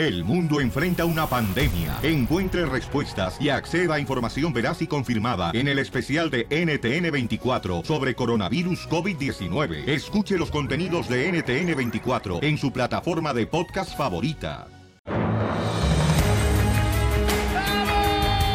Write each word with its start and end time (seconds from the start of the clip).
El 0.00 0.24
mundo 0.24 0.62
enfrenta 0.62 1.04
una 1.04 1.26
pandemia. 1.26 1.98
Encuentre 2.02 2.64
respuestas 2.64 3.38
y 3.38 3.50
acceda 3.50 3.96
a 3.96 4.00
información 4.00 4.50
veraz 4.50 4.80
y 4.80 4.86
confirmada 4.86 5.50
en 5.52 5.68
el 5.68 5.78
especial 5.78 6.30
de 6.30 6.48
NTN24 6.48 7.84
sobre 7.84 8.14
coronavirus 8.14 8.88
COVID-19. 8.88 9.86
Escuche 9.86 10.38
los 10.38 10.50
contenidos 10.50 11.06
de 11.06 11.30
NTN24 11.30 12.42
en 12.42 12.56
su 12.56 12.72
plataforma 12.72 13.34
de 13.34 13.46
podcast 13.46 13.94
favorita. 13.94 14.68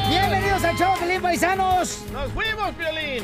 Bienvenidos 0.10 0.64
al 0.64 0.76
show, 0.76 0.96
Pelín 1.00 1.22
Paisanos. 1.22 2.06
¡Nos 2.12 2.32
fuimos, 2.32 2.72
Piolín! 2.72 3.24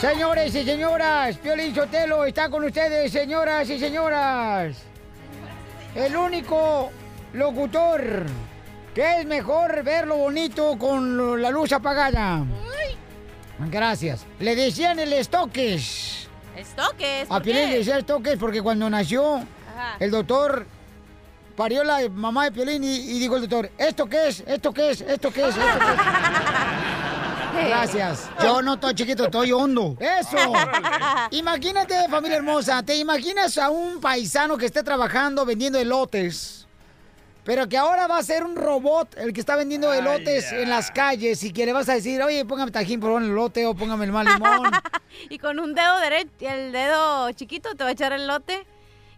Señores 0.00 0.54
y 0.54 0.62
señoras, 0.62 1.36
Piolín 1.38 1.74
Sotelo 1.74 2.26
está 2.26 2.48
con 2.48 2.62
ustedes, 2.62 3.10
señoras 3.10 3.68
y 3.68 3.80
señoras. 3.80 4.76
El 5.96 6.14
único 6.14 6.92
locutor 7.36 8.26
que 8.94 9.20
es 9.20 9.26
mejor 9.26 9.82
verlo 9.84 10.16
bonito 10.16 10.76
con 10.78 11.40
la 11.42 11.50
luz 11.50 11.72
apagada. 11.72 12.44
Gracias. 13.58 14.24
Le 14.38 14.56
decían 14.56 14.98
el 14.98 15.12
estoques. 15.12 16.28
¿Estoques? 16.56 17.26
A 17.26 17.34
¿Por 17.34 17.42
Piolín 17.42 17.70
le 17.70 17.78
decía 17.78 17.98
estoques 17.98 18.38
porque 18.38 18.62
cuando 18.62 18.88
nació 18.88 19.36
Ajá. 19.36 19.96
el 20.00 20.10
doctor 20.10 20.66
parió 21.56 21.84
la 21.84 22.08
mamá 22.08 22.44
de 22.44 22.52
Piolín 22.52 22.84
y, 22.84 22.96
y 22.96 23.18
dijo 23.18 23.36
el 23.36 23.42
doctor, 23.42 23.70
¿esto 23.76 24.06
qué 24.06 24.28
es? 24.28 24.42
¿Esto 24.46 24.72
qué 24.72 24.90
es? 24.90 25.00
¿Esto 25.02 25.30
qué 25.30 25.42
es? 25.42 25.56
¿Esto 25.56 25.60
qué 25.60 25.92
es? 27.60 27.66
Gracias. 27.68 28.30
Yo 28.42 28.62
no 28.62 28.74
estoy 28.74 28.94
chiquito, 28.94 29.24
estoy 29.24 29.52
hondo. 29.52 29.96
Eso. 29.98 30.36
Imagínate, 31.30 32.08
familia 32.08 32.36
hermosa, 32.38 32.82
¿te 32.82 32.96
imaginas 32.96 33.56
a 33.58 33.70
un 33.70 34.00
paisano 34.00 34.56
que 34.56 34.66
esté 34.66 34.82
trabajando 34.82 35.44
vendiendo 35.44 35.78
elotes? 35.78 36.65
Pero 37.46 37.68
que 37.68 37.78
ahora 37.78 38.08
va 38.08 38.18
a 38.18 38.22
ser 38.24 38.42
un 38.42 38.56
robot 38.56 39.16
el 39.18 39.32
que 39.32 39.38
está 39.38 39.54
vendiendo 39.54 39.94
elotes 39.94 40.50
en 40.50 40.68
las 40.68 40.90
calles 40.90 41.44
y 41.44 41.52
que 41.52 41.64
le 41.64 41.72
vas 41.72 41.88
a 41.88 41.94
decir, 41.94 42.20
oye, 42.20 42.44
póngame 42.44 42.72
tajín 42.72 42.98
por 42.98 43.22
el 43.22 43.30
elote 43.30 43.64
o 43.66 43.74
póngame 43.74 44.04
el 44.04 44.10
mal 44.10 44.26
limón. 44.26 44.68
y 45.30 45.38
con 45.38 45.60
un 45.60 45.72
dedo 45.72 46.00
derecho, 46.00 46.30
el 46.40 46.72
dedo 46.72 47.30
chiquito 47.32 47.76
te 47.76 47.84
va 47.84 47.90
a 47.90 47.92
echar 47.92 48.12
el 48.12 48.26
lote. 48.26 48.66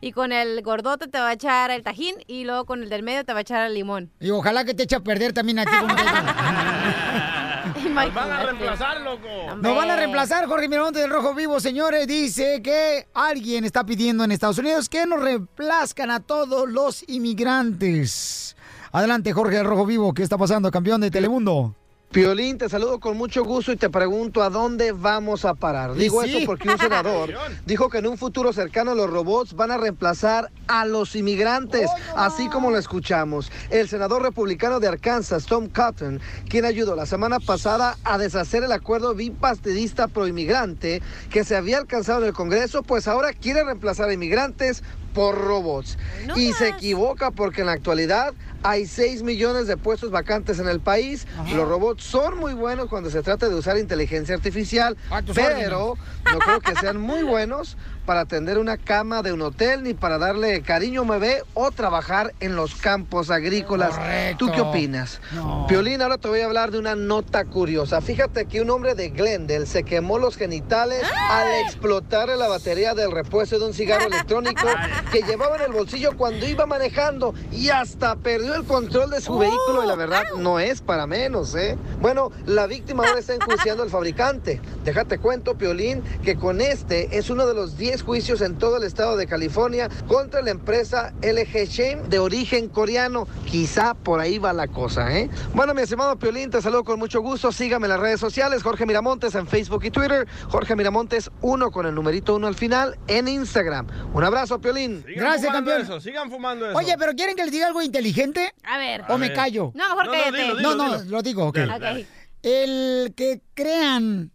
Y 0.02 0.12
con 0.12 0.30
el 0.30 0.62
gordote 0.62 1.08
te 1.08 1.18
va 1.18 1.30
a 1.30 1.32
echar 1.32 1.70
el 1.70 1.82
tajín. 1.82 2.16
Y 2.26 2.44
luego 2.44 2.66
con 2.66 2.82
el 2.82 2.90
del 2.90 3.02
medio 3.02 3.24
te 3.24 3.32
va 3.32 3.38
a 3.38 3.42
echar 3.42 3.66
el 3.66 3.72
limón. 3.72 4.12
Y 4.20 4.28
ojalá 4.28 4.64
que 4.64 4.74
te 4.74 4.82
eche 4.82 4.96
a 4.96 5.00
perder 5.00 5.32
también 5.32 5.60
a 5.60 5.64
ti. 5.64 5.70
Nos 7.94 8.14
van 8.14 8.30
a 8.30 8.42
reemplazar, 8.44 9.00
loco. 9.00 9.56
Nos 9.56 9.76
van 9.76 9.90
a 9.90 9.96
reemplazar, 9.96 10.46
Jorge 10.46 10.68
Miramonte 10.68 11.00
del 11.00 11.10
Rojo 11.10 11.34
Vivo, 11.34 11.58
señores. 11.58 12.06
Dice 12.06 12.60
que 12.62 13.08
alguien 13.14 13.64
está 13.64 13.84
pidiendo 13.84 14.24
en 14.24 14.32
Estados 14.32 14.58
Unidos 14.58 14.88
que 14.88 15.06
nos 15.06 15.20
reemplazcan 15.20 16.10
a 16.10 16.20
todos 16.20 16.68
los 16.68 17.04
inmigrantes. 17.08 18.56
Adelante, 18.92 19.32
Jorge 19.32 19.56
del 19.56 19.66
Rojo 19.66 19.86
Vivo. 19.86 20.12
¿Qué 20.12 20.22
está 20.22 20.36
pasando, 20.36 20.70
campeón 20.70 21.00
de 21.00 21.10
Telemundo? 21.10 21.74
Piolín, 22.10 22.56
te 22.56 22.70
saludo 22.70 23.00
con 23.00 23.18
mucho 23.18 23.44
gusto 23.44 23.70
y 23.70 23.76
te 23.76 23.90
pregunto 23.90 24.42
a 24.42 24.48
dónde 24.48 24.92
vamos 24.92 25.44
a 25.44 25.52
parar. 25.52 25.92
Digo 25.92 26.22
sí. 26.22 26.36
eso 26.36 26.46
porque 26.46 26.70
un 26.70 26.78
senador 26.78 27.34
dijo 27.66 27.90
que 27.90 27.98
en 27.98 28.06
un 28.06 28.16
futuro 28.16 28.54
cercano 28.54 28.94
los 28.94 29.10
robots 29.10 29.52
van 29.52 29.72
a 29.72 29.76
reemplazar 29.76 30.50
a 30.68 30.86
los 30.86 31.14
inmigrantes, 31.14 31.90
así 32.16 32.48
como 32.48 32.70
lo 32.70 32.78
escuchamos. 32.78 33.52
El 33.68 33.90
senador 33.90 34.22
republicano 34.22 34.80
de 34.80 34.88
Arkansas, 34.88 35.44
Tom 35.44 35.68
Cotton, 35.68 36.18
quien 36.48 36.64
ayudó 36.64 36.96
la 36.96 37.04
semana 37.04 37.40
pasada 37.40 37.98
a 38.04 38.16
deshacer 38.16 38.64
el 38.64 38.72
acuerdo 38.72 39.14
bipartidista 39.14 40.08
pro-inmigrante 40.08 41.02
que 41.28 41.44
se 41.44 41.56
había 41.56 41.76
alcanzado 41.76 42.22
en 42.22 42.28
el 42.28 42.32
Congreso, 42.32 42.82
pues 42.82 43.06
ahora 43.06 43.34
quiere 43.34 43.64
reemplazar 43.64 44.08
a 44.08 44.14
inmigrantes 44.14 44.82
por 45.18 45.36
robots. 45.36 45.98
y 46.36 46.52
se 46.52 46.68
equivoca 46.68 47.32
porque 47.32 47.62
en 47.62 47.66
la 47.66 47.72
actualidad 47.72 48.34
hay 48.62 48.86
6 48.86 49.24
millones 49.24 49.66
de 49.66 49.76
puestos 49.76 50.12
vacantes 50.12 50.60
en 50.60 50.68
el 50.68 50.78
país. 50.78 51.26
Los 51.56 51.68
robots 51.68 52.04
son 52.04 52.38
muy 52.38 52.54
buenos 52.54 52.88
cuando 52.88 53.10
se 53.10 53.20
trata 53.22 53.48
de 53.48 53.56
usar 53.56 53.78
inteligencia 53.78 54.36
artificial, 54.36 54.96
tus 55.26 55.34
pero 55.34 55.98
no 56.32 56.38
creo 56.38 56.60
que 56.60 56.76
sean 56.76 57.00
muy 57.00 57.24
buenos 57.24 57.76
para 58.08 58.22
atender 58.22 58.56
una 58.56 58.78
cama 58.78 59.20
de 59.20 59.34
un 59.34 59.42
hotel, 59.42 59.82
ni 59.82 59.92
para 59.92 60.16
darle 60.16 60.62
cariño 60.62 61.00
a 61.00 61.02
un 61.02 61.10
bebé 61.10 61.42
o 61.52 61.70
trabajar 61.70 62.32
en 62.40 62.56
los 62.56 62.74
campos 62.74 63.30
agrícolas. 63.30 64.00
¿Tú 64.38 64.50
qué 64.50 64.62
opinas? 64.62 65.20
Piolín, 65.68 66.00
ahora 66.00 66.16
te 66.16 66.26
voy 66.26 66.40
a 66.40 66.46
hablar 66.46 66.70
de 66.70 66.78
una 66.78 66.94
nota 66.94 67.44
curiosa. 67.44 68.00
Fíjate 68.00 68.46
que 68.46 68.62
un 68.62 68.70
hombre 68.70 68.94
de 68.94 69.10
Glendale 69.10 69.66
se 69.66 69.82
quemó 69.82 70.18
los 70.18 70.38
genitales 70.38 71.02
al 71.28 71.52
explotar 71.66 72.30
la 72.30 72.48
batería 72.48 72.94
del 72.94 73.12
repuesto 73.12 73.58
de 73.58 73.66
un 73.66 73.74
cigarro 73.74 74.06
electrónico 74.06 74.66
que 75.12 75.20
llevaba 75.20 75.56
en 75.56 75.64
el 75.64 75.72
bolsillo 75.72 76.16
cuando 76.16 76.48
iba 76.48 76.64
manejando 76.64 77.34
y 77.52 77.68
hasta 77.68 78.16
perdió 78.16 78.54
el 78.54 78.64
control 78.64 79.10
de 79.10 79.20
su 79.20 79.36
vehículo 79.36 79.84
y 79.84 79.86
la 79.86 79.96
verdad 79.96 80.22
no 80.38 80.58
es 80.58 80.80
para 80.80 81.06
menos, 81.06 81.54
¿eh? 81.54 81.76
Bueno, 82.00 82.32
la 82.46 82.66
víctima 82.66 83.06
ahora 83.06 83.20
está 83.20 83.34
enjuiciando 83.34 83.82
al 83.82 83.90
fabricante. 83.90 84.62
Déjate 84.82 85.18
cuento, 85.18 85.58
Piolín, 85.58 86.02
que 86.24 86.36
con 86.36 86.62
este 86.62 87.18
es 87.18 87.28
uno 87.28 87.46
de 87.46 87.52
los 87.52 87.76
10 87.76 87.97
juicios 88.02 88.40
en 88.40 88.56
todo 88.58 88.76
el 88.76 88.82
estado 88.84 89.16
de 89.16 89.26
California 89.26 89.88
contra 90.06 90.42
la 90.42 90.50
empresa 90.50 91.12
LG 91.22 91.64
Shame 91.68 92.02
de 92.08 92.18
origen 92.18 92.68
coreano. 92.68 93.26
Quizá 93.46 93.94
por 93.94 94.20
ahí 94.20 94.38
va 94.38 94.52
la 94.52 94.68
cosa, 94.68 95.16
¿eh? 95.18 95.28
Bueno, 95.54 95.74
mi 95.74 95.82
estimado 95.82 96.18
Piolín, 96.18 96.50
te 96.50 96.60
saludo 96.62 96.84
con 96.84 96.98
mucho 96.98 97.20
gusto. 97.20 97.52
Sígame 97.52 97.86
en 97.86 97.90
las 97.90 98.00
redes 98.00 98.20
sociales, 98.20 98.62
Jorge 98.62 98.86
Miramontes 98.86 99.34
en 99.34 99.46
Facebook 99.46 99.84
y 99.84 99.90
Twitter, 99.90 100.26
Jorge 100.48 100.76
Miramontes 100.76 101.30
1 101.40 101.70
con 101.70 101.86
el 101.86 101.94
numerito 101.94 102.34
1 102.36 102.46
al 102.46 102.54
final 102.54 102.98
en 103.06 103.28
Instagram. 103.28 103.86
Un 104.12 104.24
abrazo, 104.24 104.60
Piolín. 104.60 105.02
Sigan 105.06 105.14
Gracias, 105.24 105.52
campeón. 105.52 105.82
Eso, 105.82 106.00
sigan 106.00 106.30
fumando 106.30 106.68
eso. 106.68 106.78
Oye, 106.78 106.94
pero 106.98 107.12
¿quieren 107.12 107.36
que 107.36 107.42
les 107.44 107.52
diga 107.52 107.66
algo 107.66 107.82
inteligente? 107.82 108.52
A 108.64 108.78
ver. 108.78 109.02
¿O 109.08 109.14
A 109.14 109.18
me 109.18 109.28
ver. 109.28 109.36
callo? 109.36 109.72
No, 109.74 109.88
mejor 109.96 110.06
No, 110.06 110.12
no, 110.12 110.36
dilo, 110.36 110.54
No, 110.60 110.72
dilo. 110.72 110.98
no, 110.98 111.04
lo 111.04 111.22
digo, 111.22 111.44
ok. 111.46 111.56
Dale, 111.56 111.74
Ok. 111.74 111.80
dale. 111.80 112.06
El 112.42 113.14
que 113.16 113.40
crean 113.54 114.30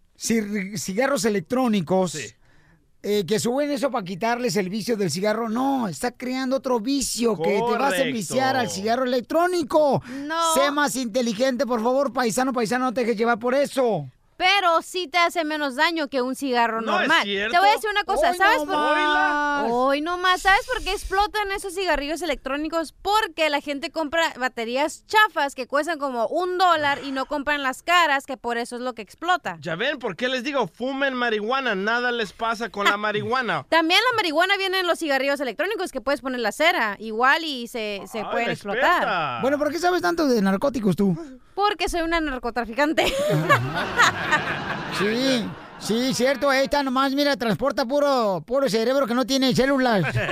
cigarros 0.76 1.26
electrónicos, 1.26 2.12
Sí. 2.12 2.34
Eh, 3.06 3.26
que 3.26 3.38
suben 3.38 3.70
eso 3.70 3.92
para 3.92 4.06
quitarles 4.06 4.56
el 4.56 4.70
vicio 4.70 4.96
del 4.96 5.12
cigarro, 5.12 5.50
no, 5.50 5.90
está 5.90 6.12
creando 6.12 6.56
otro 6.56 6.80
vicio 6.80 7.36
que 7.36 7.62
te 7.62 7.78
vas 7.78 8.00
a 8.00 8.04
viciar 8.04 8.56
al 8.56 8.70
cigarro 8.70 9.04
electrónico. 9.04 10.02
No. 10.26 10.54
Sé 10.54 10.72
más 10.72 10.96
inteligente, 10.96 11.66
por 11.66 11.84
favor, 11.84 12.14
paisano, 12.14 12.54
paisano, 12.54 12.86
no 12.86 12.94
te 12.94 13.02
dejes 13.02 13.18
llevar 13.18 13.40
por 13.40 13.56
eso. 13.56 14.10
Pero 14.38 14.82
sí 14.82 15.08
te 15.08 15.18
hace 15.18 15.44
menos 15.46 15.76
daño 15.76 16.08
que 16.08 16.22
un 16.22 16.36
cigarro 16.36 16.82
No 16.82 16.94
es 17.02 17.08
normal. 17.08 17.24
cierto. 17.24 17.52
Te 17.54 17.60
voy 17.60 17.70
a 17.70 17.72
decir 17.74 17.90
una 17.90 18.04
cosa, 18.04 18.32
Hoy 18.32 18.38
¿sabes 18.38 18.58
no 18.60 18.66
por 18.66 18.76
más. 18.76 19.66
Hoy 19.70 20.02
no 20.02 20.18
más, 20.18 20.42
¿sabes 20.42 20.66
por 20.74 20.84
qué 20.84 20.92
explotan 20.92 21.52
esos 21.52 21.74
cigarrillos 21.76 22.22
electrónicos? 22.22 22.94
Porque 23.02 23.50
la 23.50 23.62
gente 23.62 23.92
compra 23.92 24.34
baterías 24.40 25.06
chafas 25.06 25.56
que 25.56 25.68
cuestan 25.68 26.00
como 26.00 26.28
un 26.28 26.58
dólar 26.58 27.00
y 27.04 27.12
no 27.12 27.26
compran 27.26 27.64
las 27.64 27.84
caras, 27.84 28.26
que 28.26 28.38
por 28.38 28.58
eso 28.58 28.76
es 28.76 28.82
lo 28.82 28.94
que 28.94 29.02
explota. 29.02 29.58
Ya 29.62 29.76
ven, 29.76 30.00
¿por 30.00 30.16
qué 30.16 30.28
les 30.28 30.44
digo? 30.44 30.68
Fumen 30.68 31.14
marihuana, 31.14 31.76
nada 31.76 32.12
les 32.12 32.34
pasa 32.34 32.70
con 32.70 32.86
la 32.86 32.98
marihuana. 32.98 33.66
También 33.70 34.00
la 34.12 34.16
marihuana 34.16 34.58
viene 34.58 34.80
en 34.80 34.88
los 34.88 35.00
cigarrillos 35.00 35.40
electrónicos 35.40 35.92
que 35.92 36.02
puedes 36.02 36.22
poner 36.22 36.40
la 36.40 36.52
cera, 36.52 36.96
igual 37.00 37.44
y 37.44 37.68
se, 37.68 38.02
se 38.12 38.20
Ay, 38.20 38.26
pueden 38.32 38.50
explotar. 38.50 39.42
Bueno, 39.42 39.58
¿por 39.58 39.72
qué 39.72 39.80
sabes 39.80 40.02
tanto 40.02 40.28
de 40.28 40.42
narcóticos 40.42 40.96
tú? 40.96 41.18
Porque 41.56 41.88
soy 41.88 42.02
una 42.02 42.20
narcotraficante. 42.20 43.06
Sí, 44.98 45.46
sí, 45.80 46.14
cierto, 46.14 46.50
ahí 46.50 46.66
está 46.66 46.84
nomás, 46.84 47.14
mira, 47.14 47.36
transporta 47.36 47.86
puro, 47.86 48.44
puro 48.46 48.70
cerebro 48.70 49.08
que 49.08 49.14
no 49.14 49.26
tiene 49.26 49.56
células. 49.56 50.04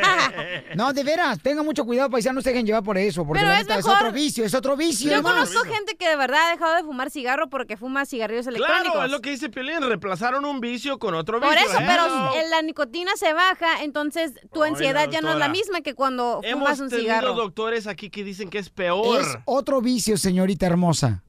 No, 0.76 0.94
de 0.94 1.04
veras, 1.04 1.38
tengan 1.42 1.66
mucho 1.66 1.84
cuidado, 1.84 2.10
paisanos, 2.10 2.36
no 2.36 2.42
se 2.42 2.52
dejen 2.52 2.66
llevar 2.66 2.82
por 2.82 2.98
eso, 2.98 3.26
porque 3.26 3.42
Pero 3.42 3.52
es 3.52 3.60
neta 3.60 3.78
es, 3.78 3.86
otro 3.86 4.14
vicio, 4.14 4.46
es 4.46 4.54
otro 4.54 4.78
vicio. 4.78 5.12
Yo 5.12 5.22
conozco 5.22 5.60
gente 5.66 5.98
que 5.98 6.08
de 6.08 6.16
verdad 6.16 6.48
ha 6.48 6.52
dejado 6.52 6.76
de 6.76 6.84
fumar 6.84 7.12
cigarro 7.12 7.50
porque 7.50 7.76
fuma 7.76 8.06
cigarrillos 8.06 8.48
electrónicos. 8.48 8.92
Claro, 8.94 9.06
es 9.06 9.12
lo 9.12 9.20
que 9.20 9.32
dice 9.32 9.50
Piolín, 9.50 9.82
reemplazaron 9.82 10.46
un 10.46 10.62
vicio 10.62 10.98
con 10.98 11.14
otro 11.14 11.42
vicio. 11.42 11.50
Por 11.54 11.58
eso, 11.58 11.78
¿eh? 11.78 11.86
pero 11.86 12.08
la 12.50 12.62
nicotina 12.62 13.12
se 13.18 13.34
baja, 13.34 13.84
entonces 13.84 14.32
tu 14.54 14.64
Ay, 14.64 14.72
ansiedad 14.72 15.10
ya 15.10 15.20
no 15.20 15.34
es 15.34 15.38
la 15.40 15.50
misma 15.50 15.82
que 15.82 15.94
cuando 15.94 16.40
Hemos 16.42 16.64
fumas 16.64 16.80
un 16.80 16.90
tenido 16.90 17.04
cigarro. 17.04 17.34
doctores 17.34 17.86
aquí 17.86 18.10
que 18.10 18.24
dicen 18.24 18.50
que 18.50 18.60
es 18.60 18.70
peor. 18.70 19.20
Es 19.20 19.38
otro 19.44 19.82
vicio, 19.82 20.16
señorita 20.16 20.68
hermosa. 20.68 21.22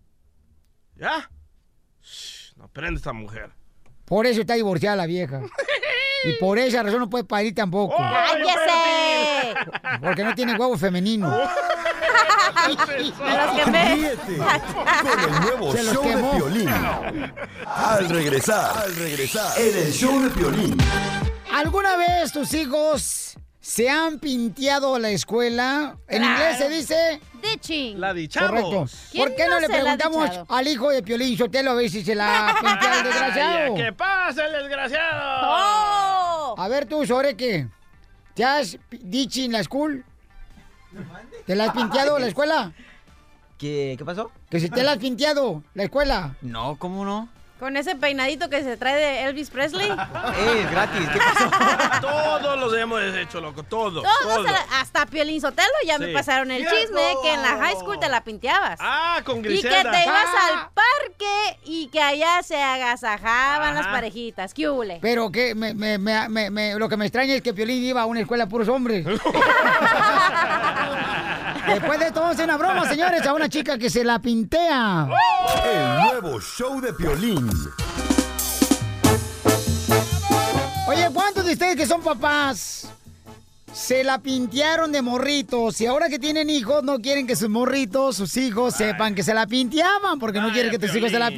¿Ya? 0.97 1.29
Shh, 2.73 2.77
no 2.77 2.81
prende 2.81 2.99
esta 2.99 3.13
mujer. 3.13 3.51
Por 4.05 4.27
eso 4.27 4.41
está 4.41 4.55
divorciada 4.55 4.97
la 4.97 5.07
vieja. 5.07 5.43
Y 6.25 6.35
por 6.35 6.57
esa 6.57 6.85
razón 6.85 7.01
no 7.01 7.11
puede 7.11 7.25
parir 7.25 7.53
tampoco. 7.53 7.97
¡Cállese! 7.97 9.55
Porque 10.01 10.23
no 10.23 10.33
tiene 10.37 10.55
huevo 10.55 10.79
femenino. 10.79 11.37
Quemé. 13.57 13.95
Ríete 13.97 14.37
con 15.03 15.21
el 15.21 15.41
nuevo 15.41 15.73
Se 15.73 15.83
show 15.83 16.01
quemó. 16.05 16.31
de 16.33 16.37
Piolín. 16.39 16.69
Al 17.67 18.09
regresar, 18.09 18.79
al 18.85 18.95
regresar, 18.95 19.61
en 19.61 19.77
el 19.79 19.93
show 19.93 20.23
de 20.23 20.31
Piolín. 20.31 20.77
¿Alguna 21.53 21.97
vez 21.97 22.31
tus 22.31 22.55
hijos 22.55 23.32
se 23.63 23.89
han 23.89 24.19
pinteado 24.19 24.99
la 24.99 25.11
escuela? 25.11 25.97
En 26.09 26.25
inglés 26.25 26.59
se 26.59 26.69
dice... 26.69 27.21
Ditching. 27.41 28.01
La 28.01 28.13
dichamos. 28.13 28.51
Correcto. 28.51 28.99
¿Quién 29.13 29.25
¿Por 29.25 29.37
qué 29.37 29.45
no 29.47 29.55
no, 29.55 29.61
le 29.61 29.69
preguntamos 29.69 30.31
al 30.49 30.69
hijo 30.69 30.91
de 30.91 31.03
Piolín 31.03 31.39
Sotelo 31.39 31.71
a 31.71 31.75
ver 31.75 31.89
si 31.89 32.05
se 32.05 32.17
la 32.17 32.49
ha 32.49 32.61
pinteado 32.61 32.99
el 32.99 33.05
desgraciado? 33.09 33.75
¿Qué 33.77 33.93
pasa, 33.93 34.47
el 34.47 34.53
desgraciado? 34.53 35.41
¡Oh! 35.45 36.55
A 36.59 36.69
ver 36.69 36.87
tú, 36.87 37.07
sobre 37.07 37.37
qué. 37.37 37.69
¿Te 38.35 38.45
has 38.45 38.79
en 38.91 39.53
la 39.53 39.63
school? 39.63 40.05
¿Te 41.47 41.55
la 41.55 41.67
has 41.67 41.73
pinteado 41.73 42.19
la 42.19 42.27
escuela? 42.29 42.73
¿Qué, 43.59 43.95
¿Qué 43.97 44.05
pasó? 44.05 44.33
Que 44.51 44.59
si 44.59 44.71
te 44.71 44.83
la 44.83 44.93
has 44.93 44.99
pinteado 44.99 45.63
la 45.75 45.85
escuela. 45.85 46.35
No, 46.43 46.77
¿cómo 46.81 47.05
no? 47.05 47.29
Con 47.63 47.77
ese 47.77 47.95
peinadito 47.95 48.51
que 48.51 48.61
se 48.65 48.77
trae 48.77 48.97
de 48.97 49.23
Elvis 49.23 49.49
Presley. 49.49 49.89
¡Eh, 50.37 50.67
gratis! 50.69 51.09
¿Qué 51.13 51.19
pasó? 51.21 51.49
Todos 52.01 52.59
los 52.59 52.75
hemos 52.77 53.01
hecho, 53.15 53.41
loco, 53.41 53.63
todo. 53.63 54.03
Todos, 54.03 54.19
todo. 54.21 54.45
se 54.45 54.51
la- 54.51 54.67
hasta 54.81 55.07
Piolín 55.07 55.41
Sotelo 55.41 55.69
ya 55.87 55.97
me 55.97 56.09
pasaron 56.09 56.51
el 56.51 56.63
¡Cierto! 56.63 56.77
chisme 56.81 57.01
que 57.23 57.35
en 57.35 57.41
la 57.41 57.51
high 57.59 57.77
school 57.77 58.01
te 58.01 58.09
la 58.09 58.25
pinteabas. 58.25 58.81
Ah, 58.83 59.21
con 59.25 59.39
y 59.39 59.43
que 59.43 59.49
Griselda. 59.51 59.93
te 59.93 60.03
ibas 60.03 60.27
Ah. 60.27 60.49
al 60.49 60.71
parque 60.75 61.59
y 61.65 61.87
que 61.87 62.03
allá 62.03 62.43
se 62.43 62.61
agasajaban 62.61 63.77
las 63.77 63.87
parejitas. 63.87 64.53
¿Qué 64.55 64.69
hule? 64.69 64.99
Pero 65.01 65.31
que 65.31 65.55
me, 65.55 65.73
me- 65.73 65.99
me- 65.99 66.29
me- 66.29 66.51
me- 66.51 66.75
lo 66.75 66.89
que 66.89 66.97
me 66.97 67.05
extraña 67.07 67.35
es 67.35 67.43
que 67.43 67.55
Piolín 67.55 67.85
iba 67.85 68.03
a 68.03 68.07
una 68.07 68.19
escuela 68.23 68.47
de 68.47 68.51
puros 68.51 68.67
hombres. 68.67 69.07
Después 71.67 71.99
de 71.99 72.07
esto 72.07 72.21
vamos 72.21 72.31
a 72.31 72.35
hacer 72.35 72.45
una 72.45 72.57
broma, 72.57 72.89
señores, 72.89 73.27
a 73.27 73.33
una 73.35 73.49
chica 73.49 73.79
que 73.79 73.89
se 73.89 74.05
la 74.05 74.19
pintea. 74.19 75.09
El 75.65 76.21
nuevo 76.21 76.41
show 76.41 76.81
de 76.81 76.93
Piolín. 76.93 77.49
Oye, 80.89 81.09
¿cuántos 81.13 81.45
de 81.45 81.53
ustedes 81.53 81.77
que 81.77 81.87
son 81.87 82.03
papás 82.03 82.89
se 83.73 84.05
la 84.05 84.19
pintearon 84.19 84.93
de 84.93 85.03
morritos 85.03 85.81
y 85.81 85.87
ahora 85.87 86.09
que 86.09 86.19
tienen 86.19 86.51
hijos 86.51 86.83
no 86.83 86.99
quieren 86.99 87.27
que 87.27 87.37
sus 87.37 87.49
morritos, 87.49 88.17
sus 88.17 88.37
hijos, 88.37 88.75
sepan 88.75 89.15
que 89.15 89.23
se 89.23 89.33
la 89.33 89.47
pinteaban 89.47 90.19
porque 90.19 90.41
no 90.41 90.53
quieren 90.53 90.71
que 90.71 90.79
tus 90.79 90.95
hijos 90.95 91.11
se 91.11 91.19
la? 91.19 91.31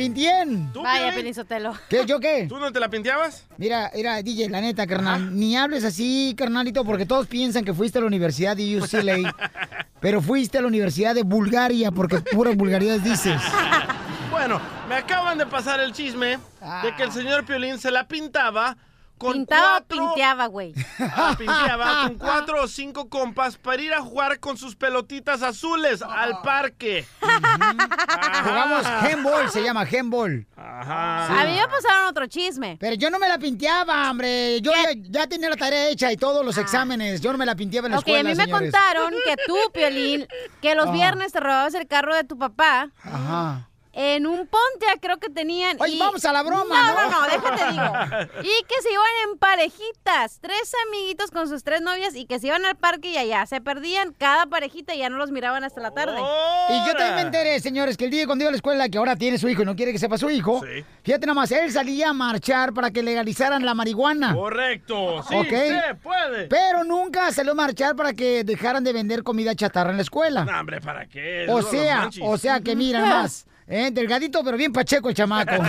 ¿Tú, 0.72 0.82
Vaya, 0.82 1.34
Sotelo. 1.34 1.72
¿Qué? 1.88 2.04
¿Yo 2.04 2.18
qué? 2.18 2.46
¿Tú 2.48 2.58
no 2.58 2.72
te 2.72 2.80
la 2.80 2.88
pinteabas? 2.88 3.44
Mira, 3.56 3.90
mira, 3.94 4.20
DJ, 4.22 4.48
la 4.50 4.60
neta, 4.60 4.86
carnal, 4.86 5.34
ni 5.36 5.56
hables 5.56 5.84
así, 5.84 6.34
carnalito, 6.36 6.84
porque 6.84 7.06
todos 7.06 7.26
piensan 7.26 7.64
que 7.64 7.72
fuiste 7.72 7.98
a 7.98 8.00
la 8.00 8.08
Universidad 8.08 8.56
de 8.56 8.78
UCLA, 8.78 9.34
pero 10.00 10.20
fuiste 10.20 10.58
a 10.58 10.62
la 10.62 10.66
Universidad 10.66 11.14
de 11.14 11.22
Bulgaria 11.22 11.92
porque 11.92 12.18
puras 12.20 12.56
vulgaridades 12.56 13.04
dices. 13.04 13.40
Bueno, 14.30 14.60
me 14.88 14.96
acaban 14.96 15.38
de 15.38 15.46
pasar 15.46 15.78
el 15.78 15.92
chisme 15.92 16.38
de 16.82 16.94
que 16.96 17.04
el 17.04 17.12
señor 17.12 17.44
Piolín 17.44 17.78
se 17.78 17.92
la 17.92 18.08
pintaba 18.08 18.76
con 19.24 19.32
Pintaba 19.32 19.78
o 19.78 19.80
cuatro... 19.80 19.96
pinteaba, 20.06 20.46
güey. 20.46 20.74
Ah, 21.00 21.34
pinteaba 21.38 22.02
con 22.02 22.14
cuatro 22.18 22.62
o 22.62 22.68
cinco 22.68 23.08
compas 23.08 23.56
para 23.56 23.82
ir 23.82 23.92
a 23.94 24.00
jugar 24.02 24.38
con 24.40 24.56
sus 24.56 24.76
pelotitas 24.76 25.42
azules 25.42 26.02
al 26.02 26.40
parque. 26.42 27.06
Jugamos 28.44 28.86
handball, 28.86 29.50
se 29.50 29.62
llama 29.62 29.82
handball. 29.82 30.46
Ajá. 30.56 31.40
A 31.40 31.44
mí 31.46 31.52
me 31.56 31.68
pasaron 31.68 32.06
otro 32.08 32.26
chisme. 32.26 32.76
Pero 32.80 32.96
yo 32.96 33.10
no 33.10 33.18
me 33.18 33.28
la 33.28 33.38
pinteaba, 33.38 34.10
hombre. 34.10 34.60
Yo 34.60 34.72
ya, 34.72 34.90
ya 34.94 35.26
tenía 35.26 35.48
la 35.50 35.56
tarea 35.56 35.88
hecha 35.88 36.10
y 36.12 36.16
todos 36.16 36.44
los 36.44 36.56
exámenes. 36.58 37.20
Yo 37.20 37.32
no 37.32 37.38
me 37.38 37.46
la 37.46 37.54
pinteaba 37.54 37.86
en 37.86 37.92
la 37.92 37.98
Ok, 37.98 38.08
escuela, 38.08 38.20
a 38.20 38.32
mí 38.32 38.36
me 38.36 38.44
señores. 38.44 38.72
contaron 38.72 39.12
que 39.24 39.36
tú, 39.46 39.56
Piolín, 39.72 40.26
que 40.60 40.74
los 40.74 40.86
Ah. 40.88 40.92
viernes 40.92 41.32
te 41.32 41.40
robabas 41.40 41.74
el 41.74 41.86
carro 41.86 42.14
de 42.14 42.24
tu 42.24 42.38
papá. 42.38 42.90
Ajá. 43.02 43.68
En 43.96 44.26
un 44.26 44.48
Pontiac 44.48 44.98
creo 45.00 45.18
que 45.18 45.30
tenían. 45.30 45.76
Oye, 45.80 45.94
y- 45.94 45.98
vamos 45.98 46.24
a 46.24 46.32
la 46.32 46.42
broma, 46.42 46.64
No, 46.82 46.94
¿no? 46.94 47.10
no, 47.10 47.20
no, 47.20 47.26
déjate 47.28 47.72
digo. 47.72 47.84
Y 48.42 48.64
que 48.64 48.82
se 48.82 48.90
iban 48.92 49.06
en 49.30 49.38
parejitas, 49.38 50.38
tres 50.40 50.72
amiguitos 50.88 51.30
con 51.30 51.48
sus 51.48 51.62
tres 51.62 51.80
novias 51.80 52.16
y 52.16 52.26
que 52.26 52.38
se 52.40 52.48
iban 52.48 52.64
al 52.64 52.76
parque 52.76 53.10
y 53.10 53.16
allá 53.16 53.46
se 53.46 53.60
perdían 53.60 54.12
cada 54.12 54.46
parejita 54.46 54.94
y 54.94 54.98
ya 54.98 55.08
no 55.10 55.16
los 55.18 55.30
miraban 55.30 55.62
hasta 55.64 55.80
la 55.80 55.92
tarde. 55.92 56.16
Y 56.70 56.86
yo 56.86 56.92
también 56.92 57.14
me 57.14 57.20
enteré, 57.22 57.60
señores, 57.60 57.96
que 57.96 58.06
el 58.06 58.10
día 58.10 58.26
cuando 58.26 58.42
iba 58.42 58.48
a 58.48 58.52
la 58.52 58.56
escuela, 58.56 58.88
que 58.88 58.98
ahora 58.98 59.14
tiene 59.16 59.38
su 59.38 59.48
hijo 59.48 59.62
y 59.62 59.64
no 59.64 59.76
quiere 59.76 59.92
que 59.92 59.98
sepa 59.98 60.18
su 60.18 60.28
hijo, 60.28 60.60
Sí. 60.64 60.84
fíjate 61.02 61.26
nada 61.26 61.34
más, 61.34 61.52
él 61.52 61.70
salía 61.70 62.08
a 62.10 62.12
marchar 62.12 62.72
para 62.72 62.90
que 62.90 63.02
legalizaran 63.02 63.64
la 63.64 63.74
marihuana. 63.74 64.34
Correcto. 64.34 65.22
Sí, 65.28 65.36
se 65.48 65.94
puede. 66.02 66.46
Pero 66.48 66.84
nunca 66.84 67.30
salió 67.32 67.52
a 67.52 67.54
marchar 67.54 67.94
para 67.96 68.12
que 68.12 68.44
dejaran 68.44 68.82
de 68.82 68.92
vender 68.92 69.22
comida 69.22 69.54
chatarra 69.54 69.90
en 69.90 69.96
la 69.96 70.02
escuela. 70.02 70.44
No, 70.44 70.58
hombre, 70.60 70.80
¿para 70.80 71.06
qué? 71.06 71.46
o 71.48 71.62
sea, 71.62 72.08
o 72.22 72.38
sea 72.38 72.60
que 72.60 72.74
mira 72.74 73.00
más, 73.04 73.46
¿eh? 73.66 73.90
delgadito 73.92 74.42
pero 74.44 74.56
bien 74.56 74.72
pacheco 74.72 75.08
el 75.08 75.14
chamaco. 75.14 75.52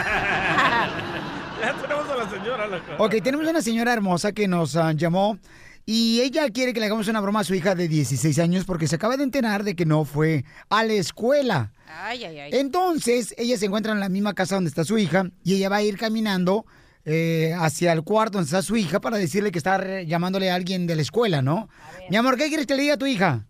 Ya 1.61 1.73
tenemos 1.81 2.09
a 2.09 2.15
la 2.17 2.29
señora, 2.29 2.67
loco. 2.67 3.03
ok, 3.03 3.15
tenemos 3.23 3.47
una 3.47 3.61
señora 3.61 3.93
hermosa 3.93 4.33
que 4.33 4.47
nos 4.47 4.75
ah, 4.75 4.91
llamó 4.91 5.39
y 5.85 6.21
ella 6.21 6.49
quiere 6.49 6.73
que 6.73 6.79
le 6.79 6.87
hagamos 6.87 7.07
una 7.07 7.21
broma 7.21 7.39
a 7.39 7.43
su 7.43 7.55
hija 7.55 7.75
de 7.75 7.87
16 7.87 8.37
años 8.39 8.65
porque 8.65 8.87
se 8.87 8.95
acaba 8.95 9.17
de 9.17 9.23
enterar 9.23 9.63
de 9.63 9.75
que 9.75 9.85
no 9.85 10.03
fue 10.03 10.43
a 10.69 10.83
la 10.83 10.93
escuela. 10.93 11.71
Ay, 11.87 12.23
ay, 12.25 12.39
ay. 12.39 12.51
Entonces, 12.53 13.33
ella 13.37 13.57
se 13.57 13.65
encuentra 13.67 13.93
en 13.93 13.99
la 13.99 14.09
misma 14.09 14.33
casa 14.33 14.55
donde 14.55 14.69
está 14.69 14.83
su 14.83 14.97
hija 14.97 15.29
y 15.43 15.55
ella 15.55 15.69
va 15.69 15.77
a 15.77 15.83
ir 15.83 15.97
caminando 15.97 16.65
eh, 17.05 17.55
hacia 17.57 17.93
el 17.93 18.01
cuarto 18.01 18.39
donde 18.39 18.47
está 18.47 18.63
su 18.63 18.75
hija 18.75 18.99
para 18.99 19.17
decirle 19.17 19.51
que 19.51 19.59
está 19.59 20.01
llamándole 20.01 20.49
a 20.49 20.55
alguien 20.55 20.87
de 20.87 20.95
la 20.95 21.03
escuela, 21.03 21.43
¿no? 21.43 21.69
Mi 22.09 22.17
amor, 22.17 22.35
¿qué 22.35 22.47
quieres 22.47 22.65
que 22.65 22.75
le 22.75 22.81
diga 22.81 22.95
a 22.95 22.97
tu 22.97 23.05
hija? 23.05 23.45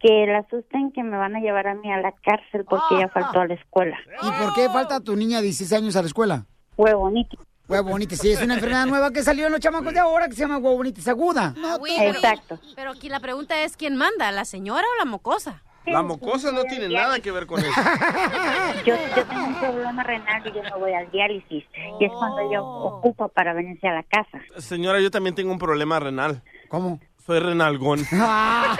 Que 0.00 0.26
la 0.26 0.38
asusten 0.38 0.92
que 0.92 1.02
me 1.02 1.16
van 1.16 1.34
a 1.36 1.40
llevar 1.40 1.66
a 1.68 1.74
mí 1.74 1.90
a 1.92 1.98
la 2.00 2.12
cárcel 2.12 2.64
porque 2.68 2.96
ella 2.96 3.08
faltó 3.08 3.40
a 3.40 3.46
la 3.46 3.54
escuela. 3.54 3.96
¿Y 4.22 4.30
por 4.44 4.54
qué 4.54 4.68
falta 4.68 5.00
tu 5.00 5.16
niña 5.16 5.38
de 5.38 5.44
16 5.44 5.72
años 5.72 5.96
a 5.96 6.02
la 6.02 6.06
escuela? 6.08 6.46
Huevo 6.76 7.00
bonito. 7.00 7.36
Huevonitis, 7.68 8.18
sí, 8.20 8.30
es 8.30 8.40
una 8.40 8.54
enfermedad 8.54 8.86
nueva 8.86 9.10
que 9.12 9.22
salió 9.22 9.44
en 9.44 9.52
los 9.52 9.60
chamacos 9.60 9.92
de 9.92 9.98
ahora 9.98 10.26
que 10.26 10.32
se 10.34 10.40
llama 10.40 10.56
huevonitis 10.56 11.06
aguda. 11.06 11.54
Ah, 11.62 11.76
pero- 11.82 12.10
Exacto. 12.12 12.58
Pero 12.74 12.92
aquí 12.92 13.10
la 13.10 13.20
pregunta 13.20 13.62
es, 13.62 13.76
¿quién 13.76 13.94
manda? 13.94 14.32
¿La 14.32 14.46
señora 14.46 14.80
o 14.94 14.98
la 14.98 15.04
mocosa? 15.04 15.62
La 15.84 16.02
mocosa 16.02 16.50
no 16.52 16.64
tiene 16.64 16.88
nada 16.88 17.20
que 17.20 17.30
ver 17.30 17.46
con 17.46 17.60
eso. 17.60 17.68
Yo, 18.86 18.94
yo 19.16 19.24
tengo 19.26 19.44
un 19.46 19.54
problema 19.58 20.02
renal 20.02 20.46
y 20.46 20.52
yo 20.52 20.62
no 20.62 20.78
voy 20.78 20.92
al 20.92 21.10
diálisis. 21.10 21.64
Y 22.00 22.04
es 22.04 22.12
cuando 22.12 22.40
ella 22.40 22.62
ocupa 22.62 23.28
para 23.28 23.52
venirse 23.54 23.86
a 23.88 23.92
la 23.94 24.02
casa. 24.02 24.38
Señora, 24.58 25.00
yo 25.00 25.10
también 25.10 25.34
tengo 25.34 25.50
un 25.52 25.58
problema 25.58 25.98
renal. 25.98 26.42
¿Cómo? 26.68 27.00
Soy 27.28 27.38
renalgón. 27.40 28.04
Cálmate 28.10 28.78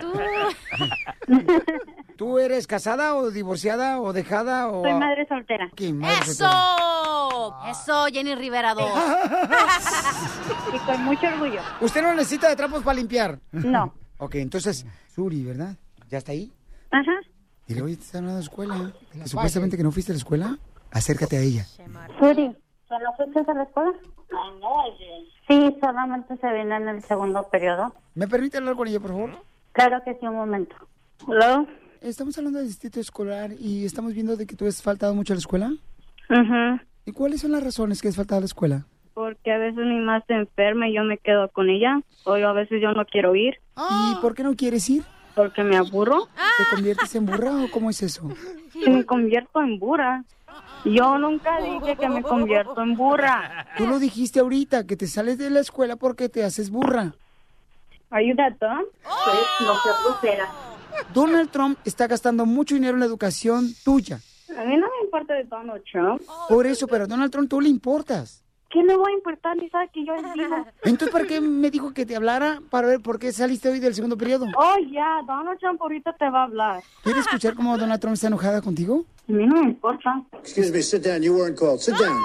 tú. 0.00 0.12
¿Tú 2.16 2.38
eres 2.38 2.66
casada 2.66 3.16
o 3.16 3.30
divorciada 3.30 4.00
o 4.00 4.14
dejada 4.14 4.68
o...? 4.68 4.82
Soy 4.82 4.94
madre 4.94 5.26
soltera. 5.28 5.70
¿Qué 5.76 5.92
madre 5.92 6.24
soltera? 6.24 6.48
¡Eso! 6.48 7.54
Eso, 7.68 8.06
Jenny 8.06 8.34
Rivera 8.34 8.72
2. 8.72 8.90
Y 10.74 10.78
con 10.86 11.04
mucho 11.04 11.26
orgullo. 11.26 11.60
¿Usted 11.82 12.00
no 12.00 12.14
necesita 12.14 12.48
de 12.48 12.56
trapos 12.56 12.82
para 12.82 12.96
limpiar? 12.96 13.38
No. 13.52 13.92
Ok, 14.22 14.34
entonces, 14.36 14.84
Suri, 15.14 15.42
¿verdad? 15.44 15.76
¿Ya 16.10 16.18
está 16.18 16.32
ahí? 16.32 16.52
Ajá. 16.90 17.12
Y 17.66 17.72
luego 17.72 17.88
ya 17.88 17.96
te 17.96 18.02
están 18.02 18.18
hablando 18.20 18.36
de 18.38 18.44
escuela. 18.44 18.92
Que 19.12 19.26
supuestamente 19.28 19.78
que 19.78 19.82
no 19.82 19.92
fuiste 19.92 20.12
a 20.12 20.14
la 20.14 20.18
escuela. 20.18 20.58
Acércate 20.90 21.38
a 21.38 21.40
ella. 21.40 21.64
Suri, 22.18 22.54
¿solo 22.86 23.06
fuiste 23.16 23.40
a 23.50 23.54
la 23.54 23.62
escuela? 23.62 23.92
Sí, 25.50 25.76
solamente 25.80 26.36
se 26.36 26.52
viene 26.52 26.76
en 26.76 26.86
el 26.88 27.02
segundo 27.02 27.42
periodo. 27.50 27.92
¿Me 28.14 28.28
permite 28.28 28.58
hablar 28.58 28.76
con 28.76 28.86
ella, 28.86 29.00
por 29.00 29.10
favor? 29.10 29.30
Claro 29.72 30.00
que 30.04 30.14
sí, 30.14 30.24
un 30.24 30.36
momento. 30.36 30.76
¿Hello? 31.26 31.66
Estamos 32.00 32.38
hablando 32.38 32.60
del 32.60 32.68
distrito 32.68 33.00
escolar 33.00 33.50
y 33.58 33.84
estamos 33.84 34.14
viendo 34.14 34.36
de 34.36 34.46
que 34.46 34.54
tú 34.54 34.68
has 34.68 34.80
faltado 34.80 35.12
mucho 35.12 35.32
a 35.32 35.36
la 35.36 35.40
escuela. 35.40 35.72
Ajá. 36.28 36.84
¿Y 37.04 37.10
cuáles 37.10 37.40
son 37.40 37.50
las 37.50 37.64
razones 37.64 38.00
que 38.00 38.06
has 38.06 38.14
faltado 38.14 38.38
a 38.38 38.42
la 38.42 38.46
escuela? 38.46 38.86
Porque 39.12 39.50
a 39.50 39.58
veces 39.58 39.84
mi 39.84 39.98
mamá 39.98 40.22
se 40.28 40.34
enferma 40.34 40.88
y 40.88 40.94
yo 40.94 41.02
me 41.02 41.18
quedo 41.18 41.48
con 41.48 41.68
ella. 41.68 42.00
O 42.24 42.38
yo 42.38 42.48
a 42.48 42.52
veces 42.52 42.80
yo 42.80 42.92
no 42.92 43.04
quiero 43.04 43.34
ir 43.34 43.56
¿Y 43.76 44.20
por 44.20 44.36
qué 44.36 44.44
no 44.44 44.54
quieres 44.54 44.88
ir? 44.88 45.02
porque 45.34 45.64
me 45.64 45.76
aburro. 45.76 46.28
¿Te 46.58 46.76
conviertes 46.76 47.14
en 47.14 47.26
burra 47.26 47.64
o 47.64 47.70
cómo 47.70 47.90
es 47.90 48.02
eso? 48.02 48.28
Me 48.86 49.04
convierto 49.04 49.60
en 49.60 49.78
burra. 49.78 50.24
Yo 50.84 51.18
nunca 51.18 51.60
dije 51.60 51.96
que 51.96 52.08
me 52.08 52.22
convierto 52.22 52.80
en 52.80 52.96
burra. 52.96 53.66
Tú 53.76 53.86
lo 53.86 53.98
dijiste 53.98 54.40
ahorita, 54.40 54.86
que 54.86 54.96
te 54.96 55.06
sales 55.06 55.38
de 55.38 55.50
la 55.50 55.60
escuela 55.60 55.96
porque 55.96 56.28
te 56.28 56.42
haces 56.44 56.70
burra. 56.70 57.12
Ayúdate. 58.10 58.66
No. 58.66 58.80
Donald 61.14 61.50
Trump 61.50 61.78
está 61.84 62.06
gastando 62.06 62.46
mucho 62.46 62.74
dinero 62.74 62.94
en 62.94 63.00
la 63.00 63.06
educación 63.06 63.68
tuya. 63.84 64.20
A 64.56 64.64
mí 64.64 64.76
no 64.76 64.86
me 64.88 65.04
importa 65.04 65.34
de 65.34 65.44
Donald 65.44 65.82
Trump. 65.90 66.22
Por 66.48 66.66
eso, 66.66 66.88
pero 66.88 67.04
a 67.04 67.06
Donald 67.06 67.30
Trump 67.30 67.48
tú 67.48 67.60
le 67.60 67.68
importas. 67.68 68.42
¿Qué 68.70 68.82
le 68.84 68.96
va 68.96 69.04
a 69.08 69.12
importar? 69.12 69.56
Ni 69.56 69.68
sabe 69.68 69.88
que 69.92 70.04
yo 70.04 70.14
es 70.14 70.22
vivo. 70.34 70.64
Entonces, 70.84 71.10
¿para 71.10 71.26
qué 71.26 71.40
me 71.40 71.70
dijo 71.70 71.92
que 71.92 72.06
te 72.06 72.14
hablara 72.16 72.60
para 72.70 72.86
ver 72.86 73.00
por 73.00 73.18
qué 73.18 73.32
saliste 73.32 73.68
hoy 73.68 73.80
del 73.80 73.94
segundo 73.94 74.16
periodo? 74.16 74.46
Oh, 74.56 74.76
ya, 74.92 75.20
Donald 75.26 75.58
Trump 75.58 75.80
ahorita 75.82 76.12
te 76.14 76.30
va 76.30 76.42
a 76.42 76.44
hablar. 76.44 76.82
¿Quieres 77.02 77.26
escuchar 77.26 77.54
cómo 77.54 77.76
Donald 77.76 78.00
Trump 78.00 78.14
está 78.14 78.28
enojada 78.28 78.62
contigo? 78.62 79.04
A 79.28 79.32
mí 79.32 79.46
no 79.46 79.56
me 79.56 79.70
importa. 79.70 80.22
Excuse 80.34 80.70
me, 80.72 80.82
sit 80.82 81.04
down. 81.04 81.22
You 81.22 81.34
weren't 81.36 81.58
called. 81.58 81.78
Sit 81.80 81.94
down. 81.96 82.16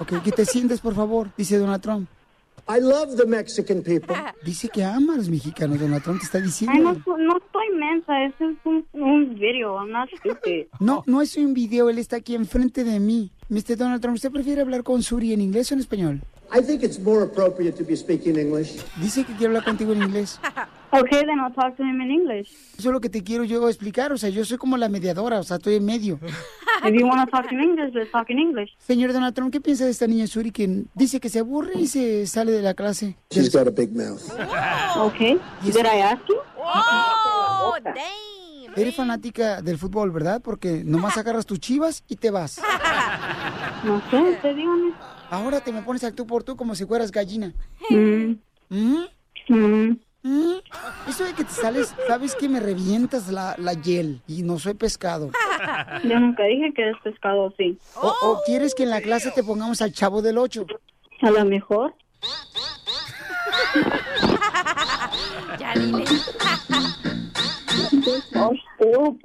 Ok, 0.00 0.20
que 0.24 0.32
te 0.32 0.44
sientes, 0.44 0.80
por 0.80 0.94
favor, 0.94 1.30
dice 1.36 1.56
Donald 1.56 1.80
Trump. 1.80 2.08
I 2.66 2.80
love 2.80 3.16
the 3.16 3.26
Mexican 3.26 3.82
people. 3.82 4.16
Dice 4.44 4.68
que 4.68 4.82
ama 4.82 5.14
a 5.14 5.16
los 5.18 5.28
mexicanos, 5.28 5.78
Donald 5.78 6.02
Trump 6.02 6.20
te 6.20 6.24
está 6.24 6.38
Ay, 6.38 6.42
no, 6.44 6.46
diciendo. 6.48 7.16
no 7.18 7.36
estoy 7.36 7.68
mensa. 7.78 8.24
Eso 8.24 8.48
es 8.50 8.56
un, 8.64 8.86
un 8.92 9.34
video. 9.34 9.76
I'm 9.78 9.90
not 9.90 10.08
stupid. 10.18 10.66
No, 10.80 11.02
no 11.06 11.20
es 11.20 11.36
un 11.36 11.52
video, 11.52 11.90
él 11.90 11.98
está 11.98 12.16
aquí 12.16 12.34
enfrente 12.34 12.82
de 12.84 13.00
mí. 13.00 13.30
Mr. 13.50 13.76
Donald 13.76 14.00
Trump, 14.00 14.16
¿usted 14.16 14.30
prefiere 14.32 14.62
hablar 14.62 14.82
con 14.82 15.02
Suri 15.02 15.32
en 15.34 15.42
inglés 15.42 15.70
o 15.70 15.74
en 15.74 15.80
español? 15.80 16.22
I 16.56 16.62
think 16.62 16.84
it's 16.84 17.00
more 17.00 17.24
appropriate 17.24 17.76
to 17.78 17.84
be 17.84 17.96
speaking 17.96 18.38
English. 18.38 18.76
Dice 19.00 19.24
que 19.24 19.34
quiere 19.34 19.46
hablar 19.46 19.64
contigo 19.64 19.92
en 19.92 20.02
inglés. 20.02 20.38
Okay, 20.96 21.24
then 21.26 21.40
I'll 21.40 21.52
talk 21.52 21.76
to 21.76 21.82
him 21.82 22.00
in 22.00 22.10
English. 22.12 22.52
Eso 22.78 22.88
es 22.90 22.92
lo 22.92 23.00
que 23.00 23.08
te 23.08 23.24
quiero 23.24 23.42
yo 23.42 23.68
explicar, 23.68 24.12
o 24.12 24.16
sea, 24.16 24.28
yo 24.30 24.44
soy 24.44 24.58
como 24.58 24.76
la 24.76 24.88
mediadora, 24.88 25.40
o 25.40 25.42
sea, 25.42 25.56
estoy 25.56 25.74
en 25.74 25.84
medio. 25.84 26.20
If 26.84 26.94
you 26.94 27.04
want 27.04 27.28
to 27.28 27.36
talk 27.36 27.50
in 27.50 27.58
English, 27.60 27.92
let's 27.94 28.12
talk 28.12 28.30
in 28.30 28.38
English. 28.38 28.76
Señor 28.78 29.12
Donald 29.12 29.34
Trump, 29.34 29.52
¿qué 29.52 29.60
piensa 29.60 29.86
de 29.86 29.90
esta 29.90 30.06
niña 30.06 30.28
Suri 30.28 30.52
que 30.52 30.84
dice 30.94 31.18
que 31.18 31.28
se 31.30 31.40
aburre 31.40 31.72
y 31.80 31.88
se 31.88 32.28
sale 32.28 32.52
de 32.52 32.62
la 32.62 32.74
clase? 32.74 33.16
She's 33.30 33.52
got 33.52 33.66
a 33.66 33.72
big 33.72 33.90
mouth. 33.92 34.22
Okay. 34.96 35.36
Did 35.64 35.84
I 35.84 36.02
ask 36.02 36.22
you? 36.28 36.36
Oh, 36.56 37.74
damn. 37.82 38.74
Eres 38.76 38.94
fanática 38.94 39.62
del 39.62 39.78
fútbol, 39.78 40.12
¿verdad? 40.12 40.40
Porque 40.42 40.82
nomás 40.84 41.16
agarras 41.16 41.44
tus 41.44 41.58
chivas 41.58 42.04
y 42.06 42.14
te 42.14 42.30
vas. 42.30 42.60
No 43.82 44.00
sé, 44.10 44.16
usted 44.16 44.54
dígame. 44.54 44.92
Ahora 45.34 45.60
te 45.60 45.72
me 45.72 45.82
pones 45.82 46.04
al 46.04 46.14
tú 46.14 46.26
por 46.26 46.44
tú 46.44 46.56
como 46.56 46.74
si 46.74 46.84
fueras 46.86 47.10
gallina. 47.10 47.52
Mm. 47.90 48.34
¿Mm? 48.68 49.04
Mm. 49.48 49.98
¿Mm? 50.22 50.54
Eso 51.08 51.24
de 51.24 51.34
que 51.34 51.44
te 51.44 51.50
sales, 51.50 51.94
sabes 52.06 52.34
que 52.34 52.48
me 52.48 52.60
revientas 52.60 53.28
la, 53.28 53.56
la 53.58 53.74
hiel 53.74 54.22
y 54.26 54.42
no 54.42 54.58
soy 54.58 54.74
pescado. 54.74 55.30
Yo 56.04 56.20
nunca 56.20 56.44
dije 56.44 56.72
que 56.72 56.90
es 56.90 56.96
pescado 57.02 57.48
así. 57.48 57.76
O, 57.96 58.14
o 58.22 58.40
quieres 58.46 58.74
que 58.74 58.84
en 58.84 58.90
la 58.90 59.00
clase 59.00 59.32
te 59.32 59.42
pongamos 59.42 59.82
al 59.82 59.92
chavo 59.92 60.22
del 60.22 60.38
8? 60.38 60.66
A 61.22 61.30
lo 61.30 61.44
mejor. 61.44 61.94
Ya 65.58 65.72
dile. 65.74 66.04
Oh. 68.36 69.16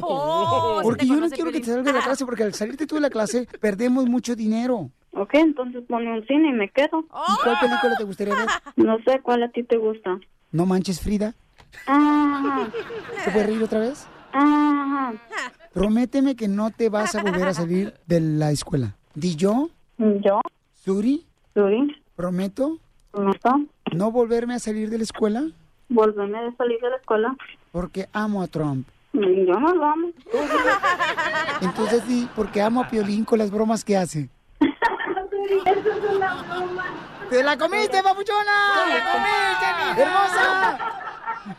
Oh, 0.00 0.80
Porque 0.82 1.06
yo 1.06 1.16
no 1.16 1.28
quiero 1.28 1.50
que 1.50 1.60
te 1.60 1.66
salgas 1.66 1.84
de 1.84 1.92
la 1.92 2.02
clase 2.02 2.24
porque 2.24 2.44
al 2.44 2.54
salirte 2.54 2.86
tú 2.86 2.94
de 2.96 3.00
la 3.00 3.10
clase 3.10 3.48
perdemos 3.60 4.06
mucho 4.06 4.36
dinero. 4.36 4.90
Ok, 5.12 5.34
entonces 5.34 5.82
ponme 5.88 6.12
un 6.12 6.26
cine 6.26 6.50
y 6.50 6.52
me 6.52 6.68
quedo. 6.68 7.00
¿Y 7.00 7.42
cuál 7.42 7.56
película 7.60 7.96
te 7.96 8.04
gustaría 8.04 8.34
ver? 8.34 8.46
No 8.76 8.98
sé 9.04 9.20
cuál 9.20 9.42
a 9.42 9.48
ti 9.48 9.62
te 9.62 9.76
gusta. 9.76 10.18
No 10.52 10.66
manches, 10.66 11.00
Frida. 11.00 11.34
Ah, 11.86 12.66
¿Te 13.24 13.30
puedes 13.30 13.46
reír 13.46 13.62
otra 13.62 13.80
vez? 13.80 14.06
ah. 14.32 15.12
Prométeme 15.72 16.34
que 16.34 16.48
no 16.48 16.70
te 16.70 16.88
vas 16.88 17.14
a 17.14 17.22
volver 17.22 17.46
a 17.46 17.54
salir 17.54 17.94
de 18.06 18.20
la 18.20 18.50
escuela. 18.50 18.96
¿Di 19.14 19.36
yo? 19.36 19.70
¿Yo? 19.98 20.40
¿Suri? 20.74 21.24
¿Suri? 21.54 21.94
¿Prometo 22.16 22.78
¿No 23.12 23.30
está? 23.30 23.54
no 23.92 24.10
volverme 24.10 24.54
a 24.54 24.58
salir 24.58 24.90
de 24.90 24.98
la 24.98 25.04
escuela? 25.04 25.44
Volverme 25.88 26.38
a 26.38 26.56
salir 26.56 26.80
de 26.80 26.90
la 26.90 26.96
escuela. 26.96 27.36
Porque 27.70 28.08
amo 28.12 28.42
a 28.42 28.46
Trump. 28.48 28.86
Yo 29.12 29.20
no 29.60 29.74
lo 29.74 29.84
amo. 29.84 30.08
Entonces 31.60 32.02
sí, 32.06 32.28
porque 32.36 32.60
amo 32.62 32.82
a 32.82 32.88
Piolín 32.88 33.24
con 33.24 33.38
las 33.38 33.50
bromas 33.50 33.84
que 33.84 33.96
hace. 33.96 34.28
Eso 35.48 35.90
es 35.90 36.04
una 36.16 36.34
broma. 36.42 36.84
¡Te 37.30 37.42
la 37.42 37.56
comiste, 37.56 38.02
papuchona! 38.02 38.72
¡Te 38.74 38.94
la 38.94 39.12
comiste, 39.12 39.66
mi 39.76 40.02
hermosa! 40.02 40.78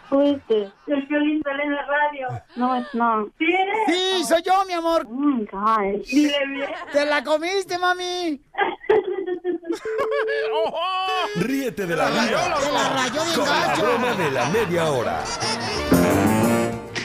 Fuiste. 0.09 0.71
El 0.87 1.01
violín 1.07 1.41
sale 1.43 1.63
en 1.63 1.73
la 1.75 1.85
radio. 1.85 2.27
No, 2.55 2.75
es 2.75 2.85
no. 2.93 3.25
¿Sí 3.37 3.45
eres? 3.45 3.77
Sí, 3.87 4.23
soy 4.25 4.41
yo, 4.43 4.63
mi 4.65 4.73
amor. 4.73 5.05
Oh 5.07 5.11
my 5.11 5.45
God. 5.45 6.03
Dile 6.05 6.45
bien. 6.47 6.69
¡Te 6.91 7.05
la 7.05 7.23
comiste, 7.23 7.77
mami! 7.79 8.39
Ríete 11.35 11.85
de 11.85 11.95
la 11.95 12.09
vida 12.09 12.25
¡Te 12.59 12.71
la 12.71 12.89
rayó 12.89 13.23
bien 13.23 13.35
con 13.35 13.45
la 13.47 13.67
gacho! 13.67 13.81
broma 13.81 14.13
de 14.13 14.31
la 14.31 14.45
media 14.49 14.85
hora. 14.91 15.23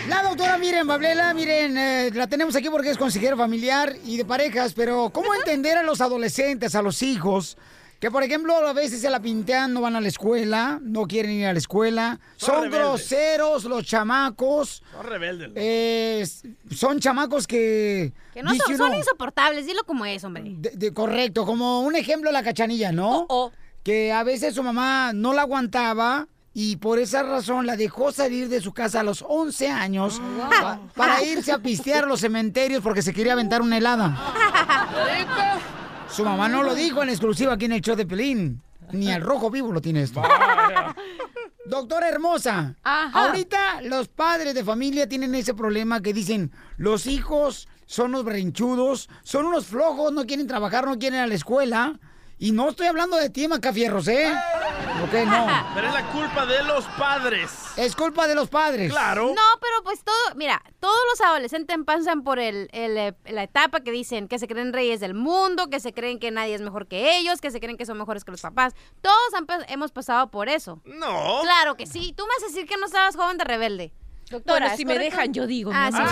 La 0.08 0.22
doctora 0.22 0.58
Miren 0.58 0.86
Bablela, 0.86 1.32
miren, 1.32 1.76
eh, 1.78 2.10
la 2.12 2.26
tenemos 2.26 2.54
aquí 2.56 2.68
porque 2.68 2.90
es 2.90 2.98
consejera 2.98 3.36
familiar 3.36 3.94
y 4.04 4.18
de 4.18 4.24
parejas, 4.24 4.74
pero 4.74 5.10
¿cómo 5.10 5.34
entender 5.34 5.78
a 5.78 5.82
los 5.82 6.00
adolescentes, 6.02 6.74
a 6.74 6.82
los 6.82 7.02
hijos, 7.02 7.56
que 8.00 8.10
por 8.10 8.22
ejemplo 8.22 8.54
a 8.54 8.72
veces 8.74 9.00
se 9.00 9.08
la 9.08 9.20
pintean, 9.20 9.72
no 9.72 9.80
van 9.80 9.96
a 9.96 10.02
la 10.02 10.08
escuela, 10.08 10.78
no 10.82 11.06
quieren 11.06 11.32
ir 11.32 11.46
a 11.46 11.52
la 11.54 11.58
escuela, 11.58 12.20
Son 12.36 12.70
groseros 12.70 13.64
los 13.64 13.84
chamacos, 13.84 14.82
Son 14.92 15.06
rebeldes. 15.06 15.52
eh, 15.56 16.26
son 16.74 17.00
chamacos 17.00 17.46
que... 17.46 18.12
Que 18.34 18.42
no 18.42 18.54
son, 18.54 18.76
son 18.76 18.94
insoportables, 18.94 19.64
dilo 19.64 19.84
como 19.84 20.04
es, 20.04 20.22
hombre. 20.22 20.42
de- 20.46 20.70
de- 20.70 20.92
correcto, 20.92 21.46
como 21.46 21.80
un 21.80 21.96
ejemplo 21.96 22.30
la 22.30 22.42
cachanilla, 22.42 22.92
¿no? 22.92 23.20
Oh, 23.20 23.26
oh. 23.30 23.52
Que 23.82 24.12
a 24.12 24.22
veces 24.22 24.54
su 24.54 24.62
mamá 24.62 25.12
no 25.14 25.32
la 25.32 25.42
aguantaba 25.42 26.28
y 26.56 26.76
por 26.76 26.98
esa 27.00 27.22
razón 27.24 27.66
la 27.66 27.76
dejó 27.76 28.12
salir 28.12 28.48
de 28.48 28.60
su 28.60 28.72
casa 28.72 29.00
a 29.00 29.02
los 29.02 29.24
11 29.26 29.68
años 29.68 30.22
pa- 30.60 30.78
para 30.94 31.22
irse 31.24 31.50
a 31.52 31.58
pistear 31.58 32.04
a 32.04 32.06
los 32.06 32.20
cementerios 32.20 32.80
porque 32.82 33.02
se 33.02 33.12
quería 33.12 33.32
aventar 33.32 33.60
una 33.60 33.76
helada. 33.76 34.16
Su 36.10 36.24
mamá 36.24 36.48
no 36.48 36.62
lo 36.62 36.74
dijo 36.74 37.02
en 37.02 37.08
exclusiva 37.08 37.54
aquí 37.54 37.64
en 37.64 37.72
el 37.72 37.80
show 37.80 37.96
de 37.96 38.06
Pelín. 38.06 38.62
Ni 38.92 39.10
al 39.10 39.22
rojo 39.22 39.50
vivo 39.50 39.72
lo 39.72 39.80
tiene 39.80 40.02
esto. 40.02 40.22
Doctora 41.66 42.08
hermosa, 42.10 42.76
Ajá. 42.84 43.24
ahorita 43.26 43.80
los 43.82 44.08
padres 44.08 44.54
de 44.54 44.62
familia 44.62 45.08
tienen 45.08 45.34
ese 45.34 45.54
problema 45.54 46.02
que 46.02 46.12
dicen, 46.12 46.52
los 46.76 47.06
hijos 47.06 47.68
son 47.86 48.08
unos 48.10 48.24
berrinchudos, 48.24 49.08
son 49.22 49.46
unos 49.46 49.66
flojos, 49.66 50.12
no 50.12 50.26
quieren 50.26 50.46
trabajar, 50.46 50.86
no 50.86 50.98
quieren 50.98 51.18
ir 51.20 51.24
a 51.24 51.26
la 51.26 51.34
escuela. 51.34 51.98
Y 52.38 52.50
no 52.52 52.68
estoy 52.68 52.88
hablando 52.88 53.16
de 53.16 53.30
ti, 53.30 53.46
Macafierros, 53.48 54.08
¿eh? 54.08 54.32
Ok, 55.04 55.12
no. 55.26 55.46
Pero 55.74 55.86
es 55.88 55.94
la 55.94 56.06
culpa 56.10 56.44
de 56.46 56.62
los 56.64 56.84
padres. 56.98 57.50
Es 57.76 57.94
culpa 57.94 58.26
de 58.26 58.34
los 58.34 58.48
padres. 58.48 58.90
Claro. 58.90 59.28
No, 59.28 59.42
pero 59.60 59.82
pues 59.84 60.02
todo, 60.02 60.34
mira, 60.34 60.60
todos 60.80 60.98
los 61.12 61.20
adolescentes 61.26 61.76
pasan 61.86 62.22
por 62.24 62.38
el, 62.38 62.68
el, 62.72 62.96
eh, 62.98 63.14
la 63.26 63.44
etapa 63.44 63.80
que 63.80 63.92
dicen 63.92 64.26
que 64.28 64.38
se 64.38 64.48
creen 64.48 64.72
reyes 64.72 65.00
del 65.00 65.14
mundo, 65.14 65.68
que 65.70 65.78
se 65.80 65.92
creen 65.92 66.18
que 66.18 66.30
nadie 66.32 66.54
es 66.54 66.60
mejor 66.60 66.86
que 66.88 67.16
ellos, 67.18 67.40
que 67.40 67.50
se 67.50 67.60
creen 67.60 67.76
que 67.76 67.86
son 67.86 67.98
mejores 67.98 68.24
que 68.24 68.32
los 68.32 68.40
papás. 68.42 68.74
Todos 69.00 69.34
han 69.36 69.46
hemos 69.68 69.92
pasado 69.92 70.30
por 70.30 70.48
eso. 70.48 70.80
No. 70.84 71.40
Claro 71.42 71.76
que 71.76 71.86
sí. 71.86 72.12
Tú 72.16 72.24
me 72.24 72.30
vas 72.36 72.42
a 72.44 72.46
decir 72.48 72.66
que 72.66 72.76
no 72.76 72.86
estabas 72.86 73.16
joven 73.16 73.38
de 73.38 73.44
rebelde. 73.44 73.92
Doctora, 74.30 74.58
Bueno, 74.60 74.72
¿es 74.72 74.76
si 74.78 74.84
me 74.84 74.94
correcto? 74.94 75.16
dejan, 75.16 75.32
yo 75.34 75.46
digo. 75.46 75.70
Ah, 75.72 75.90
mi 75.92 75.98
sí. 75.98 76.04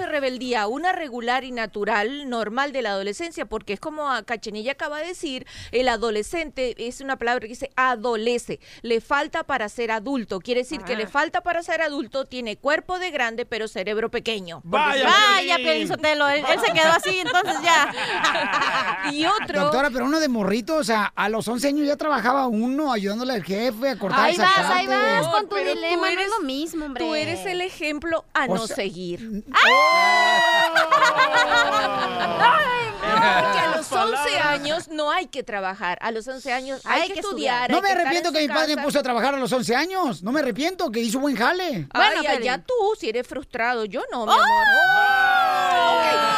De 0.00 0.06
rebeldía, 0.06 0.66
una 0.66 0.92
regular 0.92 1.44
y 1.44 1.52
natural, 1.52 2.28
normal 2.28 2.72
de 2.72 2.82
la 2.82 2.90
adolescencia, 2.90 3.44
porque 3.46 3.74
es 3.74 3.80
como 3.80 4.10
a 4.10 4.22
Cachenilla 4.24 4.72
acaba 4.72 4.98
de 5.00 5.06
decir, 5.08 5.46
el 5.72 5.88
adolescente 5.88 6.74
es 6.88 7.00
una 7.00 7.16
palabra 7.16 7.40
que 7.42 7.48
dice 7.48 7.70
adolece, 7.76 8.60
le 8.82 9.00
falta 9.00 9.44
para 9.44 9.68
ser 9.68 9.90
adulto, 9.90 10.40
quiere 10.40 10.62
decir 10.62 10.80
que 10.82 10.96
le 10.96 11.06
falta 11.06 11.40
para 11.42 11.62
ser 11.62 11.82
adulto, 11.82 12.24
tiene 12.24 12.56
cuerpo 12.56 12.98
de 12.98 13.10
grande 13.10 13.46
pero 13.46 13.68
cerebro 13.68 14.10
pequeño. 14.10 14.60
Vaya, 14.64 15.04
Vaya, 15.06 15.56
Sotelo, 15.86 16.28
él, 16.28 16.44
él 16.50 16.60
se 16.64 16.72
quedó 16.72 16.92
así, 16.92 17.18
entonces 17.20 17.54
ya. 17.62 17.92
y 19.12 19.24
otro 19.26 19.60
Doctora, 19.62 19.90
pero 19.90 20.04
uno 20.04 20.20
de 20.20 20.28
morrito, 20.28 20.76
o 20.76 20.84
sea, 20.84 21.12
a 21.14 21.28
los 21.28 21.46
11 21.46 21.68
años 21.68 21.86
ya 21.86 21.96
trabajaba 21.96 22.46
uno 22.46 22.92
ayudándole 22.92 23.34
al 23.34 23.44
jefe 23.44 23.90
a 23.90 23.98
cortar 23.98 24.20
Ahí 24.20 24.36
vas, 24.36 24.58
ahí 24.58 24.86
vas 24.86 25.26
con 25.28 25.48
tu 25.48 25.56
dilema, 25.56 25.96
no 25.96 26.06
es 26.06 26.12
eres- 26.14 26.28
lo 26.38 26.44
mismo, 26.46 26.84
hombre. 26.86 27.04
Tú 27.04 27.14
eres 27.14 27.44
el 27.46 27.60
ejemplo 27.60 28.24
a 28.34 28.44
O 28.46 28.54
no 28.54 28.66
sea- 28.66 28.76
seguir. 28.76 29.44
Ay, 29.52 29.72
Porque 33.00 33.58
a 33.58 33.66
los 33.76 33.90
11 33.92 33.94
Palabras. 33.94 34.46
años 34.46 34.88
no 34.88 35.10
hay 35.10 35.26
que 35.26 35.42
trabajar. 35.42 35.98
A 36.00 36.10
los 36.10 36.26
11 36.26 36.52
años 36.52 36.80
hay, 36.84 37.02
Hay 37.02 37.08
que, 37.08 37.14
que 37.14 37.20
estudiar. 37.20 37.70
No 37.70 37.76
hay 37.76 37.82
me 37.82 37.88
que 37.88 37.94
arrepiento 37.94 38.28
en 38.30 38.34
que 38.34 38.40
mi 38.42 38.48
padre 38.48 38.76
me 38.76 38.82
puso 38.82 38.98
a 38.98 39.02
trabajar 39.02 39.34
a 39.34 39.38
los 39.38 39.52
11 39.52 39.74
años. 39.76 40.22
No 40.22 40.32
me 40.32 40.40
arrepiento, 40.40 40.90
que 40.90 41.00
hizo 41.00 41.18
buen 41.20 41.36
jale. 41.36 41.86
Ay, 41.92 42.14
Bueno, 42.14 42.20
allá 42.20 42.38
Piolín. 42.40 42.64
tú, 42.66 42.74
si 42.98 43.08
eres 43.08 43.26
frustrado. 43.26 43.84
Yo 43.84 44.02
no, 44.12 44.26
mi 44.26 44.32
amor. 44.32 44.42
Ok, 44.42 44.46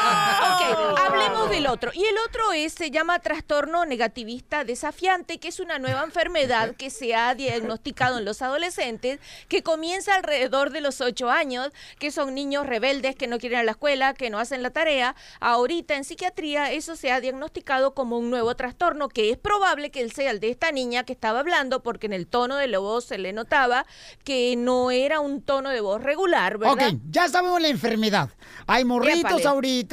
ok, 0.03 0.99
hablemos 0.99 1.51
del 1.51 1.67
otro. 1.67 1.91
Y 1.95 2.05
el 2.05 2.17
otro 2.29 2.53
es, 2.53 2.73
se 2.73 2.91
llama 2.91 3.19
trastorno 3.19 3.85
negativista 3.85 4.65
desafiante, 4.65 5.39
que 5.39 5.49
es 5.49 5.61
una 5.61 5.79
nueva 5.79 6.03
enfermedad 6.05 6.75
que 6.77 6.91
se 6.91 7.15
ha 7.15 7.35
diagnosticado 7.35 8.19
en 8.19 8.25
los 8.25 8.43
adolescentes, 8.43 9.21
que 9.49 9.63
comienza 9.63 10.15
alrededor 10.15 10.71
de 10.71 10.81
los 10.81 11.01
8 11.01 11.31
años, 11.31 11.71
que 11.99 12.11
son 12.11 12.35
niños 12.35 12.67
rebeldes 12.67 13.17
que 13.17 13.27
no 13.27 13.39
quieren 13.39 13.59
ir 13.59 13.63
a 13.63 13.65
la 13.65 13.73
escuela, 13.73 14.15
que 14.15 14.31
no 14.31 14.39
hacen 14.39 14.63
la 14.63 14.71
tarea. 14.71 15.15
Ahorita 15.41 15.97
en 15.97 16.05
psiquiatría 16.05 16.73
eso 16.73 16.97
se 16.97 17.13
ha 17.13 17.21
diagnosticado 17.21 17.95
como 17.95 18.19
un 18.19 18.31
nuevo 18.31 18.55
trastorno, 18.55 19.09
que 19.09 19.31
es 19.31 19.39
probable 19.39 19.91
que 19.91 20.09
sea 20.11 20.31
el 20.31 20.41
de 20.41 20.51
esta 20.51 20.73
niña 20.73 21.05
que 21.05 21.13
estaba 21.13 21.41
hablando, 21.41 21.83
porque 21.83 22.07
en 22.07 22.13
el 22.13 22.27
tono 22.27 22.57
de 22.57 22.67
la 22.67 22.79
voz 22.79 23.05
se 23.05 23.19
le 23.19 23.33
notaba 23.33 23.87
que 24.25 24.57
no 24.57 24.91
era 24.91 25.21
un 25.21 25.43
tono 25.43 25.71
de 25.71 25.81
voz 25.81 26.03
regular, 26.03 26.59
¿verdad? 26.59 26.89
Ok, 26.89 27.01
ya 27.11 27.29
sabemos 27.29 27.61
la 27.61 27.69
enfermedad. 27.69 28.31
Hay 28.67 28.85
morritos 28.85 29.33
Épale. 29.33 29.47
ahorita 29.47 29.92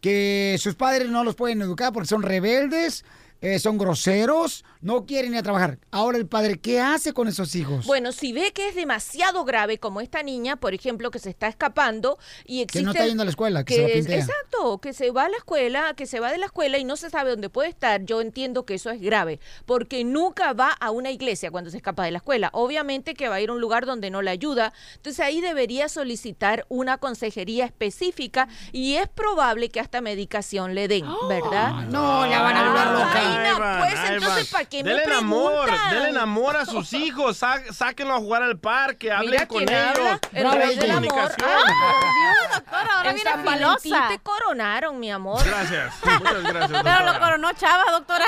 que 0.00 0.56
sus 0.58 0.74
padres 0.74 1.08
no 1.08 1.24
los 1.24 1.34
pueden 1.34 1.62
educar 1.62 1.92
porque 1.92 2.08
son 2.08 2.22
rebeldes, 2.22 3.04
eh, 3.40 3.58
son 3.58 3.78
groseros, 3.78 4.64
no 4.80 5.06
quieren 5.06 5.32
ir 5.32 5.38
a 5.38 5.42
trabajar. 5.42 5.78
Ahora 5.90 6.18
el 6.18 6.26
padre, 6.26 6.58
¿qué 6.58 6.80
hace 6.80 7.12
con 7.12 7.28
esos 7.28 7.54
hijos? 7.54 7.86
Bueno, 7.86 8.12
si 8.12 8.32
ve 8.32 8.52
que 8.52 8.68
es 8.68 8.74
demasiado 8.74 9.44
grave, 9.44 9.78
como 9.78 10.00
esta 10.00 10.22
niña, 10.22 10.56
por 10.56 10.74
ejemplo, 10.74 11.10
que 11.10 11.18
se 11.18 11.30
está 11.30 11.48
escapando 11.48 12.18
y 12.44 12.62
existe... 12.62 12.80
Que 12.80 12.84
no 12.84 12.90
está 12.92 13.06
yendo 13.06 13.22
a 13.22 13.24
la 13.24 13.30
escuela, 13.30 13.64
que 13.64 13.74
se 13.74 13.88
pintea. 13.88 14.18
Exacto, 14.18 14.78
que 14.78 14.92
se 14.92 15.10
va 15.10 15.24
a 15.24 15.28
la 15.28 15.36
escuela, 15.36 15.94
que 15.94 16.06
se 16.06 16.20
va 16.20 16.30
de 16.30 16.38
la 16.38 16.46
escuela 16.46 16.78
y 16.78 16.84
no 16.84 16.96
se 16.96 17.10
sabe 17.10 17.30
dónde 17.30 17.50
puede 17.50 17.68
estar. 17.68 18.04
Yo 18.04 18.20
entiendo 18.20 18.64
que 18.64 18.74
eso 18.74 18.90
es 18.90 19.00
grave, 19.00 19.40
porque 19.66 20.04
nunca 20.04 20.52
va 20.52 20.70
a 20.70 20.90
una 20.90 21.10
iglesia 21.10 21.50
cuando 21.50 21.70
se 21.70 21.76
escapa 21.76 22.04
de 22.04 22.10
la 22.10 22.18
escuela. 22.18 22.50
Obviamente 22.52 23.14
que 23.14 23.28
va 23.28 23.36
a 23.36 23.40
ir 23.40 23.50
a 23.50 23.52
un 23.52 23.60
lugar 23.60 23.86
donde 23.86 24.10
no 24.10 24.22
le 24.22 24.30
ayuda. 24.30 24.72
Entonces 24.96 25.20
ahí 25.20 25.40
debería 25.40 25.88
solicitar 25.88 26.66
una 26.68 26.98
consejería 26.98 27.64
específica 27.64 28.48
y 28.72 28.94
es 28.94 29.08
probable 29.08 29.68
que 29.68 29.80
hasta 29.80 30.00
medicación 30.00 30.74
le 30.74 30.88
den, 30.88 31.06
¿verdad? 31.28 31.86
No, 31.88 32.26
la 32.26 32.42
van 32.42 32.56
a 32.56 32.68
volver 32.68 32.86
loca. 32.86 33.12
Ay, 33.14 33.50
no, 33.50 33.58
pues 33.80 34.10
entonces. 34.10 34.48
¿para 34.48 34.67
qué 34.68 34.84
me 34.84 34.90
Denle 34.94 35.14
amor, 35.14 35.64
preguntan? 35.64 35.90
denle 36.02 36.20
amor 36.20 36.56
a 36.56 36.64
sus 36.66 36.92
hijos, 36.94 37.36
sá- 37.38 37.62
sáquenlo 37.72 38.14
a 38.14 38.18
jugar 38.18 38.42
al 38.42 38.58
parque, 38.58 39.10
hablen 39.12 39.46
con 39.46 39.64
quién 39.64 39.74
habla, 39.78 40.20
ellos, 40.32 40.54
el 40.72 40.78
del 40.78 40.90
amor. 40.90 41.08
comunicación. 41.08 41.48
Ay, 41.50 41.74
por 41.74 42.02
Dios, 42.14 42.54
doctora, 42.54 42.96
ahora 42.96 43.08
en 43.10 43.14
viene 43.16 43.30
San 43.30 43.44
Valentín 43.44 43.78
filosa. 43.82 44.08
te 44.08 44.18
coronaron, 44.20 45.00
mi 45.00 45.10
amor. 45.10 45.44
Gracias, 45.44 45.94
muchas 46.04 46.42
gracias. 46.42 46.82
Pero 46.82 46.98
doctora. 46.98 47.12
lo 47.12 47.18
coronó 47.20 47.52
Chava, 47.52 47.84
doctora. 47.92 48.26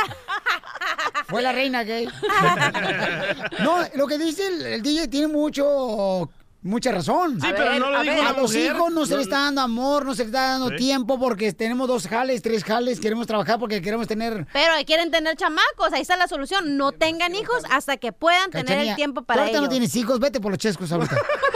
Fue 1.29 1.43
la 1.43 1.53
reina 1.53 1.83
gay. 1.85 2.09
no, 3.61 3.79
lo 3.95 4.07
que 4.07 4.19
dice 4.19 4.47
el, 4.47 4.67
el 4.67 4.83
DJ 4.83 5.09
tiene 5.09 5.27
mucho 5.29 6.31
mucha 6.63 6.93
razón. 6.93 7.41
Sí, 7.41 7.47
A 7.47 7.51
pero 7.55 7.71
ver, 7.71 7.81
no 7.81 7.91
lo 7.91 7.99
a 7.99 8.03
dijo 8.03 8.15
ver. 8.17 8.25
A 8.27 8.31
una 8.31 8.41
los 8.41 8.51
mujer. 8.53 8.75
hijos 8.77 8.93
no 8.93 9.07
se 9.07 9.13
No- 9.13 9.17
les 9.19 9.27
está 9.27 9.41
dando 9.41 9.61
amor, 9.63 10.05
no 10.05 10.15
se 10.15 10.23
les 10.23 10.27
está 10.29 10.43
dando 10.53 10.69
Sí. 10.71 10.77
tiempo 10.77 11.19
porque 11.19 11.53
tenemos 11.53 11.89
dos 11.89 12.07
jales, 12.07 12.43
tres 12.43 12.65
jales, 12.65 13.01
queremos 13.01 13.27
trabajar 13.27 13.59
porque 13.59 13.81
queremos 13.81 14.07
tener 14.07 14.47
Pero 14.53 14.73
quieren 14.87 15.11
tener 15.11 15.37
chamacos, 15.37 15.93
ahí 15.93 16.03
está 16.03 16.17
la 16.17 16.29
solución. 16.29 16.77
No 16.77 16.93
tengan 16.93 17.35
hijos 17.35 17.63
hasta 17.71 17.97
que 17.97 18.13
puedan 18.13 18.51
tener 18.51 18.79
el 18.89 18.95
tiempo 18.95 19.23
para 19.23 19.43
ahorita 19.43 19.59
ellos. 19.59 19.69
no 19.69 19.71
tienes 19.71 19.95
hijos, 19.97 20.19
vete 20.21 20.41
por 20.41 20.51
los 20.53 20.59
chescos 20.59 20.91
ahorita. 20.93 21.17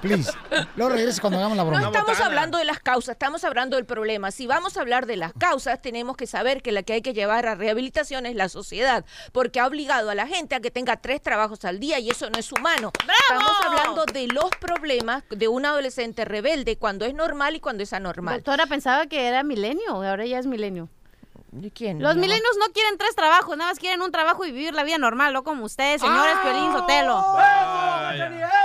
Please. 0.00 0.30
Luego 0.76 0.92
regreses 0.94 1.20
cuando 1.20 1.38
hagamos 1.38 1.56
la 1.56 1.64
No 1.64 1.70
broma. 1.70 1.86
estamos 1.88 2.20
hablando 2.20 2.58
de 2.58 2.64
las 2.64 2.80
causas, 2.80 3.12
estamos 3.12 3.44
hablando 3.44 3.76
del 3.76 3.86
problema. 3.86 4.30
Si 4.30 4.46
vamos 4.46 4.76
a 4.76 4.80
hablar 4.80 5.06
de 5.06 5.16
las 5.16 5.32
causas, 5.32 5.80
tenemos 5.80 6.16
que 6.16 6.26
saber 6.26 6.62
que 6.62 6.72
la 6.72 6.82
que 6.82 6.94
hay 6.94 7.02
que 7.02 7.12
llevar 7.14 7.46
a 7.46 7.54
rehabilitación 7.54 8.26
es 8.26 8.34
la 8.34 8.48
sociedad, 8.48 9.04
porque 9.32 9.60
ha 9.60 9.66
obligado 9.66 10.10
a 10.10 10.14
la 10.14 10.26
gente 10.26 10.54
a 10.54 10.60
que 10.60 10.70
tenga 10.70 10.96
tres 10.96 11.20
trabajos 11.22 11.64
al 11.64 11.80
día 11.80 11.98
y 11.98 12.10
eso 12.10 12.30
no 12.30 12.38
es 12.38 12.50
humano. 12.52 12.92
Estamos 13.28 13.52
hablando 13.64 14.04
de 14.06 14.28
los 14.28 14.50
problemas 14.60 15.24
de 15.30 15.48
un 15.48 15.66
adolescente 15.66 16.24
rebelde 16.24 16.76
cuando 16.76 17.04
es 17.04 17.14
normal 17.14 17.56
y 17.56 17.60
cuando 17.60 17.82
es 17.82 17.92
anormal. 17.92 18.36
Doctora, 18.36 18.66
pensaba 18.66 19.06
que 19.06 19.26
era 19.26 19.42
milenio, 19.42 20.02
ahora 20.02 20.24
ya 20.26 20.38
es 20.38 20.46
milenio. 20.46 20.88
¿De 21.50 21.70
quién? 21.70 22.00
Los 22.02 22.12
amor? 22.12 22.20
milenios 22.20 22.56
no 22.58 22.72
quieren 22.72 22.98
tres 22.98 23.14
trabajos, 23.16 23.56
nada 23.56 23.70
más 23.70 23.78
quieren 23.78 24.02
un 24.02 24.12
trabajo 24.12 24.44
y 24.44 24.52
vivir 24.52 24.74
la 24.74 24.84
vida 24.84 24.98
normal, 24.98 25.32
no 25.32 25.42
como 25.42 25.64
ustedes, 25.64 26.00
señores 26.00 26.34
Piolín 26.42 26.72
Sotelo. 26.72 27.24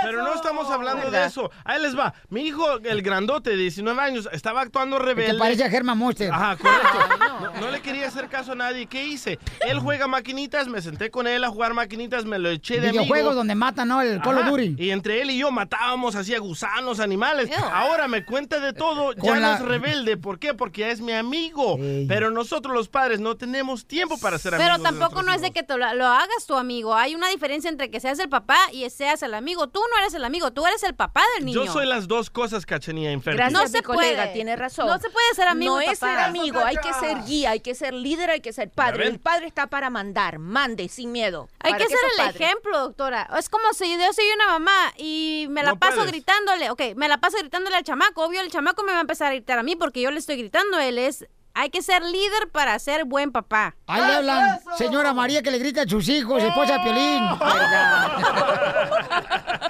Pero 0.02 0.22
no 0.22 0.34
estamos 0.34 0.70
hablando 0.70 1.10
de 1.10 1.24
eso. 1.24 1.50
Ahí 1.64 1.80
les 1.80 1.98
va. 1.98 2.14
Mi 2.28 2.42
hijo, 2.42 2.78
el 2.78 3.02
grandote 3.02 3.50
de 3.50 3.56
19 3.56 4.00
años, 4.00 4.28
estaba 4.32 4.60
actuando 4.60 4.98
rebelde. 4.98 5.32
Te 5.32 5.38
parece 5.38 5.64
a 5.64 5.70
Germán 5.70 5.96
Monster. 5.98 6.30
Ajá, 6.30 6.56
correcto. 6.56 6.98
No, 7.40 7.60
no 7.60 7.70
le 7.70 7.80
quería 7.80 8.08
hacer 8.08 8.28
caso 8.28 8.52
a 8.52 8.54
nadie. 8.54 8.86
¿Qué 8.86 9.04
hice? 9.06 9.38
Él 9.66 9.78
juega 9.78 10.06
maquinitas, 10.06 10.68
me 10.68 10.82
senté 10.82 11.10
con 11.10 11.26
él 11.26 11.42
a 11.44 11.48
jugar 11.48 11.74
maquinitas, 11.74 12.24
me 12.24 12.38
lo 12.38 12.50
eché 12.50 12.80
de 12.80 12.90
Videojuegos 12.90 13.28
amigo. 13.28 13.34
donde 13.34 13.54
matan, 13.54 13.88
¿no? 13.88 14.02
El 14.02 14.20
Call 14.20 14.38
of. 14.38 14.46
Duty. 14.46 14.76
Y 14.78 14.90
entre 14.90 15.22
él 15.22 15.30
y 15.30 15.38
yo 15.38 15.50
matábamos 15.50 16.16
así 16.16 16.34
a 16.34 16.38
gusanos, 16.38 17.00
animales. 17.00 17.50
Ahora 17.72 18.08
me 18.08 18.24
cuenta 18.24 18.60
de 18.60 18.72
todo, 18.72 19.12
ya 19.14 19.36
no 19.40 19.54
es 19.54 19.60
rebelde. 19.60 20.16
¿Por 20.16 20.38
qué? 20.38 20.52
Porque 20.54 20.82
ya 20.82 20.88
es 20.90 21.00
mi 21.00 21.12
amigo. 21.12 21.78
Pero 22.08 22.30
nosotros 22.30 22.73
los 22.74 22.88
padres 22.88 23.20
no 23.20 23.36
tenemos 23.36 23.86
tiempo 23.86 24.18
para 24.18 24.38
ser 24.38 24.54
amigos. 24.54 24.72
Pero 24.78 24.82
tampoco 24.82 25.22
no 25.22 25.32
es 25.32 25.40
de 25.40 25.52
que 25.52 25.62
te 25.62 25.76
lo, 25.78 25.94
lo 25.94 26.06
hagas 26.06 26.44
tu 26.46 26.54
amigo. 26.56 26.94
Hay 26.94 27.14
una 27.14 27.28
diferencia 27.28 27.70
entre 27.70 27.90
que 27.90 28.00
seas 28.00 28.18
el 28.18 28.28
papá 28.28 28.58
y 28.72 28.88
seas 28.90 29.22
el 29.22 29.32
amigo. 29.32 29.68
Tú 29.68 29.80
no 29.90 29.98
eres 29.98 30.12
el 30.14 30.24
amigo, 30.24 30.52
tú 30.52 30.66
eres 30.66 30.82
el 30.82 30.94
papá 30.94 31.22
del 31.36 31.46
niño. 31.46 31.64
Yo 31.64 31.72
soy 31.72 31.86
las 31.86 32.06
dos 32.08 32.28
cosas, 32.28 32.66
cachanía. 32.66 33.16
Gracias, 33.16 33.52
No 33.52 33.66
se 33.68 33.78
mi 33.78 33.82
colega, 33.84 34.22
puede. 34.24 34.34
tiene 34.34 34.56
razón. 34.56 34.86
No 34.86 34.98
se 34.98 35.08
puede 35.08 35.34
ser 35.34 35.48
amigo 35.48 35.76
No 35.76 35.80
es 35.80 35.98
papá. 35.98 36.12
ser 36.14 36.24
amigo, 36.24 36.58
hay 36.60 36.76
que 36.76 36.92
ser 36.94 37.24
guía, 37.24 37.50
hay 37.52 37.60
que 37.60 37.74
ser 37.74 37.94
líder, 37.94 38.30
hay 38.30 38.40
que 38.40 38.52
ser 38.52 38.70
padre. 38.70 39.06
El 39.06 39.20
padre 39.20 39.46
está 39.46 39.68
para 39.68 39.88
mandar, 39.90 40.38
mande 40.38 40.88
sin 40.88 41.12
miedo. 41.12 41.48
Hay 41.60 41.72
¿Para 41.72 41.84
que 41.84 41.90
ser 41.90 41.98
el 42.18 42.26
padre? 42.26 42.44
ejemplo, 42.44 42.78
doctora. 42.80 43.28
Es 43.38 43.48
como 43.48 43.72
si 43.72 43.90
yo 43.96 44.12
soy 44.12 44.24
una 44.34 44.46
mamá 44.48 44.92
y 44.98 45.46
me 45.50 45.62
la 45.62 45.70
No 45.70 45.78
paso 45.78 45.96
puedes. 45.96 46.10
gritándole, 46.10 46.70
ok, 46.70 46.82
me 46.96 47.08
la 47.08 47.18
paso 47.18 47.36
gritándole 47.38 47.76
al 47.76 47.84
chamaco. 47.84 48.24
Obvio, 48.24 48.40
el 48.40 48.50
chamaco 48.50 48.82
me 48.82 48.92
va 48.92 48.98
a 48.98 49.02
empezar 49.02 49.28
a 49.28 49.34
gritar 49.34 49.58
a 49.58 49.62
mí 49.62 49.76
porque 49.76 50.00
yo 50.00 50.10
le 50.10 50.18
estoy 50.18 50.36
gritando. 50.36 50.78
Él 50.78 50.98
es, 50.98 51.26
hay 51.54 51.70
que 51.70 51.82
ser 51.82 52.02
líder 52.02 52.50
para 52.52 52.78
ser 52.78 53.04
buen 53.04 53.30
papá. 53.32 53.76
Ahí 53.86 54.02
le 54.04 54.14
hablan, 54.16 54.60
señora 54.76 55.14
María 55.14 55.42
que 55.42 55.50
le 55.50 55.58
grita 55.58 55.82
a 55.82 55.88
sus 55.88 56.08
hijos, 56.08 56.42
esposa 56.42 56.74
de 56.74 56.80
Piolín. 56.80 57.22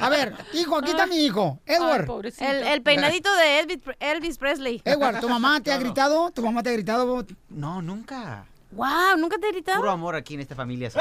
A 0.01 0.09
ver, 0.11 0.35
hijo, 0.53 0.79
aquí 0.79 0.91
está 0.91 1.07
mi 1.07 1.25
hijo, 1.25 1.61
Edward. 1.65 2.33
El, 2.39 2.67
el 2.67 2.83
peinadito 2.83 3.33
de 3.37 3.61
Elvis, 3.61 3.79
Elvis 4.01 4.39
Presley. 4.39 4.83
Edward, 4.85 5.21
¿tu 5.21 5.29
mamá 5.29 5.61
te 5.61 5.73
ha 5.73 5.77
gritado? 5.85 6.31
¿Tu 6.31 6.43
mamá 6.43 6.63
te 6.63 6.71
ha 6.71 6.73
gritado? 6.73 7.25
No, 7.49 7.81
nunca. 7.81 8.47
Wow, 8.73 9.17
¿nunca 9.19 9.39
te 9.39 9.49
he 9.49 9.53
gritado? 9.53 9.79
Puro 9.79 9.93
amor 9.93 10.17
aquí 10.17 10.35
en 10.35 10.41
esta 10.41 10.57
familia. 10.57 10.91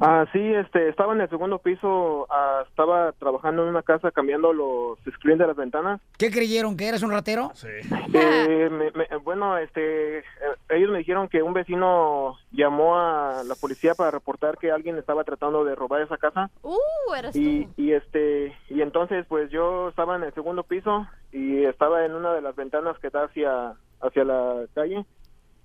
Ah, 0.00 0.26
sí, 0.32 0.38
este, 0.54 0.88
estaba 0.88 1.14
en 1.14 1.22
el 1.22 1.28
segundo 1.30 1.58
piso, 1.58 2.26
ah, 2.30 2.64
estaba 2.68 3.12
trabajando 3.12 3.62
en 3.62 3.70
una 3.70 3.82
casa 3.82 4.10
cambiando 4.10 4.52
los 4.52 4.98
screens 5.14 5.38
de 5.40 5.46
las 5.46 5.56
ventanas. 5.56 6.00
¿Qué 6.18 6.30
creyeron? 6.30 6.76
¿Que 6.76 6.88
eras 6.88 7.02
un 7.02 7.10
ratero? 7.12 7.50
Sí. 7.54 7.68
Eh, 8.12 8.68
me- 8.70 8.90
me- 8.92 9.16
bueno, 9.24 9.56
este, 9.58 10.18
eh, 10.18 10.22
ellos 10.70 10.90
me 10.90 10.98
dijeron 10.98 11.28
que 11.28 11.42
un 11.42 11.54
vecino 11.54 12.36
llamó 12.52 12.98
a 12.98 13.42
la 13.44 13.54
policía 13.54 13.94
para 13.94 14.10
reportar 14.10 14.58
que 14.58 14.70
alguien 14.70 14.98
estaba 14.98 15.24
tratando 15.24 15.64
de 15.64 15.74
robar 15.74 16.02
esa 16.02 16.16
casa. 16.18 16.50
Uh, 16.62 17.14
eres 17.16 17.34
Y, 17.36 17.64
tú. 17.64 17.72
y 17.76 17.92
este, 17.92 18.54
y 18.68 18.82
entonces 18.82 19.24
pues 19.28 19.50
yo 19.50 19.88
estaba 19.88 20.16
en 20.16 20.24
el 20.24 20.34
segundo 20.34 20.62
piso 20.62 21.06
y 21.32 21.64
estaba 21.64 22.04
en 22.04 22.14
una 22.14 22.32
de 22.34 22.42
las 22.42 22.54
ventanas 22.56 22.98
que 22.98 23.10
da 23.10 23.24
hacia, 23.24 23.74
hacia 24.00 24.24
la 24.24 24.64
calle. 24.74 25.04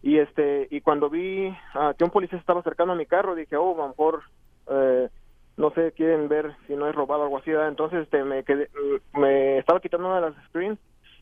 Y 0.03 0.17
este, 0.17 0.67
y 0.71 0.81
cuando 0.81 1.09
vi 1.09 1.55
ah, 1.75 1.93
que 1.97 2.03
un 2.03 2.09
policía 2.09 2.39
estaba 2.39 2.61
acercando 2.61 2.93
a 2.93 2.97
mi 2.97 3.05
carro, 3.05 3.35
dije, 3.35 3.55
oh, 3.55 3.81
a 3.83 3.87
mejor, 3.89 4.23
eh, 4.69 5.09
no 5.57 5.71
sé, 5.71 5.91
quieren 5.91 6.27
ver 6.27 6.55
si 6.67 6.75
no 6.75 6.87
es 6.87 6.95
robado 6.95 7.23
algo 7.23 7.37
así. 7.37 7.51
Entonces 7.51 8.03
este, 8.03 8.23
me 8.23 8.43
quedé, 8.43 8.69
me 9.13 9.59
estaba 9.59 9.79
quitando 9.79 10.07
una 10.07 10.21
de 10.21 10.29
las 10.29 10.45
screens 10.47 10.79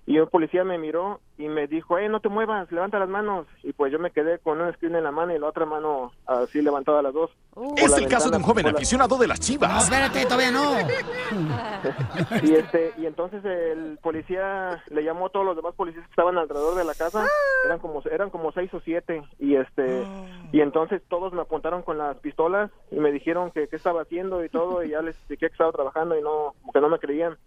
y 0.10 0.18
un 0.20 0.28
policía 0.28 0.64
me 0.64 0.80
miró 0.80 1.20
y 1.38 1.48
me 1.48 1.68
dijo, 1.68 2.00
eh, 2.00 2.10
no 2.10 2.20
te 2.20 2.30
muevas, 2.30 2.70
levanta 2.72 2.98
las 2.98 3.08
manos. 3.08 3.46
Y 3.62 3.74
pues 3.74 3.92
yo 3.92 4.00
me 4.00 4.10
quedé 4.10 4.40
con 4.40 4.60
una 4.60 4.74
screen 4.74 4.96
en 4.96 5.04
la 5.04 5.12
mano 5.12 5.36
y 5.36 5.40
la 5.40 5.46
otra 5.48 5.66
mano 5.68 6.12
así 6.26 6.64
levantada 6.64 7.04
las 7.04 7.14
dos. 7.14 7.30
Por 7.54 7.78
Es 7.80 7.92
la 7.92 7.98
el 7.98 8.08
caso 8.08 8.30
de 8.32 8.38
un 8.38 8.44
joven 8.44 8.66
la- 8.66 8.72
aficionado 8.72 9.18
de 9.20 9.28
las 9.28 9.40
chivas. 9.40 9.70
No, 9.72 9.78
espérate, 9.80 10.24
todavía 10.26 10.50
no. 10.52 10.64
y 12.44 12.56
este 12.56 12.92
y 12.98 13.06
entonces 13.06 13.46
el 13.46 14.00
policía 14.02 14.84
le 14.90 15.04
llamó 15.04 15.28
a 15.28 15.30
todos 15.30 15.46
los 15.46 15.56
demás 15.56 15.76
policías 15.76 16.04
que 16.06 16.10
estaban 16.12 16.38
alrededor 16.38 16.76
de 16.76 16.84
la 16.84 16.94
casa 16.96 17.26
eran 17.66 17.80
como 17.80 18.02
eran 18.10 18.30
como 18.30 18.52
seis 18.52 18.74
o 18.74 18.80
siete 18.82 19.22
y 19.40 19.56
este 19.56 20.04
y 20.52 20.62
entonces 20.62 21.02
todos 21.08 21.34
me 21.34 21.42
apuntaron 21.42 21.82
con 21.84 21.98
las 21.98 22.18
pistolas 22.18 22.72
y 22.92 22.96
me 23.00 23.12
dijeron 23.12 23.52
que 23.52 23.68
qué 23.68 23.76
estaba 23.76 24.02
haciendo 24.02 24.44
y 24.44 24.50
todo 24.50 24.84
y 24.84 24.90
ya 24.90 25.02
les 25.02 25.16
expliqué 25.16 25.48
que 25.48 25.52
estaba 25.54 25.72
trabajando 25.72 26.18
y 26.18 26.22
no 26.22 26.56
que 26.74 26.82
no 26.82 26.90
me 26.90 27.00
creían 27.00 27.38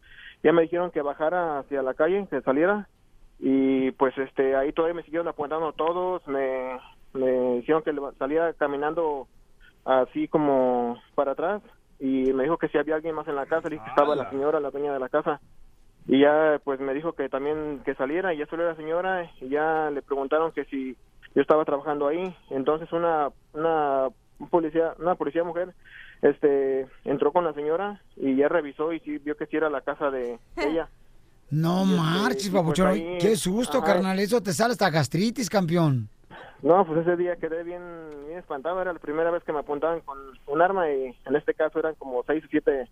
ya 0.42 0.52
me 0.52 0.62
dijeron 0.62 0.90
que 0.90 1.02
bajara 1.02 1.58
hacia 1.58 1.82
la 1.82 1.94
calle 1.94 2.26
que 2.30 2.40
saliera 2.42 2.88
y 3.38 3.90
pues 3.92 4.16
este 4.18 4.56
ahí 4.56 4.72
todavía 4.72 4.94
me 4.94 5.02
siguieron 5.02 5.28
apuntando 5.28 5.72
todos 5.72 6.26
me 6.28 6.78
me 7.14 7.56
dijeron 7.56 7.82
que 7.82 7.92
saliera 8.18 8.52
caminando 8.54 9.28
así 9.84 10.28
como 10.28 10.98
para 11.14 11.32
atrás 11.32 11.62
y 12.02 12.32
me 12.32 12.42
dijo 12.42 12.58
que 12.58 12.66
si 12.68 12.78
había 12.78 12.96
alguien 12.96 13.14
más 13.14 13.28
en 13.28 13.36
la 13.36 13.46
casa, 13.46 13.68
le 13.68 13.76
dije 13.76 13.84
que 13.84 13.90
estaba 13.90 14.16
la 14.16 14.28
señora, 14.28 14.58
la 14.58 14.72
dueña 14.72 14.92
de 14.92 14.98
la 14.98 15.08
casa. 15.08 15.40
Y 16.08 16.18
ya 16.18 16.60
pues 16.64 16.80
me 16.80 16.94
dijo 16.94 17.12
que 17.12 17.28
también 17.28 17.80
que 17.84 17.94
saliera 17.94 18.34
y 18.34 18.38
ya 18.38 18.46
salió 18.46 18.66
la 18.66 18.74
señora 18.74 19.30
y 19.40 19.48
ya 19.48 19.88
le 19.90 20.02
preguntaron 20.02 20.50
que 20.50 20.64
si 20.64 20.96
yo 21.32 21.42
estaba 21.42 21.64
trabajando 21.64 22.08
ahí. 22.08 22.34
Entonces 22.50 22.92
una 22.92 23.28
una 23.52 24.08
un 24.40 24.48
policía, 24.48 24.94
una 24.98 25.14
policía 25.14 25.44
mujer 25.44 25.74
este 26.22 26.86
entró 27.04 27.32
con 27.32 27.44
la 27.44 27.52
señora 27.52 28.00
y 28.16 28.36
ya 28.36 28.48
revisó 28.48 28.92
y 28.92 29.00
sí 29.00 29.18
vio 29.18 29.36
que 29.36 29.46
sí 29.46 29.56
era 29.56 29.68
la 29.70 29.80
casa 29.82 30.10
de 30.10 30.38
ella. 30.56 30.88
No 31.50 31.84
marches, 31.84 32.46
y 32.46 32.50
pues 32.50 32.62
papuchón. 32.62 32.86
ahí- 32.88 33.18
Qué 33.20 33.36
susto, 33.36 33.78
ajá. 33.78 33.86
carnal. 33.88 34.18
Eso 34.18 34.40
te 34.42 34.52
sale 34.54 34.72
hasta 34.72 34.88
gastritis, 34.88 35.50
campeón. 35.50 36.08
No, 36.62 36.86
pues 36.86 37.00
ese 37.00 37.16
día 37.16 37.36
quedé 37.36 37.62
bien, 37.64 37.82
bien 38.26 38.38
espantado. 38.38 38.80
Era 38.80 38.92
la 38.92 38.98
primera 38.98 39.30
vez 39.30 39.42
que 39.44 39.52
me 39.52 39.58
apuntaban 39.58 40.00
con 40.00 40.16
un 40.46 40.62
arma 40.62 40.88
y 40.90 41.14
en 41.26 41.36
este 41.36 41.52
caso 41.54 41.78
eran 41.80 41.94
como 41.96 42.22
seis 42.24 42.42
o 42.44 42.48
siete 42.50 42.88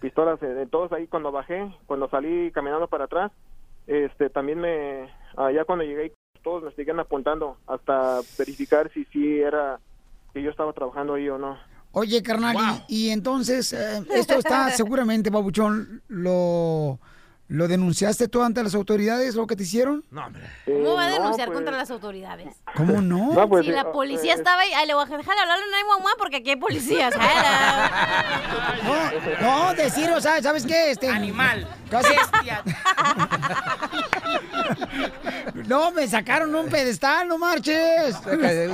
pistolas. 0.00 0.42
eh, 0.42 0.46
De 0.48 0.66
todos 0.66 0.92
ahí 0.92 1.06
cuando 1.06 1.32
bajé, 1.32 1.72
cuando 1.86 2.08
salí 2.10 2.50
caminando 2.50 2.88
para 2.88 3.04
atrás, 3.04 3.30
este 3.86 4.28
también 4.30 4.60
me, 4.60 5.08
allá 5.36 5.64
cuando 5.64 5.84
llegué, 5.84 6.12
todos 6.42 6.62
me 6.64 6.72
siguen 6.72 6.98
apuntando 7.00 7.56
hasta 7.66 8.20
verificar 8.36 8.90
si 8.92 9.04
sí 9.06 9.40
era 9.40 9.78
que 10.34 10.42
yo 10.42 10.50
estaba 10.50 10.72
trabajando 10.74 11.14
ahí 11.14 11.28
o 11.28 11.38
no. 11.38 11.56
Oye, 11.94 12.22
carnal, 12.22 12.56
y, 12.88 13.06
y 13.06 13.10
entonces, 13.10 13.72
eh, 13.72 14.02
esto 14.14 14.34
está 14.34 14.70
seguramente, 14.76 15.30
babuchón, 15.30 16.02
lo, 16.08 16.98
¿lo 17.48 17.68
denunciaste 17.68 18.26
tú 18.28 18.42
ante 18.42 18.62
las 18.64 18.74
autoridades, 18.74 19.34
lo 19.36 19.46
que 19.46 19.54
te 19.54 19.62
hicieron? 19.62 20.04
No, 20.10 20.26
hombre. 20.26 20.42
¿Cómo 20.64 20.94
va 20.94 21.02
a 21.04 21.06
Eh, 21.06 21.10
no, 21.10 21.14
denunciar 21.22 21.48
pues- 21.48 21.56
contra 21.56 21.76
las 21.76 21.90
autoridades? 21.92 22.56
¿Cómo 22.76 23.00
no? 23.00 23.32
No, 23.32 23.48
pues, 23.48 23.64
si 23.64 23.70
eh, 23.70 23.74
la 23.74 23.92
policía 23.92 24.32
eh, 24.32 24.36
estaba 24.36 24.60
ahí, 24.62 24.72
ay, 24.74 24.86
le 24.88 24.94
voy 24.94 25.04
a 25.04 25.16
dejar 25.16 25.34
de 25.36 25.40
hablarle 25.42 25.64
a 25.64 25.68
911 25.70 26.14
porque 26.18 26.36
aquí 26.38 26.50
hay 26.50 26.56
policías. 26.56 27.14
No, 28.84 29.68
no, 29.68 29.74
decir, 29.74 30.10
o 30.10 30.20
sea, 30.20 30.42
¿sabes 30.42 30.66
qué? 30.66 30.90
Este, 30.90 31.08
Animal. 31.08 31.66
Casi- 31.90 32.08
Bestia. 32.14 32.62
No, 35.66 35.92
me 35.92 36.06
sacaron 36.08 36.54
un 36.54 36.66
pedestal, 36.68 37.28
no 37.28 37.38
marches. 37.38 38.16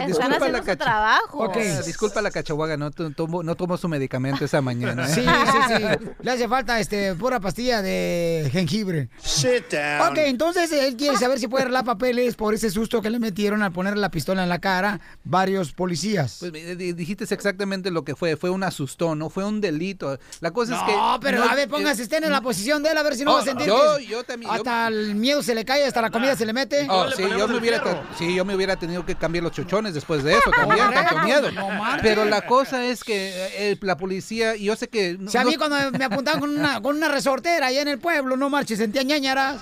Disculpa 0.06 0.38
su 0.62 0.76
trabajo. 0.76 1.38
Ok. 1.44 1.56
Disculpa 1.86 2.22
la 2.22 2.30
cachahuaga, 2.30 2.76
no 2.76 2.90
to- 2.90 3.10
tomo, 3.10 3.42
no 3.42 3.54
tomó 3.54 3.76
su 3.76 3.88
medicamento 3.88 4.44
esa 4.44 4.60
mañana. 4.60 5.06
¿eh? 5.06 5.14
Sí, 5.14 5.20
sí, 5.22 5.74
sí. 5.76 6.08
Le 6.20 6.30
hace 6.30 6.48
falta 6.48 6.78
este 6.80 7.14
pura 7.14 7.40
pastilla 7.40 7.82
de 7.82 8.48
jengibre. 8.52 9.08
Sit 9.22 9.70
down. 9.72 10.10
Ok, 10.12 10.18
entonces 10.18 10.70
él 10.72 10.96
quiere 10.96 11.16
saber 11.16 11.38
si 11.38 11.48
puede 11.48 11.62
arreglar 11.62 11.84
papeles 11.84 12.34
por 12.36 12.54
ese 12.54 12.70
susto 12.70 13.02
que 13.02 13.10
le 13.10 13.18
metieron 13.18 13.62
al 13.62 13.72
poner 13.72 13.96
la 13.96 14.10
pistola 14.10 14.42
en 14.42 14.48
la 14.48 14.58
cara 14.60 15.00
varios 15.24 15.72
policías. 15.72 16.36
Pues 16.40 16.52
eh, 16.54 16.76
di- 16.76 16.92
dijiste 16.92 17.24
exactamente 17.24 17.90
lo 17.90 18.04
que 18.04 18.14
fue, 18.16 18.36
fue 18.36 18.50
un 18.50 18.62
asustón, 18.62 19.18
no 19.18 19.30
fue 19.30 19.44
un 19.44 19.60
delito. 19.60 20.18
La 20.40 20.50
cosa 20.52 20.76
es 20.76 20.82
que... 20.82 20.92
No, 20.92 21.18
pero 21.20 21.42
a 21.44 21.54
ver, 21.54 21.68
póngase 21.68 22.02
usted 22.02 22.22
en 22.24 22.30
la 22.32 22.40
posición 22.40 22.82
de 22.82 22.90
él, 22.90 22.98
a 22.98 23.02
ver 23.02 23.14
si 23.16 23.24
no 23.24 23.30
Oh, 23.32 23.34
va 23.34 23.40
a 23.42 23.44
sentir 23.44 23.66
yo- 23.66 23.96
que 23.98 24.06
yo 24.06 24.24
también, 24.24 24.50
yo- 24.50 24.56
hasta 24.56 24.88
el 24.88 25.14
miedo 25.14 25.42
se 25.42 25.54
le 25.54 25.64
cae, 25.64 25.79
hasta 25.84 26.02
la 26.02 26.10
comida 26.10 26.36
se 26.36 26.44
le 26.46 26.52
mete. 26.52 26.86
Oh, 26.88 27.10
sí, 27.10 27.22
yo 27.36 27.48
me 27.48 27.56
hubiera 27.56 27.82
sí, 28.18 28.34
yo 28.34 28.44
me 28.44 28.54
hubiera 28.54 28.76
tenido 28.76 29.04
que 29.04 29.14
cambiar 29.14 29.44
los 29.44 29.52
chochones 29.52 29.94
después 29.94 30.22
de 30.24 30.32
eso 30.32 30.50
también, 30.50 30.86
Correcto, 30.86 31.08
tanto 31.14 31.24
miedo. 31.24 31.50
no. 31.52 31.68
Pero 32.02 32.24
la 32.24 32.42
cosa 32.42 32.84
es 32.84 33.04
que 33.04 33.32
eh, 33.72 33.76
la 33.80 33.96
policía, 33.96 34.56
yo 34.56 34.76
sé 34.76 34.88
que... 34.88 35.18
Si 35.28 35.36
a 35.38 35.44
no- 35.44 35.50
mí 35.50 35.56
cuando 35.56 35.76
me 35.98 36.04
apuntaban 36.04 36.40
con 36.40 36.50
una, 36.50 36.80
con 36.80 36.96
una 36.96 37.08
resortera 37.08 37.66
allá 37.68 37.82
en 37.82 37.88
el 37.88 37.98
pueblo, 37.98 38.36
no 38.36 38.48
marches, 38.50 38.78
sentía 38.78 39.02
ñañaras. 39.02 39.60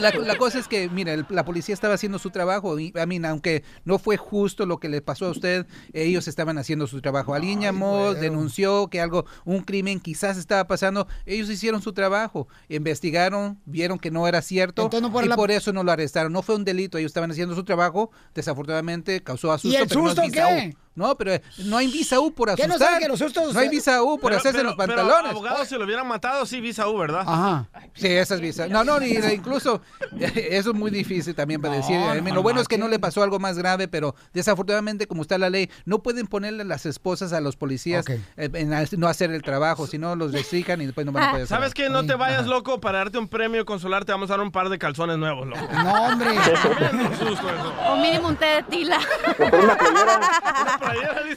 La, 0.00 0.10
la 0.10 0.36
cosa 0.38 0.58
es 0.58 0.68
que, 0.68 0.88
mira, 0.88 1.12
el- 1.14 1.26
la 1.28 1.44
policía 1.44 1.72
estaba 1.74 1.94
haciendo 1.94 2.18
su 2.18 2.30
trabajo. 2.30 2.78
Y, 2.78 2.92
a 2.98 3.06
mí, 3.06 3.20
aunque 3.24 3.62
no 3.84 3.98
fue 3.98 4.16
justo 4.16 4.66
lo 4.66 4.78
que 4.78 4.88
le 4.88 5.00
pasó 5.02 5.26
a 5.26 5.30
usted, 5.30 5.66
ellos 5.92 6.26
estaban 6.28 6.58
haciendo 6.58 6.86
su 6.86 7.00
trabajo. 7.00 7.34
Alguien 7.34 7.60
llamó, 7.60 8.14
denunció 8.14 8.88
que 8.88 9.00
algo, 9.00 9.24
un 9.44 9.60
crimen 9.62 10.00
quizás 10.00 10.36
estaba 10.36 10.66
pasando. 10.66 11.06
Ellos 11.26 11.48
hicieron 11.50 11.82
su 11.82 11.92
trabajo, 11.92 12.48
investigaron, 12.68 13.58
vieron 13.66 13.98
que 13.98 14.10
no 14.10 14.26
era 14.28 14.42
cierto 14.42 14.82
Entonces, 14.82 15.02
no 15.02 15.12
por 15.12 15.24
y 15.24 15.28
la- 15.28 15.36
por 15.36 15.50
eso 15.50 15.72
no 15.72 15.82
lo 15.84 15.92
arrestaron. 15.92 16.32
No 16.32 16.42
fue 16.42 16.54
un 16.56 16.64
delito, 16.64 16.98
ellos 16.98 17.10
estaban 17.10 17.30
haciendo 17.30 17.54
su 17.54 17.64
trabajo. 17.64 18.10
Desafortunadamente 18.34 19.22
causó 19.22 19.52
asusto. 19.52 19.76
el 19.82 19.88
pero 19.88 20.00
no 20.02 20.08
es 20.08 20.14
susto 20.14 20.28
visa 20.30 20.48
qué? 20.48 20.76
No, 20.94 21.16
pero 21.16 21.34
eh, 21.34 21.42
no 21.64 21.76
hay 21.76 21.90
visa 21.90 22.20
U 22.20 22.32
por 22.32 22.48
¿Qué 22.54 22.62
asustar. 22.62 22.68
no 22.68 22.78
sabe 22.86 23.00
que 23.00 23.08
los 23.08 23.20
sustos- 23.20 23.52
No 23.52 23.58
hay 23.60 23.68
visa 23.68 24.02
U 24.02 24.18
por 24.18 24.30
Pero- 24.30 24.36
hacerse 24.40 24.58
pero- 24.58 24.70
los 24.70 24.76
pero, 24.76 24.94
pantalones. 24.94 25.30
abogado, 25.32 25.64
si 25.64 25.74
lo 25.76 25.84
hubieran 25.84 26.06
matado, 26.06 26.46
sí, 26.46 26.60
visa 26.60 26.88
U, 26.88 26.96
¿verdad? 26.98 27.22
Ajá. 27.26 27.68
Sí, 27.94 28.06
esas 28.08 28.40
visas. 28.40 28.68
No, 28.70 28.84
no, 28.84 29.00
ni 29.00 29.08
incluso 29.08 29.80
eso 30.18 30.70
es 30.70 30.74
muy 30.76 30.90
difícil 30.90 31.34
también 31.34 31.60
para 31.60 31.74
decir. 31.74 31.96
I 31.96 32.20
mean, 32.20 32.24
no 32.26 32.34
lo 32.36 32.42
bueno 32.42 32.60
es 32.60 32.68
que 32.68 32.78
no 32.78 32.88
le 32.88 32.98
pasó 32.98 33.22
algo 33.22 33.38
más 33.38 33.58
grave, 33.58 33.88
pero 33.88 34.14
desafortunadamente, 34.32 35.06
como 35.06 35.22
está 35.22 35.36
la 35.38 35.50
ley, 35.50 35.70
no 35.84 36.00
pueden 36.02 36.26
ponerle 36.26 36.64
las 36.64 36.86
esposas 36.86 37.32
a 37.32 37.40
los 37.40 37.56
policías 37.56 38.04
eh, 38.08 38.18
en 38.36 38.74
no 38.98 39.08
hacer 39.08 39.30
el 39.32 39.42
trabajo, 39.42 39.86
si 39.86 39.98
no 39.98 40.14
los 40.16 40.32
restringan 40.32 40.80
y 40.80 40.86
después 40.86 41.04
no 41.06 41.12
van 41.12 41.24
a 41.24 41.30
poder 41.30 41.44
hacer 41.44 41.56
¿Sabes 41.56 41.74
qué? 41.74 41.90
No 41.90 42.04
te 42.06 42.14
vayas, 42.14 42.46
loco, 42.46 42.80
para 42.80 42.98
darte 42.98 43.18
un 43.18 43.28
premio 43.28 43.64
consular 43.64 44.04
te 44.04 44.12
vamos 44.12 44.30
a 44.30 44.34
dar 44.34 44.40
un 44.44 44.52
par 44.52 44.68
de 44.68 44.78
calzones 44.78 45.18
nuevos, 45.18 45.46
loco. 45.46 45.60
No, 45.72 45.92
hombre. 46.06 46.30
Tremendo 46.78 47.16
susto 47.16 47.48
eso. 47.48 47.74
O 47.88 47.96
mínimo 47.96 48.28
un 48.28 48.36
té 48.36 48.46
de 48.46 48.62
tila. 48.64 49.00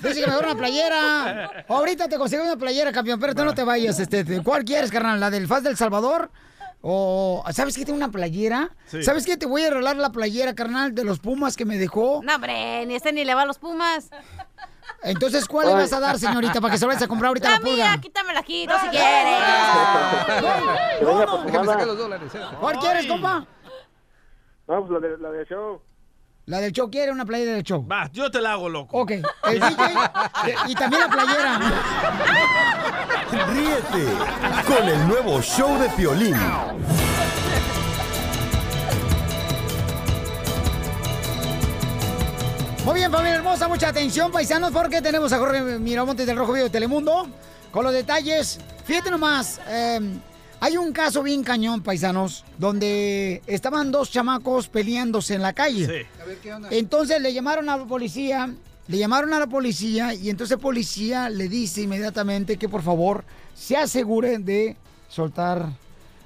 Dice 0.01 0.21
que 0.21 0.27
mejor 0.27 0.45
una 0.45 0.55
playera. 0.55 1.65
Ahorita 1.67 2.07
te 2.07 2.17
consigo 2.17 2.43
una 2.43 2.57
playera, 2.57 2.91
campeón, 2.91 3.19
pero 3.19 3.33
tú 3.35 3.43
no 3.45 3.53
te 3.53 3.63
vayas. 3.63 3.99
Este, 3.99 4.23
te- 4.23 4.43
¿Cuál 4.43 4.63
quieres, 4.63 4.91
carnal? 4.91 5.19
¿La 5.19 5.29
del 5.29 5.47
Faz 5.47 5.63
del 5.63 5.75
Salvador? 5.77 6.29
O, 6.81 7.43
¿sabes 7.53 7.75
qué? 7.75 7.83
Tengo 7.85 7.97
una 7.97 8.11
playera. 8.11 8.69
Sí. 8.85 9.01
¿Sabes 9.03 9.25
qué? 9.25 9.35
Te 9.35 9.45
voy 9.47 9.63
a 9.63 9.69
regalar 9.69 9.95
la 9.97 10.11
playera, 10.11 10.53
carnal, 10.53 10.93
de 10.93 11.03
los 11.03 11.19
Pumas 11.19 11.55
que 11.57 11.65
me 11.65 11.77
dejó. 11.77 12.21
No, 12.23 12.35
hombre, 12.35 12.85
ni 12.85 12.95
este 12.95 13.11
ni 13.11 13.25
le 13.25 13.33
va 13.33 13.41
a 13.41 13.45
los 13.45 13.57
Pumas. 13.57 14.09
Entonces, 15.03 15.47
¿cuál 15.47 15.67
le 15.67 15.73
vas 15.73 15.91
a 15.93 15.99
dar, 15.99 16.17
señorita, 16.17 16.61
para 16.61 16.71
que 16.71 16.77
se 16.77 16.85
lo 16.85 16.89
vayas 16.89 17.03
a 17.03 17.07
comprar 17.07 17.27
ahorita 17.29 17.47
a 17.49 17.51
La 17.51 17.57
la 17.57 17.61
pulga? 17.63 17.75
mía, 17.91 17.97
quítamela, 18.01 18.41
quito 18.43 18.73
si 18.79 18.87
quieres. 18.89 19.39
Dólares. 21.97 22.31
¿eh? 22.35 22.39
¿Cuál 22.59 22.79
quieres, 22.79 23.05
compa? 23.07 23.45
No, 24.67 24.85
pues 24.85 25.01
la 25.01 25.07
de, 25.07 25.17
la 25.17 25.31
de 25.31 25.45
show. 25.45 25.81
La 26.47 26.61
del 26.61 26.71
show 26.71 26.89
quiere 26.89 27.11
una 27.11 27.25
playera 27.25 27.51
del 27.51 27.63
show. 27.63 27.85
Va, 27.85 28.09
yo 28.13 28.31
te 28.31 28.39
la 28.39 28.53
hago, 28.53 28.69
loco. 28.69 28.97
Ok. 28.97 29.11
El 29.11 29.23
DJ 29.59 29.83
y 30.69 30.75
también 30.75 31.01
la 31.01 31.09
playera. 31.09 31.59
Ríete 33.49 34.05
con 34.65 34.87
el 34.87 35.07
nuevo 35.09 35.41
show 35.41 35.77
de 35.77 35.89
Piolín. 35.89 36.37
Muy 42.85 42.93
bien, 42.95 43.11
familia 43.11 43.35
hermosa, 43.35 43.67
mucha 43.67 43.89
atención, 43.89 44.31
paisanos, 44.31 44.71
porque 44.71 45.01
tenemos 45.01 45.33
a 45.33 45.39
Jorge 45.39 45.61
Miramontes 45.61 46.25
del 46.25 46.37
Rojo 46.37 46.53
Vivo 46.53 46.63
de 46.63 46.69
Telemundo 46.69 47.27
con 47.71 47.83
los 47.83 47.91
detalles. 47.91 48.57
Fíjate 48.85 49.11
nomás, 49.11 49.59
eh, 49.67 49.99
hay 50.59 50.77
un 50.77 50.91
caso 50.91 51.21
bien 51.23 51.43
cañón, 51.43 51.81
paisanos, 51.81 52.43
donde 52.57 53.41
estaban 53.47 53.91
dos 53.91 54.09
chamacos 54.11 54.67
peleándose 54.67 55.35
en 55.35 55.41
la 55.41 55.53
calle. 55.53 56.07
Entonces 56.71 57.21
le 57.21 57.33
llamaron 57.33 57.69
a 57.69 57.77
la 57.77 57.85
policía, 57.85 58.49
le 58.87 58.97
llamaron 58.97 59.33
a 59.33 59.39
la 59.39 59.47
policía 59.47 60.13
y 60.13 60.29
entonces 60.29 60.55
el 60.55 60.61
policía 60.61 61.29
le 61.29 61.47
dice 61.47 61.81
inmediatamente 61.81 62.57
que 62.57 62.67
por 62.69 62.81
favor 62.81 63.23
se 63.55 63.77
asegure 63.77 64.37
de 64.39 64.75
soltar. 65.09 65.67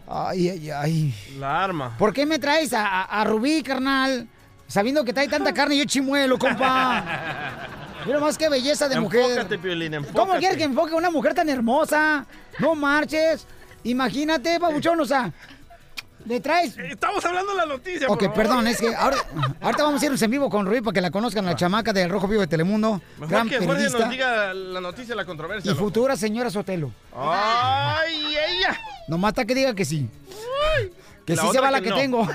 Ay, 0.07 0.49
ay, 0.49 0.69
ay. 0.71 1.15
La 1.39 1.63
arma. 1.63 1.95
¿Por 1.97 2.13
qué 2.13 2.25
me 2.25 2.37
traes 2.39 2.73
a, 2.73 2.85
a- 2.85 3.21
a 3.21 3.23
Rubí, 3.23 3.61
carnal? 3.63 4.27
Sabiendo 4.67 5.03
que 5.05 5.13
trae 5.13 5.27
tanta 5.27 5.53
carne 5.53 5.75
y 5.75 5.79
yo 5.79 5.85
chimuelo, 5.85 6.37
compa. 6.37 7.67
Mira 8.05 8.19
más 8.19 8.37
qué 8.37 8.49
belleza 8.49 8.89
de 8.89 8.99
mujer. 8.99 9.21
Enfócate, 9.31 9.57
Piolín, 9.59 9.93
enfócate. 9.93 10.19
¿Cómo 10.19 10.33
quieres 10.39 10.57
que 10.57 10.63
enfoque 10.63 10.93
a 10.93 10.95
una 10.97 11.11
mujer 11.11 11.33
tan 11.33 11.47
hermosa? 11.49 12.25
No 12.59 12.73
marches. 12.75 13.45
Imagínate, 13.83 14.59
babuchón, 14.59 14.99
o 14.99 15.05
sea, 15.05 15.31
le 16.25 16.39
traes... 16.39 16.77
Estamos 16.77 17.23
hablando 17.25 17.51
de 17.51 17.57
la 17.57 17.65
noticia, 17.65 18.07
Ok, 18.07 18.25
por 18.25 18.33
perdón, 18.33 18.67
es 18.67 18.79
que 18.79 18.93
ahora, 18.95 19.17
ahorita 19.59 19.83
vamos 19.83 20.01
a 20.01 20.05
irnos 20.05 20.21
en 20.21 20.31
vivo 20.31 20.49
con 20.49 20.65
Rubí 20.65 20.81
para 20.81 20.93
que 20.93 21.01
la 21.01 21.09
conozcan, 21.11 21.45
la 21.45 21.55
chamaca 21.55 21.93
del 21.93 22.09
Rojo 22.09 22.27
Vivo 22.27 22.41
de 22.41 22.47
Telemundo. 22.47 23.01
Mejor 23.17 23.27
gran 23.29 23.49
que 23.49 23.57
Jorge 23.65 23.89
nos 23.89 24.09
diga 24.09 24.53
la 24.53 24.81
noticia, 24.81 25.15
la 25.15 25.25
controversia. 25.25 25.69
y 25.69 25.73
loco. 25.73 25.85
futura 25.85 26.15
señora 26.15 26.49
Sotelo. 26.49 26.91
¡Ay, 27.15 28.35
ella! 28.35 28.79
Nomás 29.07 29.29
hasta 29.29 29.45
que 29.45 29.55
diga 29.55 29.73
que 29.73 29.85
sí. 29.85 30.07
Que 31.25 31.35
La 31.35 31.41
sí 31.43 31.49
se 31.51 31.59
va 31.59 31.71
la 31.71 31.79
que 31.79 31.85
que 31.85 31.89
no. 31.91 31.95
tengo. 31.97 32.27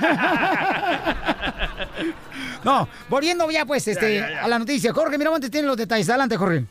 no, 2.65 2.89
volviendo 3.09 3.51
ya 3.51 3.65
pues 3.67 3.87
este, 3.89 4.17
ya, 4.17 4.31
ya. 4.31 4.45
a 4.45 4.49
la 4.49 4.59
noticia. 4.59 4.93
Jorge 4.93 5.19
Miramontes 5.19 5.51
tiene 5.51 5.67
los 5.67 5.77
detalles. 5.77 6.09
Adelante, 6.09 6.37
Jorge. 6.37 6.65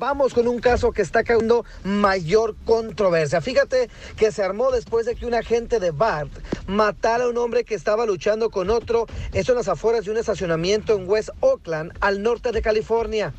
Vamos 0.00 0.32
con 0.32 0.48
un 0.48 0.60
caso 0.60 0.92
que 0.92 1.02
está 1.02 1.24
causando 1.24 1.66
mayor 1.84 2.56
controversia. 2.64 3.42
Fíjate 3.42 3.90
que 4.16 4.32
se 4.32 4.42
armó 4.42 4.70
después 4.70 5.04
de 5.04 5.14
que 5.14 5.26
un 5.26 5.34
agente 5.34 5.78
de 5.78 5.90
BART 5.90 6.30
matara 6.66 7.24
a 7.24 7.28
un 7.28 7.36
hombre 7.36 7.64
que 7.64 7.74
estaba 7.74 8.06
luchando 8.06 8.48
con 8.48 8.70
otro, 8.70 9.06
eso 9.34 9.52
en 9.52 9.58
las 9.58 9.68
afueras 9.68 10.06
de 10.06 10.10
un 10.10 10.16
estacionamiento 10.16 10.94
en 10.94 11.06
West 11.06 11.28
Oakland, 11.40 11.92
al 12.00 12.22
norte 12.22 12.50
de 12.50 12.62
California. 12.62 13.34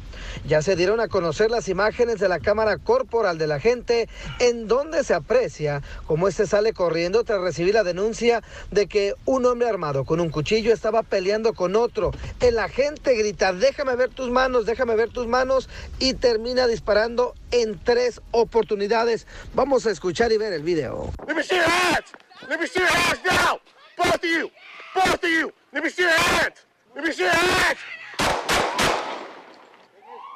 Ya 0.46 0.62
se 0.62 0.76
dieron 0.76 1.00
a 1.00 1.08
conocer 1.08 1.50
las 1.50 1.68
imágenes 1.68 2.20
de 2.20 2.30
la 2.30 2.40
cámara 2.40 2.78
corporal 2.78 3.40
del 3.40 3.54
agente, 3.54 4.08
en 4.38 4.68
donde 4.68 5.04
se 5.04 5.16
aprecia 5.16 5.82
cómo 6.06 6.28
este 6.28 6.46
sale 6.46 6.74
corriendo 6.74 7.24
tras 7.24 7.42
recibir 7.42 7.74
la 7.74 7.84
denuncia 7.84 8.44
de 8.70 8.86
que 8.86 9.16
un 9.26 9.48
hombre 9.48 9.68
armado 9.68 10.06
con 10.06 10.20
un 10.20 10.30
cuchillo 10.30 10.72
estaba 10.72 11.02
peleando 11.02 11.54
con 11.54 11.76
otro. 11.76 12.12
El 12.40 12.60
agente 12.60 13.16
grita, 13.16 13.52
déjame 13.52 13.96
ver 13.96 14.10
tus 14.10 14.30
manos, 14.30 14.68
déjame 14.68 14.96
ver 14.96 15.10
tus 15.10 15.26
manos, 15.26 15.68
y 15.98 16.14
termina 16.14 16.51
disparando 16.52 17.34
en 17.52 17.80
tres 17.80 18.22
oportunidades. 18.32 19.26
Vamos 19.54 19.86
a 19.86 19.92
escuchar 19.92 20.32
y 20.32 20.38
ver 20.38 20.54
el 20.54 20.64
video. 20.64 21.12
Let 21.28 21.36
me 21.36 21.44
see 21.44 21.56
your 21.56 21.66
hands! 21.66 22.12
Let 22.50 22.60
me 22.60 22.68
see 22.68 22.80
your 22.80 22.90
hands 22.90 23.20
now! 23.24 23.60
Both 23.98 24.16
of 24.16 24.24
you! 24.24 24.50
Both 24.94 25.24
of 25.24 25.30
you! 25.30 25.54
Let 25.72 25.84
me 25.84 25.90
see 25.90 26.04
your 26.04 26.12
hands! 26.12 26.66
Let 26.96 27.06
me 27.06 27.14
see 27.14 27.24
your 27.24 27.32
hands! 27.32 27.80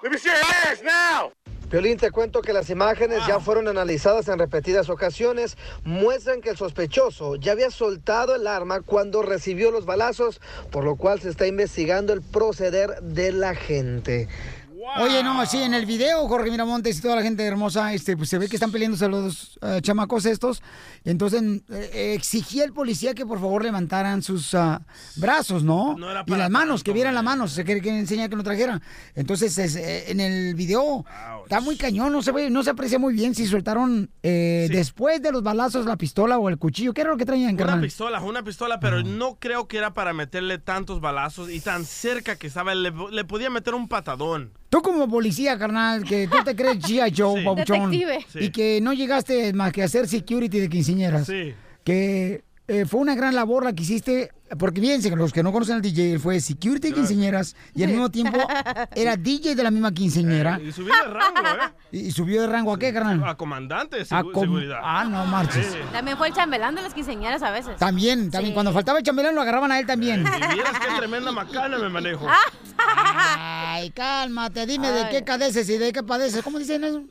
Let 0.02 0.12
me 0.12 0.18
see 0.18 0.30
your 0.30 0.44
hands 0.44 0.82
now! 0.84 1.32
Violín, 1.70 1.98
te 1.98 2.12
cuento 2.12 2.42
que 2.42 2.54
las 2.54 2.70
imágenes 2.70 3.26
ya 3.28 3.40
fueron 3.40 3.68
analizadas 3.68 4.28
en 4.28 4.38
repetidas 4.38 4.88
ocasiones, 4.90 5.58
muestran 5.84 6.40
que 6.40 6.52
el 6.52 6.58
sospechoso 6.58 7.38
ya 7.38 7.54
había 7.54 7.72
soltado 7.72 8.36
el 8.36 8.46
arma 8.46 8.82
cuando 8.82 9.24
recibió 9.24 9.72
los 9.72 9.86
balazos, 9.86 10.40
por 10.72 10.84
lo 10.84 10.96
cual 10.96 11.20
se 11.20 11.30
está 11.30 11.48
investigando 11.48 12.14
el 12.14 12.22
proceder 12.22 13.02
de 13.02 13.32
la 13.32 13.56
gente. 13.56 14.28
Oye, 15.00 15.24
no, 15.24 15.46
sí, 15.46 15.62
en 15.62 15.74
el 15.74 15.86
video, 15.86 16.28
Jorge 16.28 16.52
Miramontes 16.52 16.98
y 16.98 17.02
toda 17.02 17.16
la 17.16 17.22
gente 17.24 17.44
hermosa, 17.44 17.94
este, 17.94 18.16
pues 18.16 18.30
se 18.30 18.38
ve 18.38 18.48
que 18.48 18.56
están 18.56 18.72
peleándose 18.72 19.08
los 19.08 19.58
eh, 19.62 19.80
chamacos 19.82 20.26
estos. 20.26 20.62
Entonces 21.06 21.42
eh, 21.70 22.14
exigía 22.16 22.64
el 22.64 22.74
policía 22.74 23.14
que 23.14 23.26
por 23.26 23.40
favor 23.40 23.64
levantaran 23.64 24.24
sus 24.24 24.54
ah, 24.56 24.82
brazos, 25.16 25.64
¿no? 25.64 25.96
No 25.98 26.10
era 26.12 26.24
y 26.26 26.30
para 26.30 26.44
las 26.44 26.52
manos, 26.52 26.84
que 26.84 26.92
vieran 26.94 27.14
las 27.14 27.24
manos. 27.24 27.52
Se 27.52 27.64
quiere 27.64 27.80
que 27.80 27.90
enseñar 27.98 28.30
que 28.30 28.36
no 28.36 28.44
trajera. 28.44 28.82
Entonces, 29.14 29.58
es, 29.58 29.76
eh, 29.76 30.12
en 30.12 30.20
el 30.20 30.56
video 30.56 31.06
está 31.44 31.62
muy 31.62 31.78
cañón, 31.78 32.12
no 32.12 32.24
se 32.24 32.32
ve, 32.32 32.50
no 32.50 32.64
se 32.64 32.72
aprecia 32.72 32.98
muy 32.98 33.14
bien 33.14 33.36
si 33.36 33.46
soltaron 33.46 34.10
eh, 34.24 34.68
después 34.72 35.22
de 35.22 35.32
los 35.32 35.44
balazos 35.44 35.86
la 35.86 35.96
pistola 35.96 36.40
o 36.40 36.50
el 36.50 36.58
cuchillo. 36.58 36.94
¿Qué 36.94 37.02
era 37.02 37.12
lo 37.12 37.18
que 37.18 37.26
traían, 37.26 37.54
Una 37.54 37.58
carnal? 37.58 37.82
pistola, 37.82 38.22
una 38.22 38.44
pistola, 38.44 38.80
pero 38.80 39.04
no 39.04 39.38
creo 39.40 39.68
que 39.68 39.78
era 39.78 39.94
para 39.94 40.12
meterle 40.14 40.58
tantos 40.58 41.02
balazos 41.02 41.52
y 41.52 41.60
tan 41.60 41.86
cerca 41.86 42.36
que 42.36 42.48
estaba, 42.48 42.74
le, 42.74 42.92
le 43.12 43.26
podía 43.26 43.50
meter 43.52 43.76
un 43.76 43.88
patadón. 43.88 44.52
Tú 44.70 44.82
como 44.82 45.08
policía, 45.08 45.58
carnal, 45.58 46.04
que 46.04 46.28
tú 46.28 46.38
te 46.44 46.56
crees 46.56 46.80
G.I. 46.80 47.14
Joe, 47.16 47.46
Sí. 48.28 48.40
y 48.40 48.50
que 48.50 48.82
no 48.82 48.92
llegaste 48.92 49.54
más 49.54 49.72
que 49.72 49.82
a 49.84 49.86
hacer 49.86 50.08
security 50.08 50.60
de 50.60 50.68
quinceañeras. 50.96 51.28
Sí. 51.28 51.54
Que 51.84 52.44
eh, 52.68 52.86
fue 52.86 53.00
una 53.00 53.14
gran 53.16 53.36
labor 53.36 53.64
la 53.64 53.74
que 53.74 53.84
hiciste, 53.84 54.32
porque 54.58 54.82
fíjense, 54.82 55.10
que 55.12 55.16
los 55.16 55.32
que 55.32 55.44
no 55.44 55.52
conocen 55.52 55.76
al 55.76 55.82
DJ, 55.84 56.14
él 56.14 56.20
fue 56.20 56.40
security 56.40 56.88
de 56.90 56.94
quinceañeras 56.96 57.56
y 57.76 57.84
al 57.84 57.90
mismo 57.92 58.10
tiempo 58.10 58.40
era 58.96 59.16
DJ 59.18 59.54
de 59.54 59.62
la 59.62 59.70
misma 59.70 59.92
quinceañera. 59.94 60.60
Y 60.60 60.72
subió 60.72 60.94
de 60.96 61.04
rango, 61.12 61.40
¿eh? 61.42 61.72
¿Y, 61.92 62.00
y 62.08 62.12
subió 62.12 62.42
de 62.42 62.48
rango 62.48 62.74
a 62.74 62.80
qué, 62.80 62.92
carnal? 62.92 63.24
A 63.24 63.36
comandante 63.36 63.98
de 63.98 64.02
A 64.02 64.06
segu- 64.06 64.32
com- 64.32 64.44
seguridad. 64.46 64.80
Ah, 64.82 65.06
no 65.06 65.26
marches. 65.28 65.68
Sí. 65.68 65.78
También 65.92 66.18
fue 66.18 66.30
el 66.30 66.34
chambelán 66.34 66.74
de 66.74 66.82
las 66.82 66.94
quinceañeras 66.96 67.44
a 67.44 67.52
veces. 67.52 67.78
También, 67.78 68.32
también. 68.32 68.52
Sí. 68.52 68.54
Cuando 68.56 68.74
faltaba 68.74 68.98
el 68.98 69.04
chambelán 69.06 69.36
lo 69.36 69.42
agarraban 69.42 69.72
a 69.72 69.80
él 69.80 69.86
también. 69.86 70.22
Y 70.22 70.54
vieras 70.56 70.74
qué 70.80 70.88
tremenda 70.98 71.32
macana 71.32 71.78
me 71.78 71.90
manejo. 71.90 72.26
Ay, 72.78 73.92
cálmate, 73.92 74.66
dime 74.66 74.90
de 74.92 75.10
qué 75.10 75.24
cadeces 75.24 75.70
y 75.70 75.78
de 75.78 75.94
qué 75.94 76.02
padeces. 76.04 76.42
¿Cómo 76.44 76.58
dicen 76.60 76.84
eso? 76.84 77.04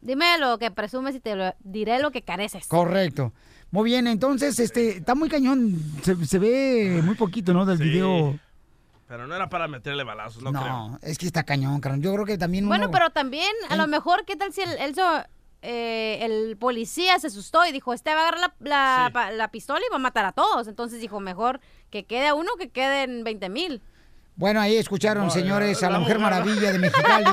Dime 0.00 0.38
lo 0.38 0.58
que 0.58 0.70
presumes 0.70 1.14
y 1.14 1.20
te 1.20 1.34
lo 1.36 1.54
diré 1.60 1.98
lo 2.00 2.10
que 2.10 2.22
careces. 2.22 2.66
Correcto. 2.66 3.32
Muy 3.70 3.84
bien, 3.90 4.06
entonces, 4.06 4.58
este, 4.58 4.96
está 4.98 5.14
muy 5.14 5.28
cañón. 5.28 5.78
Se, 6.02 6.16
se 6.26 6.38
ve 6.38 7.00
muy 7.04 7.14
poquito, 7.14 7.52
¿no? 7.52 7.64
Del 7.66 7.78
Sí. 7.78 7.84
video. 7.84 8.38
Pero 9.06 9.26
no 9.26 9.34
era 9.34 9.48
para 9.48 9.66
meterle 9.68 10.04
balazos, 10.04 10.42
no, 10.42 10.52
No, 10.52 10.62
creo. 10.62 10.98
es 11.02 11.18
que 11.18 11.26
está 11.26 11.42
cañón, 11.42 11.80
carnal. 11.80 12.00
Yo 12.00 12.12
creo 12.14 12.24
que 12.24 12.38
también 12.38 12.66
Bueno, 12.68 12.84
uno- 12.86 12.92
pero 12.92 13.10
también, 13.10 13.50
a 13.68 13.76
lo 13.76 13.86
mejor, 13.88 14.24
¿qué 14.24 14.36
tal 14.36 14.52
si 14.52 14.60
el, 14.62 14.70
eh, 15.62 16.18
el 16.22 16.56
policía 16.56 17.18
se 17.18 17.26
asustó 17.26 17.66
y 17.66 17.72
dijo, 17.72 17.92
este 17.92 18.14
va 18.14 18.20
a 18.20 18.28
agarrar 18.28 18.40
la, 18.40 19.04
la, 19.04 19.10
pa- 19.12 19.30
la 19.32 19.48
pistola 19.50 19.80
y 19.80 19.90
va 19.90 19.96
a 19.96 20.00
matar 20.00 20.24
a 20.24 20.32
todos? 20.32 20.68
Entonces 20.68 21.00
dijo, 21.00 21.20
mejor 21.20 21.60
que 21.90 22.04
quede 22.04 22.28
a 22.28 22.34
uno 22.34 22.50
que 22.58 22.70
queden 22.70 23.24
20 23.24 23.48
mil. 23.48 23.82
Bueno, 24.40 24.58
ahí 24.58 24.78
escucharon, 24.78 25.24
No, 25.26 25.30
señores, 25.30 25.82
la- 25.82 25.88
a 25.88 25.90
la 25.90 25.98
mujer- 25.98 26.18
Maravilla 26.18 26.72
de 26.72 26.78
Mexicali, 26.78 27.26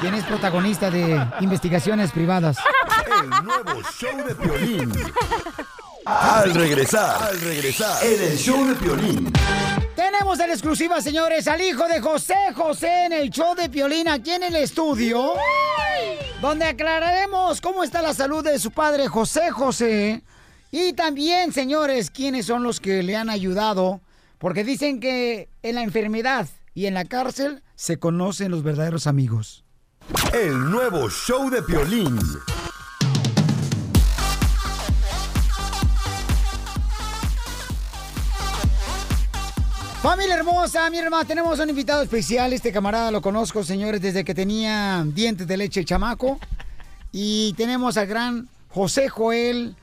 quien 0.00 0.14
es 0.14 0.24
protagonista 0.24 0.90
de 0.90 1.24
investigaciones 1.38 2.10
privadas. 2.10 2.56
El 3.22 3.30
nuevo 3.44 3.80
show 3.96 4.16
de 4.26 4.34
Piolín. 4.34 4.92
Al 6.04 6.52
regresar, 6.54 7.22
al 7.22 7.40
regresar, 7.40 8.04
en 8.04 8.20
el 8.32 8.36
show 8.36 8.66
de 8.66 8.74
Piolín. 8.74 9.32
Tenemos 9.94 10.40
en 10.40 10.50
exclusiva, 10.50 11.00
señores, 11.00 11.46
al 11.46 11.60
hijo 11.60 11.86
de 11.86 12.00
José 12.00 12.34
José 12.52 13.04
en 13.06 13.12
el 13.12 13.30
show 13.30 13.54
de 13.54 13.68
Piolín 13.70 14.08
aquí 14.08 14.32
en 14.32 14.42
el 14.42 14.56
estudio, 14.56 15.34
donde 16.42 16.64
aclararemos 16.64 17.60
cómo 17.60 17.84
está 17.84 18.02
la 18.02 18.12
salud 18.12 18.42
de 18.42 18.58
su 18.58 18.72
padre 18.72 19.06
José 19.06 19.52
José 19.52 20.24
y 20.72 20.94
también, 20.94 21.52
señores, 21.52 22.10
quiénes 22.10 22.44
son 22.46 22.64
los 22.64 22.80
que 22.80 23.04
le 23.04 23.14
han 23.16 23.30
ayudado, 23.30 24.00
porque 24.38 24.64
dicen 24.64 25.00
que 25.00 25.48
en 25.62 25.74
la 25.74 25.82
enfermedad 25.82 26.48
y 26.74 26.86
en 26.86 26.94
la 26.94 27.04
cárcel 27.04 27.62
se 27.74 27.98
conocen 27.98 28.50
los 28.50 28.62
verdaderos 28.62 29.06
amigos. 29.06 29.64
El 30.32 30.70
nuevo 30.70 31.10
show 31.10 31.50
de 31.50 31.62
Piolín. 31.62 32.18
Familia 40.00 40.36
hermosa, 40.36 40.88
mi 40.90 40.98
hermana, 40.98 41.24
tenemos 41.24 41.58
un 41.58 41.68
invitado 41.68 42.02
especial. 42.02 42.52
Este 42.52 42.72
camarada 42.72 43.10
lo 43.10 43.20
conozco, 43.20 43.64
señores, 43.64 44.00
desde 44.00 44.24
que 44.24 44.34
tenía 44.34 45.04
dientes 45.04 45.46
de 45.46 45.56
leche 45.56 45.80
el 45.80 45.86
chamaco. 45.86 46.38
Y 47.10 47.52
tenemos 47.54 47.96
al 47.96 48.06
gran 48.06 48.48
José 48.68 49.08
Joel. 49.08 49.74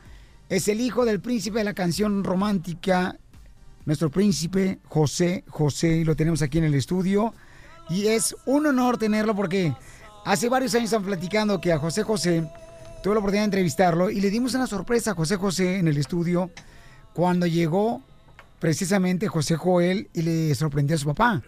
Es 0.48 0.70
el 0.70 0.80
hijo 0.80 1.06
del 1.06 1.20
príncipe 1.20 1.60
de 1.60 1.66
la 1.66 1.74
canción 1.74 2.24
romántica. 2.24 3.18
Nuestro 3.86 4.10
príncipe 4.10 4.80
José 4.86 5.44
José. 5.48 5.98
Y 5.98 6.04
lo 6.04 6.16
tenemos 6.16 6.42
aquí 6.42 6.58
en 6.58 6.66
el 6.66 6.74
estudio. 6.74 7.34
Y 7.90 8.08
es 8.08 8.36
un 8.46 8.66
honor 8.66 8.98
tenerlo 8.98 9.36
porque 9.36 9.74
hace 10.26 10.50
varios 10.50 10.74
años 10.74 10.86
están 10.86 11.04
platicando 11.04 11.62
que 11.62 11.72
a 11.72 11.78
José 11.78 12.04
José 12.04 12.50
tuve 13.04 13.14
la 13.14 13.20
oportunidad 13.20 13.44
de 13.44 13.46
entrevistarlo 13.46 14.10
y 14.10 14.20
le 14.20 14.32
dimos 14.32 14.56
una 14.56 14.66
sorpresa 14.66 15.12
a 15.12 15.14
José 15.14 15.36
José 15.36 15.78
en 15.78 15.88
el 15.88 15.98
estudio 15.98 16.50
cuando 17.14 17.46
llegó 17.46 18.02
precisamente 18.60 19.28
José 19.28 19.56
Joel 19.56 20.10
y 20.14 20.24
le 20.24 20.56
sorprendió 20.56 20.96
a 20.96 21.00
su 21.00 21.06
papá. 21.06 21.44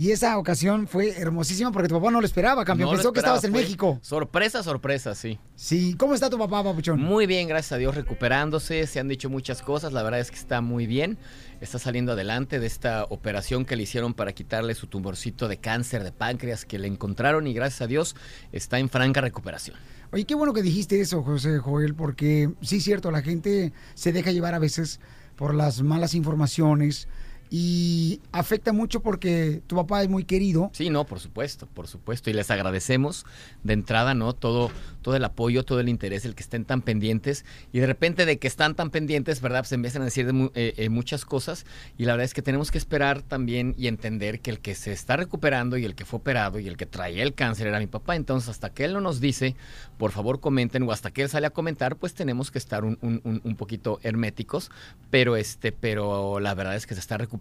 Y 0.00 0.12
esa 0.12 0.38
ocasión 0.38 0.86
fue 0.86 1.18
hermosísima 1.18 1.72
porque 1.72 1.88
tu 1.88 1.96
papá 1.96 2.12
no 2.12 2.20
lo 2.20 2.24
esperaba, 2.24 2.64
campeón. 2.64 2.90
No 2.90 2.94
Pensó 2.94 3.12
que 3.12 3.18
estabas 3.18 3.42
en 3.42 3.50
México. 3.50 3.98
Sorpresa, 4.00 4.62
sorpresa, 4.62 5.16
sí. 5.16 5.40
Sí, 5.56 5.96
¿cómo 5.98 6.14
está 6.14 6.30
tu 6.30 6.38
papá, 6.38 6.62
papuchón? 6.62 7.00
Muy 7.00 7.26
bien, 7.26 7.48
gracias 7.48 7.72
a 7.72 7.78
Dios, 7.78 7.96
recuperándose. 7.96 8.86
Se 8.86 9.00
han 9.00 9.08
dicho 9.08 9.28
muchas 9.28 9.60
cosas. 9.60 9.92
La 9.92 10.04
verdad 10.04 10.20
es 10.20 10.30
que 10.30 10.36
está 10.36 10.60
muy 10.60 10.86
bien. 10.86 11.18
Está 11.60 11.80
saliendo 11.80 12.12
adelante 12.12 12.60
de 12.60 12.68
esta 12.68 13.06
operación 13.10 13.64
que 13.64 13.74
le 13.74 13.82
hicieron 13.82 14.14
para 14.14 14.32
quitarle 14.34 14.76
su 14.76 14.86
tumorcito 14.86 15.48
de 15.48 15.56
cáncer 15.56 16.04
de 16.04 16.12
páncreas 16.12 16.64
que 16.64 16.78
le 16.78 16.86
encontraron 16.86 17.48
y 17.48 17.52
gracias 17.52 17.82
a 17.82 17.88
Dios 17.88 18.14
está 18.52 18.78
en 18.78 18.90
franca 18.90 19.20
recuperación. 19.20 19.76
Oye, 20.12 20.26
qué 20.26 20.36
bueno 20.36 20.54
que 20.54 20.62
dijiste 20.62 21.00
eso, 21.00 21.24
José 21.24 21.58
Joel, 21.58 21.96
porque 21.96 22.52
sí 22.62 22.76
es 22.76 22.84
cierto, 22.84 23.10
la 23.10 23.22
gente 23.22 23.72
se 23.94 24.12
deja 24.12 24.30
llevar 24.30 24.54
a 24.54 24.60
veces 24.60 25.00
por 25.34 25.54
las 25.54 25.82
malas 25.82 26.14
informaciones 26.14 27.08
y 27.50 28.20
afecta 28.32 28.72
mucho 28.72 29.00
porque 29.00 29.62
tu 29.66 29.76
papá 29.76 30.02
es 30.02 30.08
muy 30.08 30.24
querido. 30.24 30.70
Sí, 30.74 30.90
no, 30.90 31.04
por 31.04 31.20
supuesto, 31.20 31.66
por 31.66 31.88
supuesto. 31.88 32.30
Y 32.30 32.32
les 32.34 32.50
agradecemos 32.50 33.24
de 33.64 33.72
entrada, 33.72 34.14
¿no? 34.14 34.34
Todo, 34.34 34.70
todo 35.02 35.16
el 35.16 35.24
apoyo, 35.24 35.64
todo 35.64 35.80
el 35.80 35.88
interés, 35.88 36.24
el 36.24 36.34
que 36.34 36.42
estén 36.42 36.64
tan 36.64 36.82
pendientes. 36.82 37.44
Y 37.72 37.78
de 37.80 37.86
repente 37.86 38.26
de 38.26 38.38
que 38.38 38.46
están 38.48 38.74
tan 38.74 38.90
pendientes, 38.90 39.40
¿verdad? 39.40 39.60
Pues 39.60 39.72
empiezan 39.72 40.02
a 40.02 40.06
decir 40.06 40.30
de 40.30 40.50
eh, 40.54 40.74
eh, 40.76 40.88
muchas 40.88 41.24
cosas. 41.24 41.64
Y 41.96 42.04
la 42.04 42.12
verdad 42.12 42.24
es 42.26 42.34
que 42.34 42.42
tenemos 42.42 42.70
que 42.70 42.78
esperar 42.78 43.22
también 43.22 43.74
y 43.78 43.86
entender 43.86 44.40
que 44.40 44.50
el 44.50 44.60
que 44.60 44.74
se 44.74 44.92
está 44.92 45.16
recuperando 45.16 45.76
y 45.78 45.84
el 45.84 45.94
que 45.94 46.04
fue 46.04 46.18
operado 46.18 46.58
y 46.58 46.68
el 46.68 46.76
que 46.76 46.86
traía 46.86 47.22
el 47.22 47.34
cáncer 47.34 47.66
era 47.66 47.78
mi 47.78 47.86
papá. 47.86 48.16
Entonces, 48.16 48.48
hasta 48.50 48.70
que 48.70 48.84
él 48.84 48.92
no 48.92 49.00
nos 49.00 49.20
dice, 49.20 49.56
por 49.96 50.12
favor 50.12 50.40
comenten, 50.40 50.82
o 50.82 50.92
hasta 50.92 51.10
que 51.10 51.22
él 51.22 51.28
sale 51.28 51.46
a 51.46 51.50
comentar, 51.50 51.96
pues 51.96 52.12
tenemos 52.14 52.50
que 52.50 52.58
estar 52.58 52.84
un- 52.84 52.98
un- 53.00 53.40
un 53.42 53.56
poquito 53.56 54.00
herméticos. 54.02 54.70
Pero 55.10 55.36
este, 55.36 55.72
pero 55.72 56.40
la 56.40 56.54
verdad 56.54 56.76
es 56.76 56.86
que 56.86 56.94
se 56.94 57.00
está 57.00 57.16
recuperando, 57.16 57.37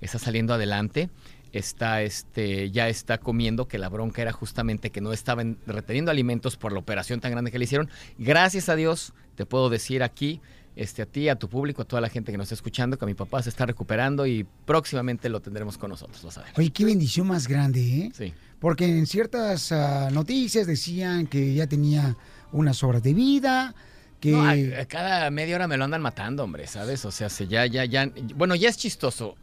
está 0.00 0.18
saliendo 0.18 0.54
adelante 0.54 1.10
está 1.52 2.02
este 2.02 2.70
ya 2.72 2.88
está 2.88 3.18
comiendo 3.18 3.68
que 3.68 3.78
la 3.78 3.88
bronca 3.88 4.20
era 4.22 4.32
justamente 4.32 4.90
que 4.90 5.00
no 5.00 5.12
estaba 5.12 5.42
en- 5.42 5.56
reteniendo 5.66 6.10
alimentos 6.10 6.56
por 6.56 6.72
la 6.72 6.80
operación 6.80 7.20
tan 7.20 7.30
grande 7.30 7.52
que 7.52 7.58
le 7.60 7.64
hicieron. 7.64 7.88
Gracias 8.18 8.68
a 8.68 8.74
Dios 8.76 9.12
te 9.36 9.46
puedo 9.46 9.70
decir 9.70 10.02
aquí 10.02 10.40
este, 10.76 11.02
a 11.02 11.06
ti, 11.06 11.28
a 11.28 11.36
tu 11.36 11.48
público, 11.48 11.82
a 11.82 11.84
toda 11.84 12.00
la 12.00 12.08
gente 12.08 12.32
que 12.32 12.38
nos 12.38 12.46
está 12.46 12.56
escuchando, 12.56 12.98
que 12.98 13.06
mi 13.06 13.14
papá 13.14 13.40
se 13.40 13.48
está 13.50 13.64
recuperando 13.64 14.26
y 14.26 14.44
próximamente 14.64 15.28
lo 15.28 15.40
tendremos 15.40 15.78
con 15.78 15.90
nosotros, 15.90 16.24
lo 16.24 16.32
sabemos. 16.32 16.58
Oye, 16.58 16.70
qué 16.70 16.84
bendición 16.84 17.28
más 17.28 17.46
grande, 17.46 17.80
¿eh? 17.98 18.10
Sí. 18.12 18.34
Porque 18.58 18.86
en 18.86 19.06
ciertas 19.06 19.70
ah, 19.70 20.08
noticias 20.12 20.66
decían 20.66 21.28
que 21.28 21.54
ya 21.54 21.68
tenía 21.68 22.16
unas 22.50 22.82
horas 22.82 23.04
de 23.04 23.14
vida, 23.14 23.76
que... 24.20 24.30
No, 24.30 24.42
cada 24.88 25.30
media 25.30 25.56
hora 25.56 25.68
me 25.68 25.76
lo 25.76 25.84
andan 25.84 26.02
matando, 26.02 26.44
hombre, 26.44 26.66
¿sabes? 26.66 27.04
O 27.04 27.10
sea, 27.10 27.28
se 27.28 27.46
ya, 27.46 27.66
ya, 27.66 27.84
ya. 27.84 28.10
Bueno, 28.34 28.54
ya 28.54 28.68
es 28.68 28.76
chistoso. 28.76 29.36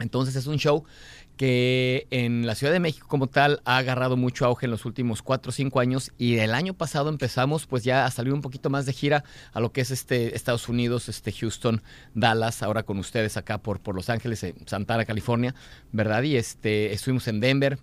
Entonces 0.00 0.36
es 0.36 0.46
un 0.46 0.56
show 0.56 0.84
que 1.36 2.06
en 2.10 2.46
la 2.46 2.54
Ciudad 2.54 2.72
de 2.72 2.80
México 2.80 3.06
como 3.08 3.26
tal 3.26 3.60
ha 3.64 3.78
agarrado 3.78 4.16
mucho 4.16 4.44
auge 4.44 4.66
en 4.66 4.70
los 4.70 4.84
últimos 4.84 5.22
cuatro 5.22 5.50
o 5.50 5.52
cinco 5.52 5.80
años 5.80 6.12
y 6.16 6.38
el 6.38 6.54
año 6.54 6.74
pasado 6.74 7.08
empezamos 7.08 7.66
pues 7.66 7.82
ya 7.82 8.06
a 8.06 8.10
salir 8.10 8.32
un 8.32 8.40
poquito 8.40 8.70
más 8.70 8.86
de 8.86 8.92
gira 8.92 9.24
a 9.52 9.60
lo 9.60 9.72
que 9.72 9.80
es 9.80 9.90
este 9.90 10.36
Estados 10.36 10.68
Unidos, 10.68 11.08
este 11.08 11.32
Houston, 11.32 11.82
Dallas, 12.14 12.62
ahora 12.62 12.84
con 12.84 12.98
ustedes 12.98 13.36
acá 13.36 13.58
por, 13.58 13.80
por 13.80 13.94
Los 13.94 14.10
Ángeles, 14.10 14.42
eh, 14.44 14.54
Santana, 14.66 15.04
California, 15.04 15.54
¿verdad? 15.92 16.22
Y 16.22 16.36
este 16.36 16.92
estuvimos 16.92 17.26
en 17.26 17.40
Denver, 17.40 17.78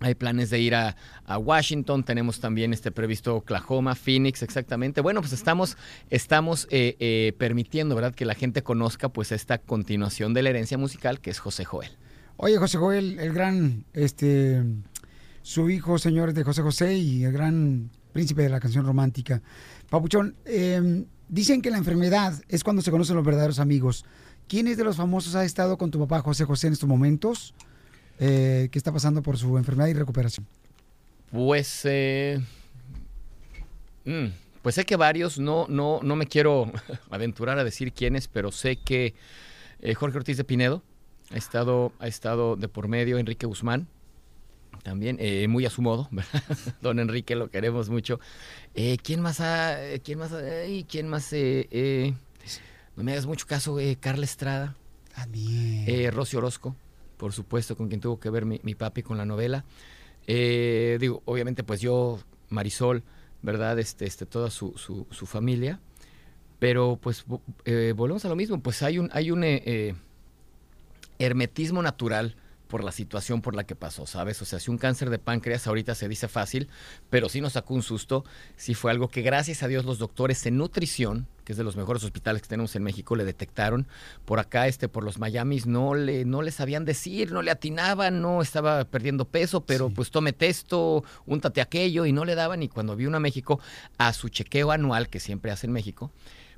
hay 0.00 0.14
planes 0.14 0.50
de 0.50 0.58
ir 0.58 0.74
a, 0.74 0.96
a 1.24 1.38
Washington, 1.38 2.02
tenemos 2.02 2.40
también 2.40 2.72
este 2.72 2.90
previsto 2.90 3.36
Oklahoma, 3.36 3.94
Phoenix, 3.94 4.42
exactamente. 4.42 5.00
Bueno, 5.00 5.20
pues 5.20 5.32
estamos, 5.32 5.76
estamos 6.10 6.66
eh, 6.70 6.96
eh, 6.98 7.32
permitiendo, 7.38 7.94
¿verdad?, 7.94 8.14
que 8.14 8.24
la 8.24 8.34
gente 8.34 8.62
conozca 8.62 9.08
pues 9.08 9.30
esta 9.30 9.58
continuación 9.58 10.34
de 10.34 10.42
la 10.42 10.50
herencia 10.50 10.78
musical 10.78 11.20
que 11.20 11.30
es 11.30 11.38
José 11.38 11.64
Joel. 11.64 11.90
Oye, 12.44 12.58
José 12.58 12.76
Joel, 12.76 13.20
el 13.20 13.32
gran, 13.32 13.84
este, 13.92 14.64
su 15.42 15.70
hijo, 15.70 15.96
señores 15.96 16.34
de 16.34 16.42
José 16.42 16.60
José 16.60 16.96
y 16.96 17.22
el 17.22 17.30
gran 17.30 17.88
príncipe 18.12 18.42
de 18.42 18.48
la 18.48 18.58
canción 18.58 18.84
romántica. 18.84 19.40
Papuchón, 19.88 20.34
eh, 20.44 21.04
dicen 21.28 21.62
que 21.62 21.70
la 21.70 21.78
enfermedad 21.78 22.34
es 22.48 22.64
cuando 22.64 22.82
se 22.82 22.90
conocen 22.90 23.14
los 23.14 23.24
verdaderos 23.24 23.60
amigos. 23.60 24.04
¿Quiénes 24.48 24.76
de 24.76 24.82
los 24.82 24.96
famosos 24.96 25.36
ha 25.36 25.44
estado 25.44 25.78
con 25.78 25.92
tu 25.92 26.00
papá 26.00 26.20
José 26.20 26.44
José 26.44 26.66
en 26.66 26.72
estos 26.72 26.88
momentos? 26.88 27.54
Eh, 28.18 28.70
que 28.72 28.78
está 28.78 28.90
pasando 28.90 29.22
por 29.22 29.38
su 29.38 29.56
enfermedad 29.56 29.86
y 29.86 29.94
recuperación. 29.94 30.44
Pues, 31.30 31.82
eh, 31.84 32.40
mm, 34.04 34.26
pues 34.62 34.74
sé 34.74 34.84
que 34.84 34.96
varios, 34.96 35.38
no, 35.38 35.66
no, 35.68 36.00
no 36.02 36.16
me 36.16 36.26
quiero 36.26 36.72
aventurar 37.10 37.60
a 37.60 37.62
decir 37.62 37.92
quiénes, 37.92 38.26
pero 38.26 38.50
sé 38.50 38.80
que 38.80 39.14
eh, 39.80 39.94
Jorge 39.94 40.18
Ortiz 40.18 40.36
de 40.36 40.42
Pinedo 40.42 40.82
ha 41.32 41.36
estado, 41.36 41.92
ha 41.98 42.06
estado 42.08 42.56
de 42.56 42.68
por 42.68 42.88
medio, 42.88 43.18
Enrique 43.18 43.46
Guzmán, 43.46 43.86
también, 44.82 45.16
eh, 45.20 45.46
muy 45.48 45.64
a 45.66 45.70
su 45.70 45.80
modo, 45.82 46.08
¿verdad? 46.10 46.42
Don 46.80 46.98
Enrique, 46.98 47.36
lo 47.36 47.50
queremos 47.50 47.88
mucho. 47.88 48.18
Eh, 48.74 48.96
¿Quién 49.02 49.20
más 49.20 49.40
ha, 49.40 49.82
eh, 49.84 50.00
quién 50.00 50.18
más, 50.18 50.32
quién 50.88 51.08
más, 51.08 51.32
no 52.96 53.04
me 53.04 53.12
hagas 53.12 53.26
mucho 53.26 53.46
caso, 53.46 53.78
Carla 54.00 54.24
Estrada. 54.24 54.74
También. 55.14 56.10
Rosy 56.12 56.36
Orozco, 56.36 56.74
por 57.18 57.32
supuesto, 57.32 57.76
con 57.76 57.88
quien 57.88 58.00
tuvo 58.00 58.18
que 58.18 58.30
ver 58.30 58.44
mi, 58.46 58.60
mi 58.62 58.74
papi 58.74 59.02
con 59.02 59.18
la 59.18 59.24
novela. 59.26 59.64
Digo, 60.26 61.22
obviamente, 61.26 61.62
pues 61.64 61.80
yo, 61.80 62.18
Marisol, 62.48 63.02
¿verdad? 63.42 63.78
Este, 63.78 64.06
este, 64.06 64.24
toda 64.26 64.50
su, 64.50 64.72
su, 64.78 65.06
su 65.10 65.26
familia. 65.26 65.80
Pero 66.58 66.96
pues 67.00 67.26
vo- 67.26 67.40
volvemos 67.94 68.24
a 68.24 68.28
lo 68.28 68.36
mismo, 68.36 68.60
pues 68.62 68.82
hay 68.82 68.98
un, 68.98 69.10
hay 69.12 69.30
un 69.30 69.42
hermetismo 71.18 71.82
natural 71.82 72.36
por 72.72 72.84
la 72.84 72.90
situación 72.90 73.42
por 73.42 73.54
la 73.54 73.64
que 73.64 73.76
pasó, 73.76 74.06
¿sabes? 74.06 74.40
O 74.40 74.46
sea, 74.46 74.58
si 74.58 74.70
un 74.70 74.78
cáncer 74.78 75.10
de 75.10 75.18
páncreas 75.18 75.66
ahorita 75.66 75.94
se 75.94 76.08
dice 76.08 76.26
fácil, 76.26 76.70
pero 77.10 77.28
sí 77.28 77.42
nos 77.42 77.52
sacó 77.52 77.74
un 77.74 77.82
susto, 77.82 78.24
sí 78.56 78.72
fue 78.72 78.90
algo 78.90 79.08
que 79.08 79.20
gracias 79.20 79.62
a 79.62 79.68
Dios 79.68 79.84
los 79.84 79.98
doctores 79.98 80.46
en 80.46 80.56
nutrición, 80.56 81.26
que 81.44 81.52
es 81.52 81.58
de 81.58 81.64
los 81.64 81.76
mejores 81.76 82.02
hospitales 82.02 82.40
que 82.40 82.48
tenemos 82.48 82.74
en 82.74 82.82
México, 82.82 83.14
le 83.14 83.26
detectaron. 83.26 83.86
Por 84.24 84.38
acá, 84.38 84.68
este, 84.68 84.88
por 84.88 85.04
los 85.04 85.18
Miamis, 85.18 85.66
no 85.66 85.94
le, 85.94 86.24
no 86.24 86.40
le 86.40 86.50
sabían 86.50 86.86
decir, 86.86 87.30
no 87.30 87.42
le 87.42 87.50
atinaban, 87.50 88.22
no 88.22 88.40
estaba 88.40 88.86
perdiendo 88.86 89.26
peso, 89.26 89.66
pero 89.66 89.90
pues 89.90 90.10
tome 90.10 90.32
testo, 90.32 91.04
úntate 91.26 91.60
aquello, 91.60 92.06
y 92.06 92.12
no 92.14 92.24
le 92.24 92.34
daban. 92.34 92.62
Y 92.62 92.70
cuando 92.70 92.96
vino 92.96 93.14
a 93.14 93.20
México, 93.20 93.60
a 93.98 94.14
su 94.14 94.30
chequeo 94.30 94.70
anual, 94.70 95.10
que 95.10 95.20
siempre 95.20 95.50
hace 95.50 95.66
en 95.66 95.74
México, 95.74 96.10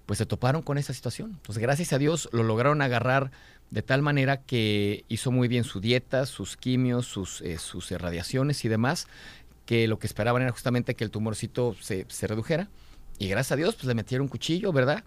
pues 0.07 0.19
se 0.19 0.27
toparon 0.27 0.63
con 0.63 0.79
esa 0.79 0.93
situación. 0.93 1.33
Entonces, 1.33 1.63
gracias 1.63 1.93
a 1.93 1.99
Dios, 1.99 2.29
lo 2.33 2.43
lograron 2.43 2.83
agarrar 2.83 3.31
de 3.71 3.83
tal 3.83 4.03
manera 4.03 4.43
que 4.43 5.05
hizo 5.09 5.31
muy 5.31 5.49
bien 5.49 5.65
su 5.65 5.81
dieta, 5.81 6.27
sus 6.27 6.57
quimios, 6.57 7.07
sus, 7.07 7.41
eh, 7.43 7.59
sus 7.59 7.91
radiaciones 7.91 8.65
y 8.65 8.69
demás, 8.69 9.09
que 9.67 9.89
lo 9.89 9.99
que 9.99 10.07
esperaban 10.07 10.43
era 10.43 10.53
justamente 10.53 10.95
que 10.95 11.05
el 11.05 11.11
tumorcito 11.11 11.75
se, 11.81 12.07
se 12.09 12.27
redujera. 12.27 12.69
Y 13.19 13.29
gracias 13.29 13.53
a 13.53 13.57
Dios, 13.57 13.75
pues 13.75 13.87
le 13.87 13.95
metieron 13.95 14.25
un 14.25 14.29
cuchillo, 14.29 14.73
¿verdad? 14.73 15.05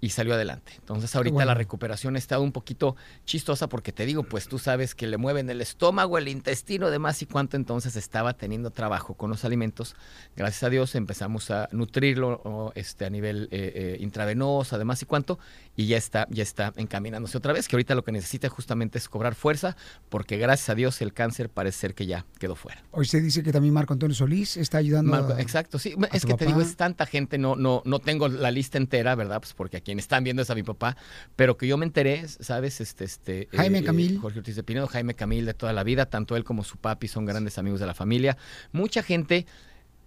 Y 0.00 0.10
salió 0.10 0.34
adelante. 0.34 0.72
Entonces 0.78 1.14
ahorita 1.16 1.34
bueno. 1.34 1.46
la 1.48 1.54
recuperación 1.54 2.14
ha 2.14 2.18
estado 2.18 2.42
un 2.42 2.52
poquito 2.52 2.94
chistosa 3.24 3.68
porque 3.68 3.90
te 3.90 4.06
digo, 4.06 4.22
pues 4.22 4.46
tú 4.46 4.58
sabes 4.58 4.94
que 4.94 5.06
le 5.08 5.16
mueven 5.16 5.50
el 5.50 5.60
estómago, 5.60 6.18
el 6.18 6.28
intestino, 6.28 6.90
demás 6.90 7.20
y 7.22 7.26
cuánto 7.26 7.56
entonces 7.56 7.96
estaba 7.96 8.34
teniendo 8.34 8.70
trabajo 8.70 9.14
con 9.14 9.30
los 9.30 9.44
alimentos. 9.44 9.96
Gracias 10.36 10.62
a 10.62 10.70
Dios 10.70 10.94
empezamos 10.94 11.50
a 11.50 11.68
nutrirlo 11.72 12.72
este, 12.76 13.06
a 13.06 13.10
nivel 13.10 13.48
eh, 13.50 13.72
eh, 13.74 13.96
intravenoso, 14.00 14.76
además 14.76 15.02
y 15.02 15.06
cuánto, 15.06 15.38
y 15.74 15.86
ya 15.86 15.96
está, 15.96 16.26
ya 16.30 16.42
está 16.42 16.72
encaminándose 16.76 17.36
otra 17.36 17.52
vez, 17.52 17.66
que 17.66 17.76
ahorita 17.76 17.94
lo 17.94 18.04
que 18.04 18.12
necesita 18.12 18.48
justamente 18.48 18.98
es 18.98 19.08
cobrar 19.08 19.34
fuerza, 19.34 19.76
porque 20.08 20.36
gracias 20.36 20.68
a 20.68 20.74
Dios 20.74 21.00
el 21.02 21.12
cáncer 21.12 21.50
parece 21.50 21.78
ser 21.78 21.94
que 21.94 22.06
ya 22.06 22.24
quedó 22.38 22.54
fuera. 22.54 22.82
Hoy 22.92 23.06
se 23.06 23.20
dice 23.20 23.42
que 23.42 23.52
también 23.52 23.74
Marco 23.74 23.92
Antonio 23.92 24.14
Solís 24.14 24.56
está 24.56 24.78
ayudando. 24.78 25.10
Marco, 25.10 25.32
a- 25.32 25.40
exacto, 25.40 25.78
sí. 25.78 25.94
a 26.00 26.16
Es 26.16 26.24
que 26.24 26.34
te 26.34 26.46
digo, 26.46 26.60
es 26.60 26.76
tanta 26.76 27.04
gente, 27.06 27.38
no, 27.38 27.56
no, 27.56 27.82
no 27.84 27.98
tengo 27.98 28.28
la 28.28 28.50
lista 28.50 28.78
entera, 28.78 29.14
¿verdad? 29.14 29.40
Pues 29.40 29.54
porque 29.54 29.78
a 29.78 29.80
quien 29.88 29.98
están 29.98 30.22
viendo 30.22 30.42
es 30.42 30.50
a 30.50 30.54
mi 30.54 30.62
papá, 30.62 30.98
pero 31.34 31.56
que 31.56 31.66
yo 31.66 31.78
me 31.78 31.86
enteré, 31.86 32.28
¿sabes? 32.28 32.82
Este, 32.82 33.04
este, 33.04 33.48
Jaime 33.54 33.82
Camil. 33.82 34.18
Jorge 34.18 34.40
Ortiz 34.40 34.54
de 34.54 34.62
Pinedo, 34.62 34.86
Jaime 34.86 35.14
Camil 35.14 35.46
de 35.46 35.54
toda 35.54 35.72
la 35.72 35.82
vida, 35.82 36.04
tanto 36.10 36.36
él 36.36 36.44
como 36.44 36.62
su 36.62 36.76
papi 36.76 37.08
son 37.08 37.24
grandes 37.24 37.56
amigos 37.56 37.80
de 37.80 37.86
la 37.86 37.94
familia. 37.94 38.36
Mucha 38.70 39.02
gente 39.02 39.46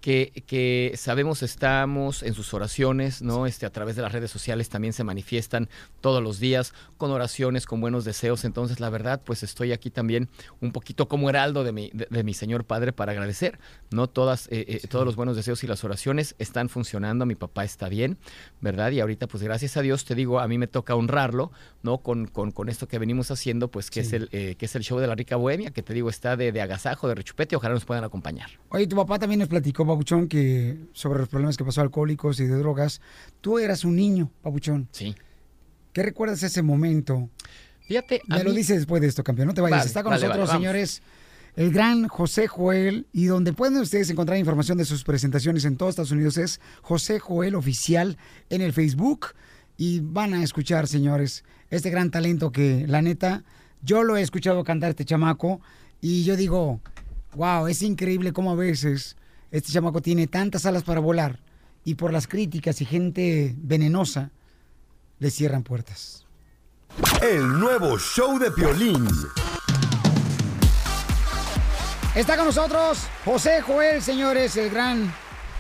que, 0.02 0.44
que 0.48 0.94
sabemos 0.98 1.44
estamos 1.44 2.24
en 2.24 2.34
sus 2.34 2.54
oraciones, 2.54 3.22
¿no? 3.22 3.46
Este, 3.46 3.66
a 3.66 3.72
través 3.72 3.96
de 3.96 4.02
las 4.02 4.12
redes 4.12 4.32
sociales 4.32 4.68
también 4.68 4.94
se 4.94 5.04
manifiestan 5.04 5.70
todos 6.02 6.22
los 6.22 6.40
días 6.40 6.74
con 6.98 7.12
oraciones, 7.12 7.66
con 7.66 7.80
buenos 7.80 8.04
deseos. 8.04 8.44
Entonces, 8.44 8.80
la 8.80 8.90
verdad, 8.90 9.22
pues 9.24 9.44
estoy 9.44 9.72
aquí 9.72 9.92
también 9.92 10.30
un 10.60 10.72
poquito 10.72 11.08
como 11.08 11.30
heraldo 11.30 11.64
de 11.64 11.72
mi, 11.72 11.92
de, 11.94 12.08
de 12.10 12.24
mi 12.24 12.34
Señor 12.34 12.66
Padre 12.66 12.94
para 12.94 13.12
agradecer, 13.12 13.60
¿no? 13.92 14.08
Todas, 14.08 14.48
eh, 14.48 14.66
eh, 14.68 14.88
todos 14.90 15.06
los 15.06 15.16
buenos 15.16 15.36
deseos 15.36 15.64
y 15.64 15.68
las 15.68 15.84
oraciones 15.84 16.36
están 16.40 16.68
funcionando, 16.68 17.26
mi 17.26 17.36
papá 17.36 17.64
está 17.64 17.88
bien, 17.88 18.18
¿verdad? 18.60 18.92
Y 18.92 19.00
ahorita, 19.00 19.28
pues 19.28 19.44
gracias 19.44 19.78
a 19.78 19.82
Dios, 19.82 20.06
te 20.06 20.16
digo, 20.16 20.40
a 20.40 20.48
mí 20.48 20.58
me 20.58 20.68
toca 20.68 20.96
honrarlo, 20.96 21.52
¿no? 21.84 22.00
Con, 22.00 22.26
con, 22.26 22.52
con 22.52 22.70
esto 22.70 22.88
que 22.88 22.98
venimos 22.98 23.30
haciendo, 23.30 23.70
pues 23.70 23.92
que, 23.92 24.00
es 24.00 24.14
el, 24.14 24.30
eh, 24.32 24.56
que 24.58 24.66
es 24.66 24.76
el 24.76 24.82
show 24.82 24.98
de 24.98 25.06
la 25.06 25.14
rica 25.14 25.36
bohemia, 25.36 25.70
que 25.70 25.84
te 25.84 25.94
digo, 25.94 26.10
está 26.10 26.36
de, 26.36 26.52
de 26.52 26.62
agasajo, 26.62 27.08
de 27.08 27.14
rechupete, 27.14 27.56
ojalá 27.56 27.76
nos 27.76 27.86
puedan 27.86 28.04
acompañar. 28.04 28.50
Oye, 28.70 28.88
tu 28.88 28.96
papá 28.96 29.20
también 29.20 29.40
nos 29.40 29.48
platicó, 29.50 29.86
Papuchón, 29.92 30.28
que 30.28 30.78
sobre 30.94 31.20
los 31.20 31.30
problemas 31.30 31.58
que 31.58 31.66
pasó 31.66 31.82
alcohólicos 31.82 32.40
y 32.40 32.46
de 32.46 32.56
drogas. 32.58 33.02
Tú 33.42 33.60
eras 33.60 33.84
un 33.86 33.96
niño, 33.96 34.32
Papuchón. 34.42 34.88
Sí. 34.92 35.16
¿Qué 35.94 36.04
recuerdas 36.04 36.42
ese 36.44 36.62
momento? 36.62 37.30
Fíjate, 37.82 38.22
Me 38.28 38.44
lo 38.44 38.54
dices 38.54 38.78
después 38.78 39.02
de 39.02 39.08
esto, 39.08 39.24
campeón. 39.24 39.50
No 39.50 39.54
te 39.54 39.62
vayas. 39.62 39.80
Vale, 39.80 39.88
Está 39.88 40.04
con 40.04 40.12
vale, 40.12 40.24
nosotros, 40.24 40.48
vale, 40.48 40.60
señores, 40.60 41.02
el 41.56 41.74
gran 41.74 42.08
José 42.08 42.48
Joel. 42.48 43.08
Y 43.12 43.26
donde 43.26 43.54
pueden 43.54 43.78
ustedes 43.78 44.10
encontrar 44.10 44.38
información 44.38 44.78
de 44.78 44.86
sus 44.86 45.04
presentaciones 45.04 45.66
en 45.66 45.76
todos 45.76 45.92
Estados 45.92 46.12
Unidos 46.12 46.38
es 46.38 46.62
José 46.82 47.20
Joel 47.20 47.56
Oficial 47.56 48.18
en 48.50 48.62
el 48.62 48.72
Facebook. 48.72 49.28
Y 49.76 50.00
van 50.00 50.34
a 50.34 50.44
escuchar, 50.44 50.88
señores, 50.88 51.44
este 51.70 51.90
gran 51.90 52.12
talento 52.12 52.52
que, 52.52 52.86
la 52.88 53.02
neta, 53.02 53.44
yo 53.84 54.04
lo 54.04 54.16
he 54.16 54.22
escuchado 54.22 54.64
cantar 54.64 54.92
este 54.92 55.06
chamaco. 55.06 55.60
Y 56.00 56.24
yo 56.24 56.38
digo, 56.38 56.80
wow, 57.36 57.68
es 57.68 57.82
increíble 57.82 58.32
cómo 58.32 58.52
a 58.52 58.56
veces 58.56 59.18
este 59.52 59.72
chamaco 59.72 60.02
tiene 60.02 60.28
tantas 60.28 60.66
alas 60.66 60.84
para 60.84 61.00
volar. 61.00 61.40
Y 61.84 61.96
por 61.96 62.14
las 62.14 62.28
críticas 62.28 62.82
y 62.82 62.86
gente 62.86 63.54
venenosa, 63.58 64.32
le 65.20 65.30
cierran 65.30 65.64
puertas. 65.64 66.26
El 67.22 67.60
nuevo 67.60 67.98
show 67.98 68.40
de 68.40 68.52
Piolín. 68.52 69.08
Está 72.14 72.36
con 72.36 72.46
nosotros 72.46 73.08
José 73.24 73.62
Joel, 73.62 74.02
señores, 74.02 74.58
el 74.58 74.70
gran 74.70 75.14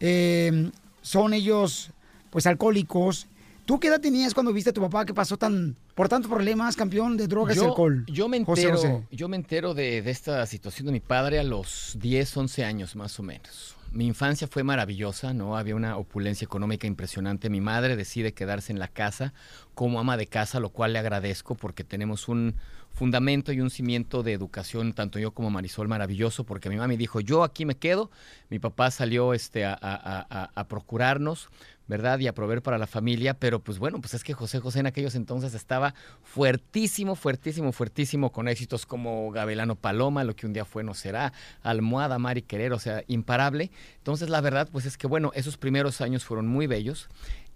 eh, 0.01 0.71
son 1.03 1.35
ellos, 1.35 1.91
pues, 2.31 2.47
alcohólicos. 2.47 3.29
¿Tú 3.65 3.79
qué 3.79 3.89
edad 3.89 4.01
tenías 4.01 4.35
cuando 4.35 4.53
viste 4.53 4.71
a 4.71 4.73
tu 4.73 4.81
papá 4.81 5.05
que 5.05 5.13
pasó 5.13 5.37
tan 5.37 5.77
por 5.95 6.09
tantos 6.09 6.31
problemas, 6.31 6.75
campeón 6.75 7.17
de 7.17 7.29
drogas 7.29 7.57
y 7.57 7.61
yo, 7.61 7.67
alcohol? 7.67 8.05
yo 8.09 8.29
me 8.29 8.43
José 8.43 8.63
entero, 8.63 8.77
José. 8.77 9.07
yo 9.11 9.29
me 9.29 9.37
entero 9.37 9.75
de, 9.75 10.01
de 10.01 10.11
esta 10.11 10.47
situación 10.47 10.87
de 10.87 10.93
mi 10.93 11.01
padre 11.01 11.39
a 11.39 11.43
los 11.45 11.97
10, 12.01 12.37
11 12.37 12.65
años 12.65 12.97
más 12.97 13.19
o 13.21 13.23
menos. 13.23 13.78
Mi 13.91 14.07
infancia 14.07 14.47
fue 14.47 14.63
maravillosa, 14.65 15.33
¿no? 15.33 15.57
Había 15.57 15.75
una 15.75 15.97
opulencia 15.97 16.45
económica 16.45 16.87
impresionante. 16.87 17.49
Mi 17.49 17.61
madre 17.61 17.97
decide 17.97 18.33
quedarse 18.33 18.71
en 18.71 18.79
la 18.79 18.89
casa 18.89 19.33
como 19.75 19.99
ama 19.99 20.17
de 20.17 20.27
casa, 20.27 20.61
lo 20.61 20.69
cual 20.69 20.93
le 20.93 20.99
agradezco 20.99 21.55
porque 21.55 21.85
tenemos 21.85 22.29
un 22.29 22.55
fundamento 22.93 23.53
y 23.53 23.61
un 23.61 23.71
cimiento 23.71 24.23
de 24.23 24.33
educación, 24.35 24.93
tanto 24.93 25.19
yo 25.19 25.31
como 25.33 25.51
Marisol, 25.51 25.89
maravilloso, 25.89 26.45
porque 26.45 26.69
mi 26.69 26.77
mami 26.77 26.97
dijo, 26.97 27.21
yo 27.21 27.43
aquí 27.45 27.65
me 27.65 27.77
quedo. 27.77 28.11
Mi 28.51 28.59
papá 28.59 28.91
salió 28.91 29.33
este, 29.35 29.65
a- 29.65 29.79
a- 29.81 30.51
a 30.55 30.69
procurarnos, 30.69 31.49
¿verdad? 31.89 32.19
Y 32.21 32.29
a 32.29 32.35
proveer 32.35 32.63
para 32.63 32.79
la 32.79 32.87
familia, 32.87 33.35
pero 33.35 33.61
pues 33.61 33.79
bueno, 33.79 34.01
pues 34.01 34.15
es 34.15 34.23
que 34.23 34.35
José 34.35 34.61
José 34.61 34.81
en 34.81 34.87
aquellos 34.87 35.15
entonces 35.15 35.55
estaba 35.55 35.95
fuertísimo, 36.23 37.17
fuertísimo, 37.17 37.73
fuertísimo, 37.73 38.31
con 38.31 38.47
éxitos 38.47 38.87
como 38.87 39.31
Gavilano 39.33 39.75
Paloma, 39.75 40.23
lo 40.23 40.37
que 40.37 40.47
un 40.47 40.53
día 40.53 40.67
fue 40.67 40.85
no 40.85 40.95
será, 40.95 41.33
Almohada, 41.63 42.19
Mari 42.19 42.43
Querer, 42.43 42.73
o 42.75 42.79
sea, 42.79 43.03
imparable. 43.09 43.71
Entonces 43.97 44.29
la 44.29 44.41
verdad, 44.43 44.69
pues 44.71 44.85
es 44.85 44.99
que 44.99 45.07
bueno, 45.07 45.33
esos 45.35 45.57
primeros 45.57 46.01
años 46.01 46.25
fueron 46.25 46.47
muy 46.47 46.67
bellos. 46.67 47.09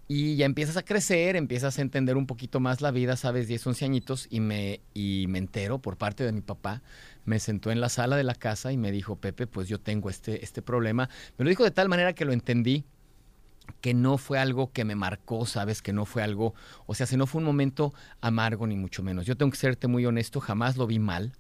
Y 0.09 0.37
ya 0.37 0.47
empiezas 0.47 0.77
a 0.77 0.83
crecer, 0.83 1.37
empiezas 1.37 1.79
a 1.79 1.83
entender 1.83 2.17
un 2.17 2.27
poquito 2.27 2.61
más 2.61 2.81
la 2.81 2.91
vida, 2.91 3.17
sabes, 3.17 3.49
10, 3.49 3.69
11 3.69 3.85
añitos, 3.85 4.27
y 4.29 4.41
me, 4.41 4.81
y 4.93 5.27
me 5.29 5.39
entero 5.39 5.79
por 5.79 5.97
parte 5.97 6.25
de 6.25 6.33
mi 6.33 6.43
papá, 6.43 6.83
me 7.25 7.39
sentó 7.39 7.71
en 7.71 7.81
la 7.81 7.89
sala 7.89 8.17
de 8.17 8.25
la 8.25 8.35
casa 8.35 8.73
y 8.73 8.77
me 8.77 8.93
dijo, 8.93 9.17
Pepe, 9.17 9.47
pues 9.47 9.69
yo 9.69 9.81
tengo 9.81 10.11
este, 10.11 10.45
este 10.45 10.61
problema. 10.61 11.09
Me 11.39 11.45
lo 11.45 11.49
dijo 11.49 11.65
de 11.65 11.71
tal 11.71 11.89
manera 11.89 12.13
que 12.13 12.25
lo 12.25 12.33
entendí, 12.33 12.85
que 13.81 13.95
no 13.95 14.19
fue 14.19 14.39
algo 14.39 14.73
que 14.73 14.85
me 14.85 14.95
marcó, 14.95 15.47
sabes, 15.47 15.83
que 15.83 15.93
no 15.93 16.05
fue 16.05 16.23
algo, 16.23 16.55
o 16.87 16.95
sea, 16.95 17.07
si 17.07 17.17
no 17.17 17.27
fue 17.27 17.41
un 17.41 17.47
momento 17.47 17.93
amargo 18.21 18.67
ni 18.67 18.77
mucho 18.77 19.03
menos. 19.03 19.27
Yo 19.27 19.37
tengo 19.37 19.51
que 19.51 19.59
serte 19.59 19.89
muy 19.89 20.07
honesto, 20.07 20.41
jamás 20.41 20.77
lo 20.77 20.87
vi 20.87 20.99
mal. 20.99 21.33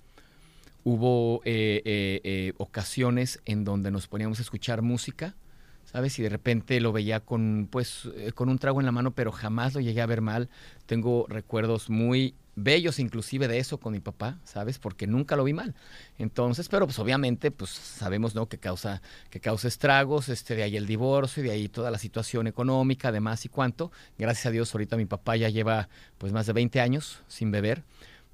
Hubo 0.84 1.42
eh, 1.44 1.82
eh, 1.84 2.20
eh, 2.24 2.52
ocasiones 2.58 3.40
en 3.44 3.64
donde 3.64 3.90
nos 3.90 4.08
poníamos 4.08 4.40
a 4.40 4.42
escuchar 4.42 4.82
música, 4.82 5.36
¿sabes? 5.84 6.18
Y 6.18 6.22
de 6.22 6.28
repente 6.28 6.80
lo 6.80 6.92
veía 6.92 7.20
con, 7.20 7.68
pues, 7.70 8.08
eh, 8.16 8.32
con 8.32 8.48
un 8.48 8.58
trago 8.58 8.80
en 8.80 8.86
la 8.86 8.92
mano, 8.92 9.12
pero 9.12 9.30
jamás 9.30 9.74
lo 9.74 9.80
llegué 9.80 10.00
a 10.00 10.06
ver 10.06 10.22
mal. 10.22 10.48
Tengo 10.86 11.26
recuerdos 11.28 11.90
muy 11.90 12.34
bellos 12.54 12.98
inclusive 12.98 13.48
de 13.48 13.58
eso 13.58 13.78
con 13.78 13.92
mi 13.92 14.00
papá, 14.00 14.38
¿sabes? 14.44 14.78
Porque 14.78 15.06
nunca 15.06 15.36
lo 15.36 15.44
vi 15.44 15.52
mal. 15.52 15.74
Entonces, 16.18 16.68
pero 16.68 16.86
pues 16.86 16.98
obviamente, 16.98 17.50
pues 17.50 17.70
sabemos, 17.70 18.34
¿no? 18.34 18.48
Que 18.48 18.58
causa, 18.58 19.02
que 19.30 19.40
causa 19.40 19.68
estragos, 19.68 20.28
este, 20.28 20.54
de 20.54 20.62
ahí 20.62 20.76
el 20.76 20.86
divorcio, 20.86 21.42
y 21.42 21.46
de 21.46 21.52
ahí 21.52 21.68
toda 21.68 21.90
la 21.90 21.98
situación 21.98 22.46
económica, 22.46 23.08
además 23.08 23.44
y 23.44 23.48
cuánto. 23.48 23.90
Gracias 24.18 24.46
a 24.46 24.50
Dios, 24.50 24.74
ahorita 24.74 24.96
mi 24.96 25.06
papá 25.06 25.36
ya 25.36 25.48
lleva, 25.48 25.88
pues, 26.18 26.32
más 26.32 26.46
de 26.46 26.52
20 26.52 26.80
años 26.80 27.22
sin 27.26 27.50
beber, 27.50 27.84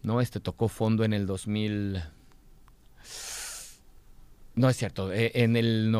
¿no? 0.02 0.20
Este 0.20 0.40
tocó 0.40 0.68
fondo 0.68 1.04
en 1.04 1.12
el 1.12 1.26
2000... 1.26 2.02
No 4.54 4.68
es 4.68 4.76
cierto, 4.76 5.12
eh, 5.12 5.30
en 5.34 5.56
el 5.56 5.92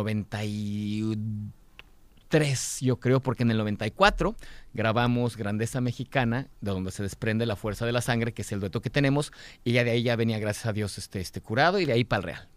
93, 2.28 2.80
yo 2.80 3.00
creo, 3.00 3.20
porque 3.20 3.42
en 3.42 3.50
el 3.50 3.58
94 3.58 4.36
grabamos 4.74 5.36
Grandeza 5.36 5.80
Mexicana, 5.80 6.48
de 6.60 6.70
donde 6.70 6.90
se 6.90 7.02
desprende 7.02 7.46
la 7.46 7.56
fuerza 7.56 7.86
de 7.86 7.92
la 7.92 8.02
sangre, 8.02 8.32
que 8.32 8.42
es 8.42 8.52
el 8.52 8.60
dueto 8.60 8.82
que 8.82 8.90
tenemos, 8.90 9.32
y 9.64 9.72
ya 9.72 9.84
de 9.84 9.92
ahí 9.92 10.02
ya 10.02 10.14
venía, 10.16 10.38
gracias 10.38 10.66
a 10.66 10.72
Dios, 10.72 10.98
este, 10.98 11.20
este 11.20 11.40
curado, 11.40 11.78
y 11.78 11.86
de 11.86 11.92
ahí 11.92 12.04
para 12.04 12.20
el 12.20 12.24
Real. 12.24 12.48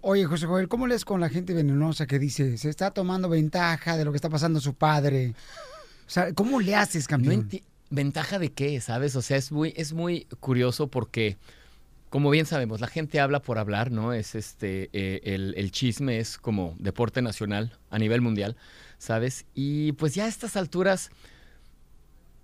Oye, 0.00 0.24
José 0.24 0.46
Joel, 0.46 0.68
¿cómo 0.68 0.86
lees 0.86 1.04
con 1.04 1.20
la 1.20 1.28
gente 1.28 1.54
venenosa 1.54 2.06
que 2.06 2.18
dice 2.18 2.56
se 2.56 2.70
está 2.70 2.92
tomando 2.92 3.28
ventaja 3.28 3.96
de 3.96 4.04
lo 4.04 4.12
que 4.12 4.16
está 4.16 4.30
pasando 4.30 4.60
su 4.60 4.74
padre? 4.74 5.34
O 6.06 6.10
sea, 6.10 6.32
¿cómo 6.34 6.60
le 6.60 6.74
haces, 6.74 7.08
campeón? 7.08 7.48
¿Ventaja 7.90 8.38
de 8.38 8.52
qué, 8.52 8.80
sabes? 8.80 9.16
O 9.16 9.22
sea, 9.22 9.36
es 9.36 9.50
muy, 9.50 9.72
es 9.76 9.92
muy 9.92 10.26
curioso 10.40 10.88
porque, 10.88 11.36
como 12.10 12.30
bien 12.30 12.46
sabemos, 12.46 12.80
la 12.80 12.86
gente 12.86 13.18
habla 13.18 13.40
por 13.40 13.58
hablar, 13.58 13.90
¿no? 13.90 14.12
Es 14.12 14.34
este, 14.34 14.90
eh, 14.92 15.20
el, 15.24 15.54
el 15.56 15.72
chisme 15.72 16.18
es 16.18 16.38
como 16.38 16.76
deporte 16.78 17.22
nacional 17.22 17.76
a 17.90 17.98
nivel 17.98 18.20
mundial, 18.20 18.56
¿sabes? 18.98 19.46
Y 19.54 19.92
pues 19.92 20.14
ya 20.14 20.24
a 20.24 20.28
estas 20.28 20.56
alturas 20.56 21.10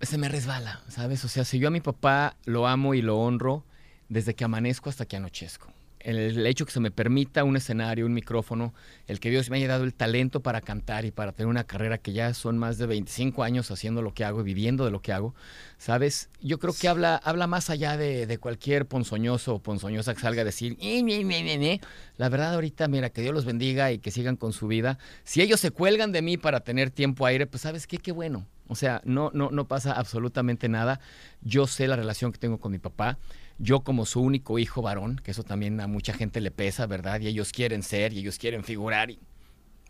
se 0.01 0.17
me 0.17 0.29
resbala, 0.29 0.81
¿sabes? 0.89 1.23
O 1.25 1.27
sea, 1.27 1.45
si 1.45 1.59
yo 1.59 1.67
a 1.67 1.71
mi 1.71 1.81
papá 1.81 2.35
lo 2.45 2.67
amo 2.67 2.93
y 2.93 3.01
lo 3.01 3.17
honro 3.17 3.63
desde 4.09 4.35
que 4.35 4.43
amanezco 4.43 4.89
hasta 4.89 5.05
que 5.05 5.17
anochezco. 5.17 5.74
El, 6.05 6.45
hecho 6.45 6.65
que 6.65 6.71
se 6.71 6.79
me 6.79 6.91
permita 6.91 7.43
un 7.43 7.57
escenario, 7.57 8.05
un 8.05 8.13
micrófono, 8.13 8.73
el 9.07 9.19
que 9.19 9.31
Dios 9.31 9.49
me 9.49 9.57
haya 9.57 9.67
dado 9.67 9.83
el 9.83 9.93
talento 9.93 10.41
para 10.41 10.61
cantar 10.61 11.03
y 11.03 11.11
para 11.11 11.31
tener 11.31 11.47
una 11.47 11.63
carrera 11.63 11.97
que 11.97 12.13
ya 12.13 12.33
son 12.35 12.59
más 12.59 12.77
de 12.77 12.85
25 12.85 13.41
años 13.43 13.71
haciendo 13.71 14.03
lo 14.03 14.13
que 14.13 14.23
hago 14.23 14.41
y 14.41 14.43
viviendo 14.43 14.85
de 14.85 14.91
lo 14.91 15.01
que 15.01 15.13
hago, 15.13 15.33
¿sabes? 15.79 16.29
Yo 16.41 16.59
creo 16.59 16.75
que 16.79 16.87
habla, 16.87 17.15
habla 17.15 17.47
más 17.47 17.71
allá 17.71 17.97
de, 17.97 18.27
de 18.27 18.37
cualquier 18.37 18.85
ponzoñoso 18.85 19.55
o 19.55 19.59
ponzoñosa 19.59 20.13
que 20.13 20.21
salga 20.21 20.43
a 20.43 20.45
decir, 20.45 20.77
"Eh, 20.79 21.01
ñe, 21.01 21.23
ñe, 21.23 21.41
ñe, 21.41 21.57
ñe". 21.57 21.81
la 22.17 22.29
verdad 22.29 22.53
ahorita, 22.53 22.87
mira, 22.87 23.09
que 23.09 23.21
Dios 23.21 23.33
los 23.33 23.45
bendiga 23.45 23.91
y 23.91 23.97
que 23.97 24.11
sigan 24.11 24.35
con 24.35 24.53
su 24.53 24.67
vida. 24.67 24.99
Si 25.23 25.41
ellos 25.41 25.59
se 25.59 25.71
cuelgan 25.71 26.11
de 26.11 26.21
mí 26.21 26.37
para 26.37 26.59
tener 26.59 26.91
tiempo 26.91 27.25
aire, 27.25 27.47
pues 27.47 27.63
sabes 27.63 27.87
qué, 27.87 27.97
qué 27.97 28.11
bueno. 28.11 28.45
O 28.67 28.75
sea, 28.75 29.01
no, 29.05 29.31
no, 29.33 29.51
no 29.51 29.67
pasa 29.67 29.93
absolutamente 29.93 30.69
nada. 30.69 30.99
Yo 31.41 31.67
sé 31.67 31.87
la 31.87 31.95
relación 31.95 32.31
que 32.31 32.39
tengo 32.39 32.59
con 32.59 32.71
mi 32.71 32.79
papá. 32.79 33.17
Yo 33.57 33.81
como 33.81 34.05
su 34.05 34.21
único 34.21 34.59
hijo 34.59 34.81
varón, 34.81 35.21
que 35.23 35.31
eso 35.31 35.43
también 35.43 35.79
a 35.79 35.87
mucha 35.87 36.13
gente 36.13 36.41
le 36.41 36.51
pesa, 36.51 36.87
¿verdad? 36.87 37.21
Y 37.21 37.27
ellos 37.27 37.51
quieren 37.51 37.83
ser 37.83 38.11
y 38.13 38.19
ellos 38.19 38.37
quieren 38.37 38.63
figurar, 38.63 39.09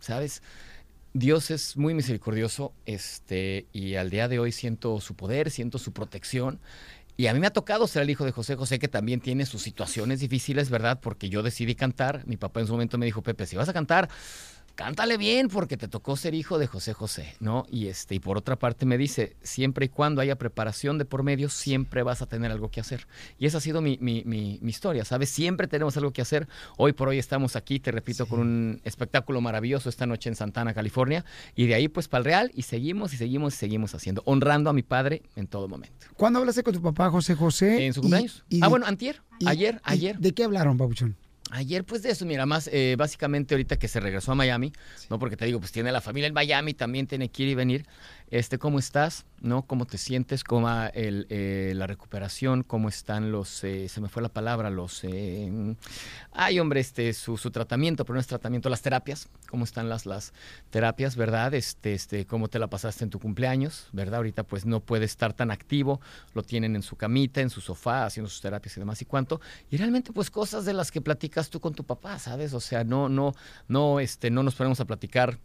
¿sabes? 0.00 0.42
Dios 1.14 1.50
es 1.50 1.78
muy 1.78 1.94
misericordioso, 1.94 2.74
este, 2.84 3.66
y 3.72 3.94
al 3.94 4.10
día 4.10 4.28
de 4.28 4.38
hoy 4.38 4.52
siento 4.52 5.00
su 5.00 5.14
poder, 5.14 5.50
siento 5.50 5.78
su 5.78 5.92
protección. 5.92 6.60
Y 7.16 7.28
a 7.28 7.32
mí 7.32 7.40
me 7.40 7.46
ha 7.46 7.52
tocado 7.52 7.86
ser 7.86 8.02
el 8.02 8.10
hijo 8.10 8.26
de 8.26 8.32
José 8.32 8.56
José, 8.56 8.78
que 8.78 8.88
también 8.88 9.20
tiene 9.20 9.46
sus 9.46 9.62
situaciones 9.62 10.20
difíciles, 10.20 10.68
¿verdad? 10.68 11.00
Porque 11.00 11.30
yo 11.30 11.42
decidí 11.42 11.74
cantar. 11.74 12.26
Mi 12.26 12.36
papá 12.36 12.60
en 12.60 12.66
su 12.66 12.74
momento 12.74 12.98
me 12.98 13.06
dijo, 13.06 13.22
Pepe, 13.22 13.46
si 13.46 13.56
vas 13.56 13.70
a 13.70 13.72
cantar, 13.72 14.10
cántale 14.76 15.16
bien 15.16 15.48
porque 15.48 15.76
te 15.76 15.88
tocó 15.88 16.16
ser 16.16 16.34
hijo 16.34 16.58
de 16.58 16.66
José 16.68 16.92
José, 16.92 17.34
¿no? 17.40 17.64
Y 17.70 17.88
este 17.88 18.14
y 18.14 18.20
por 18.20 18.36
otra 18.38 18.56
parte 18.56 18.86
me 18.86 18.96
dice, 18.98 19.34
siempre 19.42 19.86
y 19.86 19.88
cuando 19.88 20.20
haya 20.20 20.36
preparación 20.36 20.98
de 20.98 21.04
por 21.04 21.22
medio, 21.22 21.48
siempre 21.48 22.02
vas 22.02 22.22
a 22.22 22.26
tener 22.26 22.52
algo 22.52 22.70
que 22.70 22.80
hacer. 22.80 23.06
Y 23.38 23.46
esa 23.46 23.58
ha 23.58 23.60
sido 23.60 23.80
mi, 23.80 23.98
mi- 24.00 24.22
mi- 24.24 24.58
mi 24.62 24.70
historia, 24.70 25.04
¿sabes? 25.04 25.30
Siempre 25.30 25.66
tenemos 25.66 25.96
algo 25.96 26.12
que 26.12 26.22
hacer. 26.22 26.46
Hoy 26.76 26.92
por 26.92 27.08
hoy 27.08 27.18
estamos 27.18 27.56
aquí, 27.56 27.80
te 27.80 27.90
repito, 27.90 28.26
con 28.26 28.38
un 28.40 28.80
espectáculo 28.84 29.40
maravilloso 29.40 29.88
esta 29.88 30.06
noche 30.06 30.28
en 30.28 30.36
Santana, 30.36 30.74
California, 30.74 31.24
y 31.54 31.66
de 31.66 31.74
ahí 31.74 31.88
pues 31.88 32.06
para 32.06 32.18
el 32.20 32.24
Real 32.26 32.50
y 32.54 32.62
seguimos 32.62 33.14
y 33.14 33.16
seguimos 33.16 33.54
y 33.54 33.56
seguimos 33.56 33.94
haciendo, 33.94 34.22
honrando 34.26 34.68
a 34.70 34.72
mi 34.74 34.82
padre 34.82 35.22
en 35.36 35.46
todo 35.46 35.68
momento. 35.68 36.06
¿Cuándo 36.14 36.38
hablaste 36.40 36.62
con 36.62 36.74
tu 36.74 36.82
papá, 36.82 37.10
José 37.10 37.34
José? 37.34 37.86
En 37.86 37.94
su 37.94 38.02
cumpleaños. 38.02 38.44
y- 38.50 38.60
ah, 38.62 38.68
bueno, 38.68 38.84
antier, 38.86 39.22
y- 39.38 39.48
ayer, 39.48 39.80
ayer. 39.84 40.18
¿De 40.18 40.32
qué 40.32 40.44
hablaron, 40.44 40.76
Pabuchón? 40.76 41.16
Ayer, 41.52 41.84
pues 41.84 42.02
de 42.02 42.10
eso, 42.10 42.26
mira, 42.26 42.44
más 42.44 42.68
eh, 42.72 42.96
básicamente 42.98 43.54
ahorita 43.54 43.78
que 43.78 43.86
se 43.86 44.00
regresó 44.00 44.32
a 44.32 44.34
Miami, 44.34 44.72
¿no? 45.08 45.18
Porque 45.20 45.36
te 45.36 45.44
digo, 45.44 45.60
pues 45.60 45.70
tiene 45.70 45.92
la 45.92 46.00
familia 46.00 46.26
en 46.26 46.34
Miami, 46.34 46.74
también 46.74 47.06
tiene 47.06 47.28
que 47.28 47.44
ir 47.44 47.50
y 47.50 47.54
venir. 47.54 47.86
Este, 48.30 48.58
¿cómo 48.58 48.80
estás? 48.80 49.24
¿No? 49.40 49.62
¿Cómo 49.62 49.86
te 49.86 49.98
sientes? 49.98 50.42
¿Cómo 50.42 50.66
va 50.66 50.88
el, 50.88 51.26
eh, 51.30 51.72
la 51.76 51.86
recuperación? 51.86 52.64
¿Cómo 52.64 52.88
están 52.88 53.30
los, 53.30 53.62
eh, 53.62 53.88
se 53.88 54.00
me 54.00 54.08
fue 54.08 54.22
la 54.22 54.28
palabra, 54.28 54.70
los, 54.70 55.04
eh, 55.04 55.76
ay, 56.32 56.58
hombre, 56.58 56.80
este, 56.80 57.12
su, 57.12 57.36
su 57.36 57.52
tratamiento, 57.52 58.04
pero 58.04 58.14
no 58.14 58.20
es 58.20 58.26
tratamiento, 58.26 58.68
las 58.68 58.82
terapias. 58.82 59.28
¿Cómo 59.48 59.62
están 59.62 59.88
las, 59.88 60.06
las 60.06 60.32
terapias, 60.70 61.14
verdad? 61.14 61.54
Este, 61.54 61.94
este, 61.94 62.26
¿cómo 62.26 62.48
te 62.48 62.58
la 62.58 62.66
pasaste 62.66 63.04
en 63.04 63.10
tu 63.10 63.20
cumpleaños? 63.20 63.88
¿Verdad? 63.92 64.16
Ahorita 64.16 64.42
pues 64.42 64.66
no 64.66 64.80
puede 64.80 65.04
estar 65.04 65.32
tan 65.32 65.52
activo, 65.52 66.00
lo 66.34 66.42
tienen 66.42 66.74
en 66.74 66.82
su 66.82 66.96
camita, 66.96 67.40
en 67.40 67.50
su 67.50 67.60
sofá, 67.60 68.06
haciendo 68.06 68.28
sus 68.28 68.40
terapias 68.40 68.76
y 68.76 68.80
demás 68.80 69.00
y 69.02 69.04
cuánto. 69.04 69.40
Y 69.70 69.76
realmente 69.76 70.12
pues 70.12 70.30
cosas 70.30 70.64
de 70.64 70.72
las 70.72 70.90
que 70.90 71.00
tú 71.50 71.60
con 71.60 71.74
tu 71.74 71.84
papá, 71.84 72.18
¿sabes? 72.18 72.54
O 72.54 72.60
sea, 72.60 72.84
no, 72.84 73.08
no, 73.08 73.34
no, 73.68 74.00
este, 74.00 74.30
no 74.30 74.42
nos 74.42 74.54
ponemos 74.54 74.80
a 74.80 74.84
platicar 74.86 75.38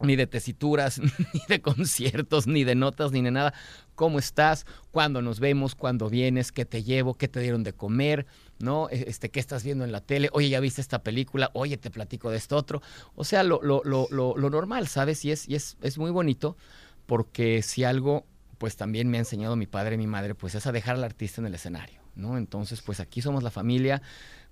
ni 0.00 0.14
de 0.14 0.26
tesituras, 0.26 0.98
ni 1.34 1.40
de 1.48 1.60
conciertos, 1.62 2.46
ni 2.46 2.64
de 2.64 2.74
notas, 2.74 3.12
ni 3.12 3.22
de 3.22 3.30
nada. 3.30 3.54
¿Cómo 3.94 4.18
estás? 4.18 4.66
¿Cuándo 4.90 5.22
nos 5.22 5.40
vemos? 5.40 5.74
¿Cuándo 5.74 6.10
vienes? 6.10 6.52
¿Qué 6.52 6.66
te 6.66 6.82
llevo? 6.82 7.14
¿Qué 7.14 7.28
te 7.28 7.40
dieron 7.40 7.62
de 7.64 7.72
comer? 7.72 8.26
¿No? 8.58 8.88
E- 8.90 9.06
Este, 9.08 9.30
¿Qué 9.30 9.40
estás 9.40 9.64
viendo 9.64 9.84
en 9.84 9.92
la 9.92 10.02
tele? 10.02 10.28
Oye, 10.32 10.50
¿ya 10.50 10.60
viste 10.60 10.82
esta 10.82 11.02
película? 11.02 11.50
Oye, 11.54 11.78
te 11.78 11.90
platico 11.90 12.30
de 12.30 12.36
esto 12.36 12.56
otro. 12.56 12.82
O 13.14 13.24
sea, 13.24 13.42
lo, 13.42 13.60
lo, 13.62 13.80
lo, 13.84 14.06
lo, 14.10 14.36
lo 14.36 14.50
normal, 14.50 14.86
¿sabes? 14.88 15.24
Y, 15.24 15.30
es, 15.30 15.48
y 15.48 15.54
es, 15.54 15.78
es 15.80 15.96
muy 15.96 16.10
bonito 16.10 16.56
porque 17.06 17.62
si 17.62 17.84
algo, 17.84 18.26
pues 18.58 18.76
también 18.76 19.08
me 19.08 19.16
ha 19.16 19.20
enseñado 19.20 19.56
mi 19.56 19.66
padre 19.66 19.94
y 19.94 19.98
mi 19.98 20.06
madre, 20.06 20.34
pues 20.34 20.54
es 20.54 20.66
a 20.66 20.72
dejar 20.72 20.96
al 20.96 21.04
artista 21.04 21.40
en 21.40 21.46
el 21.46 21.54
escenario, 21.54 22.00
¿no? 22.16 22.36
Entonces, 22.36 22.82
pues 22.82 23.00
aquí 23.00 23.22
somos 23.22 23.42
la 23.42 23.50
familia. 23.50 24.02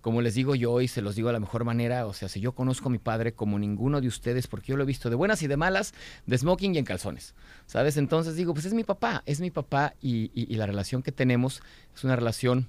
Como 0.04 0.20
les 0.20 0.34
digo 0.34 0.54
yo 0.54 0.82
y 0.82 0.86
se 0.88 1.00
los 1.00 1.16
digo 1.16 1.28
de 1.28 1.32
la 1.32 1.40
mejor 1.40 1.64
manera, 1.64 2.06
o 2.06 2.12
sea, 2.12 2.28
si 2.28 2.38
yo 2.38 2.52
conozco 2.52 2.90
a 2.90 2.92
mi 2.92 2.98
padre 2.98 3.32
como 3.32 3.58
ninguno 3.58 4.02
de 4.02 4.06
ustedes, 4.08 4.46
porque 4.48 4.66
yo 4.66 4.76
lo 4.76 4.82
he 4.82 4.86
visto 4.86 5.08
de 5.08 5.16
buenas 5.16 5.40
y 5.42 5.46
de 5.46 5.56
malas, 5.56 5.94
de 6.26 6.36
smoking 6.36 6.74
y 6.74 6.78
en 6.78 6.84
calzones, 6.84 7.32
¿sabes? 7.66 7.96
Entonces 7.96 8.36
digo, 8.36 8.52
pues 8.52 8.66
es 8.66 8.74
mi 8.74 8.84
papá, 8.84 9.22
es 9.24 9.40
mi 9.40 9.50
papá 9.50 9.94
y, 10.02 10.30
y- 10.34 10.52
y 10.52 10.56
la 10.56 10.66
relación 10.66 11.02
que 11.02 11.10
tenemos 11.10 11.62
es 11.96 12.04
una 12.04 12.16
relación 12.16 12.68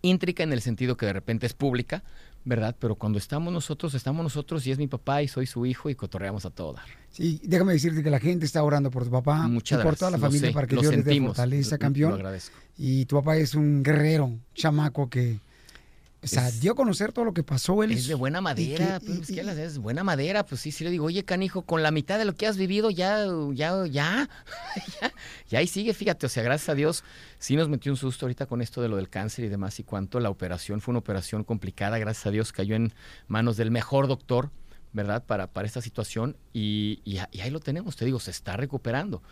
íntrica 0.00 0.44
en 0.44 0.52
el 0.52 0.60
sentido 0.60 0.96
que 0.96 1.06
de 1.06 1.12
repente 1.12 1.44
es 1.46 1.54
pública, 1.54 2.04
¿verdad? 2.44 2.76
Pero 2.78 2.94
cuando 2.94 3.18
estamos 3.18 3.52
nosotros, 3.52 3.92
estamos 3.94 4.22
nosotros 4.22 4.64
y 4.68 4.70
es 4.70 4.78
mi 4.78 4.86
papá 4.86 5.22
y 5.22 5.28
soy 5.28 5.46
su 5.46 5.66
hijo 5.66 5.90
y 5.90 5.96
cotorreamos 5.96 6.46
a 6.46 6.50
todo 6.50 6.74
dar. 6.74 6.84
Sí, 7.10 7.40
déjame 7.42 7.72
decirte 7.72 8.02
que 8.04 8.10
la 8.10 8.20
gente 8.20 8.46
está 8.46 8.62
orando 8.62 8.92
por 8.92 9.02
tu 9.04 9.10
papá 9.10 9.48
Muchas 9.48 9.80
y 9.80 9.82
por 9.82 9.96
toda 9.96 10.12
la 10.12 10.18
familia 10.18 10.50
sé, 10.50 10.54
para 10.54 10.68
que 10.68 10.76
Dios 10.76 10.84
les 10.94 11.04
dé 11.04 11.10
sentimos, 11.10 11.30
fortaleza, 11.36 11.78
campeón. 11.78 12.10
lo 12.10 12.16
agradezco. 12.16 12.56
Y 12.78 13.06
tu 13.06 13.16
papá 13.16 13.38
es 13.38 13.54
un 13.56 13.82
guerrero, 13.82 14.26
un 14.26 14.42
chamaco 14.54 15.08
que, 15.10 15.38
o 16.24 16.26
sea, 16.26 16.48
Es- 16.48 16.60
dio 16.60 16.72
a 16.72 16.74
conocer 16.74 17.12
todo 17.12 17.24
lo 17.24 17.32
que 17.34 17.42
pasó. 17.42 17.82
Él 17.82 17.92
Es 17.92 18.06
de 18.06 18.14
buena 18.14 18.40
madera, 18.40 18.98
y 19.02 19.06
que- 19.06 19.12
pues, 19.14 19.28
¿qué 19.28 19.44
le 19.44 19.52
haces? 19.52 19.72
Es 19.72 19.78
buena 19.78 20.02
madera, 20.02 20.44
pues 20.44 20.60
sí, 20.60 20.72
sí 20.72 20.82
le 20.84 20.90
digo, 20.90 21.04
oye, 21.06 21.24
canijo, 21.24 21.62
con 21.62 21.82
la 21.82 21.90
mitad 21.90 22.18
de 22.18 22.24
lo 22.24 22.34
que 22.34 22.46
has 22.46 22.56
vivido, 22.56 22.90
ya, 22.90 23.24
ya, 23.52 23.86
ya, 23.86 24.28
ya, 25.00 25.12
y 25.50 25.56
ahí 25.56 25.66
sigue, 25.66 25.94
fíjate, 25.94 26.26
o 26.26 26.28
sea, 26.28 26.42
gracias 26.42 26.68
a 26.68 26.74
Dios, 26.74 27.04
sí 27.38 27.56
nos 27.56 27.68
metió 27.68 27.92
un 27.92 27.96
susto 27.96 28.26
ahorita 28.26 28.46
con 28.46 28.60
esto 28.62 28.82
de 28.82 28.88
lo 28.88 28.96
del 28.96 29.08
cáncer 29.08 29.44
y 29.44 29.48
demás, 29.48 29.78
y 29.80 29.84
cuánto 29.84 30.18
la 30.20 30.30
operación 30.30 30.80
fue 30.80 30.92
una 30.92 30.98
operación 31.00 31.44
complicada, 31.44 31.98
gracias 31.98 32.26
a 32.26 32.30
Dios 32.30 32.52
cayó 32.52 32.74
en 32.76 32.92
manos 33.28 33.56
del 33.56 33.70
mejor 33.70 34.08
doctor, 34.08 34.50
¿verdad? 34.92 35.24
Para, 35.24 35.46
para 35.48 35.66
esta 35.66 35.80
situación, 35.80 36.36
y, 36.52 37.00
y 37.04 37.18
ahí 37.18 37.50
lo 37.50 37.60
tenemos, 37.60 37.96
te 37.96 38.04
digo, 38.04 38.20
se 38.20 38.30
está 38.30 38.56
recuperando. 38.56 39.22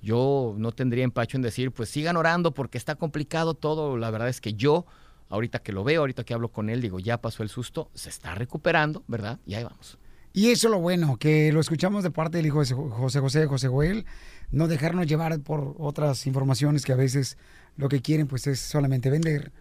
Yo 0.00 0.56
no 0.58 0.72
tendría 0.72 1.04
empacho 1.04 1.36
en 1.36 1.42
decir, 1.42 1.70
pues 1.70 1.88
sigan 1.88 2.16
orando 2.16 2.52
porque 2.52 2.76
está 2.76 2.96
complicado 2.96 3.54
todo. 3.54 3.96
La 3.96 4.10
verdad 4.10 4.28
es 4.28 4.40
que 4.40 4.54
yo, 4.54 4.84
ahorita 5.32 5.60
que 5.60 5.72
lo 5.72 5.82
veo, 5.82 6.00
ahorita 6.00 6.24
que 6.24 6.34
hablo 6.34 6.48
con 6.48 6.68
él, 6.68 6.82
digo, 6.82 7.00
ya 7.00 7.20
pasó 7.20 7.42
el 7.42 7.48
susto, 7.48 7.90
se 7.94 8.10
está 8.10 8.34
recuperando, 8.34 9.02
¿verdad? 9.08 9.40
Y 9.46 9.54
ahí 9.54 9.64
vamos. 9.64 9.98
Y 10.34 10.50
eso 10.50 10.68
es 10.68 10.70
lo 10.70 10.78
bueno, 10.78 11.16
que 11.16 11.52
lo 11.52 11.60
escuchamos 11.60 12.04
de 12.04 12.10
parte 12.10 12.36
del 12.36 12.46
hijo 12.46 12.62
de 12.62 12.74
José 12.74 13.20
José, 13.20 13.46
José 13.46 13.68
Joel, 13.68 14.04
no 14.50 14.68
dejarnos 14.68 15.06
llevar 15.06 15.40
por 15.40 15.74
otras 15.78 16.26
informaciones 16.26 16.84
que 16.84 16.92
a 16.92 16.96
veces 16.96 17.38
lo 17.76 17.88
que 17.88 18.02
quieren 18.02 18.26
pues 18.26 18.46
es 18.46 18.60
solamente 18.60 19.08
vender, 19.10 19.52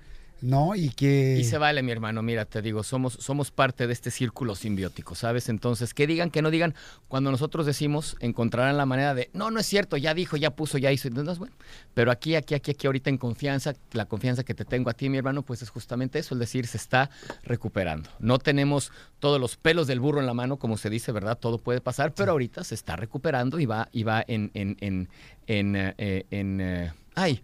¿no? 0.41 0.75
Y 0.75 0.89
que... 0.89 1.37
Y 1.39 1.43
se 1.43 1.57
vale, 1.57 1.83
mi 1.83 1.91
hermano, 1.91 2.21
mira, 2.21 2.45
te 2.45 2.61
digo, 2.61 2.83
somos, 2.83 3.13
somos 3.13 3.51
parte 3.51 3.87
de 3.87 3.93
este 3.93 4.11
círculo 4.11 4.55
simbiótico, 4.55 5.15
¿sabes? 5.15 5.49
Entonces, 5.49 5.93
que 5.93 6.07
digan, 6.07 6.31
que 6.31 6.41
no 6.41 6.51
digan, 6.51 6.73
cuando 7.07 7.31
nosotros 7.31 7.65
decimos, 7.65 8.17
encontrarán 8.19 8.77
la 8.77 8.85
manera 8.85 9.13
de, 9.13 9.29
no, 9.33 9.51
no 9.51 9.59
es 9.59 9.65
cierto, 9.65 9.97
ya 9.97 10.13
dijo, 10.13 10.37
ya 10.37 10.51
puso, 10.51 10.77
ya 10.77 10.91
hizo, 10.91 11.07
entonces, 11.07 11.37
bueno, 11.37 11.55
pero 11.93 12.11
aquí, 12.11 12.35
aquí, 12.35 12.55
aquí, 12.55 12.71
aquí, 12.71 12.87
ahorita 12.87 13.09
en 13.09 13.17
confianza, 13.17 13.73
la 13.91 14.05
confianza 14.05 14.43
que 14.43 14.53
te 14.53 14.65
tengo 14.65 14.89
a 14.89 14.93
ti, 14.93 15.09
mi 15.09 15.17
hermano, 15.17 15.43
pues 15.43 15.61
es 15.61 15.69
justamente 15.69 16.19
eso, 16.19 16.35
es 16.35 16.39
decir, 16.39 16.67
se 16.67 16.77
está 16.77 17.09
recuperando. 17.43 18.09
No 18.19 18.39
tenemos 18.39 18.91
todos 19.19 19.39
los 19.39 19.57
pelos 19.57 19.87
del 19.87 19.99
burro 19.99 20.19
en 20.19 20.25
la 20.25 20.33
mano, 20.33 20.57
como 20.57 20.77
se 20.77 20.89
dice, 20.89 21.11
¿verdad? 21.11 21.37
Todo 21.37 21.59
puede 21.59 21.81
pasar, 21.81 22.13
pero 22.13 22.31
ahorita 22.31 22.63
se 22.63 22.75
está 22.75 22.95
recuperando 22.95 23.59
y 23.59 23.65
va, 23.65 23.89
y 23.91 24.03
va 24.03 24.23
en, 24.27 24.51
en, 24.53 24.77
en, 24.81 25.09
en, 25.47 25.75
eh, 25.75 26.25
en, 26.31 26.61
eh, 26.61 26.93
ay, 27.15 27.43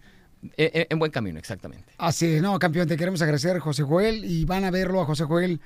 en, 0.55 0.87
en 0.89 0.99
buen 0.99 1.11
camino, 1.11 1.39
exactamente. 1.39 1.93
Así 1.97 2.25
es, 2.25 2.41
no, 2.41 2.57
campeón, 2.59 2.87
te 2.87 2.97
queremos 2.97 3.21
agradecer, 3.21 3.59
José 3.59 3.83
Joel, 3.83 4.25
y 4.25 4.45
van 4.45 4.63
a 4.63 4.71
verlo 4.71 5.01
a 5.01 5.05
José 5.05 5.25
Joel, 5.25 5.59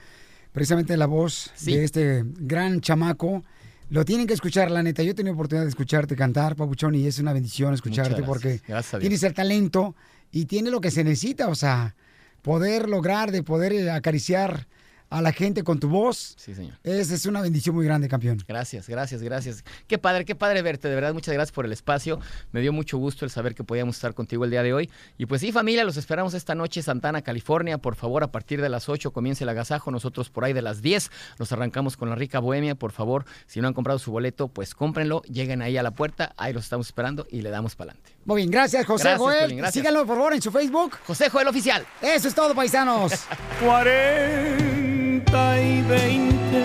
precisamente 0.51 0.97
la 0.97 1.07
voz 1.07 1.51
de 1.61 1.83
este 1.83 2.23
gran 2.25 2.81
chamaco. 2.81 3.43
Lo 3.89 4.05
tienen 4.05 4.25
que 4.25 4.33
escuchar, 4.33 4.71
la 4.71 4.81
neta. 4.81 5.03
Yo 5.03 5.11
he 5.11 5.13
tenido 5.13 5.33
oportunidad 5.33 5.65
de 5.65 5.69
escucharte 5.69 6.15
cantar, 6.15 6.55
Papuchón, 6.55 6.95
y 6.95 7.05
es 7.07 7.19
una 7.19 7.33
bendición 7.33 7.73
escucharte 7.73 8.21
gracias. 8.21 8.27
porque 8.27 8.61
Gracias 8.65 9.01
tienes 9.01 9.21
el 9.23 9.33
talento 9.33 9.95
y 10.31 10.45
tiene 10.45 10.71
lo 10.71 10.79
que 10.79 10.91
se 10.91 11.03
necesita, 11.03 11.49
o 11.49 11.55
sea, 11.55 11.95
poder 12.41 12.87
lograr, 12.87 13.31
de 13.31 13.43
poder 13.43 13.73
eh, 13.73 13.91
acariciar 13.91 14.67
a 15.11 15.21
la 15.21 15.33
gente 15.33 15.63
con 15.63 15.79
tu 15.79 15.89
voz. 15.89 16.33
Sí, 16.37 16.55
señor. 16.55 16.73
Es, 16.83 17.11
es 17.11 17.25
una 17.25 17.41
bendición 17.41 17.75
muy 17.75 17.85
grande, 17.85 18.07
campeón. 18.07 18.41
Gracias, 18.47 18.87
gracias, 18.87 19.21
gracias. 19.21 19.63
Qué 19.85 19.97
padre, 19.97 20.23
qué 20.23 20.35
padre 20.35 20.61
verte, 20.61 20.87
de 20.87 20.95
verdad, 20.95 21.13
muchas 21.13 21.33
gracias 21.33 21.53
por 21.53 21.65
el 21.65 21.73
espacio. 21.73 22.19
Me 22.53 22.61
dio 22.61 22.71
mucho 22.71 22.97
gusto 22.97 23.25
el 23.25 23.31
saber 23.31 23.53
que 23.53 23.63
podíamos 23.63 23.97
estar 23.97 24.13
contigo 24.13 24.45
el 24.45 24.51
día 24.51 24.63
de 24.63 24.73
hoy. 24.73 24.89
Y 25.17 25.25
pues 25.25 25.41
sí, 25.41 25.51
familia, 25.51 25.83
los 25.83 25.97
esperamos 25.97 26.33
esta 26.33 26.55
noche, 26.55 26.81
Santana, 26.81 27.21
California. 27.21 27.77
Por 27.77 27.95
favor, 27.95 28.23
a 28.23 28.31
partir 28.31 28.61
de 28.61 28.69
las 28.69 28.87
8 28.87 29.11
comience 29.11 29.43
el 29.43 29.49
agasajo. 29.49 29.91
Nosotros 29.91 30.29
por 30.29 30.45
ahí 30.45 30.53
de 30.53 30.61
las 30.61 30.81
10 30.81 31.11
nos 31.37 31.51
arrancamos 31.51 31.97
con 31.97 32.09
la 32.09 32.15
rica 32.15 32.39
bohemia. 32.39 32.75
Por 32.75 32.93
favor, 32.93 33.25
si 33.47 33.59
no 33.59 33.67
han 33.67 33.73
comprado 33.73 33.99
su 33.99 34.11
boleto, 34.11 34.47
pues 34.47 34.73
cómprenlo, 34.73 35.23
lleguen 35.23 35.61
ahí 35.61 35.75
a 35.75 35.83
la 35.83 35.91
puerta, 35.91 36.33
ahí 36.37 36.53
los 36.53 36.63
estamos 36.63 36.87
esperando 36.87 37.27
y 37.29 37.41
le 37.41 37.49
damos 37.49 37.75
para 37.75 37.91
adelante. 37.91 38.15
Muy 38.23 38.37
bien, 38.37 38.49
gracias, 38.49 38.85
José 38.85 39.03
Gracias, 39.03 39.19
Joel. 39.19 39.55
Gracias. 39.57 39.73
Síganlo, 39.73 40.05
por 40.05 40.15
favor, 40.15 40.33
en 40.33 40.41
su 40.41 40.51
Facebook. 40.51 40.97
José 41.05 41.29
Joel 41.29 41.49
Oficial. 41.49 41.85
Eso 42.01 42.29
es 42.29 42.33
todo, 42.33 42.55
paisanos. 42.55 43.11
40 43.59 45.00
y 45.29 45.81
20, 45.81 46.63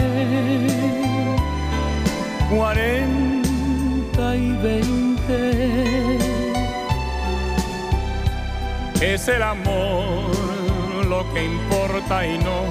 40 2.50 4.36
y 4.36 4.52
20. 4.62 6.18
Es 9.00 9.28
el 9.28 9.42
amor 9.42 10.34
lo 11.06 11.32
que 11.32 11.44
importa 11.44 12.26
y 12.26 12.38
no 12.38 12.64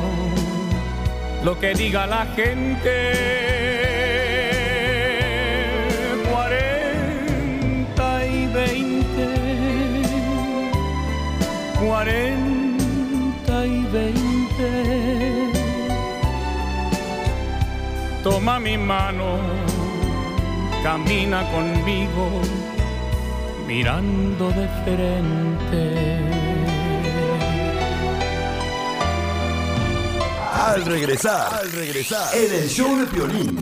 lo 1.43 1.59
que 1.59 1.73
diga 1.73 2.07
la 2.07 2.25
gente. 2.35 3.45
40 6.31 8.25
y 8.25 8.47
20, 8.47 9.27
40 11.85 12.44
Toma 18.25 18.57
mi 18.57 18.75
mano, 18.75 19.37
camina 20.81 21.43
conmigo, 21.51 22.41
mirando 23.67 24.49
de 24.49 24.67
frente. 24.83 26.19
Al 30.55 30.85
regresar, 30.85 31.53
al 31.53 31.71
regresar, 31.71 32.35
en 32.35 32.51
el 32.51 32.67
show 32.67 32.97
de 32.97 33.05
Piolín. 33.05 33.61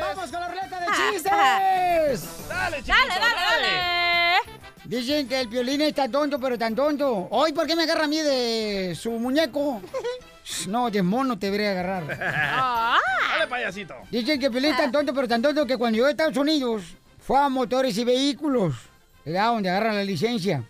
¡Vamos 0.00 0.30
con 0.30 0.40
la 0.40 0.48
ruleta 0.48 0.80
de 0.80 0.86
chistes! 1.12 2.24
Dale, 2.48 2.82
Dale, 2.82 2.82
dale, 2.82 3.20
dale. 3.20 3.97
Dicen 4.88 5.28
que 5.28 5.42
el 5.42 5.48
violín 5.48 5.82
es 5.82 5.94
tan 5.94 6.10
tonto, 6.10 6.40
pero 6.40 6.56
tan 6.56 6.74
tonto. 6.74 7.28
Hoy, 7.30 7.52
¿por 7.52 7.66
qué 7.66 7.76
me 7.76 7.82
agarra 7.82 8.04
a 8.04 8.06
mí 8.06 8.20
de 8.20 8.96
su 8.98 9.10
muñeco? 9.10 9.82
No, 10.66 10.90
de 10.90 11.02
mono 11.02 11.38
te 11.38 11.50
debería 11.50 11.72
agarrar. 11.72 12.06
Dale, 12.06 13.46
payasito. 13.50 13.94
Dicen 14.10 14.40
que 14.40 14.46
el 14.46 14.50
violín 14.50 14.70
es 14.70 14.78
tan 14.78 14.90
tonto, 14.90 15.12
pero 15.12 15.28
tan 15.28 15.42
tonto 15.42 15.66
que 15.66 15.76
cuando 15.76 15.96
llegó 15.96 16.06
a 16.06 16.10
Estados 16.10 16.38
Unidos 16.38 16.84
fue 17.18 17.38
a 17.38 17.50
motores 17.50 17.98
y 17.98 18.04
vehículos, 18.04 18.76
¿verdad? 19.26 19.48
Donde 19.48 19.68
agarran 19.68 19.94
la 19.94 20.04
licencia 20.04 20.64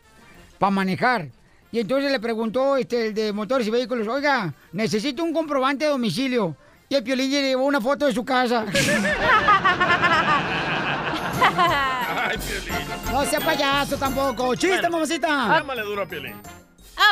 para 0.59 0.73
manejar. 0.73 1.29
Y 1.71 1.79
entonces 1.79 2.11
le 2.11 2.19
preguntó 2.19 2.77
este, 2.77 3.07
el 3.07 3.14
de 3.14 3.33
motores 3.33 3.69
y 3.69 3.71
vehículos, 3.71 4.09
oiga, 4.09 4.53
necesito 4.73 5.23
un 5.23 5.33
comprobante 5.33 5.85
de 5.85 5.93
domicilio. 5.93 6.57
Y 6.89 6.97
el 6.97 7.05
piolín 7.05 7.31
le 7.31 7.43
llevó 7.43 7.66
una 7.66 7.81
foto 7.81 8.07
de 8.07 8.12
su 8.12 8.25
casa. 8.25 8.66
Ay, 12.39 12.45
Piolín. 12.47 13.12
No 13.12 13.24
sea 13.24 13.41
payaso 13.41 13.97
tampoco. 13.97 14.55
¡Chiste, 14.55 14.89
mamacita! 14.89 15.28
Llámale 15.28 15.82
duro 15.82 16.03
a 16.03 16.07
Piolín. 16.07 16.34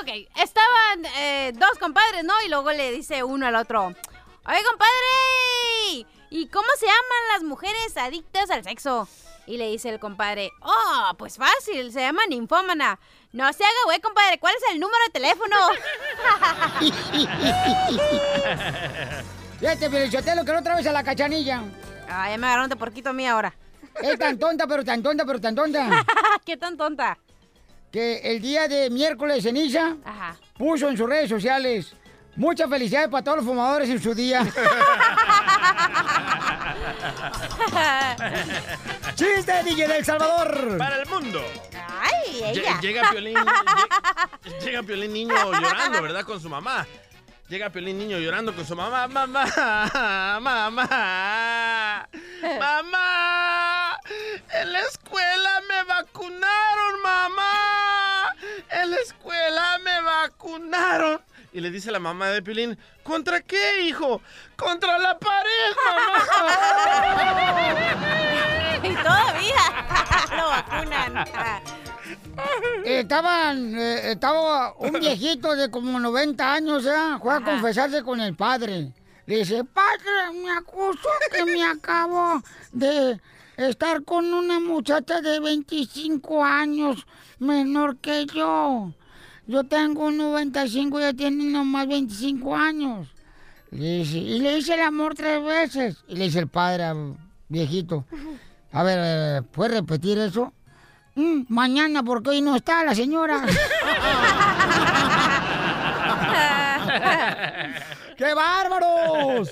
Ok, 0.00 0.08
estaban 0.36 1.04
eh, 1.18 1.52
dos 1.54 1.78
compadres, 1.78 2.24
¿no? 2.24 2.34
Y 2.44 2.48
luego 2.48 2.72
le 2.72 2.90
dice 2.92 3.22
uno 3.22 3.46
al 3.46 3.54
otro, 3.54 3.84
oye, 3.86 4.64
compadre, 4.64 6.06
¿y 6.30 6.48
cómo 6.48 6.66
se 6.78 6.86
llaman 6.86 7.28
las 7.34 7.44
mujeres 7.44 7.96
adictas 7.96 8.50
al 8.50 8.64
sexo? 8.64 9.08
Y 9.46 9.58
le 9.58 9.68
dice 9.68 9.90
el 9.90 10.00
compadre, 10.00 10.50
oh, 10.62 11.12
pues 11.16 11.36
fácil, 11.36 11.92
se 11.92 12.00
llama 12.00 12.22
ninfómana. 12.28 12.98
No 13.32 13.52
se 13.52 13.62
haga, 13.62 13.76
güey, 13.84 14.00
compadre, 14.00 14.38
¿cuál 14.40 14.54
es 14.56 14.62
el 14.72 14.80
número 14.80 14.98
de 15.06 15.12
teléfono? 15.12 15.56
Fíjate, 19.60 19.88
Felicitelo, 19.88 20.44
que 20.44 20.52
no 20.52 20.58
otra 20.58 20.74
vez 20.74 20.86
a 20.88 20.92
la 20.92 21.04
cachanilla. 21.04 21.62
Ah, 22.08 22.28
ya 22.28 22.38
me 22.38 22.46
agarraron 22.46 22.70
de 22.70 22.76
porquito 22.76 23.10
a 23.10 23.12
mí 23.12 23.24
ahora. 23.26 23.54
Es 24.02 24.18
tan 24.18 24.38
tonta, 24.38 24.66
pero 24.66 24.84
tan 24.84 25.02
tonta, 25.02 25.24
pero 25.24 25.40
tan 25.40 25.54
tonta. 25.54 26.04
¿Qué 26.44 26.56
tan 26.56 26.76
tonta? 26.76 27.16
Que 27.90 28.18
el 28.18 28.40
día 28.42 28.68
de 28.68 28.90
miércoles 28.90 29.42
ceniza 29.42 29.96
Ajá. 30.04 30.36
puso 30.58 30.88
en 30.88 30.96
sus 30.96 31.08
redes 31.08 31.28
sociales 31.30 31.94
muchas 32.36 32.68
felicidades 32.68 33.08
para 33.08 33.24
todos 33.24 33.38
los 33.38 33.46
fumadores 33.46 33.88
en 33.88 34.02
su 34.02 34.14
día. 34.14 34.46
¡Chiste, 39.14 39.62
DJ 39.64 39.88
del 39.88 40.04
Salvador! 40.04 40.76
Para 40.78 40.96
el 41.02 41.08
mundo. 41.08 41.42
Ay, 41.88 42.40
ella. 42.44 42.78
Llega 42.80 43.10
Piolín, 43.10 43.36
lle- 43.36 44.60
llega 44.64 44.82
Piolín 44.82 45.12
niño 45.12 45.34
llorando, 45.52 46.02
¿verdad? 46.02 46.24
Con 46.24 46.40
su 46.40 46.48
mamá. 46.48 46.86
Llega 47.48 47.70
Piolín 47.70 47.96
niño 47.96 48.18
llorando 48.18 48.52
con 48.52 48.66
su 48.66 48.74
mamá. 48.74 49.06
Mamá, 49.06 49.46
mamá, 50.40 52.08
mamá. 52.58 53.98
En 54.52 54.72
la 54.72 54.80
escuela 54.80 55.62
me 55.68 55.84
vacunaron, 55.84 57.02
mamá. 57.04 58.34
En 58.68 58.90
la 58.90 58.96
escuela 58.96 59.78
me 59.78 60.02
vacunaron. 60.02 61.20
Y 61.52 61.60
le 61.60 61.70
dice 61.70 61.92
la 61.92 62.00
mamá 62.00 62.30
de 62.30 62.42
Piolín, 62.42 62.76
¿contra 63.04 63.40
qué, 63.40 63.82
hijo? 63.82 64.20
Contra 64.56 64.98
la 64.98 65.16
pared, 65.16 65.76
mamá. 65.84 66.24
y 68.82 68.94
todavía 68.96 69.62
lo 70.36 70.48
vacunan. 70.48 71.24
Estaban, 72.84 73.74
eh, 73.78 74.12
estaba 74.12 74.74
un 74.78 74.92
viejito 75.00 75.54
de 75.56 75.70
como 75.70 75.98
90 75.98 76.52
años, 76.52 76.86
¿eh? 76.86 77.18
Fue 77.20 77.34
a 77.34 77.40
confesarse 77.40 78.02
con 78.02 78.20
el 78.20 78.34
padre. 78.34 78.92
Le 79.26 79.38
dice, 79.38 79.64
padre, 79.64 80.40
me 80.40 80.50
acuso 80.52 81.08
que 81.32 81.44
me 81.44 81.64
acabo 81.64 82.40
de 82.72 83.20
estar 83.56 84.04
con 84.04 84.32
una 84.32 84.60
muchacha 84.60 85.20
de 85.20 85.40
25 85.40 86.44
años 86.44 87.06
menor 87.38 87.96
que 87.96 88.26
yo. 88.26 88.92
Yo 89.48 89.64
tengo 89.64 90.10
95 90.10 91.00
y 91.00 91.02
ella 91.02 91.12
tiene 91.12 91.44
nomás 91.44 91.88
25 91.88 92.54
años. 92.54 93.08
Le 93.70 93.98
dice, 93.98 94.18
y 94.18 94.38
le 94.38 94.58
hice 94.58 94.74
el 94.74 94.80
amor 94.82 95.14
tres 95.14 95.42
veces. 95.44 96.04
Y 96.08 96.16
le 96.16 96.24
dice 96.24 96.38
el 96.38 96.48
padre 96.48 96.92
viejito, 97.48 98.04
a 98.72 98.82
ver, 98.82 99.42
¿puedes 99.44 99.74
repetir 99.74 100.18
eso? 100.18 100.52
"Mm, 101.16 101.42
mañana, 101.48 102.02
porque 102.02 102.30
hoy 102.30 102.40
no 102.42 102.54
está 102.56 102.84
la 102.84 102.94
señora. 102.94 103.42
¡Qué 108.16 108.34
bárbaros! 108.34 109.50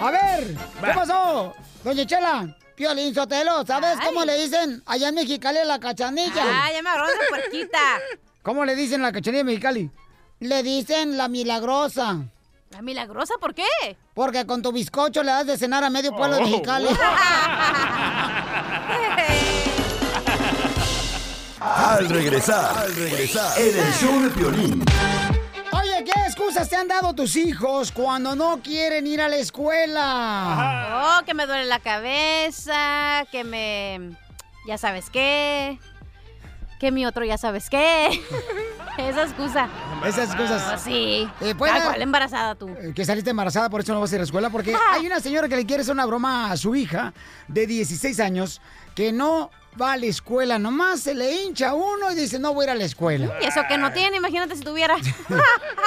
A 0.00 0.10
ver, 0.10 0.54
¿qué 0.54 0.92
pasó? 0.94 1.54
Doña 1.82 2.04
Chela, 2.04 2.54
Piolín 2.74 3.14
Sotelo, 3.14 3.64
¿sabes 3.64 3.98
cómo 4.04 4.24
le 4.24 4.38
dicen 4.42 4.82
allá 4.86 5.08
en 5.08 5.14
Mexicali 5.14 5.58
a 5.58 5.64
la 5.64 5.78
cachanilla? 5.78 6.42
Ah, 6.44 6.70
ya 6.72 6.82
me 6.82 6.90
agarró 6.90 7.06
de 7.08 7.14
puerquita. 7.28 7.78
¿Cómo 8.42 8.64
le 8.64 8.74
dicen 8.76 9.00
la 9.02 9.12
cachanilla 9.12 9.38
de 9.38 9.44
Mexicali? 9.44 9.90
Le 10.40 10.62
dicen 10.62 11.16
la 11.16 11.28
milagrosa. 11.28 12.18
¿La 12.70 12.82
milagrosa 12.82 13.34
por 13.40 13.54
qué? 13.54 13.64
Porque 14.12 14.44
con 14.44 14.60
tu 14.60 14.72
bizcocho 14.72 15.22
le 15.22 15.30
das 15.32 15.46
de 15.46 15.56
cenar 15.56 15.82
a 15.84 15.90
medio 15.90 16.14
pueblo 16.14 16.36
de 16.36 16.42
Oh. 16.42 16.46
Mexicali. 16.46 16.88
Al 21.74 22.08
regresar, 22.08 22.78
al 22.78 22.94
regresar, 22.94 23.58
en 23.60 23.76
el 23.78 23.92
show 23.94 24.20
de 24.22 24.30
Piolín. 24.30 24.84
Oye, 25.72 26.04
¿qué 26.04 26.12
excusas 26.26 26.68
te 26.68 26.76
han 26.76 26.86
dado 26.86 27.12
tus 27.12 27.34
hijos 27.34 27.90
cuando 27.90 28.36
no 28.36 28.60
quieren 28.62 29.04
ir 29.06 29.20
a 29.20 29.28
la 29.28 29.36
escuela? 29.36 31.18
Oh, 31.20 31.24
que 31.24 31.34
me 31.34 31.44
duele 31.46 31.64
la 31.64 31.80
cabeza, 31.80 33.24
que 33.32 33.42
me... 33.44 34.16
Ya 34.68 34.78
sabes 34.78 35.10
qué. 35.10 35.78
Que 36.78 36.92
mi 36.92 37.04
otro 37.04 37.24
ya 37.24 37.36
sabes 37.36 37.68
qué. 37.68 38.22
Esa 38.98 39.24
excusa. 39.24 39.68
Esas 40.06 40.26
excusas. 40.30 40.62
Oh, 40.74 40.78
sí. 40.78 41.28
Eh, 41.40 41.54
¿puede 41.56 41.72
Tal 41.72 41.80
dar- 41.80 41.88
cual, 41.90 42.02
embarazada 42.02 42.54
tú. 42.54 42.68
Eh, 42.68 42.92
Que 42.94 43.04
saliste 43.04 43.30
embarazada, 43.30 43.68
por 43.70 43.80
eso 43.80 43.92
no 43.92 44.00
vas 44.00 44.12
a 44.12 44.14
ir 44.14 44.18
a 44.20 44.22
la 44.22 44.26
escuela. 44.26 44.50
Porque 44.50 44.74
hay 44.92 45.04
una 45.06 45.18
señora 45.20 45.48
que 45.48 45.56
le 45.56 45.66
quiere 45.66 45.82
hacer 45.82 45.94
una 45.94 46.06
broma 46.06 46.50
a 46.52 46.56
su 46.56 46.74
hija 46.76 47.12
de 47.48 47.66
16 47.66 48.20
años 48.20 48.60
que 48.94 49.12
no 49.12 49.50
va 49.80 49.92
a 49.92 49.96
la 49.96 50.06
escuela. 50.06 50.58
Nomás 50.58 51.00
se 51.00 51.14
le 51.14 51.42
hincha 51.42 51.74
uno 51.74 52.10
y 52.10 52.14
dice, 52.14 52.38
no 52.38 52.54
voy 52.54 52.64
a 52.64 52.66
ir 52.66 52.70
a 52.70 52.74
la 52.74 52.84
escuela. 52.84 53.38
Y 53.40 53.44
eso 53.44 53.60
que 53.68 53.78
no 53.78 53.92
tiene, 53.92 54.16
imagínate 54.16 54.56
si 54.56 54.62
tuviera. 54.62 54.96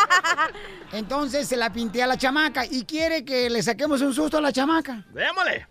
Entonces 0.91 1.47
se 1.47 1.55
la 1.55 1.71
pintea 1.71 2.05
a 2.05 2.07
la 2.07 2.17
chamaca 2.17 2.65
y 2.65 2.83
quiere 2.85 3.23
que 3.23 3.49
le 3.49 3.61
saquemos 3.63 4.01
un 4.01 4.13
susto 4.13 4.37
a 4.37 4.41
la 4.41 4.51
chamaca. 4.51 5.05
Démosle. 5.13 5.67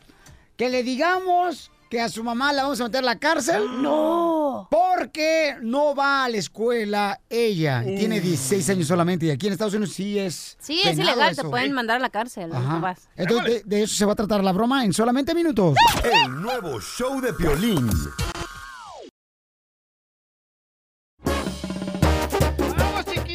Que 0.57 0.69
le 0.69 0.83
digamos 0.83 1.71
que 1.89 2.01
a 2.01 2.09
su 2.09 2.23
mamá 2.23 2.53
la 2.53 2.63
vamos 2.63 2.81
a 2.81 2.85
meter 2.85 3.01
a 3.01 3.07
la 3.07 3.19
cárcel. 3.19 3.63
No. 3.79 4.67
Porque 4.71 5.57
no 5.63 5.95
va 5.95 6.25
a 6.25 6.29
la 6.29 6.37
escuela 6.37 7.21
ella. 7.31 7.83
Tiene 7.85 8.21
16 8.21 8.71
años 8.71 8.89
solamente 8.89 9.27
y 9.27 9.31
aquí 9.31 9.47
en 9.47 9.53
Estados 9.53 9.75
Unidos 9.75 9.95
sí 9.95 10.19
es. 10.19 10.57
Sí, 10.61 10.81
es 10.85 10.99
ilegal, 10.99 11.37
te 11.37 11.45
pueden 11.45 11.73
mandar 11.73 11.97
a 11.97 12.01
la 12.01 12.11
cárcel. 12.11 12.51
Ajá. 12.53 12.97
Entonces, 13.17 13.65
de, 13.65 13.77
de 13.77 13.83
eso 13.85 13.95
se 13.95 14.05
va 14.05 14.13
a 14.13 14.17
tratar 14.17 14.43
la 14.43 14.53
broma 14.53 14.85
en 14.85 14.93
solamente 14.93 15.35
minutos. 15.35 15.77
El 16.03 16.43
nuevo 16.43 16.81
show 16.81 17.21
de 17.21 17.33
Piolín. 17.33 17.89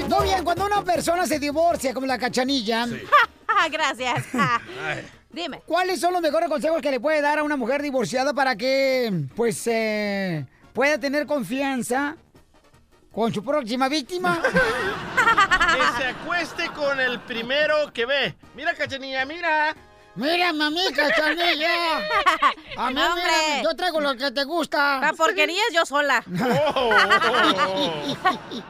Muy 0.10 0.26
bien, 0.26 0.43
cuando 0.43 0.66
una 0.66 0.84
persona 0.84 1.26
se 1.26 1.39
divorcia, 1.39 1.93
como 1.93 2.06
la 2.06 2.18
cachanilla, 2.18 2.86
Gracias. 3.72 4.26
Dime. 5.34 5.61
¿cuáles 5.65 5.99
son 5.99 6.13
los 6.13 6.21
mejores 6.21 6.47
consejos 6.47 6.81
que 6.81 6.91
le 6.91 6.99
puede 6.99 7.19
dar 7.21 7.39
a 7.39 7.43
una 7.43 7.57
mujer 7.57 7.81
divorciada 7.81 8.34
para 8.34 8.55
que, 8.55 9.25
pues, 9.36 9.65
eh, 9.65 10.45
pueda 10.73 10.99
tener 10.99 11.25
confianza 11.25 12.15
con 13.11 13.34
su 13.34 13.43
próxima 13.43 13.89
víctima? 13.89 14.41
Que 15.73 16.03
se 16.03 16.07
acueste 16.09 16.67
con 16.69 16.99
el 16.99 17.19
primero 17.21 17.91
que 17.91 18.05
ve. 18.05 18.36
Mira, 18.55 18.75
cachanilla, 18.75 19.25
mira. 19.25 19.75
Mira, 20.16 20.53
mami, 20.53 20.80
cachanilla. 20.95 21.97
A 22.78 22.89
mí, 22.89 22.93
No, 22.95 23.07
hombre. 23.07 23.24
mira, 23.24 23.64
yo 23.64 23.76
traigo 23.76 23.99
lo 23.99 24.16
que 24.16 24.30
te 24.32 24.43
gusta. 24.43 24.99
La 24.99 25.14
porquería 25.14 25.59
es 25.70 25.76
yo 25.76 25.86
sola. 25.88 26.24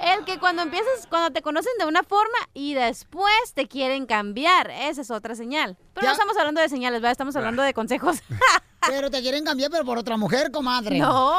El 0.00 0.24
que 0.24 0.38
cuando 0.38 0.62
empiezas, 0.62 1.06
cuando 1.08 1.30
te 1.32 1.40
conocen 1.40 1.72
de 1.78 1.86
una 1.86 2.02
forma 2.02 2.36
y 2.52 2.74
después 2.74 3.32
te 3.54 3.66
quieren 3.66 4.04
cambiar. 4.06 4.70
Esa 4.70 5.00
es 5.00 5.10
otra 5.10 5.34
señal. 5.34 5.76
Pero 5.94 6.02
Ya. 6.04 6.08
no 6.08 6.12
estamos 6.12 6.36
hablando 6.36 6.60
de 6.60 6.68
señales, 6.68 7.00
¿verdad? 7.00 7.12
Estamos 7.12 7.34
hablando 7.36 7.62
de 7.62 7.72
consejos. 7.72 8.18
Pero 8.88 9.10
te 9.10 9.20
quieren 9.22 9.44
cambiar, 9.44 9.70
pero 9.70 9.84
por 9.84 9.98
otra 9.98 10.16
mujer, 10.16 10.50
comadre. 10.50 10.98
No, 10.98 11.32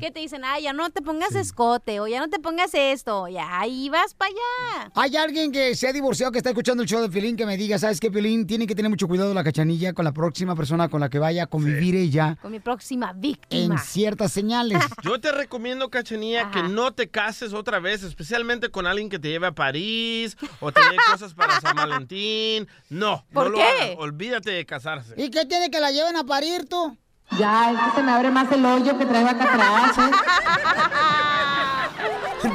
que 0.00 0.10
te 0.10 0.20
dicen, 0.20 0.42
ay, 0.44 0.64
ya 0.64 0.72
no 0.72 0.90
te 0.90 1.02
pongas 1.02 1.34
escote, 1.34 2.00
o 2.00 2.06
ya 2.06 2.20
no 2.20 2.28
te 2.28 2.38
pongas 2.38 2.70
esto, 2.74 3.28
ya 3.28 3.60
ahí 3.60 3.88
vas 3.88 4.14
para 4.14 4.30
allá. 4.30 4.90
Hay 4.94 5.16
alguien 5.16 5.52
que 5.52 5.74
se 5.74 5.88
ha 5.88 5.92
divorciado 5.92 6.32
que 6.32 6.38
está 6.38 6.50
escuchando 6.50 6.82
el 6.82 6.88
show 6.88 7.00
de 7.00 7.08
Pilín 7.08 7.36
que 7.36 7.46
me 7.46 7.56
diga, 7.56 7.78
¿sabes 7.78 8.00
qué, 8.00 8.10
Pilín? 8.10 8.46
Tiene 8.46 8.66
que 8.66 8.74
tener 8.74 8.90
mucho 8.90 9.08
cuidado 9.08 9.32
la 9.34 9.44
cachanilla 9.44 9.92
con 9.92 10.04
la 10.04 10.12
próxima 10.12 10.54
persona 10.56 10.88
con 10.88 11.00
la 11.00 11.08
que 11.08 11.18
vaya 11.18 11.44
a 11.44 11.46
convivir 11.46 11.94
ella 11.96 12.36
Con 12.40 12.52
mi 12.52 12.60
próxima 12.60 13.10
en 13.10 13.20
víctima. 13.20 13.78
ciertas 13.78 14.32
señales. 14.32 14.78
Yo 15.02 15.20
te 15.20 15.32
recomiendo, 15.32 15.90
Cachanilla, 15.90 16.50
que 16.50 16.62
no 16.62 16.92
te 16.92 17.08
cases 17.08 17.52
otra 17.52 17.78
vez, 17.80 18.02
especialmente 18.02 18.68
con 18.70 18.86
alguien 18.86 19.08
que 19.08 19.18
te 19.18 19.28
lleve 19.28 19.46
a 19.48 19.52
París 19.52 20.36
o 20.60 20.72
te 20.72 20.80
lleve 20.80 20.96
cosas 21.10 21.34
para 21.34 21.60
San 21.60 21.76
Valentín. 21.76 22.68
No, 22.90 23.24
¿Por 23.32 23.44
no 23.44 23.50
lo 23.50 23.56
qué? 23.58 23.62
hagas. 23.64 23.96
Olvídate 23.98 24.50
de 24.50 24.66
casarse. 24.66 25.14
¿Y 25.16 25.30
qué 25.30 25.44
tiene 25.46 25.70
que 25.70 25.80
la 25.80 25.90
lleven 25.90 26.16
a 26.16 26.24
parir 26.24 26.68
tú? 26.68 26.91
Ya, 27.38 27.70
es 27.72 27.78
que 27.78 27.90
se 27.96 28.02
me 28.02 28.12
abre 28.12 28.30
más 28.30 28.50
el 28.52 28.62
hoyo 28.64 28.96
que 28.98 29.04
traigo 29.06 29.28
acá 29.30 29.44
atrás. 29.44 29.98
¿eh? 29.98 30.10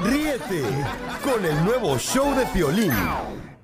Ríete 0.04 0.64
con 1.24 1.44
el 1.44 1.66
nuevo 1.66 1.98
show 1.98 2.36
de 2.36 2.46
Piolín. 2.48 2.92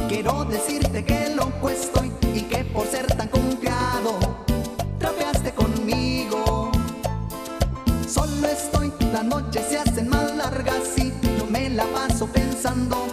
Quiero 0.10 0.43
decirte 0.43 1.05
que 1.05 1.36
loco 1.36 1.70
estoy 1.70 2.12
y 2.34 2.41
que 2.41 2.64
por 2.66 2.86
ser 2.88 3.05
tan 3.16 3.28
confiado, 3.28 4.18
trapeaste 4.97 5.51
conmigo. 5.53 6.72
Solo 8.07 8.47
estoy, 8.47 8.91
las 9.14 9.24
noches 9.24 9.64
se 9.70 9.78
hacen 9.78 10.10
más 10.10 10.36
largas 10.36 10.97
y 10.97 11.14
yo 11.38 11.45
me 11.45 11.70
la 11.70 11.86
paso 11.86 12.26
pensando 12.26 13.05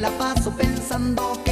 la 0.00 0.10
paso 0.10 0.50
pensando 0.50 1.45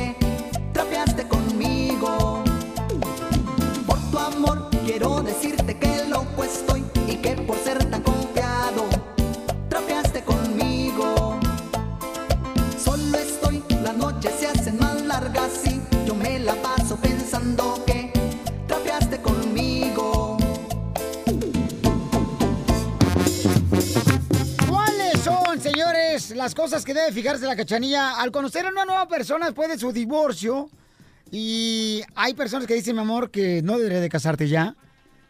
cosas 26.64 26.84
que 26.84 26.94
debe 26.94 27.12
fijarse 27.12 27.44
la 27.46 27.56
cachanilla 27.56 28.18
al 28.20 28.30
conocer 28.30 28.64
a 28.66 28.70
una 28.70 28.84
nueva 28.86 29.06
persona 29.06 29.44
después 29.46 29.68
de 29.68 29.78
su 29.78 29.92
divorcio? 29.92 30.70
Y 31.30 32.02
hay 32.14 32.32
personas 32.34 32.66
que 32.66 32.74
dicen, 32.74 32.94
mi 32.96 33.02
amor, 33.02 33.30
que 33.30 33.60
no 33.62 33.76
debería 33.76 34.00
de 34.00 34.08
casarte 34.08 34.48
ya. 34.48 34.74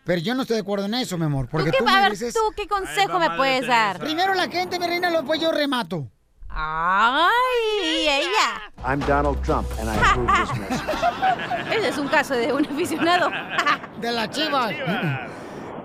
Pero 0.05 0.20
yo 0.20 0.35
no 0.35 0.43
estoy 0.43 0.57
de 0.57 0.61
acuerdo 0.61 0.85
en 0.87 0.95
eso, 0.95 1.18
mi 1.18 1.24
amor. 1.24 1.49
Porque 1.51 1.70
¿Tú 1.70 1.78
qué, 1.78 1.85
tú 1.85 1.89
a 1.91 2.01
ver, 2.03 2.12
mereces- 2.12 2.35
¿tú 2.35 2.41
qué 2.55 2.68
consejo 2.68 3.18
me 3.18 3.30
puedes 3.37 3.66
dar? 3.66 3.99
Primero 3.99 4.35
la 4.35 4.49
gente, 4.49 4.78
mi 4.78 4.87
reina, 4.87 5.11
luego 5.11 5.35
yo 5.35 5.51
remato. 5.51 6.09
Ay, 6.49 8.07
ella. 8.09 8.70
I'm 8.87 9.01
Donald 9.01 9.43
Trump, 9.43 9.66
and 9.80 9.89
I 9.91 9.97
approve 9.97 10.30
this 10.39 10.59
message. 10.61 11.76
Ese 11.78 11.89
es 11.89 11.99
un 11.99 12.09
caso 12.09 12.35
de 12.35 12.53
un 12.53 12.64
aficionado. 12.64 13.30
De 14.01 14.12
las 14.12 14.30
chivas. 14.30 14.72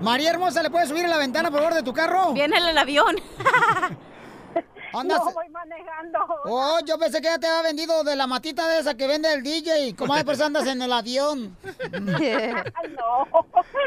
María 0.01 0.29
Hermosa, 0.31 0.61
¿le 0.61 0.69
puedes 0.69 0.89
subir 0.89 1.05
a 1.05 1.07
la 1.07 1.17
ventana, 1.17 1.49
por 1.49 1.59
favor, 1.61 1.73
de 1.75 1.83
tu 1.83 1.93
carro? 1.93 2.33
Viene 2.33 2.57
en 2.57 2.65
el 2.67 2.77
avión. 2.77 3.15
Andas... 4.93 5.19
No, 5.25 5.31
voy 5.31 5.49
manejando. 5.49 6.19
Oh, 6.45 6.79
yo 6.85 6.97
pensé 6.97 7.21
que 7.21 7.27
ya 7.27 7.37
te 7.39 7.47
había 7.47 7.63
vendido 7.69 8.03
de 8.03 8.15
la 8.15 8.27
matita 8.27 8.67
de 8.67 8.79
esa 8.79 8.95
que 8.95 9.07
vende 9.07 9.33
el 9.33 9.43
DJ. 9.43 9.95
¿Cómo 9.95 10.15
después 10.15 10.39
andas 10.41 10.67
en 10.67 10.81
el 10.81 10.91
avión? 10.93 11.55
no. 12.01 13.27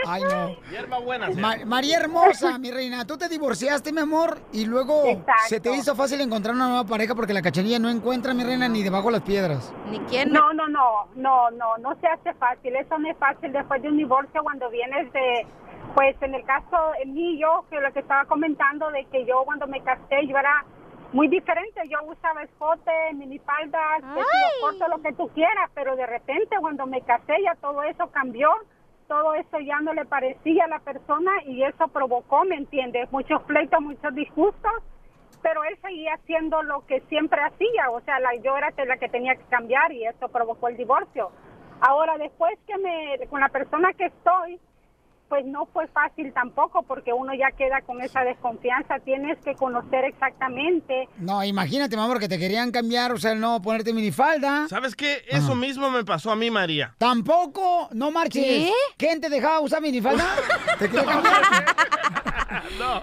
Ay, 0.06 0.22
no. 0.22 0.56
Hierba 0.70 0.98
buena. 1.00 1.32
sí. 1.32 1.40
Ma- 1.40 1.56
María 1.66 1.98
Hermosa, 1.98 2.58
mi 2.58 2.70
reina, 2.70 3.06
tú 3.06 3.16
te 3.16 3.28
divorciaste, 3.28 3.92
mi 3.92 4.00
amor, 4.00 4.38
y 4.52 4.64
luego 4.66 5.04
Exacto. 5.06 5.32
se 5.48 5.60
te 5.60 5.74
hizo 5.74 5.94
fácil 5.94 6.20
encontrar 6.20 6.54
una 6.54 6.68
nueva 6.68 6.84
pareja 6.84 7.14
porque 7.14 7.32
la 7.32 7.42
cachanilla 7.42 7.78
no 7.78 7.88
encuentra, 7.88 8.34
mi 8.34 8.44
reina, 8.44 8.68
ni 8.68 8.82
debajo 8.82 9.06
de 9.08 9.12
las 9.12 9.22
piedras. 9.22 9.72
Ni 9.90 9.98
quién. 10.00 10.32
No, 10.32 10.52
no, 10.52 10.68
no, 10.68 11.06
no, 11.14 11.50
no, 11.50 11.78
no 11.78 11.96
se 12.00 12.06
hace 12.06 12.34
fácil. 12.34 12.74
Eso 12.76 12.98
no 12.98 13.10
es 13.10 13.16
fácil 13.18 13.52
después 13.52 13.82
de 13.82 13.88
un 13.88 13.96
divorcio 13.96 14.42
cuando 14.42 14.68
vienes 14.70 15.12
de, 15.12 15.46
pues 15.94 16.16
en 16.22 16.34
el 16.34 16.44
caso 16.44 16.76
mío, 17.06 17.64
que 17.70 17.80
lo 17.80 17.92
que 17.92 18.00
estaba 18.00 18.24
comentando 18.26 18.90
de 18.90 19.04
que 19.06 19.24
yo 19.26 19.42
cuando 19.44 19.66
me 19.66 19.80
casé 19.82 20.26
yo 20.28 20.36
era 20.36 20.64
muy 21.12 21.28
diferente. 21.28 21.80
Yo 21.88 21.98
usaba 22.04 22.42
escote, 22.42 22.92
minifaldas, 23.14 24.02
vestido 24.02 24.48
corto, 24.60 24.88
lo 24.88 25.02
que 25.02 25.12
tú 25.12 25.28
quieras, 25.28 25.70
pero 25.74 25.96
de 25.96 26.06
repente 26.06 26.56
cuando 26.60 26.86
me 26.86 27.02
casé 27.02 27.34
ya 27.44 27.54
todo 27.56 27.82
eso 27.82 28.10
cambió. 28.10 28.50
Todo 29.08 29.34
eso 29.34 29.58
ya 29.60 29.78
no 29.80 29.92
le 29.92 30.06
parecía 30.06 30.64
a 30.64 30.68
la 30.68 30.78
persona 30.78 31.32
y 31.44 31.62
eso 31.64 31.88
provocó, 31.88 32.44
¿me 32.44 32.56
entiendes? 32.56 33.12
Muchos 33.12 33.42
pleitos, 33.42 33.80
muchos 33.82 34.14
disgustos 34.14 34.72
pero 35.42 35.64
él 35.64 35.76
seguía 35.82 36.14
haciendo 36.14 36.62
lo 36.62 36.86
que 36.86 37.00
siempre 37.08 37.42
hacía, 37.42 37.90
o 37.90 38.00
sea, 38.02 38.20
la, 38.20 38.34
yo 38.36 38.56
era 38.56 38.72
la 38.86 38.96
que 38.96 39.08
tenía 39.08 39.34
que 39.34 39.44
cambiar 39.50 39.92
y 39.92 40.06
eso 40.06 40.28
provocó 40.28 40.68
el 40.68 40.76
divorcio. 40.76 41.32
Ahora, 41.80 42.16
después 42.16 42.56
que 42.66 42.78
me, 42.78 43.26
con 43.28 43.40
la 43.40 43.48
persona 43.48 43.92
que 43.92 44.06
estoy, 44.06 44.60
pues 45.32 45.46
no 45.46 45.64
fue 45.72 45.86
fácil 45.86 46.30
tampoco 46.34 46.82
porque 46.82 47.10
uno 47.10 47.32
ya 47.32 47.50
queda 47.56 47.80
con 47.86 48.02
esa 48.02 48.20
desconfianza, 48.20 48.98
tienes 48.98 49.38
que 49.42 49.54
conocer 49.54 50.04
exactamente. 50.04 51.08
No, 51.16 51.42
imagínate, 51.42 51.96
mi 51.96 52.02
amor, 52.02 52.20
que 52.20 52.28
te 52.28 52.38
querían 52.38 52.70
cambiar, 52.70 53.12
o 53.12 53.16
sea, 53.16 53.34
no 53.34 53.62
ponerte 53.62 53.94
minifalda. 53.94 54.68
¿Sabes 54.68 54.94
qué? 54.94 55.24
Eso 55.26 55.54
mismo 55.54 55.90
me 55.90 56.04
pasó 56.04 56.32
a 56.32 56.36
mí, 56.36 56.50
María. 56.50 56.94
Tampoco, 56.98 57.88
no 57.92 58.10
marches. 58.10 58.44
¿Qué? 58.44 58.72
¿Quién 58.98 59.22
te 59.22 59.30
dejaba 59.30 59.60
usar 59.60 59.80
minifalda? 59.80 60.22
¿Te 60.78 60.90
quería 60.90 61.06
cambiar? 61.06 61.64
no, 62.78 63.02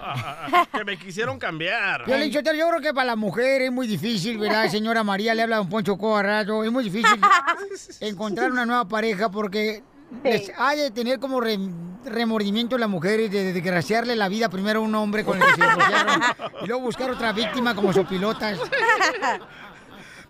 que 0.71 0.86
me 0.86 0.97
quisieron 0.99 1.39
cambiar. 1.39 2.01
Sotelo, 2.32 2.53
yo 2.53 2.69
creo 2.69 2.82
que 2.82 2.93
para 2.93 3.07
la 3.07 3.15
mujer 3.15 3.63
es 3.63 3.71
muy 3.71 3.88
difícil, 3.88 4.38
¿verdad? 4.38 4.67
Señora 4.69 5.03
María 5.03 5.34
le 5.34 5.41
habla 5.41 5.57
a 5.57 5.61
un 5.61 5.69
Poncho 5.69 5.97
Cobarrazo. 5.97 6.63
Es 6.63 6.71
muy 6.71 6.84
difícil 6.84 7.19
encontrar 8.01 8.51
una 8.51 8.67
nueva 8.67 8.88
pareja 8.88 9.32
porque 9.32 9.82
les 10.24 10.51
ha 10.57 10.76
de 10.76 10.91
tener 10.91 11.20
como 11.20 11.39
re- 11.41 11.57
remordimiento 12.05 12.78
la 12.78 12.88
mujer 12.88 13.20
y 13.20 13.28
de, 13.30 13.43
de 13.45 13.53
desgraciarle 13.53 14.16
la 14.16 14.28
vida 14.30 14.49
primero 14.49 14.80
a 14.80 14.84
un 14.84 14.95
hombre 14.95 15.24
con 15.24 15.41
el 15.41 15.47
que 15.47 15.55
se 15.55 15.68
divorciaron 15.70 16.22
y 16.64 16.68
luego 16.68 16.82
buscar 16.84 17.12
otra 17.12 17.32
víctima 17.34 17.76
como 17.76 17.91
sopilotas. 17.93 18.57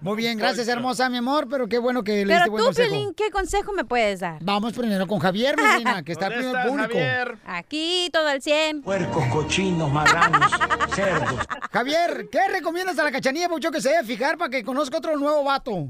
Muy 0.01 0.15
bien, 0.15 0.37
gracias 0.37 0.65
hermosa, 0.69 1.09
mi 1.09 1.17
amor, 1.17 1.47
pero 1.49 1.67
qué 1.67 1.77
bueno 1.77 2.03
que 2.05 2.23
le 2.25 2.33
diste 2.33 2.39
Pero 2.39 2.51
buen 2.51 2.61
tú, 2.61 2.65
consejo. 2.67 2.89
Piolín, 2.89 3.13
¿qué 3.13 3.29
consejo 3.31 3.73
me 3.73 3.83
puedes 3.83 4.21
dar? 4.21 4.37
Vamos 4.41 4.71
primero 4.71 5.05
con 5.07 5.19
Javier, 5.19 5.57
mi 5.57 5.63
reina, 5.67 6.03
que 6.03 6.13
está 6.13 6.29
¿Dónde 6.29 6.37
primero 6.39 6.57
estás, 6.59 6.71
público. 6.71 6.93
Javier? 6.93 7.37
Aquí, 7.45 8.09
todo 8.13 8.27
al 8.29 8.41
100. 8.41 8.81
Puercos, 8.81 9.25
cochinos, 9.27 9.91
marranos, 9.91 10.51
cerdos. 10.95 11.35
Javier, 11.73 12.29
¿qué 12.31 12.47
recomiendas 12.47 12.97
a 12.97 13.03
la 13.03 13.11
cachanilla, 13.11 13.49
mucho 13.49 13.71
que 13.71 13.81
se 13.81 13.89
debe 13.89 14.05
fijar 14.05 14.37
para 14.37 14.49
que 14.49 14.63
conozca 14.63 14.99
otro 14.99 15.17
nuevo 15.17 15.43
vato? 15.43 15.89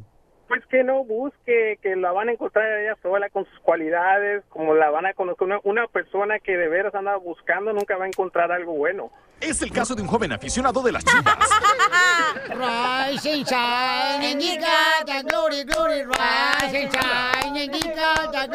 Pues 0.50 0.66
que 0.66 0.84
no 0.84 1.06
busque, 1.06 1.80
que 1.82 1.96
la 1.96 2.12
van 2.12 2.28
a 2.28 2.32
encontrar 2.32 2.66
ella 2.80 2.98
sola 3.04 3.30
con 3.30 3.46
sus 3.46 3.60
cualidades, 3.60 4.44
como 4.50 4.74
la 4.74 4.90
van 4.90 5.06
a 5.06 5.14
conocer. 5.14 5.46
Una, 5.46 5.60
una 5.64 5.86
persona 5.88 6.40
que 6.40 6.58
de 6.58 6.68
veras 6.68 6.96
anda 6.96 7.16
buscando 7.18 7.72
nunca 7.72 7.96
va 7.98 8.06
a 8.06 8.08
encontrar 8.08 8.52
algo 8.52 8.74
bueno. 8.74 9.12
Es 9.40 9.62
el 9.62 9.72
caso 9.72 9.94
de 9.96 10.02
un 10.02 10.08
joven 10.08 10.32
aficionado 10.34 10.82
de 10.82 10.92
las 10.92 11.06
chivas. 11.06 11.24
Rise 12.50 13.32
and 13.32 13.46
shine 13.46 14.60
got 14.60 15.06
the 15.06 15.22
glory, 15.24 15.64
glory, 15.64 16.04
rise 16.04 16.76
and 16.76 16.92
shine 16.92 17.54
the 17.54 17.68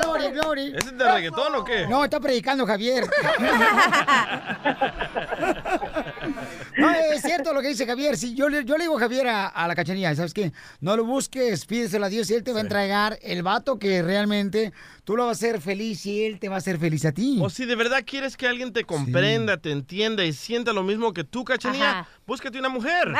glory, 0.03 0.29
glory. 0.31 0.75
¿Ese 0.77 0.89
es 0.89 0.99
de 0.99 1.13
reggaetón 1.13 1.55
o 1.55 1.65
qué? 1.65 1.87
No, 1.87 2.05
está 2.05 2.21
predicando 2.21 2.67
Javier. 2.67 3.05
No, 6.77 6.91
es 6.91 7.23
cierto 7.23 7.53
lo 7.53 7.61
que 7.63 7.69
dice 7.69 7.87
Javier. 7.87 8.17
Sí, 8.17 8.35
yo, 8.35 8.49
le, 8.49 8.65
yo 8.65 8.77
le 8.77 8.85
digo 8.85 8.97
a 8.97 9.01
Javier 9.01 9.29
a, 9.29 9.47
a 9.47 9.69
la 9.69 9.75
cachanilla, 9.75 10.15
¿sabes 10.15 10.35
qué? 10.35 10.53
No 10.81 10.97
lo 10.97 11.05
busques, 11.05 11.67
pídeselo 11.67 12.07
a 12.07 12.09
Dios 12.09 12.31
y 12.31 12.35
Él 12.35 12.43
te 12.43 12.53
va 12.53 12.59
a 12.59 12.63
entregar 12.63 13.19
el 13.23 13.43
vato 13.43 13.79
que 13.79 14.03
realmente 14.03 14.73
tú 15.05 15.17
lo 15.17 15.27
vas 15.27 15.43
a 15.43 15.47
hacer 15.47 15.61
feliz 15.61 16.05
y 16.07 16.25
Él 16.25 16.39
te 16.41 16.49
va 16.49 16.57
a 16.57 16.59
hacer 16.59 16.79
feliz 16.79 17.05
a 17.05 17.13
ti. 17.13 17.39
O 17.43 17.51
si 17.51 17.65
de 17.67 17.77
verdad 17.77 18.03
quieres 18.07 18.37
que 18.37 18.47
alguien 18.49 18.73
te 18.73 18.85
comprenda, 18.85 19.57
te 19.59 19.71
entienda 19.71 20.25
y 20.25 20.33
sienta 20.33 20.73
lo 20.73 20.83
mismo 20.83 21.13
que 21.13 21.25
tú, 21.25 21.45
cachanilla, 21.45 22.01
Ajá. 22.01 22.09
búscate 22.27 22.59
una 22.59 22.69
mujer. 22.71 23.15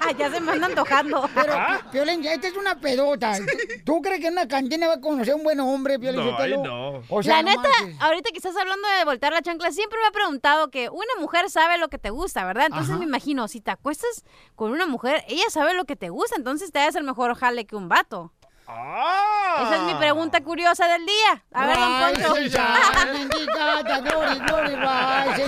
Ah, 0.00 0.12
ya 0.18 0.30
se 0.30 0.40
me 0.40 0.52
anda 0.52 0.66
antojando. 0.66 1.28
Pero, 1.34 1.52
Pi- 1.54 1.88
Piolín, 1.92 2.24
esta 2.24 2.48
es 2.48 2.56
una 2.56 2.78
pedota. 2.78 3.36
¿Tú, 3.38 3.44
tú 3.84 4.02
crees 4.02 4.20
que 4.20 4.26
en 4.26 4.32
una 4.34 4.48
cantina 4.48 4.88
va 4.88 4.94
a 4.94 5.00
conocer 5.00 5.32
a 5.32 5.36
un 5.36 5.44
buen 5.44 5.60
hombre, 5.60 5.98
Piolín? 5.98 6.20
No, 6.26 6.36
ay, 6.38 6.50
no. 6.62 7.02
O 7.08 7.22
sea, 7.22 7.42
la 7.42 7.42
no 7.42 7.62
neta, 7.62 8.04
ahorita 8.04 8.30
que 8.30 8.36
estás 8.38 8.56
hablando 8.56 8.86
de 8.98 9.04
voltear 9.04 9.32
la 9.32 9.40
chancla, 9.42 9.70
siempre 9.72 9.98
me 10.02 10.08
he 10.08 10.12
preguntado 10.12 10.70
que 10.70 10.90
una 10.90 11.14
mujer 11.20 11.48
sabe 11.50 11.78
lo 11.78 11.88
que 11.88 11.98
te 11.98 12.10
gusta, 12.10 12.44
¿verdad? 12.44 12.66
Entonces 12.66 12.90
Ajá. 12.90 12.98
me 12.98 13.04
imagino, 13.06 13.48
si 13.48 13.60
te 13.60 13.70
acuestas 13.70 14.24
con 14.56 14.72
una 14.72 14.86
mujer, 14.86 15.24
ella 15.28 15.44
sabe 15.50 15.74
lo 15.74 15.84
que 15.84 15.96
te 15.96 16.08
gusta, 16.10 16.36
entonces 16.36 16.70
te 16.72 16.80
haces 16.80 16.96
el 16.96 17.04
mejor 17.04 17.34
jale 17.36 17.64
que 17.66 17.76
un 17.76 17.88
vato. 17.88 18.32
Esa 18.66 19.76
es 19.76 19.82
mi 19.82 19.94
pregunta 19.94 20.40
curiosa 20.42 20.88
del 20.88 21.04
día. 21.06 21.44
A 21.52 21.66
ver, 21.66 21.76
don 21.76 22.12
Poncho. 22.32 22.58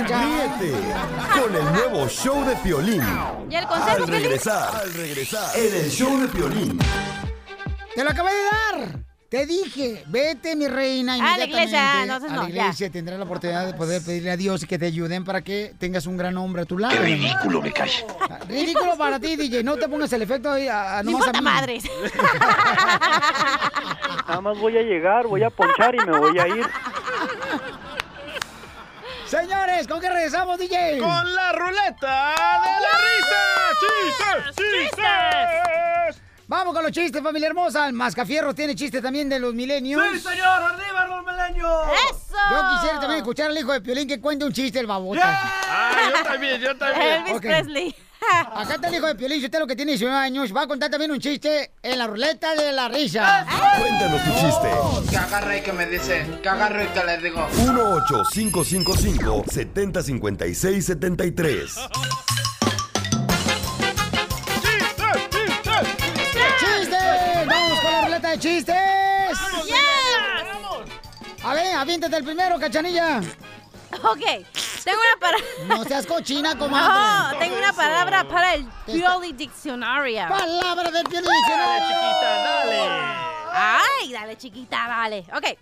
Ríete 0.07 0.75
con 1.33 1.55
el 1.55 1.73
nuevo 1.73 2.09
show 2.09 2.45
de 2.45 2.55
Piolín. 2.57 3.03
¿Y 3.51 3.55
el 3.57 3.67
consejo, 3.67 3.91
Al 3.91 3.97
Piolín? 4.05 4.23
regresar, 4.23 4.77
al 4.77 4.93
regresar, 4.95 5.57
en 5.59 5.75
el 5.75 5.91
show 5.91 6.19
de 6.21 6.29
Piolín. 6.29 6.79
Te 7.95 8.05
lo 8.05 8.11
acabé 8.11 8.31
de 8.35 8.45
dar. 8.45 8.89
Te 9.29 9.45
dije, 9.45 10.05
vete, 10.07 10.55
mi 10.55 10.69
reina, 10.69 11.15
A 11.15 11.17
la 11.17 11.25
inmediatamente. 11.45 11.57
iglesia, 11.59 12.03
a 12.03 12.07
no, 12.07 12.19
la 12.19 12.43
ya. 12.43 12.49
iglesia 12.49 12.91
tendrás 12.91 13.19
la 13.19 13.25
oportunidad 13.25 13.67
de 13.67 13.75
poder 13.75 14.01
pedirle 14.03 14.31
a 14.31 14.37
Dios 14.37 14.65
que 14.67 14.79
te 14.79 14.87
ayuden 14.87 15.25
para 15.25 15.43
que 15.43 15.75
tengas 15.81 16.07
un 16.07 16.17
gran 16.17 16.37
hombre 16.37 16.63
a 16.63 16.65
tu 16.65 16.79
lado. 16.79 16.95
Qué 16.95 17.01
ridículo 17.01 17.61
me 17.61 17.73
cae. 17.73 17.91
Ridículo 18.49 18.97
para 18.97 19.19
ti, 19.19 19.35
DJ. 19.35 19.65
No 19.65 19.77
te 19.77 19.89
pongas 19.89 20.13
el 20.13 20.23
efecto 20.23 20.53
ahí 20.53 20.69
a, 20.69 20.99
a 20.99 21.03
No 21.03 21.11
nomás 21.11 21.27
a 21.27 21.31
importa 21.31 21.41
mí. 21.41 21.45
madres. 21.45 21.85
Nada 24.29 24.41
más 24.41 24.57
voy 24.59 24.79
a 24.79 24.83
llegar, 24.83 25.27
voy 25.27 25.43
a 25.43 25.51
ponchar 25.51 25.97
y 25.97 25.99
me 25.99 26.17
voy 26.19 26.39
a 26.39 26.47
ir. 26.47 26.65
Señores, 29.27 29.89
¿con 29.89 30.01
qué 30.01 30.09
regresamos, 30.09 30.57
DJ? 30.57 30.99
Con 31.01 31.35
la 31.35 31.51
ruleta 31.53 32.33
de 32.63 32.81
la 32.81 32.93
risa. 33.03 33.43
¡Chistes! 33.81 34.55
¡Chistes! 34.57 35.96
Vamos 36.49 36.75
con 36.75 36.85
los 36.85 36.93
chistes, 36.93 37.21
familia 37.23 37.49
hermosa. 37.49 37.89
El 37.89 37.93
Mascafierro 37.93 38.55
tiene 38.55 38.77
chiste 38.77 39.03
también 39.03 39.29
de 39.29 39.41
los 39.41 39.53
milenios. 39.53 40.01
¡Sí, 40.13 40.21
señor! 40.21 40.47
¡Arriba 40.47 41.07
los 41.07 41.27
milenios! 41.27 41.73
¡Eso! 42.09 42.37
Yo 42.51 42.69
quisiera 42.73 43.01
también 43.01 43.19
escuchar 43.19 43.51
al 43.51 43.59
hijo 43.59 43.73
de 43.73 43.81
Piolín 43.81 44.07
que 44.07 44.21
cuente 44.21 44.45
un 44.45 44.53
chiste 44.53 44.79
el 44.79 44.87
babota. 44.87 45.23
¡Ah, 45.25 45.91
yo 46.17 46.23
también, 46.23 46.61
yo 46.61 46.77
también! 46.77 47.27
Elvis. 47.27 47.41
Presley. 47.41 47.97
Acá 48.55 48.75
está 48.75 48.87
el 48.89 48.95
hijo 48.95 49.07
de 49.09 49.17
Piolín, 49.17 49.45
usted 49.45 49.59
lo 49.59 49.67
que 49.67 49.75
tiene 49.75 49.91
19 49.93 50.17
años, 50.17 50.55
va 50.55 50.63
a 50.63 50.67
contar 50.69 50.89
también 50.89 51.11
un 51.11 51.19
chiste 51.19 51.73
en 51.83 51.99
la 51.99 52.07
ruleta 52.07 52.55
de 52.55 52.73
la 52.73 52.87
risa. 52.89 53.45
Cuéntanos 53.81 54.23
tu 54.23 54.31
chiste. 54.31 54.69
Oh, 54.81 55.03
que 55.11 55.17
agarre 55.17 55.59
y 55.59 55.63
que 55.63 55.73
me 55.73 55.87
dicen, 55.87 56.41
que 56.43 56.49
agarre 56.49 56.85
y 56.85 56.89
que 56.89 57.05
les 57.05 57.23
digo. 57.25 57.45
18555 57.57 59.45
705673 59.51 61.75
con 68.37 68.45
la 68.45 68.59
ruleta 68.59 68.73
de 68.73 69.35
chistes! 69.35 69.39
A 71.45 71.55
ver, 71.55 71.77
aviéntate 71.77 72.17
el 72.17 72.25
primero, 72.25 72.59
cachanilla. 72.59 73.21
Ok, 74.03 74.25
tengo 74.85 74.99
una 75.01 75.17
palabra. 75.21 75.45
No 75.69 75.85
seas 75.85 76.07
cochina, 76.07 76.59
comadre. 76.59 77.33
No, 77.33 77.39
tengo 77.39 77.57
una 77.59 77.73
palabra 77.73 78.27
para 78.29 78.55
el 78.55 78.67
Pioli 78.85 79.33
Diccionario. 79.33 80.29
Palabra 80.29 80.91
del 80.91 81.05
Pioli 81.05 81.27
Diccionario. 81.27 81.87
chiquita, 81.87 82.37
dale. 82.43 82.79
Ay, 83.53 84.13
dale, 84.13 84.37
chiquita, 84.37 84.87
dale. 84.89 85.25
Ok. 85.35 85.43
¿Qué, 85.43 85.59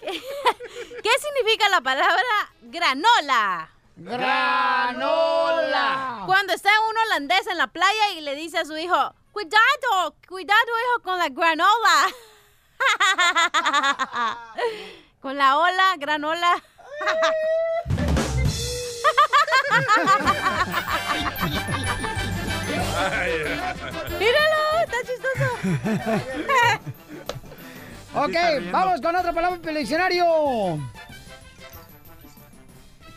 qué 1.02 1.10
significa 1.20 1.68
la 1.68 1.80
palabra 1.80 2.50
granola? 2.62 3.70
Granola. 3.96 5.38
Cuando 6.26 6.52
está 6.52 6.70
un 6.90 6.96
holandés 6.98 7.46
en 7.46 7.58
la 7.58 7.68
playa 7.68 8.10
y 8.16 8.20
le 8.20 8.34
dice 8.34 8.58
a 8.58 8.64
su 8.64 8.76
hijo, 8.76 9.14
cuidado, 9.32 10.14
cuidado, 10.28 10.60
hijo, 10.60 11.02
con 11.02 11.18
la 11.18 11.28
granola. 11.28 12.06
con 15.20 15.36
la 15.36 15.58
ola, 15.58 15.96
granola. 15.98 16.62
Míralo, 24.18 24.56
está 24.84 24.96
chistoso. 25.06 25.46
Ok, 28.14 28.34
vamos 28.72 29.02
con 29.02 29.14
otra 29.14 29.34
palabra 29.34 29.60
en 29.62 29.68
el 29.68 29.76
diccionario. 29.76 30.24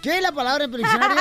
¿Qué 0.03 0.18
es 0.18 0.22
la 0.22 0.34
palabra 0.34 0.66
en 0.66 0.74
el 0.74 0.78
diccionario? 0.78 1.18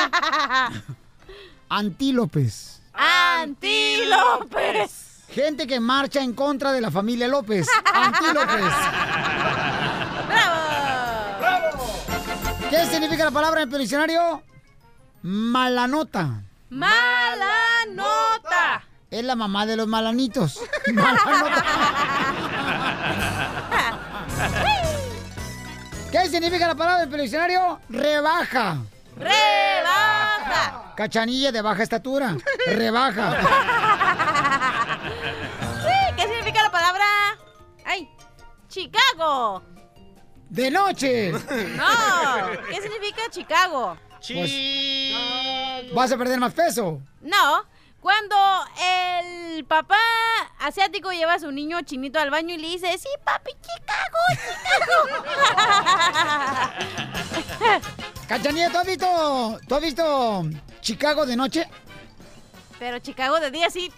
Antílopes. 1.68 2.79
Antílopes. 2.92 4.90
Gente 5.30 5.66
que 5.66 5.80
marcha 5.80 6.20
en 6.20 6.32
contra 6.32 6.72
de 6.72 6.80
la 6.80 6.90
familia 6.90 7.28
López. 7.28 7.68
Antílopes. 7.94 8.72
¿Qué 12.68 12.86
significa 12.86 13.24
la 13.24 13.30
palabra 13.30 13.62
en 13.62 13.72
el 13.72 13.78
diccionario? 13.78 14.42
Malanota. 15.22 16.42
Mala 16.70 17.54
nota. 17.92 18.82
Es 19.10 19.24
la 19.24 19.34
mamá 19.34 19.66
de 19.66 19.76
los 19.76 19.88
malanitos. 19.88 20.60
Malanota. 20.92 21.64
¿Qué 26.12 26.28
significa 26.28 26.68
la 26.68 26.74
palabra 26.74 27.04
en 27.04 27.12
el 27.12 27.20
diccionario? 27.20 27.80
Rebaja. 27.88 28.78
Rebaja. 29.20 30.94
Cachanilla 30.96 31.52
de 31.52 31.62
baja 31.62 31.82
estatura. 31.82 32.36
Rebaja. 32.66 33.40
Sí, 35.82 36.14
¿qué 36.16 36.22
significa 36.22 36.62
la 36.62 36.70
palabra? 36.70 37.04
Ay, 37.84 38.08
Chicago. 38.68 39.62
De 40.48 40.70
noche. 40.70 41.32
No, 41.32 41.40
¿qué 42.68 42.80
significa 42.82 43.22
Chicago? 43.30 43.96
Pues, 44.26 45.92
vas 45.94 46.12
a 46.12 46.18
perder 46.18 46.38
más 46.38 46.52
peso. 46.52 47.00
No, 47.20 47.64
cuando 48.00 48.36
el 48.82 49.64
papá 49.64 49.96
asiático 50.58 51.12
lleva 51.12 51.34
a 51.34 51.38
su 51.38 51.52
niño 51.52 51.80
chinito 51.82 52.18
al 52.18 52.30
baño 52.30 52.54
y 52.54 52.58
le 52.58 52.68
dice, 52.68 52.96
sí, 52.98 53.08
papi, 53.24 53.52
Chicago, 53.60 54.18
Chicago. 54.32 55.20
Cachanilla, 58.28 58.70
¿tú 58.70 58.78
has 58.78 58.86
visto, 58.86 59.60
tú 59.66 59.74
has 59.74 59.82
visto 59.82 60.44
Chicago 60.80 61.26
de 61.26 61.36
noche? 61.36 61.68
Pero 62.78 62.98
Chicago 62.98 63.38
de 63.40 63.50
día 63.50 63.68
sí. 63.68 63.92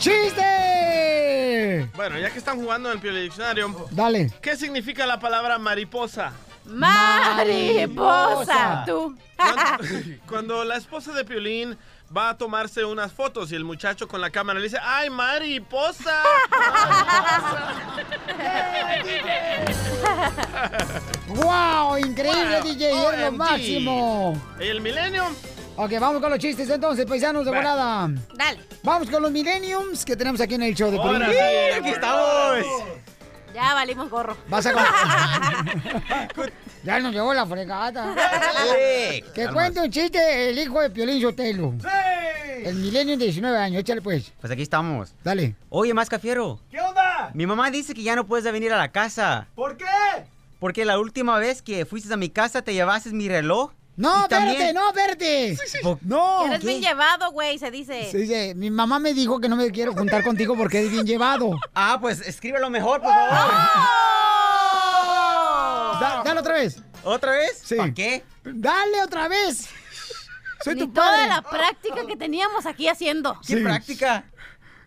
¡Chiste! 0.00 1.88
Bueno, 1.94 2.18
ya 2.18 2.30
que 2.30 2.38
están 2.38 2.58
jugando 2.58 2.88
en 2.88 2.96
el 2.96 3.00
Pioli 3.00 3.22
Diccionario, 3.22 3.86
Dale. 3.92 4.32
¿qué 4.40 4.56
significa 4.56 5.06
la 5.06 5.20
palabra 5.20 5.56
mariposa? 5.58 6.32
Mariposa, 7.36 8.84
tú. 8.86 9.16
Cuando, 9.36 9.62
cuando 10.28 10.64
la 10.64 10.76
esposa 10.76 11.12
de 11.12 11.24
Piolín 11.24 11.76
va 12.16 12.30
a 12.30 12.38
tomarse 12.38 12.84
unas 12.84 13.12
fotos 13.12 13.52
y 13.52 13.54
el 13.54 13.64
muchacho 13.64 14.08
con 14.08 14.20
la 14.20 14.30
cámara 14.30 14.58
le 14.58 14.64
dice, 14.64 14.78
¡ay, 14.82 15.10
mariposa! 15.10 16.22
¡Wow! 21.28 21.98
¡Increíble, 21.98 22.60
Wow, 22.60 22.72
DJ! 22.72 22.90
¡Eres 22.90 23.20
lo 23.20 23.28
OMG. 23.28 23.36
máximo! 23.36 24.42
¿Y 24.60 24.64
el 24.64 24.80
Millennium? 24.80 25.32
Ok, 25.76 25.92
vamos 26.00 26.20
con 26.20 26.30
los 26.30 26.38
chistes 26.40 26.68
entonces, 26.70 27.06
paisanos 27.06 27.44
de 27.44 27.52
volada. 27.52 28.08
Dale. 28.34 28.60
Vamos 28.82 29.08
con 29.10 29.22
los 29.22 29.30
millenniums 29.30 30.04
que 30.04 30.16
tenemos 30.16 30.40
aquí 30.40 30.54
en 30.54 30.62
el 30.62 30.74
show 30.74 30.90
de 30.90 30.98
Piolín. 30.98 31.28
sí, 31.30 31.36
aquí 31.78 31.90
estamos. 31.90 32.64
Ya 33.54 33.74
valimos 33.74 34.10
gorro. 34.10 34.36
Vas 34.48 34.66
a 34.66 34.72
Ya 36.84 37.00
nos 37.00 37.12
llevó 37.12 37.34
la 37.34 37.44
fregada. 37.46 38.14
Sí. 38.14 39.22
Que 39.34 39.48
cuente 39.48 39.80
un 39.80 39.90
chiste 39.90 40.50
el 40.50 40.58
hijo 40.58 40.80
de 40.80 40.90
Piolín 40.90 41.20
Sotelo. 41.20 41.74
El 42.64 42.76
millennium 42.76 43.18
de 43.18 43.26
19 43.26 43.56
años, 43.58 43.80
échale 43.80 44.02
pues. 44.02 44.32
Pues 44.40 44.52
aquí 44.52 44.62
estamos. 44.62 45.14
Dale. 45.22 45.56
Oye, 45.70 45.94
Mascafiero. 45.94 46.60
¿Qué 46.70 46.80
onda? 46.80 47.30
Mi 47.34 47.46
mamá 47.46 47.70
dice 47.70 47.94
que 47.94 48.02
ya 48.02 48.16
no 48.16 48.26
puedes 48.26 48.50
venir 48.52 48.72
a 48.72 48.78
la 48.78 48.90
casa. 48.90 49.48
¿Por 49.54 49.76
qué? 49.76 49.84
Porque 50.58 50.84
la 50.84 50.98
última 50.98 51.38
vez 51.38 51.62
que 51.62 51.86
fuiste 51.86 52.12
a 52.12 52.16
mi 52.16 52.30
casa 52.30 52.62
te 52.62 52.74
llevaste 52.74 53.10
mi 53.10 53.28
reloj. 53.28 53.72
No, 53.98 54.22
espérate, 54.22 54.52
también- 54.54 54.74
no, 54.74 54.88
espérate. 54.88 55.56
No. 56.02 56.46
Eres 56.46 56.64
bien 56.64 56.80
llevado, 56.80 57.32
güey, 57.32 57.58
se 57.58 57.70
dice. 57.72 58.08
Sí, 58.12 58.26
sí, 58.28 58.54
mi 58.54 58.70
mamá 58.70 58.98
me 59.00 59.12
dijo 59.12 59.40
que 59.40 59.48
no 59.48 59.56
me 59.56 59.70
quiero 59.72 59.92
juntar 59.92 60.22
contigo 60.22 60.56
porque 60.56 60.78
eres 60.78 60.92
bien 60.92 61.04
llevado. 61.04 61.50
Ah, 61.74 61.98
pues 62.00 62.20
escríbelo 62.20 62.70
mejor, 62.70 63.02
por 63.02 63.12
favor. 63.12 63.52
Da- 66.00 66.22
dale 66.24 66.40
otra 66.40 66.54
vez. 66.54 66.80
¿Otra 67.02 67.32
vez? 67.32 67.60
Sí. 67.64 67.74
¿Para 67.76 67.92
qué? 67.94 68.24
Dale 68.44 69.02
otra 69.02 69.28
vez. 69.28 69.68
Soy 70.62 70.74
Ni 70.74 70.80
tu 70.82 70.88
toda 70.92 71.06
padre. 71.10 71.28
la 71.28 71.42
práctica 71.42 72.06
que 72.06 72.16
teníamos 72.16 72.66
aquí 72.66 72.88
haciendo. 72.88 73.38
¿Qué 73.46 73.56
práctica? 73.58 74.24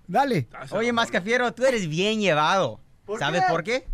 Dale. 0.07 0.47
Oye, 0.71 0.91
Mascafiero, 0.91 1.53
tú 1.53 1.65
eres 1.65 1.87
bien 1.87 2.19
llevado. 2.19 2.79
¿Por 3.05 3.19
¿Sabes 3.19 3.41
qué? 3.41 3.47
por 3.49 3.63
qué? 3.63 3.87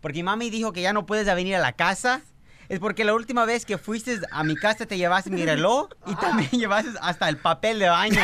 Porque 0.00 0.22
mami 0.22 0.50
dijo 0.50 0.72
que 0.72 0.82
ya 0.82 0.92
no 0.92 1.06
puedes 1.06 1.26
venir 1.34 1.56
a 1.56 1.60
la 1.60 1.72
casa. 1.72 2.20
Es 2.68 2.78
porque 2.78 3.04
la 3.04 3.14
última 3.14 3.44
vez 3.44 3.66
que 3.66 3.76
fuiste 3.78 4.20
a 4.30 4.42
mi 4.42 4.56
casa 4.56 4.86
te 4.86 4.96
llevaste 4.96 5.30
mi 5.30 5.44
reloj 5.44 5.88
y 6.06 6.14
también 6.16 6.50
llevaste 6.52 6.90
hasta 7.00 7.28
el 7.28 7.36
papel 7.36 7.78
de 7.78 7.88
baño. 7.88 8.20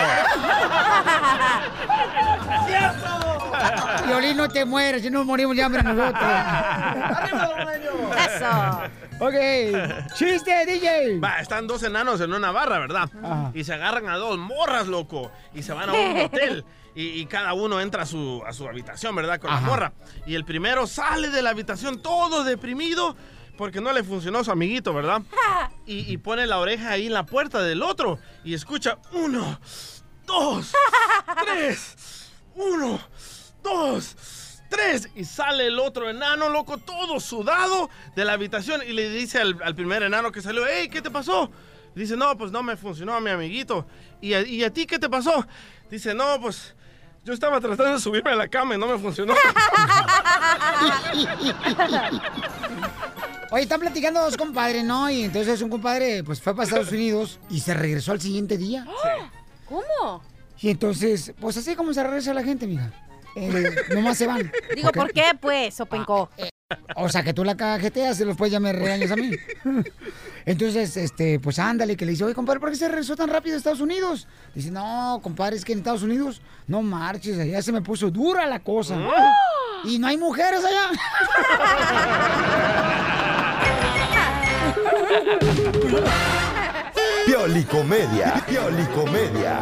Violín, 4.06 4.36
no 4.36 4.48
te 4.48 4.64
mueres, 4.64 5.02
si 5.02 5.10
no 5.10 5.24
morimos 5.24 5.54
de 5.56 5.62
hambre 5.62 5.82
nosotros. 5.82 6.22
Eso. 8.26 8.80
ok. 9.20 10.14
Chiste, 10.14 10.66
DJ. 10.66 11.18
Va, 11.20 11.40
están 11.40 11.66
dos 11.66 11.82
enanos 11.82 12.20
en 12.20 12.32
una 12.32 12.50
barra, 12.50 12.78
¿verdad? 12.78 13.10
Ajá. 13.22 13.50
Y 13.54 13.64
se 13.64 13.74
agarran 13.74 14.08
a 14.08 14.16
dos 14.16 14.38
morras, 14.38 14.86
loco. 14.86 15.30
Y 15.54 15.62
se 15.62 15.72
van 15.72 15.90
a 15.90 15.92
un 15.92 16.20
hotel. 16.24 16.64
Y, 16.94 17.20
y 17.20 17.26
cada 17.26 17.52
uno 17.52 17.80
entra 17.80 18.02
a 18.02 18.06
su, 18.06 18.42
a 18.46 18.52
su 18.52 18.66
habitación, 18.66 19.14
¿verdad? 19.14 19.38
Con 19.38 19.50
Ajá. 19.50 19.60
la 19.60 19.66
morra. 19.66 19.92
Y 20.26 20.34
el 20.34 20.44
primero 20.44 20.86
sale 20.86 21.28
de 21.28 21.42
la 21.42 21.50
habitación 21.50 22.02
todo 22.02 22.42
deprimido 22.42 23.16
porque 23.60 23.82
no 23.82 23.92
le 23.92 24.02
funcionó 24.02 24.42
su 24.42 24.50
amiguito, 24.50 24.94
¿verdad? 24.94 25.20
Y, 25.86 26.10
y 26.12 26.16
pone 26.18 26.46
la 26.46 26.58
oreja 26.58 26.90
ahí 26.92 27.08
en 27.08 27.12
la 27.12 27.26
puerta 27.26 27.60
del 27.62 27.82
otro 27.82 28.18
y 28.44 28.54
escucha 28.54 28.98
uno, 29.12 29.60
dos, 30.24 30.72
tres, 31.44 32.30
uno, 32.54 33.00
dos, 33.62 34.16
tres. 34.70 35.10
Y 35.16 35.24
sale 35.24 35.66
el 35.66 35.78
otro 35.80 36.08
enano, 36.08 36.48
loco, 36.48 36.78
todo 36.78 37.18
sudado 37.18 37.90
de 38.14 38.24
la 38.24 38.34
habitación 38.34 38.82
y 38.86 38.92
le 38.92 39.10
dice 39.10 39.40
al, 39.40 39.60
al 39.64 39.74
primer 39.74 40.04
enano 40.04 40.30
que 40.30 40.40
salió, 40.40 40.62
hey, 40.66 40.88
¿qué 40.88 41.02
te 41.02 41.10
pasó? 41.10 41.50
Dice, 41.94 42.16
no, 42.16 42.38
pues 42.38 42.52
no 42.52 42.62
me 42.62 42.76
funcionó 42.76 43.14
a 43.14 43.20
mi 43.20 43.30
amiguito. 43.30 43.86
¿Y 44.20 44.32
a, 44.32 44.40
y 44.46 44.62
a 44.62 44.72
ti 44.72 44.86
qué 44.86 44.98
te 44.98 45.10
pasó? 45.10 45.44
Dice, 45.90 46.14
no, 46.14 46.40
pues 46.40 46.74
Yo 47.24 47.32
estaba 47.32 47.60
tratando 47.60 47.94
de 47.94 48.00
subirme 48.00 48.30
a 48.30 48.36
la 48.36 48.48
cama 48.48 48.76
y 48.76 48.78
no 48.78 48.86
me 48.86 48.98
funcionó. 48.98 49.34
Oye, 53.50 53.62
están 53.62 53.80
platicando 53.80 54.20
dos 54.20 54.36
compadres, 54.36 54.84
¿no? 54.84 55.10
Y 55.10 55.24
entonces 55.24 55.60
un 55.60 55.70
compadre 55.70 56.22
pues 56.22 56.40
fue 56.40 56.54
para 56.54 56.64
Estados 56.64 56.92
Unidos 56.92 57.40
y 57.50 57.60
se 57.60 57.74
regresó 57.74 58.12
al 58.12 58.20
siguiente 58.20 58.56
día. 58.56 58.86
¿Cómo? 59.68 60.22
Y 60.60 60.70
entonces, 60.70 61.32
pues 61.40 61.56
así 61.56 61.74
como 61.74 61.92
se 61.92 62.02
regresa 62.02 62.32
la 62.32 62.44
gente, 62.44 62.66
mija. 62.66 62.92
Eh, 63.34 63.74
nomás 63.94 64.18
se 64.18 64.26
van. 64.26 64.50
Digo. 64.74 64.90
¿por 64.92 65.12
qué, 65.12 65.24
pues, 65.40 65.74
Sopenco? 65.74 66.30
O 66.96 67.08
sea, 67.08 67.24
que 67.24 67.32
tú 67.32 67.44
la 67.44 67.56
cajeteas 67.56 68.20
y 68.20 68.24
después 68.24 68.52
ya 68.52 68.60
me 68.60 68.72
regañas 68.72 69.10
a 69.10 69.16
mí. 69.16 69.30
Entonces, 70.46 70.96
este, 70.96 71.40
pues 71.40 71.58
ándale, 71.58 71.96
que 71.96 72.04
le 72.04 72.12
dice, 72.12 72.24
oye, 72.24 72.34
compadre, 72.34 72.60
¿por 72.60 72.70
qué 72.70 72.76
se 72.76 72.88
regresó 72.88 73.16
tan 73.16 73.28
rápido 73.28 73.56
a 73.56 73.58
Estados 73.58 73.80
Unidos? 73.80 74.28
Dice, 74.54 74.70
no, 74.70 75.18
compadre, 75.22 75.56
es 75.56 75.64
que 75.64 75.72
en 75.72 75.78
Estados 75.78 76.02
Unidos, 76.02 76.40
no 76.68 76.82
marches, 76.82 77.38
allá 77.38 77.60
se 77.62 77.72
me 77.72 77.82
puso 77.82 78.10
dura 78.10 78.46
la 78.46 78.60
cosa. 78.60 78.96
Y 79.84 79.98
no 79.98 80.06
hay 80.06 80.16
mujeres 80.16 80.62
allá. 80.64 80.90
Piolicomedia. 87.26 88.44
Piolicomedia. 88.46 89.60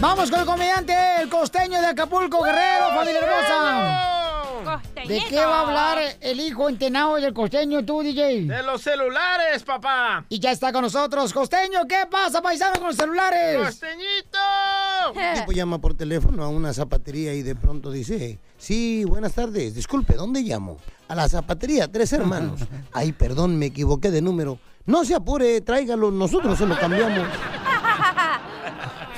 Vamos 0.00 0.30
con 0.30 0.40
el 0.40 0.46
comediante, 0.46 0.94
el 1.22 1.28
costeño 1.28 1.80
de 1.80 1.86
Acapulco, 1.88 2.42
Guerrero, 2.42 2.88
familia 2.94 3.20
hermosa. 3.20 4.23
¿De 5.06 5.22
qué 5.28 5.36
va 5.36 5.60
a 5.60 5.66
hablar 5.66 5.98
el 6.20 6.40
hijo 6.40 6.68
entenado 6.68 7.16
del 7.16 7.34
costeño, 7.34 7.84
tú, 7.84 8.02
DJ? 8.02 8.42
De 8.46 8.62
los 8.62 8.82
celulares, 8.82 9.62
papá. 9.62 10.24
Y 10.28 10.38
ya 10.38 10.50
está 10.52 10.72
con 10.72 10.82
nosotros, 10.82 11.32
costeño. 11.32 11.86
¿Qué 11.88 12.06
pasa, 12.10 12.40
paisano, 12.40 12.74
con 12.78 12.88
los 12.88 12.96
celulares? 12.96 13.58
¡Costeñito! 13.58 14.38
Un 15.14 15.40
tipo 15.40 15.52
llama 15.52 15.78
por 15.78 15.94
teléfono 15.94 16.42
a 16.44 16.48
una 16.48 16.72
zapatería 16.72 17.34
y 17.34 17.42
de 17.42 17.54
pronto 17.54 17.90
dice, 17.90 18.38
sí, 18.56 19.04
buenas 19.04 19.34
tardes, 19.34 19.74
disculpe, 19.74 20.14
¿dónde 20.14 20.40
llamo? 20.40 20.78
A 21.08 21.14
la 21.14 21.28
zapatería, 21.28 21.90
tres 21.90 22.12
hermanos. 22.12 22.60
Ay, 22.92 23.12
perdón, 23.12 23.58
me 23.58 23.66
equivoqué 23.66 24.10
de 24.10 24.22
número. 24.22 24.58
No 24.86 25.04
se 25.04 25.14
apure, 25.14 25.60
tráigalo, 25.60 26.10
nosotros 26.10 26.58
se 26.58 26.66
lo 26.66 26.78
cambiamos. 26.78 27.28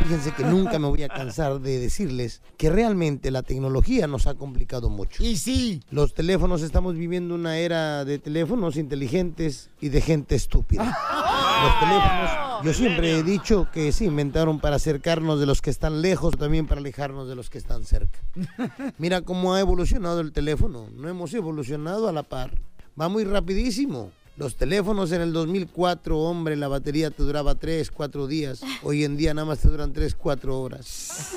Fíjense 0.07 0.31
que 0.31 0.45
nunca 0.45 0.79
me 0.79 0.87
voy 0.87 1.03
a 1.03 1.09
cansar 1.09 1.59
de 1.59 1.81
decirles 1.81 2.41
que 2.57 2.71
realmente 2.71 3.33
la 3.33 3.43
tecnología 3.43 4.07
nos 4.07 4.29
ha 4.29 4.37
complicado 4.37 4.89
mucho. 4.89 5.25
Y 5.25 5.37
sí. 5.37 5.83
Los 5.91 6.15
teléfonos, 6.15 6.63
estamos 6.63 6.95
viviendo 6.95 7.35
una 7.35 7.59
era 7.59 8.05
de 8.05 8.21
teléfonos 8.21 8.77
inteligentes 8.77 9.69
y 9.81 9.89
de 9.89 10.01
gente 10.01 10.37
estúpida. 10.37 10.85
Los 10.85 11.81
teléfonos, 11.81 12.65
yo 12.65 12.73
siempre 12.73 13.19
he 13.19 13.25
dicho 13.25 13.69
que 13.73 13.91
se 13.91 14.05
inventaron 14.05 14.61
para 14.61 14.77
acercarnos 14.77 15.41
de 15.41 15.47
los 15.47 15.61
que 15.61 15.71
están 15.71 16.01
lejos, 16.03 16.37
también 16.39 16.69
para 16.69 16.81
alejarnos 16.81 17.27
de 17.27 17.35
los 17.35 17.51
que 17.51 17.59
están 17.59 17.85
cerca. 17.85 18.21
Mira 18.99 19.23
cómo 19.23 19.55
ha 19.55 19.61
evolucionado 19.61 20.21
el 20.21 20.31
teléfono. 20.31 20.87
No 20.95 21.09
hemos 21.09 21.35
evolucionado 21.35 22.07
a 22.09 22.13
la 22.13 22.23
par. 22.23 22.53
Va 23.01 23.09
muy 23.09 23.25
rapidísimo. 23.25 24.13
Los 24.37 24.57
teléfonos 24.57 25.13
en 25.13 25.23
el 25.23 25.33
2004, 25.33 26.19
hombre, 26.19 26.57
la 26.57 26.69
batería 26.69 27.11
te 27.11 27.23
duraba 27.23 27.55
3, 27.55 27.91
4 27.91 28.27
días. 28.27 28.61
Hoy 28.83 29.03
en 29.05 29.17
día 29.17 29.33
nada 29.33 29.47
más 29.47 29.61
te 29.61 29.69
duran 29.69 29.95
3, 29.95 30.15
4 30.15 30.61
horas. 30.61 31.33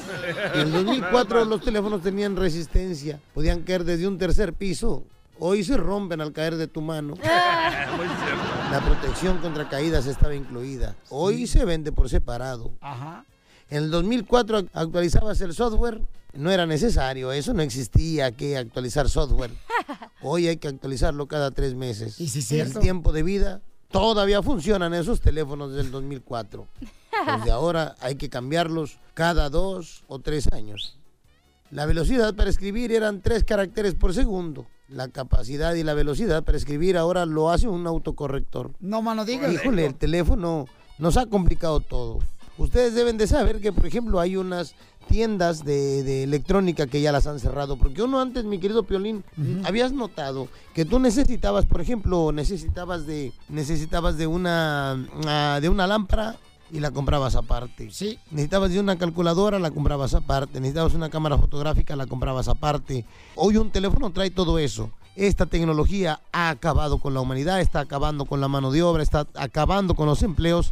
En 0.54 0.60
el 0.62 0.72
2004 0.74 1.46
los 1.46 1.62
teléfonos 1.62 2.02
tenían 2.02 2.36
resistencia. 2.36 3.20
Podían 3.34 3.62
caer 3.62 3.86
desde 3.86 4.06
un 4.06 4.18
tercer 4.18 4.52
piso. 4.54 5.04
Hoy 5.40 5.64
se 5.64 5.78
rompen 5.78 6.20
al 6.20 6.34
caer 6.34 6.58
de 6.58 6.68
tu 6.68 6.82
mano. 6.82 7.14
La 7.24 8.82
protección 8.84 9.38
contra 9.38 9.70
caídas 9.70 10.06
estaba 10.06 10.36
incluida. 10.36 10.96
Hoy 11.10 11.48
se 11.48 11.64
vende 11.64 11.94
por 11.94 12.10
separado. 12.10 12.72
Ajá. 12.82 13.24
En 13.70 13.84
el 13.84 13.92
2004 13.92 14.60
ac- 14.60 14.70
actualizabas 14.74 15.40
el 15.40 15.54
software. 15.54 16.02
No 16.34 16.52
era 16.52 16.66
necesario, 16.66 17.32
eso 17.32 17.54
no 17.54 17.62
existía 17.62 18.32
que 18.32 18.58
actualizar 18.58 19.10
software. 19.10 19.52
Hoy 20.22 20.48
hay 20.48 20.58
que 20.58 20.68
actualizarlo 20.68 21.28
cada 21.28 21.52
tres 21.52 21.76
meses. 21.76 22.20
Y 22.20 22.28
sí, 22.28 22.40
el 22.40 22.46
cierto. 22.46 22.80
tiempo 22.80 23.12
de 23.12 23.24
vida 23.24 23.62
todavía 23.90 24.44
funcionan 24.44 24.94
esos 24.94 25.22
teléfonos 25.22 25.74
del 25.74 25.92
2004. 25.92 26.68
Desde 27.38 27.52
ahora 27.52 27.96
hay 28.00 28.16
que 28.16 28.30
cambiarlos 28.30 29.00
cada 29.14 29.50
dos 29.50 30.04
o 30.08 30.20
tres 30.20 30.52
años. 30.54 30.98
La 31.72 31.86
velocidad 31.86 32.34
para 32.36 32.50
escribir 32.50 32.92
eran 32.92 33.22
tres 33.22 33.44
caracteres 33.44 33.94
por 33.94 34.14
segundo. 34.14 34.66
La 34.88 35.08
capacidad 35.08 35.76
y 35.76 35.84
la 35.84 35.94
velocidad 35.94 36.44
para 36.44 36.58
escribir 36.58 36.98
ahora 36.98 37.26
lo 37.26 37.52
hace 37.52 37.68
un 37.68 37.86
autocorrector. 37.86 38.72
No, 38.80 39.02
mano, 39.02 39.24
digas. 39.26 39.54
Híjole, 39.54 39.86
el 39.86 39.96
teléfono 39.96 40.66
nos 40.98 41.18
ha 41.18 41.28
complicado 41.28 41.80
todo. 41.80 42.20
Ustedes 42.58 42.94
deben 42.94 43.18
de 43.18 43.28
saber 43.28 43.62
que, 43.62 43.72
por 43.72 43.86
ejemplo, 43.86 44.20
hay 44.20 44.36
unas 44.36 44.74
tiendas 45.10 45.66
de, 45.66 46.04
de 46.04 46.24
electrónica 46.24 46.88
que 46.88 47.02
ya 47.02 47.12
las 47.12 47.28
han 47.28 47.40
cerrado. 47.40 47.78
Porque 47.78 48.02
uno 48.02 48.22
antes, 48.22 48.46
mi 48.46 48.60
querido 48.60 48.84
Piolín, 48.84 49.26
habías 49.66 49.92
notado 49.92 50.48
que 50.74 50.86
tú 50.86 51.00
necesitabas, 51.00 51.66
por 51.66 51.82
ejemplo, 51.82 52.32
necesitabas 52.32 53.06
de, 53.06 53.34
necesitabas 53.50 54.18
de 54.18 54.28
una, 54.28 55.06
ah, 55.26 55.60
de 55.62 55.68
una 55.68 55.88
lámpara 55.88 56.38
y 56.72 56.80
la 56.80 56.92
comprabas 56.92 57.36
aparte. 57.36 57.90
Sí. 57.92 58.20
Necesitabas 58.32 58.72
de 58.72 58.80
una 58.80 58.98
calculadora, 58.98 59.60
la 59.60 59.72
comprabas 59.72 60.14
aparte. 60.14 60.60
Necesitabas 60.60 60.94
una 60.94 61.10
cámara 61.10 61.38
fotográfica, 61.38 61.96
la 61.96 62.06
comprabas 62.06 62.48
aparte. 62.48 63.06
Hoy 63.36 63.58
un 63.58 63.72
teléfono 63.72 64.12
trae 64.12 64.30
todo 64.30 64.60
eso. 64.60 64.92
Esta 65.16 65.48
tecnología 65.48 66.22
ha 66.32 66.50
acabado 66.50 67.00
con 67.00 67.14
la 67.14 67.20
humanidad, 67.20 67.60
está 67.60 67.82
acabando 67.82 68.26
con 68.26 68.40
la 68.40 68.48
mano 68.48 68.72
de 68.72 68.84
obra, 68.84 69.04
está 69.04 69.28
acabando 69.36 69.96
con 69.96 70.06
los 70.06 70.22
empleos. 70.24 70.72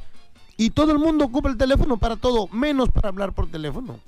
Y 0.55 0.69
todo 0.69 0.91
el 0.91 0.99
mundo 0.99 1.25
ocupa 1.25 1.49
el 1.49 1.57
teléfono 1.57 1.97
para 1.97 2.15
todo, 2.15 2.47
menos 2.47 2.89
para 2.89 3.09
hablar 3.09 3.33
por 3.33 3.47
teléfono. 3.47 3.99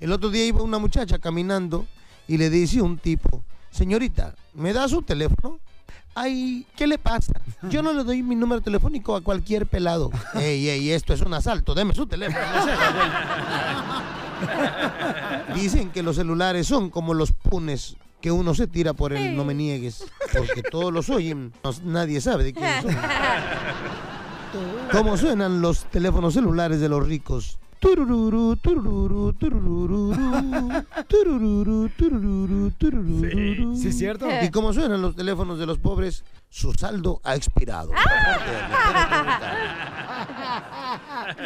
El 0.00 0.12
otro 0.12 0.30
día 0.30 0.44
iba 0.46 0.62
una 0.62 0.78
muchacha 0.78 1.18
caminando 1.18 1.86
y 2.28 2.36
le 2.36 2.50
dice 2.50 2.82
un 2.82 2.98
tipo, 2.98 3.42
señorita, 3.70 4.34
¿me 4.54 4.72
da 4.72 4.88
su 4.88 5.02
teléfono? 5.02 5.58
Ay, 6.14 6.66
¿qué 6.76 6.86
le 6.86 6.98
pasa? 6.98 7.32
Yo 7.70 7.82
no 7.82 7.92
le 7.92 8.02
doy 8.04 8.22
mi 8.22 8.34
número 8.36 8.60
telefónico 8.62 9.16
a 9.16 9.20
cualquier 9.22 9.66
pelado. 9.66 10.10
Ey, 10.34 10.68
ey, 10.68 10.90
esto 10.90 11.12
es 11.14 11.20
un 11.20 11.34
asalto, 11.34 11.74
deme 11.74 11.94
su 11.94 12.06
teléfono. 12.06 12.40
Dicen 15.54 15.90
que 15.90 16.02
los 16.02 16.16
celulares 16.16 16.66
son 16.66 16.90
como 16.90 17.14
los 17.14 17.32
punes 17.32 17.96
que 18.20 18.30
uno 18.30 18.54
se 18.54 18.66
tira 18.66 18.92
por 18.94 19.12
el 19.12 19.36
no 19.36 19.44
me 19.44 19.54
niegues, 19.54 20.04
porque 20.36 20.62
todos 20.62 20.92
los 20.92 21.10
oyen, 21.10 21.52
no- 21.62 21.70
nadie 21.84 22.20
sabe 22.20 22.44
de 22.44 22.52
quién 22.54 22.82
son. 22.82 22.96
¿Cómo 24.92 25.16
suenan 25.16 25.60
los 25.60 25.84
teléfonos 25.86 26.34
celulares 26.34 26.80
de 26.80 26.88
los 26.88 27.06
ricos? 27.06 27.58
Turururu, 27.78 28.56
turururu, 28.56 29.32
turururu, 29.34 30.14
turururu, 31.08 31.88
turururu, 31.90 32.70
turururu. 32.70 33.76
Sí, 33.76 33.88
es 33.88 33.98
cierto. 33.98 34.26
¿Y 34.42 34.50
cómo 34.50 34.72
suenan 34.72 35.02
los 35.02 35.14
teléfonos 35.14 35.58
de 35.58 35.66
los 35.66 35.78
pobres? 35.78 36.24
Su 36.48 36.72
saldo 36.72 37.20
ha 37.22 37.36
expirado. 37.36 37.90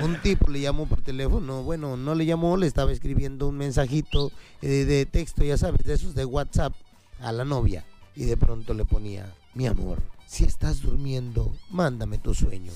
Un 0.03 0.21
tipo 0.21 0.51
le 0.51 0.61
llamó 0.61 0.87
por 0.87 1.03
teléfono, 1.03 1.63
bueno, 1.63 1.97
no 1.97 2.15
le 2.15 2.27
llamó, 2.27 2.57
le 2.57 2.67
estaba 2.67 2.93
escribiendo 2.93 3.49
un 3.49 3.57
mensajito 3.57 4.31
eh, 4.63 4.85
de 4.85 5.07
texto, 5.07 5.43
ya 5.43 5.57
sabes, 5.57 5.85
de 5.85 5.95
esos 5.95 6.15
de 6.15 6.25
WhatsApp 6.25 6.73
a 7.21 7.33
la 7.33 7.45
novia. 7.45 7.85
Y 8.15 8.25
de 8.25 8.37
pronto 8.37 8.75
le 8.75 8.85
ponía, 8.85 9.33
mi 9.55 9.67
amor, 9.67 9.99
si 10.27 10.45
estás 10.45 10.83
durmiendo, 10.83 11.53
mándame 11.71 12.19
tu 12.19 12.35
sueño. 12.35 12.73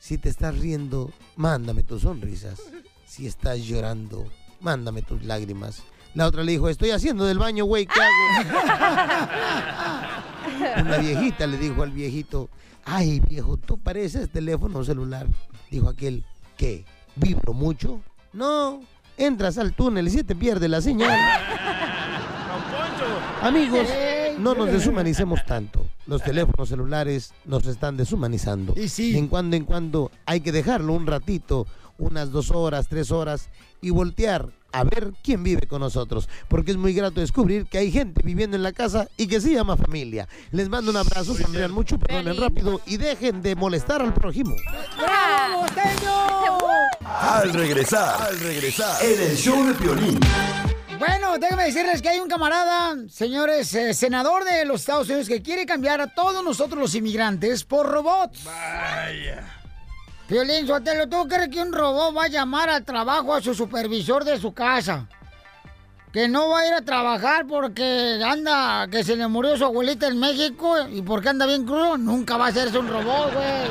Si 0.00 0.18
te 0.18 0.28
estás 0.28 0.58
riendo, 0.58 1.10
mándame 1.36 1.82
tus 1.82 2.02
sonrisas. 2.02 2.60
Si 3.08 3.26
estás 3.26 3.58
llorando, 3.60 4.26
mándame 4.60 5.00
tus 5.00 5.24
lágrimas. 5.24 5.82
La 6.12 6.26
otra 6.26 6.44
le 6.44 6.52
dijo, 6.52 6.68
estoy 6.68 6.90
haciendo 6.90 7.24
del 7.24 7.38
baño, 7.38 7.64
güey, 7.64 7.86
¿qué 7.86 7.98
hago? 7.98 8.60
Una 10.82 10.98
viejita 10.98 11.46
le 11.46 11.56
dijo 11.56 11.82
al 11.82 11.90
viejito, 11.90 12.50
ay 12.84 13.20
viejo, 13.20 13.56
tú 13.56 13.78
pareces 13.78 14.28
teléfono 14.30 14.84
celular. 14.84 15.26
Dijo 15.70 15.88
aquel, 15.88 16.26
¿qué? 16.58 16.84
¿Vibro 17.16 17.54
mucho? 17.54 18.02
No, 18.34 18.82
entras 19.16 19.56
al 19.56 19.72
túnel 19.72 20.06
y 20.06 20.10
se 20.10 20.22
te 20.22 20.36
pierde 20.36 20.68
la 20.68 20.82
señal. 20.82 21.18
Amigos, 23.40 23.88
no 24.38 24.54
nos 24.54 24.70
deshumanicemos 24.70 25.46
tanto. 25.46 25.86
Los 26.06 26.22
teléfonos 26.22 26.68
celulares 26.68 27.32
nos 27.46 27.66
están 27.66 27.96
deshumanizando. 27.96 28.74
Y 28.76 28.88
sí. 28.88 29.16
En 29.16 29.28
cuando 29.28 29.56
en 29.56 29.64
cuando 29.64 30.10
hay 30.26 30.40
que 30.40 30.52
dejarlo 30.52 30.92
un 30.92 31.06
ratito, 31.06 31.66
unas 31.98 32.30
dos 32.32 32.50
horas, 32.50 32.86
tres 32.88 33.10
horas, 33.10 33.48
y 33.80 33.90
voltear 33.90 34.48
a 34.72 34.84
ver 34.84 35.12
quién 35.22 35.42
vive 35.42 35.66
con 35.66 35.80
nosotros. 35.80 36.28
Porque 36.48 36.70
es 36.70 36.76
muy 36.76 36.92
grato 36.94 37.20
descubrir 37.20 37.66
que 37.66 37.78
hay 37.78 37.90
gente 37.90 38.20
viviendo 38.24 38.56
en 38.56 38.62
la 38.62 38.72
casa 38.72 39.08
y 39.16 39.26
que 39.26 39.40
se 39.40 39.52
llama 39.52 39.76
familia. 39.76 40.28
Les 40.50 40.68
mando 40.68 40.90
un 40.90 40.96
abrazo, 40.96 41.34
sonrían 41.34 41.72
mucho, 41.72 41.98
perdonen 41.98 42.40
rápido 42.40 42.80
y 42.86 42.96
dejen 42.96 43.42
de 43.42 43.54
molestar 43.54 44.00
al 44.02 44.14
prójimo. 44.14 44.54
¡Bravo! 44.96 45.66
Al 47.20 47.52
regresar, 47.52 48.22
al 48.22 48.38
regresar, 48.38 49.02
en 49.02 49.30
el 49.30 49.36
show 49.36 49.64
de 49.66 49.74
Piolín. 49.74 50.20
Bueno, 50.98 51.38
déjenme 51.38 51.64
decirles 51.64 52.02
que 52.02 52.08
hay 52.08 52.18
un 52.18 52.28
camarada, 52.28 52.96
señores, 53.08 53.72
eh, 53.74 53.94
senador 53.94 54.44
de 54.44 54.64
los 54.64 54.80
Estados 54.80 55.08
Unidos, 55.08 55.28
que 55.28 55.42
quiere 55.42 55.64
cambiar 55.64 56.00
a 56.00 56.08
todos 56.08 56.42
nosotros 56.44 56.80
los 56.80 56.94
inmigrantes 56.94 57.64
por 57.64 57.86
robots. 57.86 58.44
Vaya. 58.44 59.57
Piolín 60.28 60.66
Sotelo, 60.66 61.08
¿tú 61.08 61.26
crees 61.26 61.48
que 61.48 61.62
un 61.62 61.72
robot 61.72 62.14
va 62.14 62.24
a 62.24 62.28
llamar 62.28 62.68
al 62.68 62.84
trabajo 62.84 63.34
a 63.34 63.40
su 63.40 63.54
supervisor 63.54 64.24
de 64.24 64.38
su 64.38 64.52
casa? 64.52 65.08
Que 66.12 66.28
no 66.28 66.50
va 66.50 66.60
a 66.60 66.66
ir 66.66 66.74
a 66.74 66.82
trabajar 66.82 67.46
porque 67.46 68.20
anda, 68.22 68.86
que 68.90 69.02
se 69.02 69.16
le 69.16 69.26
murió 69.26 69.56
su 69.56 69.64
abuelita 69.64 70.06
en 70.06 70.20
México 70.20 70.76
y 70.86 71.00
porque 71.00 71.30
anda 71.30 71.46
bien 71.46 71.64
crudo. 71.64 71.96
Nunca 71.96 72.36
va 72.36 72.44
a 72.44 72.48
hacerse 72.48 72.78
un 72.78 72.88
robot, 72.88 73.32
güey. 73.32 73.70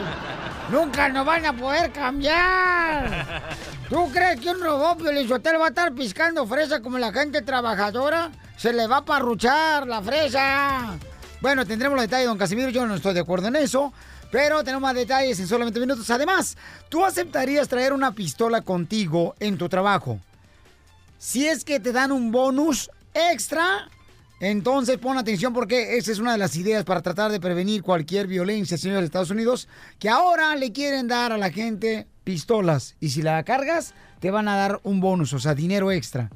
Nunca 0.72 1.10
nos 1.10 1.28
van 1.28 1.46
a 1.46 1.54
poder 1.56 1.92
cambiar. 1.92 3.54
¿Tú 3.88 4.10
crees 4.12 4.42
que 4.42 4.50
un 4.50 4.60
robot, 4.60 4.98
Piolín 4.98 5.28
Sotelo, 5.28 5.60
va 5.60 5.66
a 5.66 5.70
estar 5.70 5.94
piscando 5.94 6.48
fresa 6.48 6.82
como 6.82 6.98
la 6.98 7.14
gente 7.14 7.44
trabajadora? 7.44 8.32
Se 8.58 8.74
le 8.74 8.88
va 8.88 8.98
a 8.98 9.06
parruchar 9.06 9.86
la 9.86 10.02
fresa. 10.02 10.98
Bueno, 11.40 11.68
tendremos 11.68 11.96
los 11.96 12.06
detalles, 12.06 12.26
don 12.26 12.38
Casimiro. 12.40 12.70
Yo 12.70 12.88
no 12.88 12.96
estoy 12.96 13.14
de 13.14 13.20
acuerdo 13.20 13.48
en 13.48 13.58
eso. 13.58 13.94
Pero 14.32 14.64
tenemos 14.64 14.82
más 14.82 14.96
detalles 14.96 15.40
en 15.40 15.48
solamente 15.48 15.80
minutos. 15.80 16.10
Además, 16.10 16.58
¿tú 16.90 17.06
aceptarías 17.06 17.68
traer 17.68 17.94
una 17.94 18.14
pistola 18.14 18.62
contigo 18.62 19.36
en 19.40 19.58
tu 19.58 19.70
trabajo? 19.70 20.20
Si 21.18 21.48
es 21.48 21.64
que 21.64 21.80
te 21.80 21.92
dan 21.92 22.12
un 22.12 22.32
bonus 22.32 22.92
extra, 23.14 23.90
entonces 24.40 24.98
pon 24.98 25.18
atención 25.18 25.54
porque 25.54 25.98
esa 25.98 26.12
es 26.12 26.20
una 26.20 26.34
de 26.34 26.38
las 26.38 26.56
ideas 26.56 26.84
para 26.84 27.02
tratar 27.02 27.32
de 27.32 27.40
prevenir 27.40 27.82
cualquier 27.82 28.28
violencia, 28.28 28.78
señores 28.78 29.02
de 29.02 29.06
Estados 29.06 29.32
Unidos, 29.32 29.68
que 29.98 30.10
ahora 30.10 30.56
le 30.56 30.72
quieren 30.72 31.08
dar 31.08 31.32
a 31.32 31.38
la 31.38 31.50
gente 31.50 32.08
pistolas. 32.24 32.96
Y 33.00 33.10
si 33.10 33.22
la 33.22 33.42
cargas, 33.44 33.94
te 34.20 34.30
van 34.30 34.48
a 34.48 34.56
dar 34.56 34.80
un 34.84 35.00
bonus, 35.00 35.34
o 35.34 35.40
sea, 35.40 35.56
dinero 35.56 35.92
extra. 35.92 36.30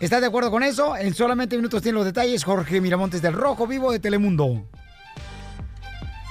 ¿Estás 0.00 0.20
de 0.20 0.26
acuerdo 0.26 0.50
con 0.50 0.64
eso? 0.64 0.96
En 0.96 1.14
solamente 1.14 1.54
minutos 1.54 1.80
tiene 1.80 1.96
los 1.96 2.04
detalles 2.04 2.42
Jorge 2.42 2.80
Miramontes 2.80 3.22
del 3.22 3.34
Rojo 3.34 3.68
Vivo 3.68 3.92
de 3.92 4.00
Telemundo. 4.00 4.66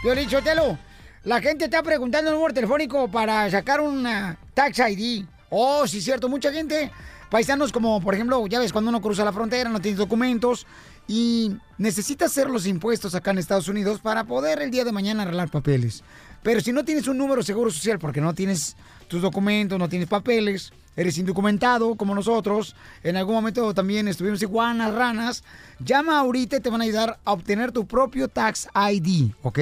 Piolín 0.01 0.27
Sotelo, 0.27 0.79
la 1.25 1.39
gente 1.41 1.65
está 1.65 1.83
preguntando 1.83 2.31
el 2.31 2.35
número 2.35 2.55
telefónico 2.55 3.07
para 3.07 3.47
sacar 3.51 3.81
una 3.81 4.35
Tax 4.55 4.79
ID. 4.79 5.25
Oh, 5.51 5.85
sí, 5.85 6.01
cierto. 6.01 6.27
Mucha 6.27 6.51
gente, 6.51 6.91
paisanos 7.29 7.71
como, 7.71 8.01
por 8.01 8.15
ejemplo, 8.15 8.47
ya 8.47 8.57
ves, 8.57 8.71
cuando 8.71 8.89
uno 8.89 8.99
cruza 8.99 9.23
la 9.23 9.31
frontera, 9.31 9.69
no 9.69 9.79
tiene 9.79 9.97
documentos 9.97 10.65
y 11.07 11.55
necesita 11.77 12.25
hacer 12.25 12.49
los 12.49 12.65
impuestos 12.65 13.13
acá 13.13 13.29
en 13.29 13.37
Estados 13.37 13.67
Unidos 13.67 13.99
para 13.99 14.23
poder 14.23 14.63
el 14.63 14.71
día 14.71 14.83
de 14.85 14.91
mañana 14.91 15.21
arreglar 15.21 15.51
papeles. 15.51 16.03
Pero 16.41 16.61
si 16.61 16.71
no 16.71 16.83
tienes 16.83 17.07
un 17.07 17.19
número 17.19 17.43
seguro 17.43 17.69
social 17.69 17.99
porque 17.99 18.21
no 18.21 18.33
tienes 18.33 18.75
tus 19.07 19.21
documentos, 19.21 19.77
no 19.77 19.87
tienes 19.87 20.09
papeles, 20.09 20.73
eres 20.95 21.17
indocumentado 21.17 21.95
como 21.95 22.15
nosotros, 22.15 22.75
en 23.03 23.17
algún 23.17 23.35
momento 23.35 23.73
también 23.73 24.07
estuvimos 24.07 24.41
iguanas, 24.41 24.93
ranas, 24.93 25.43
llama 25.79 26.17
ahorita 26.19 26.55
y 26.57 26.59
te 26.59 26.69
van 26.69 26.81
a 26.81 26.85
ayudar 26.85 27.17
a 27.23 27.31
obtener 27.31 27.71
tu 27.71 27.87
propio 27.87 28.27
Tax 28.27 28.67
ID, 28.75 29.31
¿ok? 29.41 29.59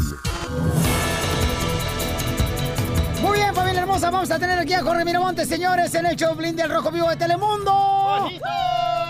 Muy 3.23 3.39
bien, 3.39 3.55
familia 3.55 3.81
hermosa, 3.81 4.11
vamos 4.11 4.31
a 4.31 4.39
tener 4.39 4.59
aquí 4.59 4.75
a 4.75 4.83
Jorge 4.83 5.07
Miramontes, 5.07 5.49
señores, 5.49 5.95
en 5.95 6.05
el 6.05 6.17
show 6.17 6.35
Blin 6.35 6.55
del 6.55 6.69
Rojo 6.69 6.91
Vivo 6.91 7.09
de 7.09 7.17
Telemundo. 7.17 8.29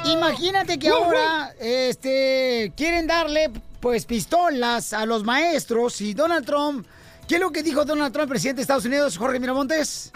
Imagínate 0.04 0.78
que 0.78 0.90
ahora 0.90 1.52
este, 1.58 2.72
quieren 2.76 3.08
darle 3.08 3.50
pues 3.80 4.06
pistolas 4.06 4.92
a 4.92 5.06
los 5.06 5.24
maestros 5.24 6.00
y 6.00 6.14
Donald 6.14 6.46
Trump. 6.46 6.86
¿Qué 7.26 7.34
es 7.34 7.40
lo 7.40 7.50
que 7.50 7.64
dijo 7.64 7.84
Donald 7.84 8.12
Trump, 8.12 8.28
presidente 8.28 8.58
de 8.58 8.62
Estados 8.62 8.84
Unidos, 8.84 9.18
Jorge 9.18 9.40
Miramontes? 9.40 10.12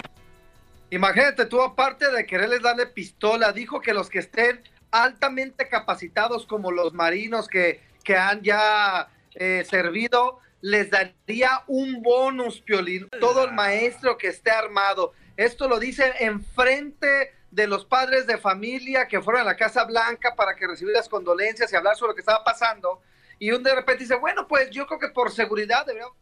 Imagínate 0.90 1.46
tú, 1.46 1.62
aparte 1.62 2.10
de 2.10 2.26
quererles 2.26 2.62
darle 2.62 2.86
pistola, 2.86 3.52
dijo 3.52 3.80
que 3.80 3.94
los 3.94 4.10
que 4.10 4.18
estén 4.18 4.60
altamente 4.90 5.68
capacitados 5.68 6.46
como 6.46 6.72
los 6.72 6.92
marinos 6.92 7.46
que, 7.46 7.80
que 8.02 8.16
han 8.16 8.42
ya 8.42 9.08
eh, 9.34 9.64
servido, 9.68 10.40
les 10.60 10.90
daría 10.90 11.62
un 11.68 12.02
bonus, 12.02 12.60
Piolín. 12.60 13.08
Todo 13.20 13.44
el 13.44 13.52
maestro 13.52 14.18
que 14.18 14.28
esté 14.28 14.50
armado. 14.50 15.12
Esto 15.36 15.68
lo 15.68 15.78
dice 15.78 16.12
enfrente 16.20 17.34
de 17.50 17.66
los 17.66 17.84
padres 17.84 18.26
de 18.26 18.38
familia 18.38 19.08
que 19.08 19.20
fueron 19.20 19.42
a 19.42 19.44
la 19.44 19.56
Casa 19.56 19.84
Blanca 19.84 20.34
para 20.34 20.54
que 20.54 20.66
recibir 20.66 20.94
las 20.94 21.08
condolencias 21.08 21.72
y 21.72 21.76
hablar 21.76 21.96
sobre 21.96 22.10
lo 22.10 22.14
que 22.14 22.20
estaba 22.20 22.44
pasando. 22.44 23.00
Y 23.38 23.52
un 23.52 23.62
de 23.62 23.74
repente 23.74 24.04
dice, 24.04 24.16
bueno, 24.16 24.46
pues 24.46 24.70
yo 24.70 24.86
creo 24.86 24.98
que 24.98 25.08
por 25.08 25.30
seguridad 25.30 25.86
deberíamos 25.86 26.16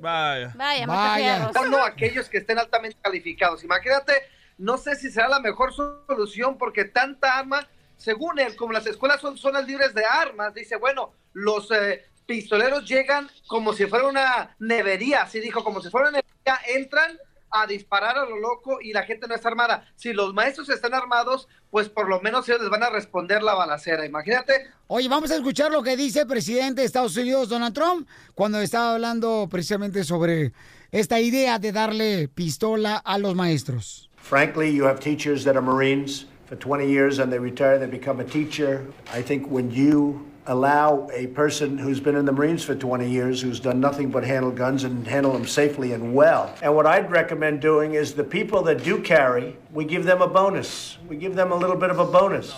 Vaya. 0.00 0.52
Vaya, 0.86 1.50
no, 1.54 1.66
no, 1.66 1.84
aquellos 1.84 2.28
que 2.28 2.38
estén 2.38 2.58
altamente 2.58 2.98
calificados. 3.00 3.64
Imagínate, 3.64 4.12
no 4.58 4.76
sé 4.78 4.96
si 4.96 5.10
será 5.10 5.28
la 5.28 5.40
mejor 5.40 5.72
solución 5.72 6.58
porque 6.58 6.84
tanta 6.84 7.38
arma, 7.38 7.68
según 7.96 8.38
él, 8.38 8.56
como 8.56 8.72
las 8.72 8.86
escuelas 8.86 9.20
son 9.20 9.36
zonas 9.36 9.66
libres 9.66 9.94
de 9.94 10.04
armas, 10.04 10.54
dice, 10.54 10.76
bueno, 10.76 11.12
los 11.32 11.70
eh, 11.70 12.06
pistoleros 12.26 12.84
llegan 12.84 13.30
como 13.46 13.72
si 13.72 13.86
fuera 13.86 14.06
una 14.06 14.54
nevería, 14.58 15.22
así 15.22 15.40
dijo, 15.40 15.64
como 15.64 15.80
si 15.80 15.90
fuera 15.90 16.10
una 16.10 16.18
nevería, 16.18 16.76
entran 16.76 17.18
a 17.50 17.66
disparar 17.66 18.16
a 18.18 18.24
lo 18.24 18.36
loco 18.38 18.78
y 18.80 18.92
la 18.92 19.02
gente 19.02 19.26
no 19.26 19.34
está 19.34 19.48
armada. 19.48 19.86
Si 19.96 20.12
los 20.12 20.34
maestros 20.34 20.68
están 20.68 20.94
armados, 20.94 21.48
pues 21.70 21.88
por 21.88 22.08
lo 22.08 22.20
menos 22.20 22.48
ellos 22.48 22.60
les 22.60 22.70
van 22.70 22.82
a 22.82 22.90
responder 22.90 23.42
la 23.42 23.54
balacera. 23.54 24.06
Imagínate. 24.06 24.68
Oye, 24.86 25.08
vamos 25.08 25.30
a 25.30 25.36
escuchar 25.36 25.70
lo 25.70 25.82
que 25.82 25.96
dice 25.96 26.20
el 26.20 26.26
presidente 26.26 26.80
de 26.80 26.86
Estados 26.86 27.16
Unidos, 27.16 27.48
Donald 27.48 27.74
Trump, 27.74 28.08
cuando 28.34 28.60
estaba 28.60 28.94
hablando 28.94 29.48
precisamente 29.50 30.04
sobre 30.04 30.52
esta 30.90 31.20
idea 31.20 31.58
de 31.58 31.72
darle 31.72 32.28
pistola 32.28 32.96
a 32.96 33.18
los 33.18 33.34
maestros. 33.34 34.08
Frankly, 34.16 34.74
you 34.74 34.84
have 34.84 35.00
teachers 35.00 35.44
that 35.44 35.56
are 35.56 35.62
Marines 35.62 36.26
for 36.46 36.56
20 36.56 36.86
years 36.86 37.18
and 37.18 37.32
they 37.32 37.38
retire, 37.38 37.78
they 37.78 37.86
become 37.86 38.20
a 38.20 38.24
teacher. 38.24 38.86
I 39.12 39.22
think 39.22 39.46
when 39.50 39.70
you 39.70 40.27
allow 40.48 41.08
a 41.12 41.26
person 41.28 41.78
who's 41.78 42.00
been 42.00 42.16
in 42.16 42.24
the 42.24 42.32
Marines 42.32 42.64
for 42.64 42.74
20 42.74 43.08
years, 43.08 43.40
who's 43.40 43.60
done 43.60 43.78
nothing 43.78 44.10
but 44.10 44.24
handle 44.24 44.50
guns 44.50 44.82
and 44.82 45.06
handle 45.06 45.32
them 45.32 45.46
safely 45.46 45.92
and 45.92 46.14
well. 46.14 46.52
And 46.62 46.74
what 46.74 46.86
I'd 46.86 47.10
recommend 47.10 47.60
doing 47.60 47.94
is 47.94 48.14
the 48.14 48.24
people 48.24 48.62
that 48.64 48.82
do 48.82 49.00
carry, 49.00 49.56
we 49.72 49.84
give 49.84 50.04
them 50.04 50.22
a 50.22 50.26
bonus. 50.26 50.98
We 51.06 51.16
give 51.16 51.34
them 51.34 51.52
a 51.52 51.56
little 51.56 51.76
bit 51.76 51.90
of 51.90 51.98
a 51.98 52.06
bonus. 52.06 52.52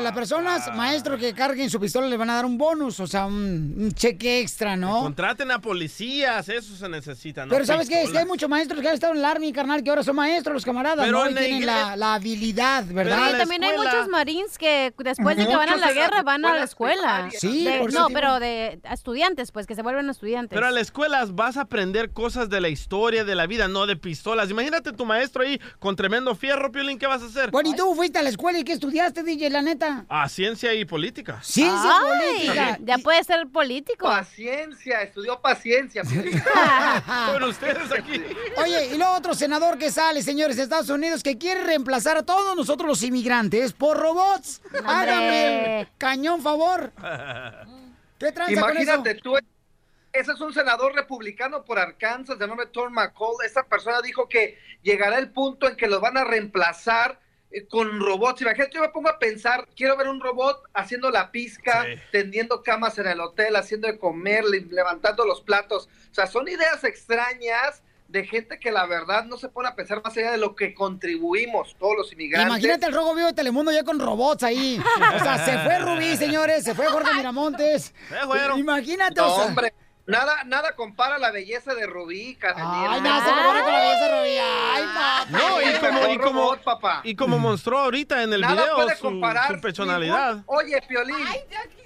Las 0.00 0.12
personas, 0.12 0.74
maestros 0.74 1.18
que 1.20 1.34
carguen 1.34 1.68
su 1.70 1.78
pistola 1.80 2.06
le 2.06 2.16
van 2.16 2.30
a 2.30 2.34
dar 2.36 2.44
un 2.44 2.56
bonus, 2.58 3.00
o 3.00 3.06
sea, 3.06 3.26
un, 3.26 3.74
un 3.78 3.92
cheque 3.92 4.40
extra, 4.40 4.76
¿no? 4.76 5.00
Contraten 5.00 5.50
a 5.50 5.60
policías, 5.60 6.48
eso 6.48 6.74
se 6.76 6.88
necesita, 6.88 7.44
¿no? 7.46 7.50
Pero 7.52 7.64
¿sabes 7.66 7.88
qué? 7.88 8.02
Es 8.02 8.10
que 8.10 8.18
hay 8.18 8.26
muchos 8.26 8.48
maestros 8.48 8.80
que 8.80 8.88
han 8.88 8.94
estado 8.94 9.12
en 9.12 9.18
el 9.18 9.24
Army, 9.24 9.52
carnal, 9.52 9.82
que 9.82 9.90
ahora 9.90 10.02
son 10.02 10.16
maestros, 10.16 10.54
los 10.54 10.64
camaradas, 10.64 11.04
Pero 11.04 11.18
¿no? 11.18 11.24
Y 11.26 11.28
en 11.28 11.34
la 11.34 11.40
tienen 11.40 11.66
la, 11.66 11.72
iglesia- 11.72 11.96
la 11.96 12.14
habilidad, 12.14 12.84
¿verdad? 12.86 13.38
También 13.38 13.64
hay 13.64 13.76
muchos 13.76 14.08
marines 14.08 14.58
que 14.58 14.94
después 14.98 15.36
de 15.36 15.46
que 15.46 15.56
van 15.56 15.68
a 15.68 15.76
la 15.76 15.92
guerra 15.92 16.22
van 16.22 16.44
a 16.44 16.54
la 16.54 16.64
escuela. 16.64 17.28
Sí, 17.38 17.64
De- 17.64 17.78
por 17.78 17.92
no, 17.92 18.06
pero 18.12 18.38
de 18.40 18.80
estudiantes, 18.90 19.52
pues 19.52 19.66
que 19.66 19.74
se 19.74 19.82
vuelven 19.82 20.08
estudiantes. 20.08 20.54
Pero 20.56 20.66
a 20.66 20.70
las 20.70 20.82
escuelas 20.82 21.34
vas 21.34 21.56
a 21.56 21.62
aprender 21.62 22.10
cosas 22.12 22.48
de 22.50 22.60
la 22.60 22.68
historia, 22.68 23.24
de 23.24 23.34
la 23.34 23.46
vida, 23.46 23.68
no 23.68 23.86
de 23.86 23.96
pistolas. 23.96 24.50
Imagínate 24.50 24.92
tu 24.92 25.04
maestro 25.04 25.42
ahí 25.42 25.60
con 25.78 25.96
tremendo 25.96 26.34
fierro, 26.34 26.70
Piolín, 26.70 26.98
¿qué 26.98 27.06
vas 27.06 27.22
a 27.22 27.26
hacer? 27.26 27.50
Bueno, 27.50 27.70
¿y 27.70 27.74
tú 27.76 27.94
fuiste 27.94 28.18
a 28.18 28.22
la 28.22 28.28
escuela 28.28 28.58
y 28.58 28.64
qué 28.64 28.72
estudiaste, 28.72 29.22
DJ, 29.22 29.50
la 29.50 29.62
neta? 29.62 29.81
Ah, 30.08 30.28
ciencia 30.28 30.74
y 30.74 30.84
política. 30.84 31.40
Ciencia 31.42 31.90
Ay, 32.00 32.36
política. 32.36 32.78
Ya 32.80 32.98
puede 32.98 33.22
ser 33.24 33.46
político. 33.48 34.06
Paciencia, 34.06 35.02
estudió 35.02 35.40
paciencia. 35.40 36.02
Con 37.32 37.42
ustedes 37.44 37.90
aquí. 37.92 38.22
Oye, 38.56 38.94
y 38.94 38.98
luego 38.98 39.14
otro 39.14 39.34
senador 39.34 39.78
que 39.78 39.90
sale, 39.90 40.22
señores, 40.22 40.56
de 40.56 40.64
Estados 40.64 40.90
Unidos, 40.90 41.22
que 41.22 41.38
quiere 41.38 41.64
reemplazar 41.64 42.16
a 42.16 42.22
todos 42.22 42.56
nosotros 42.56 42.88
los 42.88 43.02
inmigrantes 43.02 43.72
por 43.72 43.98
robots. 43.98 44.62
Hágame 44.84 45.80
el 45.80 45.88
cañón 45.98 46.42
favor. 46.42 46.92
¿Qué 48.18 48.30
tranza 48.32 48.60
con 48.60 48.70
Imagínate 48.70 49.10
eso? 49.12 49.20
tú, 49.22 49.36
ese 50.12 50.32
es 50.32 50.40
un 50.40 50.52
senador 50.52 50.94
republicano 50.94 51.64
por 51.64 51.78
Arkansas 51.78 52.38
de 52.38 52.46
nombre 52.46 52.66
Tom 52.66 52.92
McCall. 52.92 53.44
Esa 53.44 53.64
persona 53.64 54.02
dijo 54.02 54.28
que 54.28 54.58
llegará 54.82 55.18
el 55.18 55.30
punto 55.30 55.66
en 55.66 55.74
que 55.74 55.88
los 55.88 56.00
van 56.00 56.18
a 56.18 56.24
reemplazar 56.24 57.18
con 57.68 58.00
robots. 58.00 58.40
Imagínate, 58.42 58.74
yo 58.74 58.80
me 58.80 58.88
pongo 58.88 59.08
a 59.08 59.18
pensar, 59.18 59.68
quiero 59.76 59.96
ver 59.96 60.08
un 60.08 60.20
robot 60.20 60.62
haciendo 60.74 61.10
la 61.10 61.30
pizca, 61.30 61.84
tendiendo 62.10 62.62
camas 62.62 62.98
en 62.98 63.06
el 63.06 63.20
hotel, 63.20 63.56
haciendo 63.56 63.88
de 63.88 63.98
comer, 63.98 64.44
le- 64.44 64.60
levantando 64.70 65.24
los 65.26 65.40
platos. 65.40 65.88
O 66.10 66.14
sea, 66.14 66.26
son 66.26 66.48
ideas 66.48 66.82
extrañas 66.84 67.82
de 68.08 68.26
gente 68.26 68.58
que 68.60 68.70
la 68.70 68.84
verdad 68.84 69.24
no 69.24 69.38
se 69.38 69.48
pone 69.48 69.68
a 69.70 69.74
pensar 69.74 70.02
más 70.04 70.14
allá 70.18 70.32
de 70.32 70.36
lo 70.38 70.54
que 70.54 70.74
contribuimos 70.74 71.74
todos 71.78 71.96
los 71.96 72.12
inmigrantes. 72.12 72.46
Imagínate 72.48 72.84
el 72.86 72.92
rojo 72.92 73.14
vivo 73.14 73.28
de 73.28 73.32
Telemundo 73.32 73.72
ya 73.72 73.84
con 73.84 73.98
robots 73.98 74.42
ahí. 74.42 74.78
O 75.14 75.18
sea, 75.18 75.42
se 75.44 75.58
fue 75.60 75.78
Rubí, 75.78 76.16
señores, 76.18 76.62
se 76.62 76.74
fue 76.74 76.86
Jorge 76.88 77.14
Miramontes. 77.14 77.94
Imagínate, 78.58 79.20
No, 79.20 79.32
o 79.32 79.36
sea. 79.36 79.46
hombre, 79.46 79.72
nada, 80.06 80.44
nada 80.44 80.74
compara 80.74 81.18
la 81.18 81.30
belleza 81.30 81.74
de 81.74 81.86
Rubí, 81.86 82.34
Casimiro. 82.36 82.90
Ay, 82.90 83.00
nada 83.00 83.24
se 83.24 83.30
compara 83.30 83.62
con 83.62 83.72
la 83.72 83.78
belleza 83.80 84.04
de 84.08 84.18
Rubí. 84.20 84.38
Ay, 84.38 84.82
papá. 84.94 85.26
No, 85.30 85.62
y 85.62 85.74
como, 85.78 86.06
y 86.12 86.18
como, 86.18 86.40
robot, 86.42 86.62
papá. 86.64 87.00
y 87.04 87.14
como 87.16 87.38
mostró 87.38 87.78
ahorita 87.78 88.22
en 88.22 88.32
el 88.32 88.40
Nada 88.40 88.54
video 88.54 88.74
puede 88.76 88.96
su, 88.96 89.02
comparar 89.02 89.54
su 89.54 89.60
personalidad. 89.60 90.34
ningún- 90.36 90.44
oye, 90.46 90.82
Piolín, 90.88 91.16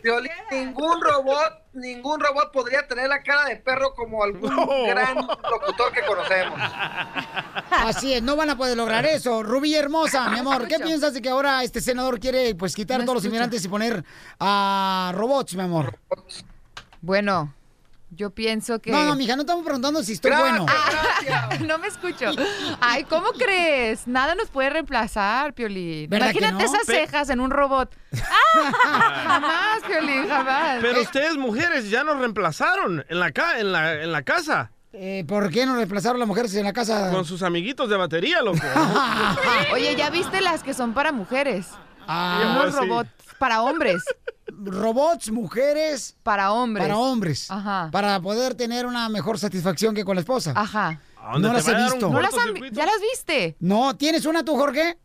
Piolín, 0.03 0.33
ningún 0.51 1.01
robot, 1.01 1.53
ningún 1.75 2.21
robot 2.21 2.53
podría 2.53 2.87
tener 2.87 3.09
la 3.09 3.23
cara 3.23 3.45
de 3.45 3.57
perro 3.57 3.95
como 3.95 4.23
algún 4.25 4.51
gran 4.87 5.17
locutor 5.17 5.93
que 5.93 6.03
conocemos. 6.07 6.59
Así 7.71 8.15
es, 8.15 8.23
no 8.23 8.37
van 8.37 8.51
a 8.51 8.57
poder 8.57 8.77
lograr 8.77 9.05
eso. 9.07 9.43
Rubí 9.43 9.75
hermosa, 9.75 10.29
mi 10.31 10.39
amor, 10.39 10.67
¿qué 10.69 10.79
piensas 10.79 11.13
de 11.15 11.21
que 11.23 11.29
ahora 11.29 11.63
este 11.63 11.81
senador 11.81 12.19
quiere 12.19 12.55
pues 12.55 12.75
quitar 12.75 13.01
a 13.01 13.05
todos 13.05 13.17
los 13.17 13.25
inmigrantes 13.27 13.65
y 13.65 13.69
poner 13.69 14.05
a 14.41 15.13
robots, 15.15 15.55
mi 15.55 15.63
amor? 15.63 15.99
Bueno, 17.01 17.55
yo 18.11 18.31
pienso 18.31 18.79
que... 18.81 18.91
No, 18.91 19.05
no, 19.05 19.15
mija, 19.17 19.35
no 19.37 19.43
estamos 19.43 19.65
preguntando 19.65 20.03
si 20.03 20.13
estoy 20.13 20.31
bueno. 20.33 20.67
no 21.67 21.79
me 21.79 21.89
escucho. 21.89 22.31
Ay, 22.81 23.05
¿cómo 23.05 23.29
crees? 23.33 24.07
Nada 24.07 24.35
nos 24.35 24.49
puede 24.49 24.71
reemplazar, 24.71 25.53
Piolín. 25.55 26.09
¿Verdad 26.09 26.33
que 26.33 26.39
Imagínate 26.39 26.65
no? 26.65 26.71
esas 26.75 26.87
Pe- 26.87 26.95
cejas 27.07 27.31
en 27.31 27.41
un 27.41 27.51
robot. 27.51 27.95
jamás, 28.93 29.83
Piolín, 29.87 30.29
jamás. 30.29 30.79
Pero 30.81 31.01
ustedes, 31.03 31.37
mujeres, 31.37 31.91
ya 31.91 32.05
nos 32.05 32.19
reemplazaron 32.19 33.05
en 33.09 33.19
la, 33.21 33.33
ca 33.33 33.59
en 33.59 33.73
la, 33.73 33.95
en 34.03 34.13
la 34.13 34.23
casa. 34.23 34.71
Eh, 34.93 35.25
¿Por 35.29 35.51
qué 35.51 35.67
no 35.67 35.77
reemplazaron 35.77 36.19
las 36.19 36.29
mujeres 36.29 36.55
en 36.55 36.65
la 36.65 36.73
casa? 36.73 37.11
Con 37.11 37.25
sus 37.25 37.43
amiguitos 37.43 37.89
de 37.91 37.97
batería, 37.97 38.41
loco. 38.41 38.59
Oye, 39.73 39.95
¿ya 39.97 40.09
viste 40.11 40.41
las 40.41 40.63
que 40.63 40.73
son 40.73 40.95
para 40.95 41.13
mujeres? 41.13 41.67
Ah, 42.07 42.61
Unos 42.63 42.75
sí. 42.75 42.81
robots 42.81 43.11
para 43.39 43.61
hombres. 43.63 44.03
Robots, 44.65 45.31
mujeres. 45.31 46.17
Para 46.23 46.53
hombres. 46.53 46.85
Para 46.87 46.97
hombres. 46.99 47.51
Ajá. 47.51 47.89
Para 47.93 48.21
poder 48.21 48.55
tener 48.55 48.87
una 48.87 49.09
mejor 49.09 49.39
satisfacción 49.39 49.95
que 49.95 50.05
con 50.05 50.15
la 50.17 50.21
esposa. 50.21 50.53
Ajá. 50.57 51.01
No 51.39 51.53
las 51.53 51.67
he 51.69 51.75
visto. 51.75 52.09
¿No 52.11 52.21
las 52.21 52.35
han- 52.37 52.55
¿Ya 52.73 52.87
las 52.87 53.01
viste? 53.01 53.57
No, 53.61 53.97
¿tienes 53.97 54.25
una 54.27 54.45
tú, 54.45 54.57
Jorge? 54.57 54.97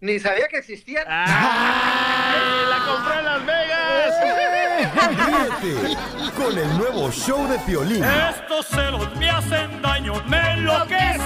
Ni 0.00 0.18
sabía 0.20 0.46
que 0.48 0.58
existían. 0.58 1.04
¡La 1.08 2.78
compré 2.86 3.18
en 3.18 3.24
Las 3.24 3.46
Vegas! 3.46 4.14
Ríete 5.60 5.96
con 6.36 6.56
el 6.56 6.78
nuevo 6.78 7.10
show 7.10 7.48
de 7.48 7.58
Piolín. 7.60 8.04
Estos 8.04 8.66
celos 8.66 9.08
me 9.16 9.28
hacen 9.30 9.82
daño, 9.82 10.22
me 10.26 10.52
enloquecen. 10.52 11.18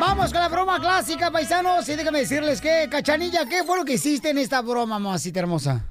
Vamos 0.00 0.30
con 0.32 0.40
la 0.42 0.48
broma 0.48 0.78
clásica, 0.80 1.30
paisanos. 1.30 1.88
Y 1.88 1.96
déjame 1.96 2.20
decirles 2.20 2.60
que, 2.60 2.88
Cachanilla, 2.90 3.46
¿qué 3.46 3.64
fue 3.64 3.78
lo 3.78 3.84
que 3.84 3.94
hiciste 3.94 4.30
en 4.30 4.38
esta 4.38 4.60
broma, 4.60 4.98
mamacita 4.98 5.40
hermosa? 5.40 5.84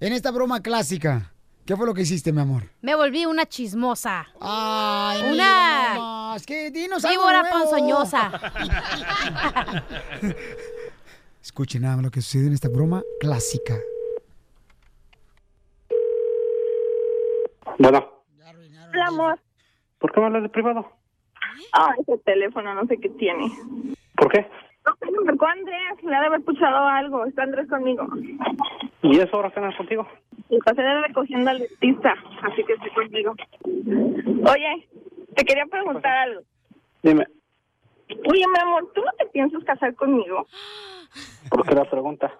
En 0.00 0.12
esta 0.12 0.30
broma 0.30 0.60
clásica. 0.62 1.30
¿Qué 1.64 1.76
fue 1.76 1.86
lo 1.86 1.94
que 1.94 2.02
hiciste, 2.02 2.30
mi 2.32 2.40
amor? 2.42 2.64
Me 2.82 2.94
volví 2.94 3.24
una 3.24 3.46
chismosa. 3.46 4.26
Ay, 4.40 5.22
una 5.32 6.36
que 6.46 6.70
dinos 6.70 7.04
algo 7.04 7.22
víbora 7.22 7.42
nuevo. 7.42 7.58
ponzoñosa. 7.70 8.30
Escuchen 11.42 11.82
nada 11.82 11.96
más 11.96 12.04
lo 12.06 12.10
que 12.10 12.20
sucedió 12.20 12.48
en 12.48 12.54
esta 12.54 12.68
broma 12.68 13.02
clásica. 13.20 13.78
Bueno, 17.78 18.08
Hola, 18.92 19.06
amor. 19.08 19.40
¿por 19.98 20.12
qué 20.12 20.20
me 20.20 20.26
hablas 20.26 20.42
de 20.42 20.48
privado? 20.48 20.90
Ah, 21.72 21.94
ese 22.00 22.18
teléfono, 22.18 22.74
no 22.74 22.86
sé 22.86 22.98
qué 22.98 23.08
tiene. 23.10 23.50
¿Por 24.16 24.30
qué? 24.30 24.46
No, 24.86 25.10
me 25.10 25.24
marcó 25.24 25.46
Andrés, 25.46 26.02
le 26.02 26.14
ha 26.14 26.20
de 26.20 26.26
haber 26.26 26.42
puchado 26.42 26.86
algo. 26.86 27.24
Está 27.26 27.44
Andrés 27.44 27.68
conmigo. 27.68 28.06
¿Y 29.02 29.18
eso 29.18 29.36
ahora 29.36 29.50
cenas 29.50 29.76
contigo? 29.76 30.06
Y 30.50 30.58
pasé 30.58 30.82
de 30.82 31.00
recogiendo 31.02 31.50
al 31.50 31.58
dentista, 31.58 32.14
así 32.42 32.64
que 32.64 32.74
estoy 32.74 32.90
contigo. 32.90 33.34
Oye, 34.50 34.88
te 35.34 35.44
quería 35.44 35.66
preguntar 35.66 36.16
algo. 36.16 36.42
Dime, 37.02 37.26
Oye, 38.08 38.44
mi 38.46 38.60
amor, 38.60 38.90
¿tú 38.94 39.02
no 39.02 39.10
te 39.18 39.26
piensas 39.26 39.64
casar 39.64 39.94
conmigo? 39.94 40.46
¿por 41.50 41.66
qué 41.66 41.74
la 41.74 41.84
pregunta? 41.84 42.32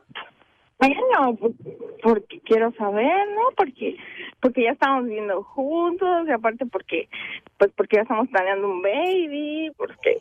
Bueno, 0.79 1.37
pues, 1.39 1.55
porque 2.03 2.41
quiero 2.41 2.73
saber, 2.73 3.29
¿no? 3.35 3.43
Porque 3.57 3.97
porque 4.41 4.65
ya 4.65 4.73
estamos 4.73 5.05
viviendo 5.05 5.43
juntos 5.43 6.27
y 6.27 6.33
aparte 6.33 6.67
porque 6.67 7.09
pues 7.59 7.71
porque 7.77 7.97
ya 7.97 8.03
estamos 8.03 8.29
planeando 8.29 8.69
un 8.69 8.83
baby, 8.83 9.71
porque 9.77 10.19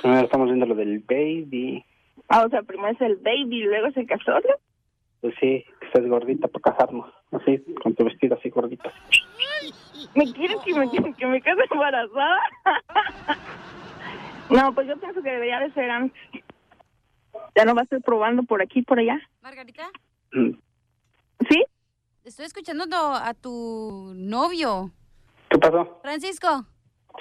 Primero 0.00 0.24
estamos 0.24 0.46
viendo 0.48 0.66
lo 0.66 0.74
del 0.74 0.98
baby. 1.00 1.84
ah, 2.28 2.44
o 2.46 2.48
sea, 2.48 2.62
primero 2.62 2.92
es 2.92 3.00
el 3.00 3.16
baby 3.16 3.62
y 3.62 3.64
luego 3.64 3.86
es 3.88 3.96
el 3.96 4.06
casarlo. 4.06 4.56
Pues 5.20 5.34
sí, 5.40 5.64
que 5.80 5.86
estás 5.86 6.06
gordita 6.06 6.48
para 6.48 6.72
casarnos. 6.72 7.10
Así, 7.32 7.58
con 7.82 7.94
tu 7.94 8.04
vestido 8.04 8.36
así 8.36 8.50
gordita. 8.50 8.92
¿Me 10.14 10.30
quieres 10.32 10.58
que 10.64 10.74
me, 10.74 10.90
que 10.90 11.26
me 11.26 11.40
case 11.40 11.62
embarazada? 11.70 12.38
no, 14.50 14.74
pues 14.74 14.86
yo 14.86 14.96
pienso 14.98 15.22
que 15.22 15.30
debería 15.30 15.60
de 15.60 15.72
ser 15.72 15.90
antes. 15.90 16.20
Ya 17.56 17.64
no 17.64 17.74
va 17.74 17.80
a 17.82 17.84
estar 17.84 18.00
probando 18.02 18.42
por 18.42 18.60
aquí 18.62 18.80
y 18.80 18.82
por 18.82 18.98
allá. 18.98 19.18
Margarita, 19.42 19.88
¿Sí? 20.32 21.64
estoy 22.24 22.46
escuchando 22.46 22.84
a 22.92 23.32
tu 23.34 24.12
novio. 24.14 24.90
¿Qué 25.48 25.58
pasó? 25.58 26.00
Francisco, 26.02 26.66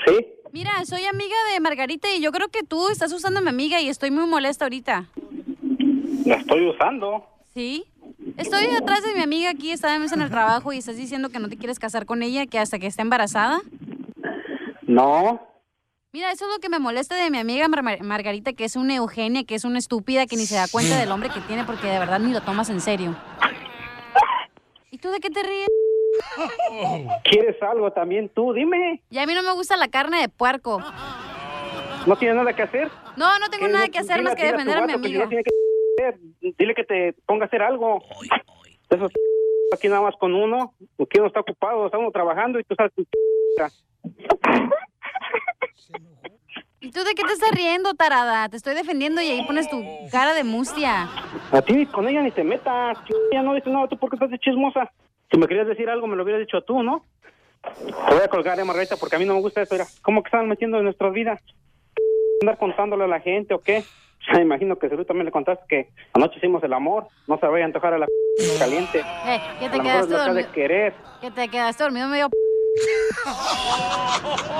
¿Sí? 0.06 0.26
mira, 0.52 0.72
soy 0.86 1.06
amiga 1.06 1.36
de 1.52 1.60
Margarita 1.60 2.14
y 2.14 2.22
yo 2.22 2.32
creo 2.32 2.49
que 2.49 2.64
tú 2.64 2.90
estás 2.90 3.11
usando 3.14 3.40
a 3.40 3.44
mi 3.44 3.49
amiga 3.49 3.82
y 3.82 3.90
estoy 3.90 4.11
muy 4.11 4.26
molesta 4.28 4.65
ahorita. 4.65 5.06
La 6.26 6.36
estoy 6.36 6.68
usando. 6.70 7.26
¿Sí? 7.53 7.86
Estoy 8.38 8.65
atrás 8.68 9.03
de 9.03 9.14
mi 9.14 9.22
amiga 9.22 9.49
aquí, 9.52 9.72
estábamos 9.72 10.11
en 10.11 10.22
el 10.22 10.30
trabajo 10.30 10.72
y 10.74 10.78
estás 10.78 10.95
diciendo 10.98 11.30
que 11.30 11.40
no 11.40 11.49
te 11.49 11.57
quieres 11.57 11.80
casar 11.80 12.06
con 12.06 12.24
ella, 12.24 12.45
que 12.48 12.60
hasta 12.60 12.80
que 12.80 12.88
esté 12.88 13.02
embarazada. 13.02 13.61
No. 14.84 15.41
Mira, 16.11 16.32
eso 16.32 16.45
es 16.45 16.52
lo 16.53 16.60
que 16.60 16.70
me 16.70 16.78
molesta 16.80 17.15
de 17.15 17.30
mi 17.32 17.40
amiga 17.40 17.68
Mar- 17.68 17.82
Mar- 17.84 18.03
Margarita, 18.03 18.53
que 18.53 18.65
es 18.65 18.76
una 18.76 18.95
Eugenia, 18.95 19.44
que 19.45 19.56
es 19.56 19.65
una 19.65 19.80
estúpida, 19.80 20.28
que 20.28 20.36
ni 20.36 20.45
se 20.45 20.56
da 20.56 20.68
cuenta 20.72 20.98
del 20.99 21.11
hombre 21.11 21.30
que 21.30 21.40
tiene 21.41 21.64
porque 21.64 21.88
de 21.88 21.98
verdad 21.99 22.20
ni 22.20 22.32
lo 22.32 22.41
tomas 22.41 22.70
en 22.70 22.82
serio. 22.82 23.15
¿Y 24.91 24.98
tú 24.99 25.10
de 25.10 25.20
qué 25.20 25.30
te 25.32 25.41
ríes? 25.41 25.68
¿Quieres 27.23 27.61
algo 27.61 27.91
también 27.91 28.30
tú? 28.30 28.53
Dime. 28.53 29.02
Y 29.10 29.18
a 29.19 29.26
mí 29.26 29.34
no 29.34 29.44
me 29.44 29.53
gusta 29.53 29.77
la 29.77 29.88
carne 29.88 30.22
de 30.22 30.30
puerco. 30.30 30.81
¿No 32.06 32.15
tienes 32.18 32.35
nada 32.38 32.53
que 32.53 32.64
hacer? 32.64 32.90
No, 33.15 33.40
no 33.40 33.49
tengo 33.49 33.68
¿Qué? 33.68 33.72
nada 33.73 33.88
que 33.88 33.99
hacer 33.99 34.18
Dile- 34.19 34.23
más 34.23 34.35
que 34.35 34.45
defender 34.52 34.77
a 34.77 34.81
mi 34.81 34.88
vato 34.94 35.02
que 35.02 35.07
amiga. 35.07 35.23
no 35.23 35.30
tiene 35.30 35.44
que 35.44 35.52
hacer. 36.03 36.19
Dile 36.57 36.76
que 36.76 36.84
te 36.84 37.14
ponga 37.26 37.45
a 37.45 37.48
hacer 37.48 37.61
algo. 37.61 38.03
Eso 38.90 39.06
es 39.06 39.11
aquí 39.73 39.88
nada 39.88 40.02
más 40.02 40.15
con 40.18 40.34
uno. 40.34 40.73
Porque 40.98 41.19
uno 41.19 41.27
está 41.27 41.40
ocupado, 41.40 41.85
está 41.85 41.98
uno 41.98 42.11
trabajando 42.11 42.60
y 42.60 42.64
tú 42.64 42.76
sabes 42.76 42.91
tu 42.94 43.06
¿Y 46.81 46.91
tú 46.91 47.02
de 47.06 47.14
qué 47.15 47.23
te 47.23 47.31
estás 47.31 47.52
riendo, 47.52 47.94
tarada? 47.94 48.49
Te 48.49 48.57
estoy 48.57 48.76
defendiendo 48.76 49.22
y 49.22 49.27
ahí 49.30 49.45
pones 49.45 49.69
tu 49.69 49.81
cara 50.11 50.34
de 50.34 50.44
mustia. 50.44 51.07
A 51.53 51.61
ti 51.61 51.85
con 51.85 52.10
ella 52.10 52.22
ni 52.22 52.31
te 52.31 52.44
metas. 52.44 52.98
Ya 53.31 53.41
no 53.41 53.53
dices 53.53 53.72
nada, 53.72 53.88
tú 53.88 53.98
porque 53.98 54.18
estás 54.18 54.30
de 54.30 54.38
chismosa. 54.40 54.91
Si 55.32 55.38
me 55.38 55.48
querías 55.48 55.68
decir 55.68 55.90
algo, 55.90 56.08
me 56.08 56.16
lo 56.16 56.24
hubieras 56.24 56.41
dicho 56.41 56.62
tú, 56.62 56.84
¿no? 56.84 57.06
Te 57.64 58.14
voy 58.14 58.24
a 58.24 58.28
colgar, 58.28 58.60
eh, 58.60 58.64
Margarita, 58.64 58.98
porque 58.98 59.16
a 59.16 59.20
mí 59.20 59.26
no 59.26 59.36
me 59.36 59.41
gusta 59.41 59.62
eso. 59.62 59.74
Mira, 59.74 59.86
¿cómo 60.02 60.22
que 60.22 60.28
están 60.28 60.48
metiendo 60.48 60.78
en 60.78 60.84
nuestras 60.84 61.14
vidas? 61.14 61.41
¿Andar 62.41 62.58
contándole 62.58 63.06
a 63.06 63.08
la 63.08 63.20
gente 63.22 63.54
o 63.54 63.60
qué? 63.60 63.84
Me 64.34 64.41
imagino 64.41 64.78
que 64.78 64.88
tú 64.90 65.04
también 65.06 65.26
le 65.26 65.32
contaste 65.32 65.66
que 65.68 65.90
anoche 66.14 66.38
hicimos 66.38 66.64
el 66.64 66.74
amor. 66.74 67.08
No 67.28 67.38
se 67.40 67.45
vaya 67.48 67.66
a 67.66 67.68
antojar 67.68 67.94
a 67.94 67.98
la 67.98 68.08
caliente. 68.60 69.00
Eh, 69.00 69.41
que 69.60 69.66
A 69.66 69.72
te 69.72 69.80
quedaste 69.80 70.16
ha 70.16 70.20
de 70.20 70.26
dormido. 70.26 70.52
querer. 70.54 70.94
Que 71.22 71.32
te 71.32 71.48
quedaste 71.50 71.84
dormido 71.84 72.08
medio... 72.08 72.30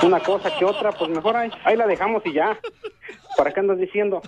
Una 0.04 0.20
cosa 0.20 0.56
que 0.56 0.64
otra, 0.64 0.92
pues 0.92 1.10
mejor 1.10 1.36
ahí, 1.36 1.50
ahí 1.64 1.76
la 1.76 1.86
dejamos 1.86 2.24
y 2.26 2.32
ya. 2.32 2.56
¿Para 3.36 3.52
qué 3.52 3.60
andas 3.60 3.78
diciendo? 3.78 4.22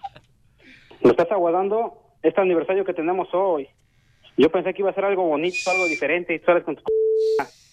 Lo 1.02 1.10
estás 1.10 1.30
aguardando 1.30 1.96
este 2.22 2.40
aniversario 2.40 2.84
que 2.84 2.94
tenemos 2.94 3.28
hoy. 3.32 3.68
Yo 4.38 4.50
pensé 4.50 4.72
que 4.72 4.82
iba 4.82 4.90
a 4.90 4.94
ser 4.94 5.04
algo 5.04 5.24
bonito, 5.24 5.68
algo 5.68 5.86
diferente, 5.86 6.32
y 6.32 6.38
tú 6.38 6.46
sales 6.46 6.62
con 6.62 6.76
tu... 6.76 6.82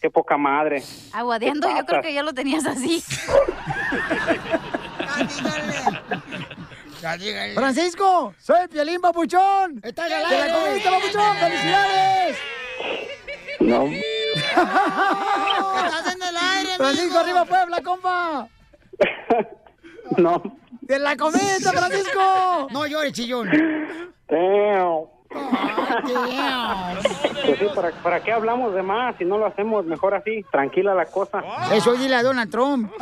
Qué 0.02 0.10
poca 0.10 0.36
madre. 0.36 0.82
Aguadeando, 1.14 1.70
yo 1.70 1.86
creo 1.86 2.02
que 2.02 2.14
ya 2.14 2.24
lo 2.24 2.34
tenías 2.34 2.66
así. 2.66 3.04
Francisco, 7.54 8.34
soy 8.40 8.68
Piolín 8.68 9.00
Papuchón. 9.00 9.80
Estás 9.84 10.12
al 10.12 10.26
aire. 10.26 10.38
¡Te 10.38 10.48
la 10.48 10.54
comiste, 10.54 10.90
Papuchón! 10.90 11.38
¡Felicidades! 11.38 12.38
No. 13.60 13.86
Estás 15.86 16.16
en 16.16 16.24
el 16.24 16.38
aire, 16.38 16.76
Francisco, 16.78 17.20
arriba 17.20 17.46
Puebla, 17.46 17.82
compa. 17.82 18.48
No, 20.18 20.42
¡De 20.82 21.00
la 21.00 21.18
comedia, 21.18 21.60
San 21.60 21.74
Francisco! 21.76 22.68
No 22.72 22.86
llores, 22.86 23.12
chillón. 23.12 23.50
Pues 27.45 27.60
sí, 27.60 27.66
¿para, 27.74 27.91
¿para 27.91 28.20
qué 28.22 28.32
hablamos 28.32 28.74
de 28.74 28.82
más 28.82 29.16
si 29.18 29.26
no 29.26 29.38
lo 29.38 29.45
hacemos 29.45 29.86
mejor 29.86 30.14
así? 30.14 30.44
Tranquila 30.52 30.94
la 30.94 31.06
cosa. 31.06 31.44
Eso 31.74 31.94
dile 31.94 32.16
a 32.16 32.24
Donald 32.24 32.52
Trump. 32.52 32.91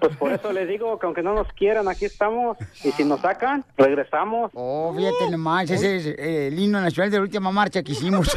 Pues 0.00 0.16
por 0.16 0.32
eso 0.32 0.52
les 0.52 0.68
digo 0.68 0.98
que 0.98 1.06
aunque 1.06 1.22
no 1.22 1.32
nos 1.34 1.46
quieran, 1.52 1.88
aquí 1.88 2.04
estamos. 2.06 2.56
Y 2.82 2.90
si 2.90 3.04
nos 3.04 3.20
sacan, 3.20 3.64
regresamos. 3.76 4.50
Oh, 4.52 4.92
fíjate 4.96 5.30
nomás, 5.30 5.70
ese 5.70 5.96
es 5.96 6.06
eh, 6.06 6.48
el 6.48 6.58
himno 6.58 6.80
nacional 6.80 7.10
de 7.10 7.16
la 7.18 7.22
última 7.22 7.52
marcha 7.52 7.82
que 7.82 7.92
hicimos. 7.92 8.36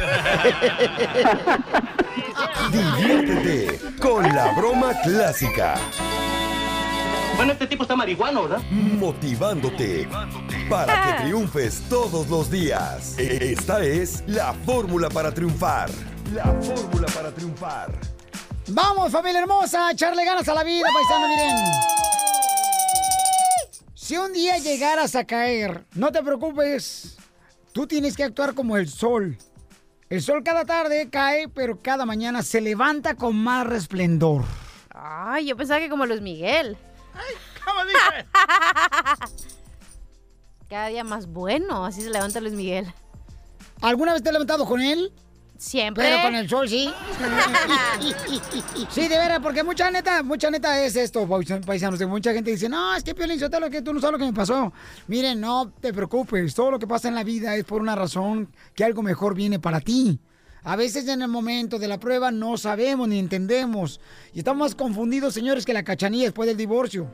Diviértete 2.70 3.80
con 4.00 4.24
la 4.24 4.52
broma 4.52 4.92
clásica. 5.02 5.74
Bueno, 7.36 7.52
este 7.52 7.66
tipo 7.66 7.82
está 7.82 7.94
marihuano, 7.94 8.44
¿verdad? 8.44 8.62
Motivándote 8.70 10.08
para 10.70 11.02
que 11.02 11.22
triunfes 11.24 11.82
todos 11.88 12.28
los 12.28 12.50
días. 12.50 13.18
Esta 13.18 13.84
es 13.84 14.24
la 14.26 14.54
fórmula 14.54 15.10
para 15.10 15.34
triunfar. 15.34 15.90
La 16.32 16.44
fórmula 16.62 17.06
para 17.14 17.30
triunfar. 17.32 17.92
Vamos, 18.68 19.12
familia 19.12 19.40
hermosa, 19.42 19.88
a 19.88 19.92
echarle 19.92 20.24
ganas 20.24 20.48
a 20.48 20.54
la 20.54 20.64
vida, 20.64 20.88
paisano, 20.92 21.28
miren. 21.28 21.56
Si 23.94 24.16
un 24.16 24.32
día 24.32 24.56
llegaras 24.56 25.14
a 25.14 25.24
caer, 25.24 25.84
no 25.94 26.10
te 26.10 26.22
preocupes. 26.22 27.18
Tú 27.72 27.86
tienes 27.86 28.16
que 28.16 28.24
actuar 28.24 28.54
como 28.54 28.78
el 28.78 28.88
sol. 28.88 29.36
El 30.08 30.22
sol 30.22 30.42
cada 30.42 30.64
tarde 30.64 31.10
cae, 31.10 31.48
pero 31.48 31.82
cada 31.82 32.06
mañana 32.06 32.42
se 32.42 32.62
levanta 32.62 33.14
con 33.14 33.36
más 33.36 33.66
resplendor. 33.66 34.42
Ay, 34.88 35.46
yo 35.46 35.56
pensaba 35.56 35.80
que 35.80 35.90
como 35.90 36.06
Luis 36.06 36.22
Miguel. 36.22 36.78
¿Cómo 37.64 37.84
dice? 37.84 38.26
Cada 40.68 40.88
día 40.88 41.04
más 41.04 41.26
bueno, 41.26 41.84
así 41.84 42.02
se 42.02 42.10
levanta 42.10 42.40
Luis 42.40 42.54
Miguel. 42.54 42.92
¿Alguna 43.80 44.12
vez 44.12 44.22
te 44.22 44.30
has 44.30 44.32
levantado 44.32 44.66
con 44.66 44.80
él? 44.80 45.12
Siempre. 45.58 46.04
Pero 46.04 46.22
con 46.22 46.34
el 46.34 46.48
sol, 46.48 46.68
sí. 46.68 46.92
sí, 48.90 49.08
de 49.08 49.16
veras, 49.16 49.40
porque 49.40 49.62
mucha 49.62 49.90
neta, 49.90 50.22
mucha 50.22 50.50
neta 50.50 50.84
es 50.84 50.96
esto, 50.96 51.26
paisanos. 51.64 51.98
que 51.98 52.06
Mucha 52.06 52.32
gente 52.32 52.50
dice, 52.50 52.68
no, 52.68 52.94
es 52.94 53.02
que 53.02 53.14
Piolín, 53.14 53.40
lo 53.40 53.70
que 53.70 53.80
tú 53.80 53.94
no 53.94 54.00
sabes 54.00 54.12
lo 54.12 54.18
que 54.18 54.30
me 54.30 54.36
pasó. 54.36 54.72
Miren, 55.06 55.40
no 55.40 55.70
te 55.80 55.94
preocupes, 55.94 56.54
todo 56.54 56.72
lo 56.72 56.78
que 56.78 56.86
pasa 56.86 57.08
en 57.08 57.14
la 57.14 57.24
vida 57.24 57.56
es 57.56 57.64
por 57.64 57.80
una 57.80 57.94
razón 57.94 58.52
que 58.74 58.84
algo 58.84 59.02
mejor 59.02 59.34
viene 59.34 59.58
para 59.58 59.80
ti. 59.80 60.20
A 60.66 60.74
veces 60.74 61.06
en 61.06 61.22
el 61.22 61.28
momento 61.28 61.78
de 61.78 61.86
la 61.86 62.00
prueba 62.00 62.32
no 62.32 62.58
sabemos 62.58 63.06
ni 63.06 63.20
entendemos. 63.20 64.00
Y 64.34 64.40
estamos 64.40 64.58
más 64.58 64.74
confundidos, 64.74 65.32
señores, 65.32 65.64
que 65.64 65.72
la 65.72 65.84
cachanilla 65.84 66.24
después 66.24 66.48
del 66.48 66.56
divorcio. 66.56 67.08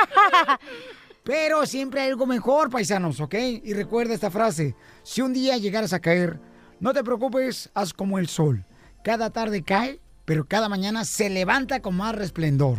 Pero 1.22 1.66
siempre 1.66 2.00
hay 2.00 2.08
algo 2.08 2.24
mejor, 2.24 2.70
paisanos, 2.70 3.20
¿ok? 3.20 3.34
Y 3.62 3.74
recuerda 3.74 4.14
esta 4.14 4.30
frase. 4.30 4.74
Si 5.02 5.20
un 5.20 5.34
día 5.34 5.58
llegaras 5.58 5.92
a 5.92 6.00
caer, 6.00 6.40
no 6.80 6.94
te 6.94 7.04
preocupes, 7.04 7.68
haz 7.74 7.92
como 7.92 8.18
el 8.18 8.26
sol. 8.26 8.64
Cada 9.04 9.28
tarde 9.28 9.62
cae, 9.62 10.00
pero 10.24 10.48
cada 10.48 10.70
mañana 10.70 11.04
se 11.04 11.28
levanta 11.28 11.82
con 11.82 11.94
más 11.94 12.14
resplendor. 12.14 12.78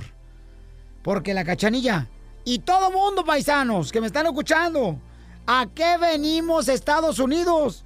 Porque 1.04 1.36
la 1.36 1.46
cachanilla 1.46 2.10
y 2.46 2.60
todo 2.60 2.90
mundo, 2.90 3.24
paisanos, 3.24 3.92
que 3.92 4.02
me 4.02 4.08
están 4.08 4.26
escuchando, 4.26 5.00
¿a 5.46 5.68
qué 5.76 6.00
venimos 6.00 6.68
Estados 6.68 7.20
Unidos? 7.20 7.86